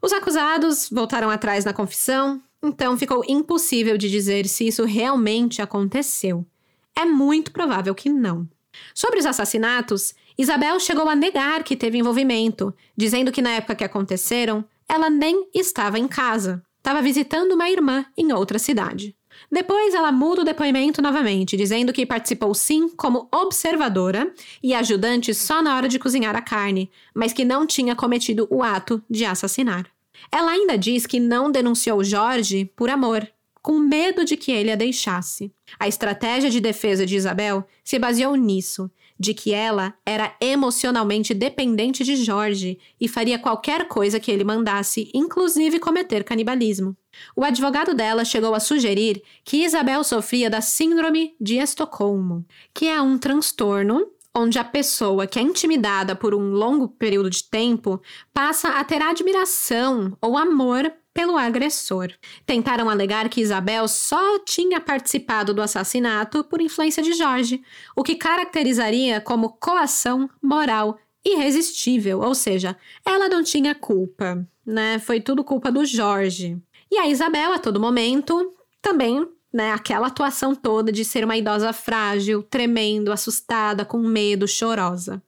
Os 0.00 0.12
acusados 0.12 0.88
voltaram 0.88 1.28
atrás 1.30 1.64
na 1.64 1.72
confissão, 1.72 2.40
então 2.62 2.96
ficou 2.96 3.24
impossível 3.26 3.98
de 3.98 4.08
dizer 4.08 4.46
se 4.46 4.68
isso 4.68 4.84
realmente 4.84 5.60
aconteceu. 5.60 6.46
É 6.94 7.04
muito 7.04 7.50
provável 7.50 7.92
que 7.92 8.08
não. 8.08 8.48
Sobre 8.94 9.18
os 9.18 9.26
assassinatos, 9.26 10.14
Isabel 10.38 10.78
chegou 10.78 11.08
a 11.08 11.16
negar 11.16 11.64
que 11.64 11.74
teve 11.74 11.98
envolvimento, 11.98 12.72
dizendo 12.96 13.32
que 13.32 13.42
na 13.42 13.50
época 13.50 13.74
que 13.74 13.84
aconteceram, 13.84 14.64
ela 14.88 15.10
nem 15.10 15.48
estava 15.52 15.98
em 15.98 16.06
casa 16.06 16.62
estava 16.78 17.02
visitando 17.02 17.52
uma 17.52 17.68
irmã 17.68 18.06
em 18.16 18.32
outra 18.32 18.58
cidade. 18.58 19.14
Depois, 19.50 19.94
ela 19.94 20.10
muda 20.10 20.42
o 20.42 20.44
depoimento 20.44 21.00
novamente, 21.00 21.56
dizendo 21.56 21.92
que 21.92 22.06
participou 22.06 22.54
sim 22.54 22.88
como 22.88 23.28
observadora 23.32 24.32
e 24.62 24.74
ajudante 24.74 25.32
só 25.32 25.62
na 25.62 25.76
hora 25.76 25.88
de 25.88 25.98
cozinhar 25.98 26.34
a 26.34 26.42
carne, 26.42 26.90
mas 27.14 27.32
que 27.32 27.44
não 27.44 27.66
tinha 27.66 27.94
cometido 27.94 28.48
o 28.50 28.62
ato 28.62 29.02
de 29.08 29.24
assassinar. 29.24 29.86
Ela 30.32 30.50
ainda 30.50 30.76
diz 30.76 31.06
que 31.06 31.20
não 31.20 31.50
denunciou 31.50 32.02
Jorge 32.02 32.70
por 32.74 32.90
amor, 32.90 33.28
com 33.62 33.78
medo 33.78 34.24
de 34.24 34.36
que 34.36 34.50
ele 34.50 34.70
a 34.70 34.76
deixasse. 34.76 35.52
A 35.78 35.86
estratégia 35.86 36.50
de 36.50 36.60
defesa 36.60 37.04
de 37.04 37.16
Isabel 37.16 37.66
se 37.84 37.98
baseou 37.98 38.34
nisso, 38.34 38.90
de 39.18 39.34
que 39.34 39.52
ela 39.52 39.94
era 40.06 40.34
emocionalmente 40.40 41.34
dependente 41.34 42.04
de 42.04 42.16
Jorge 42.16 42.78
e 43.00 43.08
faria 43.08 43.38
qualquer 43.38 43.88
coisa 43.88 44.20
que 44.20 44.30
ele 44.30 44.44
mandasse, 44.44 45.10
inclusive 45.12 45.78
cometer 45.78 46.22
canibalismo. 46.24 46.96
O 47.34 47.44
advogado 47.44 47.94
dela 47.94 48.24
chegou 48.24 48.54
a 48.54 48.60
sugerir 48.60 49.22
que 49.44 49.64
Isabel 49.64 50.04
sofria 50.04 50.48
da 50.48 50.60
Síndrome 50.60 51.34
de 51.40 51.56
Estocolmo, 51.56 52.44
que 52.72 52.86
é 52.86 53.00
um 53.00 53.18
transtorno 53.18 54.06
onde 54.34 54.58
a 54.58 54.64
pessoa 54.64 55.26
que 55.26 55.38
é 55.38 55.42
intimidada 55.42 56.14
por 56.14 56.34
um 56.34 56.50
longo 56.52 56.88
período 56.88 57.28
de 57.28 57.42
tempo 57.42 58.00
passa 58.32 58.68
a 58.68 58.84
ter 58.84 59.02
admiração 59.02 60.16
ou 60.20 60.36
amor 60.36 60.92
pelo 61.18 61.36
agressor. 61.36 62.12
Tentaram 62.46 62.88
alegar 62.88 63.28
que 63.28 63.40
Isabel 63.40 63.88
só 63.88 64.38
tinha 64.44 64.80
participado 64.80 65.52
do 65.52 65.60
assassinato 65.60 66.44
por 66.44 66.60
influência 66.60 67.02
de 67.02 67.12
Jorge, 67.12 67.60
o 67.96 68.04
que 68.04 68.14
caracterizaria 68.14 69.20
como 69.20 69.48
coação 69.54 70.30
moral 70.40 70.96
irresistível, 71.26 72.20
ou 72.20 72.36
seja, 72.36 72.76
ela 73.04 73.28
não 73.28 73.42
tinha 73.42 73.74
culpa, 73.74 74.46
né? 74.64 75.00
Foi 75.00 75.20
tudo 75.20 75.42
culpa 75.42 75.72
do 75.72 75.84
Jorge. 75.84 76.56
E 76.88 76.96
a 76.96 77.08
Isabel, 77.08 77.52
a 77.52 77.58
todo 77.58 77.80
momento, 77.80 78.54
também 78.80 79.26
né, 79.52 79.72
aquela 79.72 80.06
atuação 80.06 80.54
toda 80.54 80.92
de 80.92 81.04
ser 81.04 81.24
uma 81.24 81.36
idosa 81.36 81.72
frágil, 81.72 82.44
tremendo, 82.44 83.10
assustada, 83.10 83.84
com 83.84 83.98
medo, 83.98 84.46
chorosa. 84.46 85.20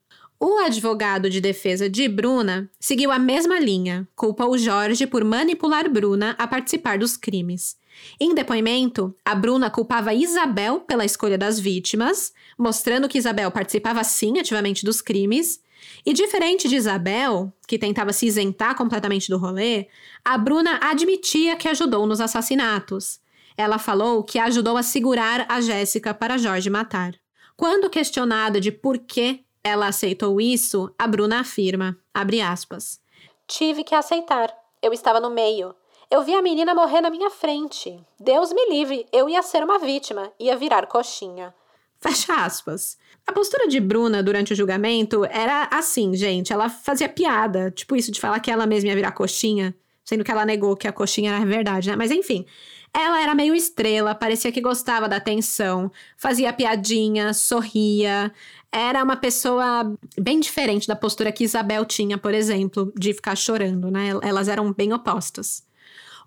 O 0.42 0.56
advogado 0.56 1.28
de 1.28 1.38
defesa 1.38 1.86
de 1.86 2.08
Bruna 2.08 2.70
seguiu 2.80 3.12
a 3.12 3.18
mesma 3.18 3.60
linha, 3.60 4.08
culpou 4.16 4.56
Jorge 4.56 5.06
por 5.06 5.22
manipular 5.22 5.86
Bruna 5.86 6.34
a 6.38 6.48
participar 6.48 6.98
dos 6.98 7.14
crimes. 7.14 7.76
Em 8.18 8.34
depoimento, 8.34 9.14
a 9.22 9.34
Bruna 9.34 9.68
culpava 9.68 10.14
Isabel 10.14 10.80
pela 10.80 11.04
escolha 11.04 11.36
das 11.36 11.60
vítimas, 11.60 12.32
mostrando 12.56 13.06
que 13.06 13.18
Isabel 13.18 13.50
participava 13.50 14.02
sim 14.02 14.38
ativamente 14.38 14.82
dos 14.82 15.02
crimes. 15.02 15.60
E 16.06 16.14
diferente 16.14 16.68
de 16.68 16.76
Isabel, 16.76 17.52
que 17.68 17.78
tentava 17.78 18.10
se 18.10 18.24
isentar 18.24 18.74
completamente 18.74 19.28
do 19.28 19.36
rolê, 19.36 19.88
a 20.24 20.38
Bruna 20.38 20.80
admitia 20.82 21.54
que 21.54 21.68
ajudou 21.68 22.06
nos 22.06 22.18
assassinatos. 22.18 23.20
Ela 23.58 23.76
falou 23.76 24.24
que 24.24 24.38
ajudou 24.38 24.78
a 24.78 24.82
segurar 24.82 25.44
a 25.50 25.60
Jéssica 25.60 26.14
para 26.14 26.38
Jorge 26.38 26.70
matar. 26.70 27.14
Quando 27.58 27.90
questionada 27.90 28.58
de 28.58 28.72
por 28.72 28.96
que 28.96 29.44
ela 29.62 29.88
aceitou 29.88 30.40
isso, 30.40 30.92
a 30.98 31.06
Bruna 31.06 31.40
afirma, 31.40 31.96
aspas, 32.44 33.00
Tive 33.46 33.84
que 33.84 33.94
aceitar. 33.94 34.54
Eu 34.82 34.92
estava 34.92 35.20
no 35.20 35.30
meio. 35.30 35.74
Eu 36.10 36.22
vi 36.22 36.34
a 36.34 36.42
menina 36.42 36.74
morrer 36.74 37.00
na 37.00 37.10
minha 37.10 37.30
frente. 37.30 38.00
Deus 38.18 38.52
me 38.52 38.68
livre, 38.68 39.06
eu 39.12 39.28
ia 39.28 39.42
ser 39.42 39.62
uma 39.62 39.78
vítima, 39.78 40.32
ia 40.38 40.56
virar 40.56 40.86
coxinha. 40.86 41.54
Fecha 42.00 42.34
aspas. 42.34 42.96
A 43.26 43.32
postura 43.32 43.68
de 43.68 43.78
Bruna 43.78 44.22
durante 44.22 44.52
o 44.52 44.56
julgamento 44.56 45.24
era 45.26 45.68
assim, 45.70 46.14
gente. 46.14 46.52
Ela 46.52 46.68
fazia 46.68 47.08
piada, 47.08 47.70
tipo 47.70 47.94
isso 47.94 48.10
de 48.10 48.18
falar 48.20 48.40
que 48.40 48.50
ela 48.50 48.66
mesma 48.66 48.88
ia 48.88 48.96
virar 48.96 49.12
coxinha, 49.12 49.74
sendo 50.04 50.24
que 50.24 50.30
ela 50.30 50.46
negou 50.46 50.76
que 50.76 50.88
a 50.88 50.92
coxinha 50.92 51.32
era 51.32 51.44
verdade, 51.44 51.90
né? 51.90 51.96
Mas 51.96 52.10
enfim, 52.10 52.46
ela 52.92 53.22
era 53.22 53.34
meio 53.34 53.54
estrela, 53.54 54.14
parecia 54.14 54.50
que 54.50 54.60
gostava 54.60 55.08
da 55.08 55.16
atenção, 55.16 55.92
fazia 56.16 56.52
piadinha, 56.52 57.32
sorria. 57.32 58.32
Era 58.72 59.02
uma 59.02 59.16
pessoa 59.16 59.92
bem 60.18 60.38
diferente 60.38 60.86
da 60.86 60.94
postura 60.94 61.32
que 61.32 61.44
Isabel 61.44 61.84
tinha, 61.84 62.16
por 62.16 62.32
exemplo, 62.32 62.92
de 62.96 63.12
ficar 63.12 63.36
chorando, 63.36 63.90
né? 63.90 64.10
Elas 64.22 64.48
eram 64.48 64.72
bem 64.72 64.92
opostas. 64.92 65.64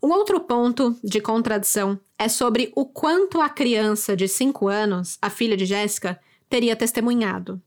Um 0.02 0.12
outro 0.12 0.42
ponto 0.42 0.98
de 1.02 1.22
contradição 1.22 1.98
é 2.20 2.28
sobre 2.28 2.74
o 2.76 2.86
quanto 2.86 3.40
a 3.40 3.48
criança 3.48 4.18
de 4.18 4.28
5 4.28 4.68
anos, 4.68 5.18
a 5.22 5.30
filha 5.30 5.56
de 5.56 5.66
Jéssica, 5.66 6.20
teria 6.50 6.76
testemunhado. 6.76 7.62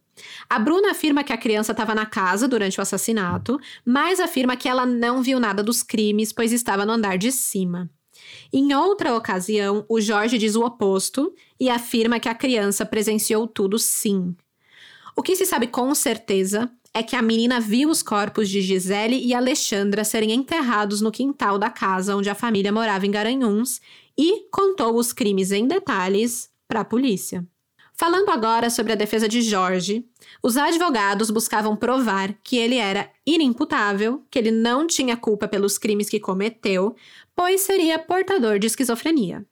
A 0.48 0.58
Bruna 0.58 0.90
afirma 0.90 1.24
que 1.24 1.32
a 1.32 1.38
criança 1.38 1.72
estava 1.72 1.94
na 1.94 2.04
casa 2.04 2.46
durante 2.46 2.78
o 2.78 2.82
assassinato, 2.82 3.58
mas 3.84 4.20
afirma 4.20 4.56
que 4.56 4.68
ela 4.68 4.84
não 4.84 5.22
viu 5.22 5.40
nada 5.40 5.62
dos 5.62 5.82
crimes, 5.82 6.32
pois 6.32 6.52
estava 6.52 6.84
no 6.84 6.92
andar 6.92 7.16
de 7.16 7.32
cima. 7.32 7.90
Em 8.52 8.74
outra 8.74 9.14
ocasião, 9.14 9.84
o 9.88 10.00
Jorge 10.00 10.38
diz 10.38 10.56
o 10.56 10.64
oposto 10.64 11.34
e 11.58 11.68
afirma 11.68 12.20
que 12.20 12.28
a 12.28 12.34
criança 12.34 12.84
presenciou 12.84 13.46
tudo 13.46 13.78
sim. 13.78 14.34
O 15.16 15.22
que 15.22 15.34
se 15.34 15.46
sabe 15.46 15.66
com 15.66 15.94
certeza 15.94 16.70
é 16.92 17.02
que 17.02 17.16
a 17.16 17.22
menina 17.22 17.58
viu 17.58 17.88
os 17.88 18.02
corpos 18.02 18.50
de 18.50 18.60
Gisele 18.60 19.16
e 19.16 19.32
Alexandra 19.32 20.04
serem 20.04 20.30
enterrados 20.32 21.00
no 21.00 21.10
quintal 21.10 21.58
da 21.58 21.70
casa 21.70 22.14
onde 22.14 22.28
a 22.28 22.34
família 22.34 22.70
morava 22.70 23.06
em 23.06 23.10
Garanhuns 23.10 23.80
e 24.16 24.46
contou 24.50 24.94
os 24.96 25.14
crimes 25.14 25.52
em 25.52 25.66
detalhes 25.66 26.50
para 26.68 26.80
a 26.80 26.84
polícia. 26.84 27.46
Falando 27.94 28.28
agora 28.28 28.68
sobre 28.68 28.92
a 28.92 28.96
defesa 28.96 29.26
de 29.26 29.40
Jorge, 29.40 30.04
os 30.42 30.58
advogados 30.58 31.30
buscavam 31.30 31.74
provar 31.74 32.34
que 32.44 32.58
ele 32.58 32.76
era 32.76 33.10
inimputável, 33.26 34.22
que 34.30 34.38
ele 34.38 34.50
não 34.50 34.86
tinha 34.86 35.16
culpa 35.16 35.48
pelos 35.48 35.78
crimes 35.78 36.10
que 36.10 36.20
cometeu, 36.20 36.94
pois 37.34 37.62
seria 37.62 37.98
portador 37.98 38.58
de 38.58 38.66
esquizofrenia. 38.66 39.46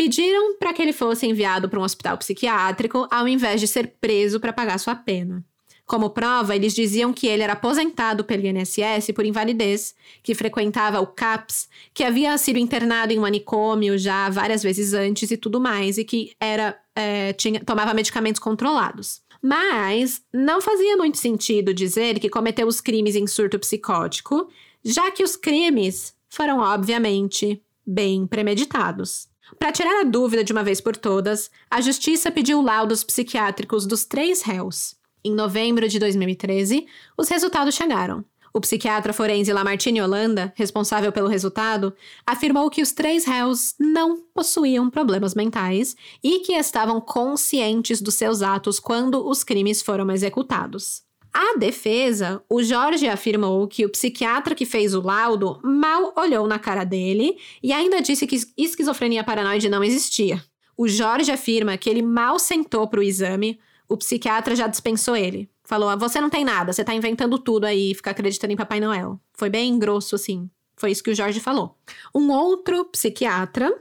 Pediram 0.00 0.56
para 0.56 0.72
que 0.72 0.80
ele 0.80 0.94
fosse 0.94 1.26
enviado 1.26 1.68
para 1.68 1.78
um 1.78 1.82
hospital 1.82 2.16
psiquiátrico 2.16 3.06
ao 3.10 3.28
invés 3.28 3.60
de 3.60 3.68
ser 3.68 3.96
preso 4.00 4.40
para 4.40 4.50
pagar 4.50 4.78
sua 4.78 4.94
pena. 4.94 5.44
Como 5.84 6.08
prova, 6.08 6.56
eles 6.56 6.74
diziam 6.74 7.12
que 7.12 7.26
ele 7.26 7.42
era 7.42 7.52
aposentado 7.52 8.24
pelo 8.24 8.46
INSS 8.46 9.12
por 9.14 9.26
invalidez, 9.26 9.94
que 10.22 10.34
frequentava 10.34 11.02
o 11.02 11.06
CAPS, 11.06 11.68
que 11.92 12.02
havia 12.02 12.38
sido 12.38 12.58
internado 12.58 13.12
em 13.12 13.18
manicômio 13.18 13.98
já 13.98 14.30
várias 14.30 14.62
vezes 14.62 14.94
antes 14.94 15.30
e 15.30 15.36
tudo 15.36 15.60
mais, 15.60 15.98
e 15.98 16.04
que 16.04 16.32
era 16.40 16.80
é, 16.96 17.34
tinha, 17.34 17.60
tomava 17.62 17.92
medicamentos 17.92 18.40
controlados. 18.40 19.20
Mas 19.42 20.22
não 20.32 20.62
fazia 20.62 20.96
muito 20.96 21.18
sentido 21.18 21.74
dizer 21.74 22.18
que 22.18 22.30
cometeu 22.30 22.66
os 22.66 22.80
crimes 22.80 23.16
em 23.16 23.26
surto 23.26 23.58
psicótico, 23.58 24.48
já 24.82 25.10
que 25.10 25.22
os 25.22 25.36
crimes 25.36 26.14
foram, 26.26 26.60
obviamente, 26.60 27.62
bem 27.86 28.26
premeditados. 28.26 29.28
Para 29.60 29.72
tirar 29.72 30.00
a 30.00 30.04
dúvida 30.04 30.42
de 30.42 30.52
uma 30.52 30.64
vez 30.64 30.80
por 30.80 30.96
todas, 30.96 31.50
a 31.70 31.82
justiça 31.82 32.32
pediu 32.32 32.62
laudos 32.62 33.04
psiquiátricos 33.04 33.86
dos 33.86 34.06
três 34.06 34.40
réus. 34.40 34.96
Em 35.22 35.34
novembro 35.34 35.86
de 35.86 35.98
2013, 35.98 36.86
os 37.14 37.28
resultados 37.28 37.74
chegaram. 37.74 38.24
O 38.54 38.60
psiquiatra 38.62 39.12
forense 39.12 39.52
Lamartine 39.52 40.00
Holanda, 40.00 40.50
responsável 40.56 41.12
pelo 41.12 41.28
resultado, 41.28 41.94
afirmou 42.26 42.70
que 42.70 42.80
os 42.80 42.92
três 42.92 43.26
réus 43.26 43.74
não 43.78 44.22
possuíam 44.32 44.88
problemas 44.88 45.34
mentais 45.34 45.94
e 46.24 46.38
que 46.38 46.54
estavam 46.54 46.98
conscientes 46.98 48.00
dos 48.00 48.14
seus 48.14 48.40
atos 48.40 48.80
quando 48.80 49.28
os 49.28 49.44
crimes 49.44 49.82
foram 49.82 50.10
executados. 50.10 51.02
A 51.32 51.56
defesa, 51.56 52.42
o 52.48 52.62
Jorge 52.62 53.06
afirmou 53.06 53.66
que 53.68 53.84
o 53.84 53.90
psiquiatra 53.90 54.54
que 54.54 54.66
fez 54.66 54.94
o 54.94 55.00
laudo 55.00 55.60
mal 55.62 56.12
olhou 56.16 56.46
na 56.46 56.58
cara 56.58 56.82
dele 56.82 57.36
e 57.62 57.72
ainda 57.72 58.02
disse 58.02 58.26
que 58.26 58.40
esquizofrenia 58.56 59.22
paranoide 59.22 59.68
não 59.68 59.84
existia. 59.84 60.42
O 60.76 60.88
Jorge 60.88 61.30
afirma 61.30 61.76
que 61.76 61.88
ele 61.88 62.02
mal 62.02 62.38
sentou 62.38 62.88
para 62.88 63.00
o 63.00 63.02
exame, 63.02 63.60
o 63.88 63.96
psiquiatra 63.96 64.56
já 64.56 64.66
dispensou 64.66 65.14
ele. 65.14 65.48
Falou: 65.62 65.88
ah, 65.88 65.96
você 65.96 66.20
não 66.20 66.30
tem 66.30 66.44
nada, 66.44 66.72
você 66.72 66.82
tá 66.82 66.94
inventando 66.94 67.38
tudo 67.38 67.64
aí, 67.64 67.94
fica 67.94 68.10
acreditando 68.10 68.52
em 68.52 68.56
Papai 68.56 68.80
Noel. 68.80 69.20
Foi 69.32 69.48
bem 69.48 69.78
grosso, 69.78 70.16
assim. 70.16 70.50
Foi 70.76 70.90
isso 70.90 71.02
que 71.02 71.10
o 71.10 71.14
Jorge 71.14 71.38
falou. 71.38 71.76
Um 72.14 72.32
outro 72.32 72.86
psiquiatra, 72.86 73.72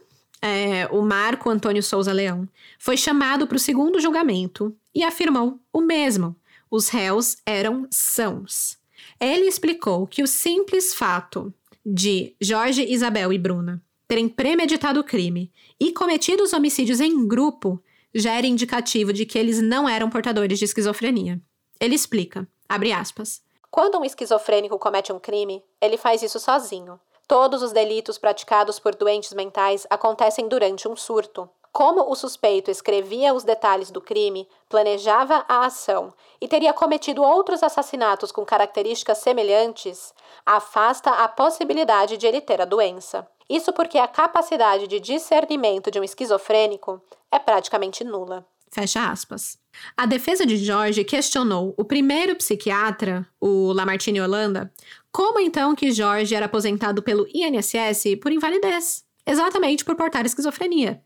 é, 0.42 0.88
o 0.92 1.02
Marco 1.02 1.50
Antônio 1.50 1.82
Souza 1.82 2.12
Leão, 2.12 2.48
foi 2.78 2.98
chamado 2.98 3.48
para 3.48 3.56
o 3.56 3.60
segundo 3.60 4.00
julgamento 4.00 4.76
e 4.94 5.04
afirmou 5.04 5.60
o 5.72 5.82
mesmo. 5.82 6.36
Os 6.70 6.90
réus 6.90 7.38
eram 7.46 7.88
sãos. 7.92 8.78
Ele 9.20 9.48
explicou 9.48 10.06
que 10.06 10.22
o 10.22 10.28
simples 10.28 10.94
fato 10.94 11.54
de 11.86 12.36
Jorge, 12.40 12.86
Isabel 12.88 13.34
e 13.34 13.38
Bruna 13.38 13.82
terem 14.08 14.28
premeditado 14.28 15.00
o 15.00 15.04
crime 15.04 15.52
e 15.80 15.92
cometido 15.92 16.44
os 16.44 16.54
homicídios 16.54 17.00
em 17.00 17.28
grupo 17.28 17.82
já 18.14 18.34
era 18.34 18.48
indicativo 18.48 19.14
de 19.14 19.26
que 19.26 19.38
eles 19.38 19.62
não 19.62 19.88
eram 19.88 20.10
portadores 20.10 20.58
de 20.58 20.66
esquizofrenia. 20.66 21.40
Ele 21.80 21.96
explica, 21.96 22.48
abre 22.68 22.92
aspas, 22.92 23.42
Quando 23.70 24.00
um 24.00 24.04
esquizofrênico 24.04 24.80
comete 24.80 25.14
um 25.14 25.20
crime, 25.20 25.64
ele 25.80 25.96
faz 25.96 26.24
isso 26.24 26.40
sozinho. 26.40 27.00
Todos 27.28 27.62
os 27.62 27.72
delitos 27.72 28.18
praticados 28.18 28.80
por 28.80 28.96
doentes 28.96 29.34
mentais 29.34 29.86
acontecem 29.90 30.48
durante 30.50 30.88
um 30.88 30.96
surto. 30.96 31.48
Como 31.80 32.12
o 32.12 32.14
suspeito 32.14 32.70
escrevia 32.70 33.34
os 33.34 33.46
detalhes 33.46 33.90
do 33.90 34.02
crime, 34.02 34.46
planejava 34.68 35.46
a 35.48 35.66
ação 35.66 36.14
e 36.42 36.46
teria 36.46 36.74
cometido 36.74 37.24
outros 37.24 37.64
assassinatos 37.64 38.34
com 38.34 38.44
características 38.44 39.20
semelhantes, 39.20 40.14
afasta 40.46 41.10
a 41.10 41.26
possibilidade 41.30 42.18
de 42.18 42.28
ele 42.28 42.42
ter 42.42 42.60
a 42.60 42.66
doença. 42.66 43.26
Isso 43.50 43.72
porque 43.72 43.98
a 43.98 44.10
capacidade 44.10 44.88
de 44.88 45.00
discernimento 45.00 45.90
de 45.90 45.98
um 45.98 46.04
esquizofrênico 46.04 47.02
é 47.32 47.40
praticamente 47.40 48.04
nula. 48.04 48.46
Fecha 48.70 49.10
aspas. 49.10 49.58
A 49.96 50.06
defesa 50.06 50.46
de 50.46 50.58
Jorge 50.58 51.06
questionou 51.06 51.74
o 51.78 51.86
primeiro 51.86 52.36
psiquiatra, 52.36 53.26
o 53.40 53.72
Lamartine 53.72 54.20
Holanda, 54.20 54.70
como 55.14 55.40
então 55.40 55.74
que 55.74 55.94
Jorge 55.94 56.36
era 56.36 56.48
aposentado 56.48 57.02
pelo 57.02 57.26
INSS 57.34 58.18
por 58.22 58.34
invalidez, 58.34 59.06
exatamente 59.26 59.86
por 59.86 59.96
portar 59.96 60.26
esquizofrenia. 60.26 61.02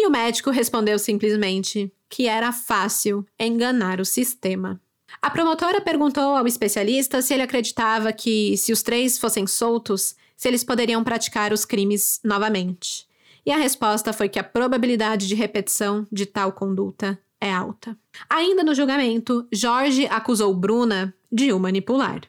E 0.00 0.06
o 0.06 0.10
médico 0.10 0.48
respondeu 0.48 0.98
simplesmente 0.98 1.92
que 2.08 2.26
era 2.26 2.52
fácil 2.52 3.22
enganar 3.38 4.00
o 4.00 4.04
sistema. 4.06 4.80
A 5.20 5.28
promotora 5.28 5.78
perguntou 5.78 6.34
ao 6.34 6.46
especialista 6.46 7.20
se 7.20 7.34
ele 7.34 7.42
acreditava 7.42 8.10
que, 8.10 8.56
se 8.56 8.72
os 8.72 8.82
três 8.82 9.18
fossem 9.18 9.46
soltos, 9.46 10.16
se 10.34 10.48
eles 10.48 10.64
poderiam 10.64 11.04
praticar 11.04 11.52
os 11.52 11.66
crimes 11.66 12.18
novamente. 12.24 13.06
E 13.44 13.52
a 13.52 13.58
resposta 13.58 14.10
foi 14.10 14.30
que 14.30 14.38
a 14.38 14.42
probabilidade 14.42 15.28
de 15.28 15.34
repetição 15.34 16.06
de 16.10 16.24
tal 16.24 16.52
conduta 16.52 17.18
é 17.38 17.52
alta. 17.52 17.94
Ainda 18.26 18.64
no 18.64 18.74
julgamento, 18.74 19.46
Jorge 19.52 20.06
acusou 20.06 20.54
Bruna 20.54 21.14
de 21.30 21.52
o 21.52 21.60
manipular. 21.60 22.22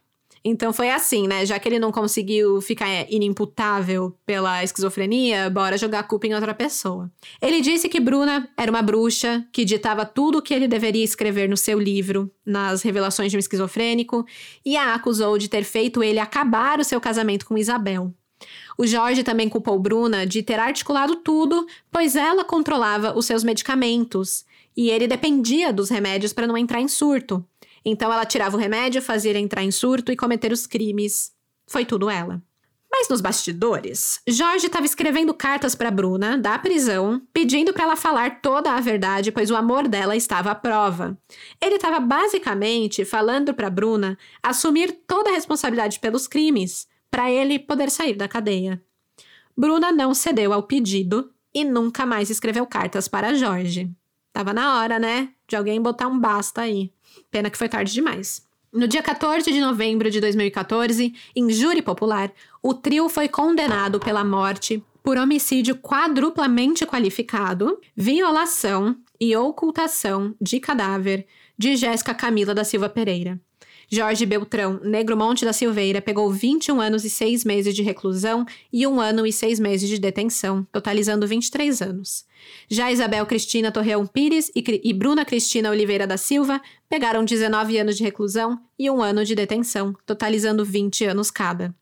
Então 0.43 0.73
foi 0.73 0.89
assim, 0.89 1.27
né? 1.27 1.45
Já 1.45 1.59
que 1.59 1.69
ele 1.69 1.77
não 1.77 1.91
conseguiu 1.91 2.59
ficar 2.61 2.88
inimputável 3.11 4.18
pela 4.26 4.63
esquizofrenia, 4.63 5.49
bora 5.49 5.77
jogar 5.77 5.99
a 5.99 6.03
culpa 6.03 6.26
em 6.26 6.34
outra 6.34 6.53
pessoa. 6.53 7.11
Ele 7.39 7.61
disse 7.61 7.88
que 7.88 7.99
Bruna 7.99 8.49
era 8.57 8.72
uma 8.72 8.81
bruxa 8.81 9.45
que 9.51 9.63
ditava 9.63 10.03
tudo 10.03 10.39
o 10.39 10.41
que 10.41 10.53
ele 10.53 10.68
deveria 10.68 11.03
escrever 11.03 11.47
no 11.47 11.55
seu 11.55 11.80
livro, 11.80 12.31
nas 12.43 12.81
revelações 12.81 13.30
de 13.30 13.38
um 13.38 13.39
esquizofrênico, 13.39 14.26
e 14.65 14.76
a 14.76 14.95
acusou 14.95 15.38
de 15.38 15.47
ter 15.47 15.63
feito 15.63 16.03
ele 16.03 16.19
acabar 16.19 16.80
o 16.80 16.84
seu 16.84 16.99
casamento 16.99 17.45
com 17.45 17.57
Isabel. 17.57 18.11
O 18.76 18.88
Jorge 18.88 19.23
também 19.23 19.47
culpou 19.47 19.77
Bruna 19.77 20.26
de 20.26 20.41
ter 20.41 20.59
articulado 20.59 21.18
tudo, 21.18 21.68
pois 21.91 22.15
ela 22.15 22.43
controlava 22.43 23.15
os 23.15 23.27
seus 23.27 23.43
medicamentos 23.43 24.43
e 24.76 24.89
ele 24.89 25.07
dependia 25.07 25.72
dos 25.72 25.89
remédios 25.89 26.34
para 26.34 26.47
não 26.47 26.57
entrar 26.57 26.81
em 26.81 26.88
surto. 26.88 27.45
Então 27.84 28.12
ela 28.12 28.26
tirava 28.26 28.56
o 28.56 28.60
remédio, 28.60 29.02
fazia 29.02 29.32
ele 29.32 29.40
entrar 29.40 29.64
em 29.64 29.72
surto 29.72 30.12
e 30.12 30.18
cometer 30.18 30.52
os 30.52 30.68
crimes. 30.68 31.32
Foi 31.68 31.86
tudo 31.86 32.10
ela. 32.10 32.41
Mas 32.91 33.08
nos 33.08 33.22
bastidores, 33.22 34.20
Jorge 34.28 34.66
estava 34.66 34.86
escrevendo 34.86 35.34
cartas 35.34 35.74
para 35.74 35.90
Bruna, 35.90 36.38
da 36.38 36.60
prisão, 36.60 37.22
pedindo 37.32 37.72
para 37.72 37.84
ela 37.84 37.95
falar 37.95 38.41
toda 38.41 38.74
a 38.74 38.82
verdade, 38.82 39.32
pois 39.32 39.49
o 39.49 39.56
amor 39.56 39.88
dela 39.88 40.14
estava 40.14 40.52
à 40.52 40.56
prova. 40.56 41.18
Ele 41.62 41.76
estava 41.76 42.02
basicamente 42.02 43.06
falando 43.06 43.53
para 43.53 43.70
Bruna 43.70 44.18
assumir 44.44 44.91
toda 45.08 45.30
a 45.30 45.34
responsabilidade 45.34 45.99
pelos 45.99 46.28
crimes, 46.28 46.86
para 47.10 47.32
ele 47.32 47.58
poder 47.58 47.90
sair 47.90 48.14
da 48.14 48.28
cadeia. 48.28 48.84
Bruna 49.58 49.91
não 49.91 50.14
cedeu 50.14 50.52
ao 50.52 50.64
pedido 50.64 51.32
e 51.53 51.64
nunca 51.64 52.06
mais 52.06 52.30
escreveu 52.30 52.66
cartas 52.68 53.08
para 53.08 53.34
Jorge. 53.36 53.90
Tava 54.34 54.53
na 54.53 54.80
hora, 54.80 54.99
né, 54.99 55.30
de 55.48 55.56
alguém 55.56 55.82
botar 55.82 56.08
um 56.08 56.20
basta 56.20 56.62
aí. 56.62 56.91
Pena 57.29 57.49
que 57.49 57.57
foi 57.57 57.69
tarde 57.69 57.93
demais. 57.93 58.45
No 58.71 58.88
dia 58.88 59.03
14 59.03 59.51
de 59.51 59.59
novembro 59.59 60.09
de 60.09 60.21
2014, 60.21 61.13
em 61.35 61.49
júri 61.49 61.81
popular, 61.81 62.31
o 62.63 62.73
trio 62.73 63.09
foi 63.09 63.27
condenado 63.27 63.99
pela 63.99 64.23
morte 64.23 64.81
por 65.03 65.17
homicídio 65.17 65.75
quadruplamente 65.75 66.85
qualificado, 66.85 67.79
violação 67.95 68.95
e 69.19 69.35
ocultação 69.35 70.35
de 70.39 70.59
cadáver 70.59 71.25
de 71.57 71.75
Jéssica 71.75 72.13
Camila 72.13 72.53
da 72.53 72.63
Silva 72.63 72.88
Pereira. 72.88 73.39
Jorge 73.93 74.26
Beltrão 74.26 74.80
Negro 74.81 75.18
Monte 75.18 75.43
da 75.43 75.51
Silveira 75.51 76.01
pegou 76.01 76.31
21 76.31 76.80
anos 76.80 77.03
e 77.03 77.09
6 77.09 77.43
meses 77.43 77.76
de 77.76 77.84
reclusão 77.84 78.45
e 78.72 78.88
1 78.88 79.01
ano 79.01 79.27
e 79.27 79.34
6 79.34 79.59
meses 79.59 79.89
de 79.89 79.99
detenção, 79.99 80.65
totalizando 80.72 81.27
23 81.27 81.81
anos. 81.81 82.23
Já 82.69 82.89
Isabel 82.89 83.26
Cristina 83.26 83.69
Torreão 83.69 84.07
Pires 84.07 84.49
e, 84.55 84.63
e 84.81 84.93
Bruna 84.93 85.26
Cristina 85.26 85.69
Oliveira 85.69 86.07
da 86.07 86.15
Silva 86.15 86.61
pegaram 86.88 87.26
19 87.26 87.77
anos 87.80 87.97
de 87.97 88.03
reclusão 88.03 88.57
e 88.80 88.89
1 88.89 89.01
ano 89.01 89.26
de 89.26 89.35
detenção, 89.35 89.93
totalizando 90.05 90.63
20 90.63 91.03
anos 91.03 91.30
cada. 91.30 91.76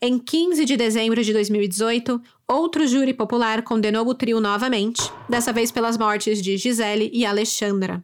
Em 0.00 0.18
15 0.18 0.64
de 0.64 0.78
dezembro 0.78 1.22
de 1.22 1.30
2018, 1.34 2.22
outro 2.48 2.86
júri 2.86 3.12
popular 3.12 3.62
condenou 3.62 4.06
o 4.06 4.14
trio 4.14 4.40
novamente, 4.40 5.02
dessa 5.28 5.52
vez 5.52 5.70
pelas 5.70 5.98
mortes 5.98 6.40
de 6.40 6.56
Gisele 6.56 7.10
e 7.12 7.26
Alexandra. 7.26 8.02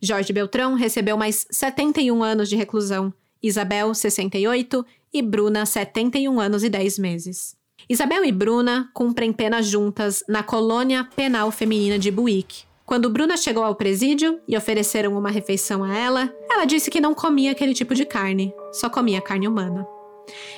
Jorge 0.00 0.32
Beltrão 0.32 0.74
recebeu 0.74 1.16
mais 1.16 1.46
71 1.50 2.22
anos 2.22 2.48
de 2.48 2.56
reclusão, 2.56 3.12
Isabel, 3.42 3.94
68 3.94 4.84
e 5.12 5.22
Bruna, 5.22 5.64
71 5.64 6.40
anos 6.40 6.62
e 6.62 6.68
10 6.68 6.98
meses. 6.98 7.56
Isabel 7.88 8.24
e 8.24 8.32
Bruna 8.32 8.90
cumprem 8.92 9.32
pena 9.32 9.62
juntas 9.62 10.22
na 10.28 10.42
colônia 10.42 11.04
penal 11.04 11.50
feminina 11.50 11.98
de 11.98 12.10
Buíque. 12.10 12.64
Quando 12.84 13.10
Bruna 13.10 13.36
chegou 13.36 13.62
ao 13.62 13.74
presídio 13.74 14.40
e 14.48 14.56
ofereceram 14.56 15.16
uma 15.16 15.30
refeição 15.30 15.84
a 15.84 15.94
ela, 15.94 16.32
ela 16.50 16.64
disse 16.64 16.90
que 16.90 17.00
não 17.00 17.14
comia 17.14 17.52
aquele 17.52 17.74
tipo 17.74 17.94
de 17.94 18.06
carne, 18.06 18.52
só 18.72 18.88
comia 18.88 19.20
carne 19.20 19.46
humana. 19.46 19.86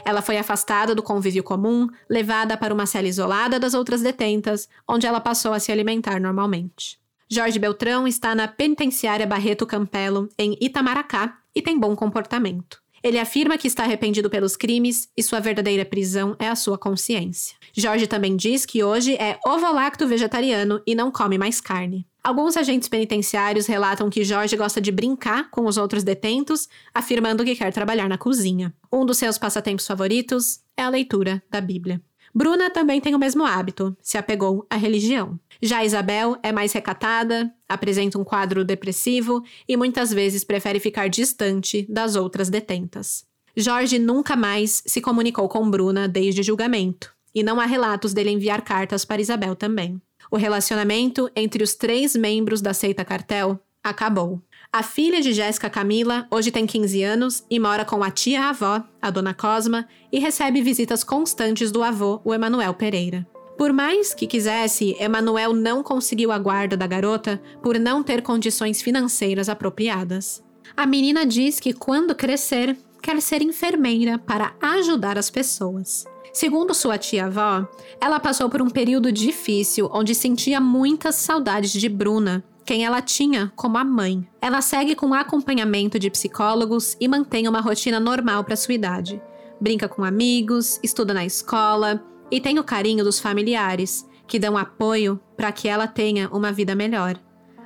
Ela 0.05 0.23
foi 0.23 0.39
afastada 0.39 0.95
do 0.95 1.03
convívio 1.03 1.43
comum, 1.43 1.89
levada 2.09 2.57
para 2.57 2.73
uma 2.73 2.87
cela 2.87 3.09
isolada 3.09 3.59
das 3.59 3.75
outras 3.75 4.01
detentas, 4.01 4.69
onde 4.89 5.07
ela 5.07 5.21
passou 5.21 5.53
a 5.53 5.59
se 5.59 5.73
alimentar 5.73 6.21
normalmente. 6.21 7.00
Jorge 7.33 7.61
Beltrão 7.61 8.09
está 8.09 8.35
na 8.35 8.49
penitenciária 8.49 9.25
Barreto 9.25 9.65
Campelo, 9.65 10.29
em 10.37 10.57
Itamaracá, 10.61 11.39
e 11.55 11.63
tem 11.63 11.79
bom 11.79 11.95
comportamento. 11.95 12.83
Ele 13.05 13.21
afirma 13.21 13.57
que 13.57 13.69
está 13.69 13.85
arrependido 13.85 14.29
pelos 14.29 14.57
crimes 14.57 15.09
e 15.17 15.23
sua 15.23 15.39
verdadeira 15.39 15.85
prisão 15.85 16.35
é 16.41 16.49
a 16.49 16.57
sua 16.57 16.77
consciência. 16.77 17.55
Jorge 17.73 18.09
também 18.09 18.37
diz 18.37 18.67
que 18.67 18.83
hoje 18.83 19.15
é 19.15 19.39
ovolacto 19.47 20.09
vegetariano 20.09 20.83
e 20.85 20.93
não 20.93 21.13
come 21.13 21.39
mais 21.39 21.61
carne. 21.61 22.05
Alguns 22.23 22.57
agentes 22.57 22.89
penitenciários 22.89 23.67
relatam 23.67 24.11
que 24.11 24.25
Jorge 24.25 24.57
gosta 24.57 24.81
de 24.81 24.91
brincar 24.91 25.51
com 25.51 25.67
os 25.67 25.77
outros 25.77 26.03
detentos, 26.03 26.69
afirmando 26.93 27.45
que 27.45 27.55
quer 27.55 27.73
trabalhar 27.73 28.09
na 28.09 28.19
cozinha. 28.19 28.75
Um 28.93 29.07
dos 29.07 29.19
seus 29.19 29.39
passatempos 29.39 29.87
favoritos 29.87 30.59
é 30.77 30.83
a 30.83 30.91
leitura 30.91 31.41
da 31.49 31.61
Bíblia. 31.61 32.03
Bruna 32.35 32.71
também 32.71 33.01
tem 33.01 33.15
o 33.15 33.19
mesmo 33.19 33.45
hábito, 33.45 33.97
se 34.01 34.17
apegou 34.17 34.67
à 34.71 34.77
religião. 34.77 35.39
Já 35.61 35.85
Isabel 35.85 36.37
é 36.43 36.53
mais 36.53 36.73
recatada, 36.73 37.53
apresenta 37.69 38.19
um 38.19 38.25
quadro 38.25 38.65
depressivo 38.65 39.43
e 39.69 39.77
muitas 39.77 40.13
vezes 40.13 40.45
prefere 40.45 40.81
ficar 40.81 41.09
distante 41.09 41.87
das 41.89 42.17
outras 42.17 42.49
detentas. 42.49 43.25
Jorge 43.57 43.99
nunca 43.99 44.37
mais 44.37 44.83
se 44.87 45.01
comunicou 45.01 45.49
com 45.49 45.69
Bruna 45.69 46.09
desde 46.09 46.41
o 46.41 46.45
julgamento, 46.45 47.13
e 47.35 47.43
não 47.43 47.61
há 47.61 47.67
relatos 47.67 48.15
dele 48.15 48.31
enviar 48.31 48.63
cartas 48.63 49.05
para 49.05 49.21
Isabel 49.21 49.55
também. 49.57 50.01
O 50.31 50.37
relacionamento 50.37 51.31
entre 51.35 51.63
os 51.63 51.75
três 51.75 52.15
membros 52.15 52.61
da 52.61 52.73
seita 52.73 53.05
cartel 53.05 53.61
acabou. 53.83 54.41
A 54.73 54.85
filha 54.85 55.21
de 55.21 55.33
Jéssica 55.33 55.69
Camila 55.69 56.29
hoje 56.31 56.53
tem 56.53 56.65
15 56.65 57.03
anos 57.03 57.45
e 57.51 57.59
mora 57.59 57.85
com 57.85 58.05
a 58.05 58.11
tia-avó, 58.11 58.85
a 59.03 59.11
dona 59.11 59.35
Cosma, 59.35 59.89
e 60.13 60.21
recebe 60.21 60.63
visitas 60.63 61.03
constantes 61.03 61.73
do 61.73 61.83
avô, 61.83 62.21
o 62.25 62.33
Emanuel 62.33 62.73
Pereira. 62.75 63.27
Por 63.59 63.73
mais 63.73 64.15
que 64.15 64.29
quisesse, 64.29 64.95
Emanuel 65.01 65.55
não 65.55 65.83
conseguiu 65.83 66.31
a 66.31 66.39
guarda 66.39 66.77
da 66.77 66.87
garota 66.87 67.43
por 67.61 67.81
não 67.81 68.01
ter 68.01 68.23
condições 68.23 68.81
financeiras 68.81 69.49
apropriadas. 69.49 70.41
A 70.77 70.87
menina 70.87 71.27
diz 71.27 71.59
que 71.59 71.73
quando 71.73 72.15
crescer, 72.15 72.79
quer 73.03 73.21
ser 73.21 73.43
enfermeira 73.43 74.21
para 74.21 74.55
ajudar 74.63 75.19
as 75.19 75.29
pessoas. 75.29 76.07
Segundo 76.33 76.75
sua 76.75 76.97
tia-avó, 76.97 77.69
ela 78.01 78.21
passou 78.21 78.49
por 78.49 78.63
um 78.63 78.71
período 78.71 79.11
difícil 79.11 79.91
onde 79.93 80.15
sentia 80.15 80.61
muitas 80.61 81.17
saudades 81.17 81.73
de 81.73 81.89
Bruna, 81.89 82.45
quem 82.71 82.85
ela 82.85 83.03
tinha 83.03 83.53
como 83.57 83.77
a 83.79 83.85
mãe. 83.85 84.25
Ela 84.41 84.63
segue 84.63 84.95
com 84.95 85.13
acompanhamento 85.13 85.99
de 85.99 86.09
psicólogos 86.09 86.97
e 87.01 87.09
mantém 87.09 87.49
uma 87.49 87.61
rotina 87.61 87.99
normal 87.99 88.45
para 88.45 88.55
sua 88.55 88.75
idade. 88.75 89.21
Brinca 89.61 89.89
com 89.89 90.05
amigos, 90.05 90.79
estuda 90.81 91.13
na 91.13 91.27
escola 91.27 92.01
e 92.31 92.41
tem 92.41 92.61
o 92.61 92.65
carinho 92.65 93.03
dos 93.03 93.19
familiares, 93.19 94.09
que 94.25 94.39
dão 94.39 94.57
apoio 94.57 95.19
para 95.37 95.51
que 95.51 95.67
ela 95.67 95.89
tenha 95.89 96.29
uma 96.29 96.53
vida 96.53 96.77
melhor. 96.77 97.19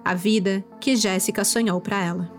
A 0.03 0.15
vida 0.15 0.65
que 0.81 0.97
Jéssica 0.97 1.45
sonhou 1.45 1.83
para 1.83 2.03
ela. 2.03 2.34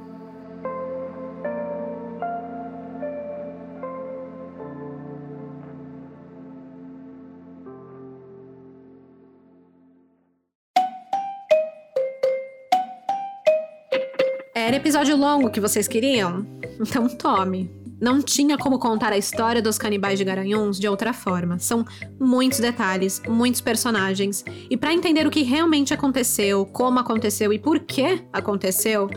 Era 14.76 14.82
episódio 14.82 15.16
longo 15.16 15.50
que 15.50 15.62
vocês 15.62 15.88
queriam? 15.88 16.46
Então 16.78 17.08
tome. 17.08 17.72
Não 18.02 18.22
tinha 18.22 18.58
como 18.58 18.78
contar 18.78 19.14
a 19.14 19.18
história 19.18 19.62
dos 19.62 19.78
canibais 19.78 20.20
de 20.20 20.26
Garanhuns 20.26 20.78
de 20.78 20.86
outra 20.86 21.14
forma. 21.14 21.58
São 21.60 21.86
muitos 22.20 22.60
detalhes, 22.60 23.22
muitos 23.26 23.62
personagens. 23.62 24.44
E 24.70 24.76
para 24.76 24.94
entender 24.94 25.26
o 25.26 25.32
que 25.32 25.44
realmente 25.44 25.94
aconteceu, 25.94 26.66
como 26.66 27.00
aconteceu 27.00 27.54
e 27.54 27.58
por 27.58 27.80
que 27.80 28.22
aconteceu, 28.34 29.10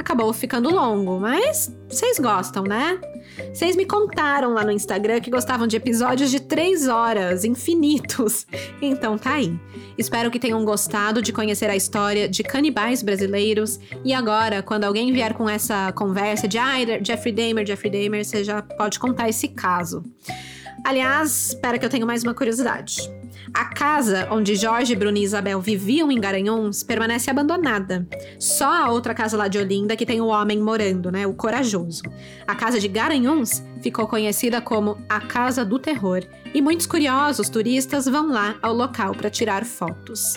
acabou 0.00 0.32
ficando 0.32 0.70
longo, 0.70 1.20
mas 1.20 1.74
vocês 1.88 2.18
gostam, 2.18 2.64
né? 2.64 3.00
Vocês 3.52 3.76
me 3.76 3.84
contaram 3.84 4.52
lá 4.52 4.64
no 4.64 4.70
Instagram 4.70 5.20
que 5.20 5.30
gostavam 5.30 5.66
de 5.66 5.76
episódios 5.76 6.30
de 6.30 6.40
três 6.40 6.88
horas, 6.88 7.44
infinitos. 7.44 8.46
Então 8.82 9.18
tá 9.18 9.34
aí. 9.34 9.58
Espero 9.98 10.30
que 10.30 10.38
tenham 10.38 10.64
gostado 10.64 11.20
de 11.20 11.32
conhecer 11.32 11.68
a 11.68 11.76
história 11.76 12.28
de 12.28 12.42
canibais 12.42 13.02
brasileiros. 13.02 13.78
E 14.04 14.14
agora, 14.14 14.62
quando 14.62 14.84
alguém 14.84 15.12
vier 15.12 15.34
com 15.34 15.48
essa 15.48 15.92
conversa 15.92 16.48
de 16.48 16.58
ah, 16.58 16.76
Jeffrey 17.02 17.32
Dahmer, 17.32 17.66
Jeffrey 17.66 17.90
Dahmer, 17.90 18.24
você 18.24 18.42
já 18.42 18.62
pode 18.62 18.98
contar 18.98 19.28
esse 19.28 19.48
caso. 19.48 20.02
Aliás, 20.84 21.48
espera 21.48 21.78
que 21.78 21.84
eu 21.84 21.90
tenho 21.90 22.06
mais 22.06 22.22
uma 22.22 22.32
curiosidade. 22.32 23.19
A 23.52 23.64
casa 23.64 24.28
onde 24.30 24.54
Jorge, 24.54 24.94
Bruno 24.94 25.18
e 25.18 25.22
Isabel 25.22 25.60
viviam 25.60 26.10
em 26.10 26.20
Garanhuns 26.20 26.82
permanece 26.82 27.30
abandonada. 27.30 28.06
Só 28.38 28.84
a 28.84 28.90
outra 28.90 29.12
casa 29.12 29.36
lá 29.36 29.48
de 29.48 29.58
Olinda 29.58 29.96
que 29.96 30.06
tem 30.06 30.20
o 30.20 30.26
homem 30.26 30.60
morando, 30.60 31.10
né? 31.10 31.26
O 31.26 31.34
corajoso. 31.34 32.02
A 32.46 32.54
casa 32.54 32.78
de 32.78 32.88
Garanhuns 32.88 33.62
ficou 33.82 34.06
conhecida 34.06 34.60
como 34.60 34.98
a 35.08 35.20
Casa 35.20 35.64
do 35.64 35.78
Terror 35.78 36.22
e 36.54 36.62
muitos 36.62 36.86
curiosos 36.86 37.48
turistas 37.48 38.06
vão 38.06 38.28
lá 38.28 38.56
ao 38.62 38.72
local 38.72 39.14
para 39.14 39.30
tirar 39.30 39.64
fotos. 39.64 40.36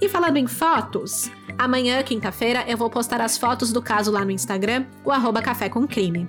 E 0.00 0.08
falando 0.08 0.36
em 0.36 0.48
fotos, 0.48 1.30
amanhã, 1.56 2.02
quinta-feira, 2.02 2.64
eu 2.66 2.76
vou 2.76 2.90
postar 2.90 3.20
as 3.20 3.38
fotos 3.38 3.72
do 3.72 3.80
caso 3.80 4.10
lá 4.10 4.24
no 4.24 4.32
Instagram, 4.32 4.84
o 5.04 5.12
arroba 5.12 5.40
Café 5.40 5.68
com 5.68 5.86
Crime. 5.86 6.28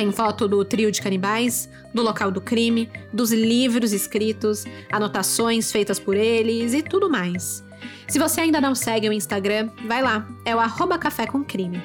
Tem 0.00 0.10
foto 0.10 0.48
do 0.48 0.64
trio 0.64 0.90
de 0.90 1.02
canibais, 1.02 1.68
do 1.92 2.00
local 2.00 2.30
do 2.30 2.40
crime, 2.40 2.90
dos 3.12 3.32
livros 3.32 3.92
escritos, 3.92 4.64
anotações 4.90 5.70
feitas 5.70 6.00
por 6.00 6.16
eles 6.16 6.72
e 6.72 6.80
tudo 6.82 7.10
mais. 7.10 7.62
Se 8.08 8.18
você 8.18 8.40
ainda 8.40 8.62
não 8.62 8.74
segue 8.74 9.10
o 9.10 9.12
Instagram, 9.12 9.68
vai 9.86 10.02
lá, 10.02 10.26
é 10.46 10.56
o 10.56 10.58
arroba 10.58 10.96
Café 10.96 11.26
com 11.26 11.44
Crime. 11.44 11.82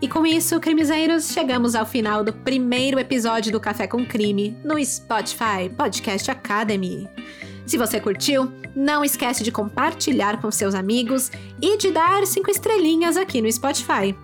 E 0.00 0.06
com 0.06 0.24
isso, 0.24 0.60
crimezeiros, 0.60 1.32
chegamos 1.32 1.74
ao 1.74 1.84
final 1.84 2.22
do 2.22 2.32
primeiro 2.32 2.96
episódio 2.96 3.50
do 3.50 3.58
Café 3.58 3.88
com 3.88 4.06
Crime 4.06 4.56
no 4.62 4.78
Spotify 4.84 5.68
Podcast 5.76 6.30
Academy. 6.30 7.08
Se 7.66 7.76
você 7.76 8.00
curtiu, 8.00 8.52
não 8.72 9.04
esquece 9.04 9.42
de 9.42 9.50
compartilhar 9.50 10.40
com 10.40 10.48
seus 10.52 10.76
amigos 10.76 11.28
e 11.60 11.76
de 11.76 11.90
dar 11.90 12.24
cinco 12.24 12.52
estrelinhas 12.52 13.16
aqui 13.16 13.42
no 13.42 13.50
Spotify. 13.50 14.14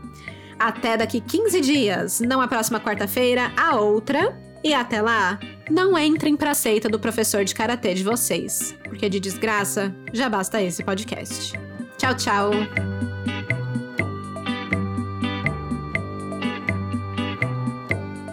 Até 0.65 0.97
daqui 0.97 1.21
15 1.21 1.61
dias, 1.61 2.21
não 2.21 2.41
a 2.41 2.49
próxima 2.49 2.81
quarta-feira, 2.81 3.53
a 3.55 3.77
outra. 3.77 4.35
E 4.65 4.73
até 4.73 5.03
lá, 5.03 5.39
não 5.71 5.99
entrem 5.99 6.35
pra 6.35 6.55
seita 6.55 6.89
do 6.89 6.99
professor 6.99 7.45
de 7.45 7.55
karatê 7.55 7.93
de 7.93 8.03
vocês, 8.03 8.75
porque 8.83 9.11
de 9.11 9.21
desgraça 9.21 9.95
já 10.11 10.27
basta 10.27 10.63
esse 10.63 10.83
podcast. 10.83 11.53
Tchau, 11.99 12.17
tchau! 12.17 12.51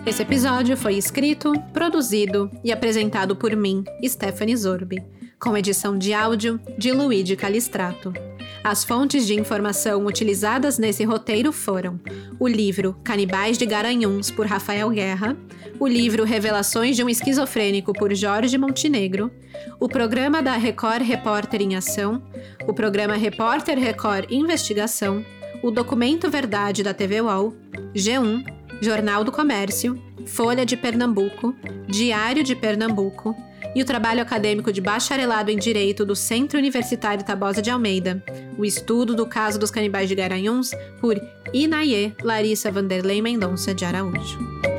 Esse 0.06 0.22
episódio 0.22 0.78
foi 0.78 0.95
escrito, 0.95 1.52
produzido 1.74 2.49
e 2.64 2.72
apresentado 2.72 3.36
por 3.36 3.53
mim, 3.58 3.84
Stephanie 4.06 4.56
Zorbi, 4.56 5.03
com 5.38 5.58
edição 5.58 5.98
de 5.98 6.14
áudio 6.14 6.62
de 6.78 6.94
Luigi 6.94 7.36
Calistrato. 7.36 8.31
As 8.63 8.83
fontes 8.83 9.25
de 9.25 9.33
informação 9.33 10.05
utilizadas 10.05 10.77
nesse 10.77 11.03
roteiro 11.03 11.51
foram 11.51 11.99
o 12.39 12.47
livro 12.47 12.95
Canibais 13.03 13.57
de 13.57 13.65
Garanhuns, 13.65 14.29
por 14.29 14.45
Rafael 14.45 14.89
Guerra, 14.91 15.35
o 15.79 15.88
livro 15.88 16.23
Revelações 16.23 16.95
de 16.95 17.03
um 17.03 17.09
Esquizofrênico, 17.09 17.91
por 17.91 18.13
Jorge 18.13 18.59
Montenegro, 18.59 19.31
o 19.79 19.89
programa 19.89 20.43
da 20.43 20.57
Record 20.57 21.01
Repórter 21.01 21.61
em 21.61 21.75
Ação, 21.75 22.21
o 22.67 22.73
programa 22.73 23.15
Repórter 23.15 23.79
Record 23.79 24.31
Investigação, 24.31 25.25
o 25.63 25.71
documento 25.71 26.29
Verdade 26.29 26.83
da 26.83 26.93
TV 26.93 27.19
UOL, 27.19 27.55
G1, 27.95 28.45
Jornal 28.79 29.23
do 29.23 29.31
Comércio, 29.31 29.99
Folha 30.27 30.65
de 30.65 30.77
Pernambuco, 30.77 31.55
Diário 31.88 32.43
de 32.43 32.55
Pernambuco, 32.55 33.35
e 33.76 33.81
o 33.81 33.85
trabalho 33.85 34.22
acadêmico 34.22 34.72
de 34.72 34.81
bacharelado 34.81 35.52
em 35.52 35.57
Direito 35.57 36.06
do 36.06 36.15
Centro 36.15 36.57
Universitário 36.57 37.26
Tabosa 37.26 37.61
de 37.61 37.69
Almeida, 37.69 38.23
o 38.57 38.65
estudo 38.65 39.15
do 39.15 39.26
caso 39.26 39.60
dos 39.60 39.72
canibais 39.72 40.10
de 40.10 40.15
Garanhuns, 40.15 40.72
por 40.99 41.19
Inaye 41.53 42.15
Larissa 42.22 42.72
Vanderlei 42.72 43.22
Mendonça 43.22 43.73
de 43.73 43.85
Araújo. 43.85 44.70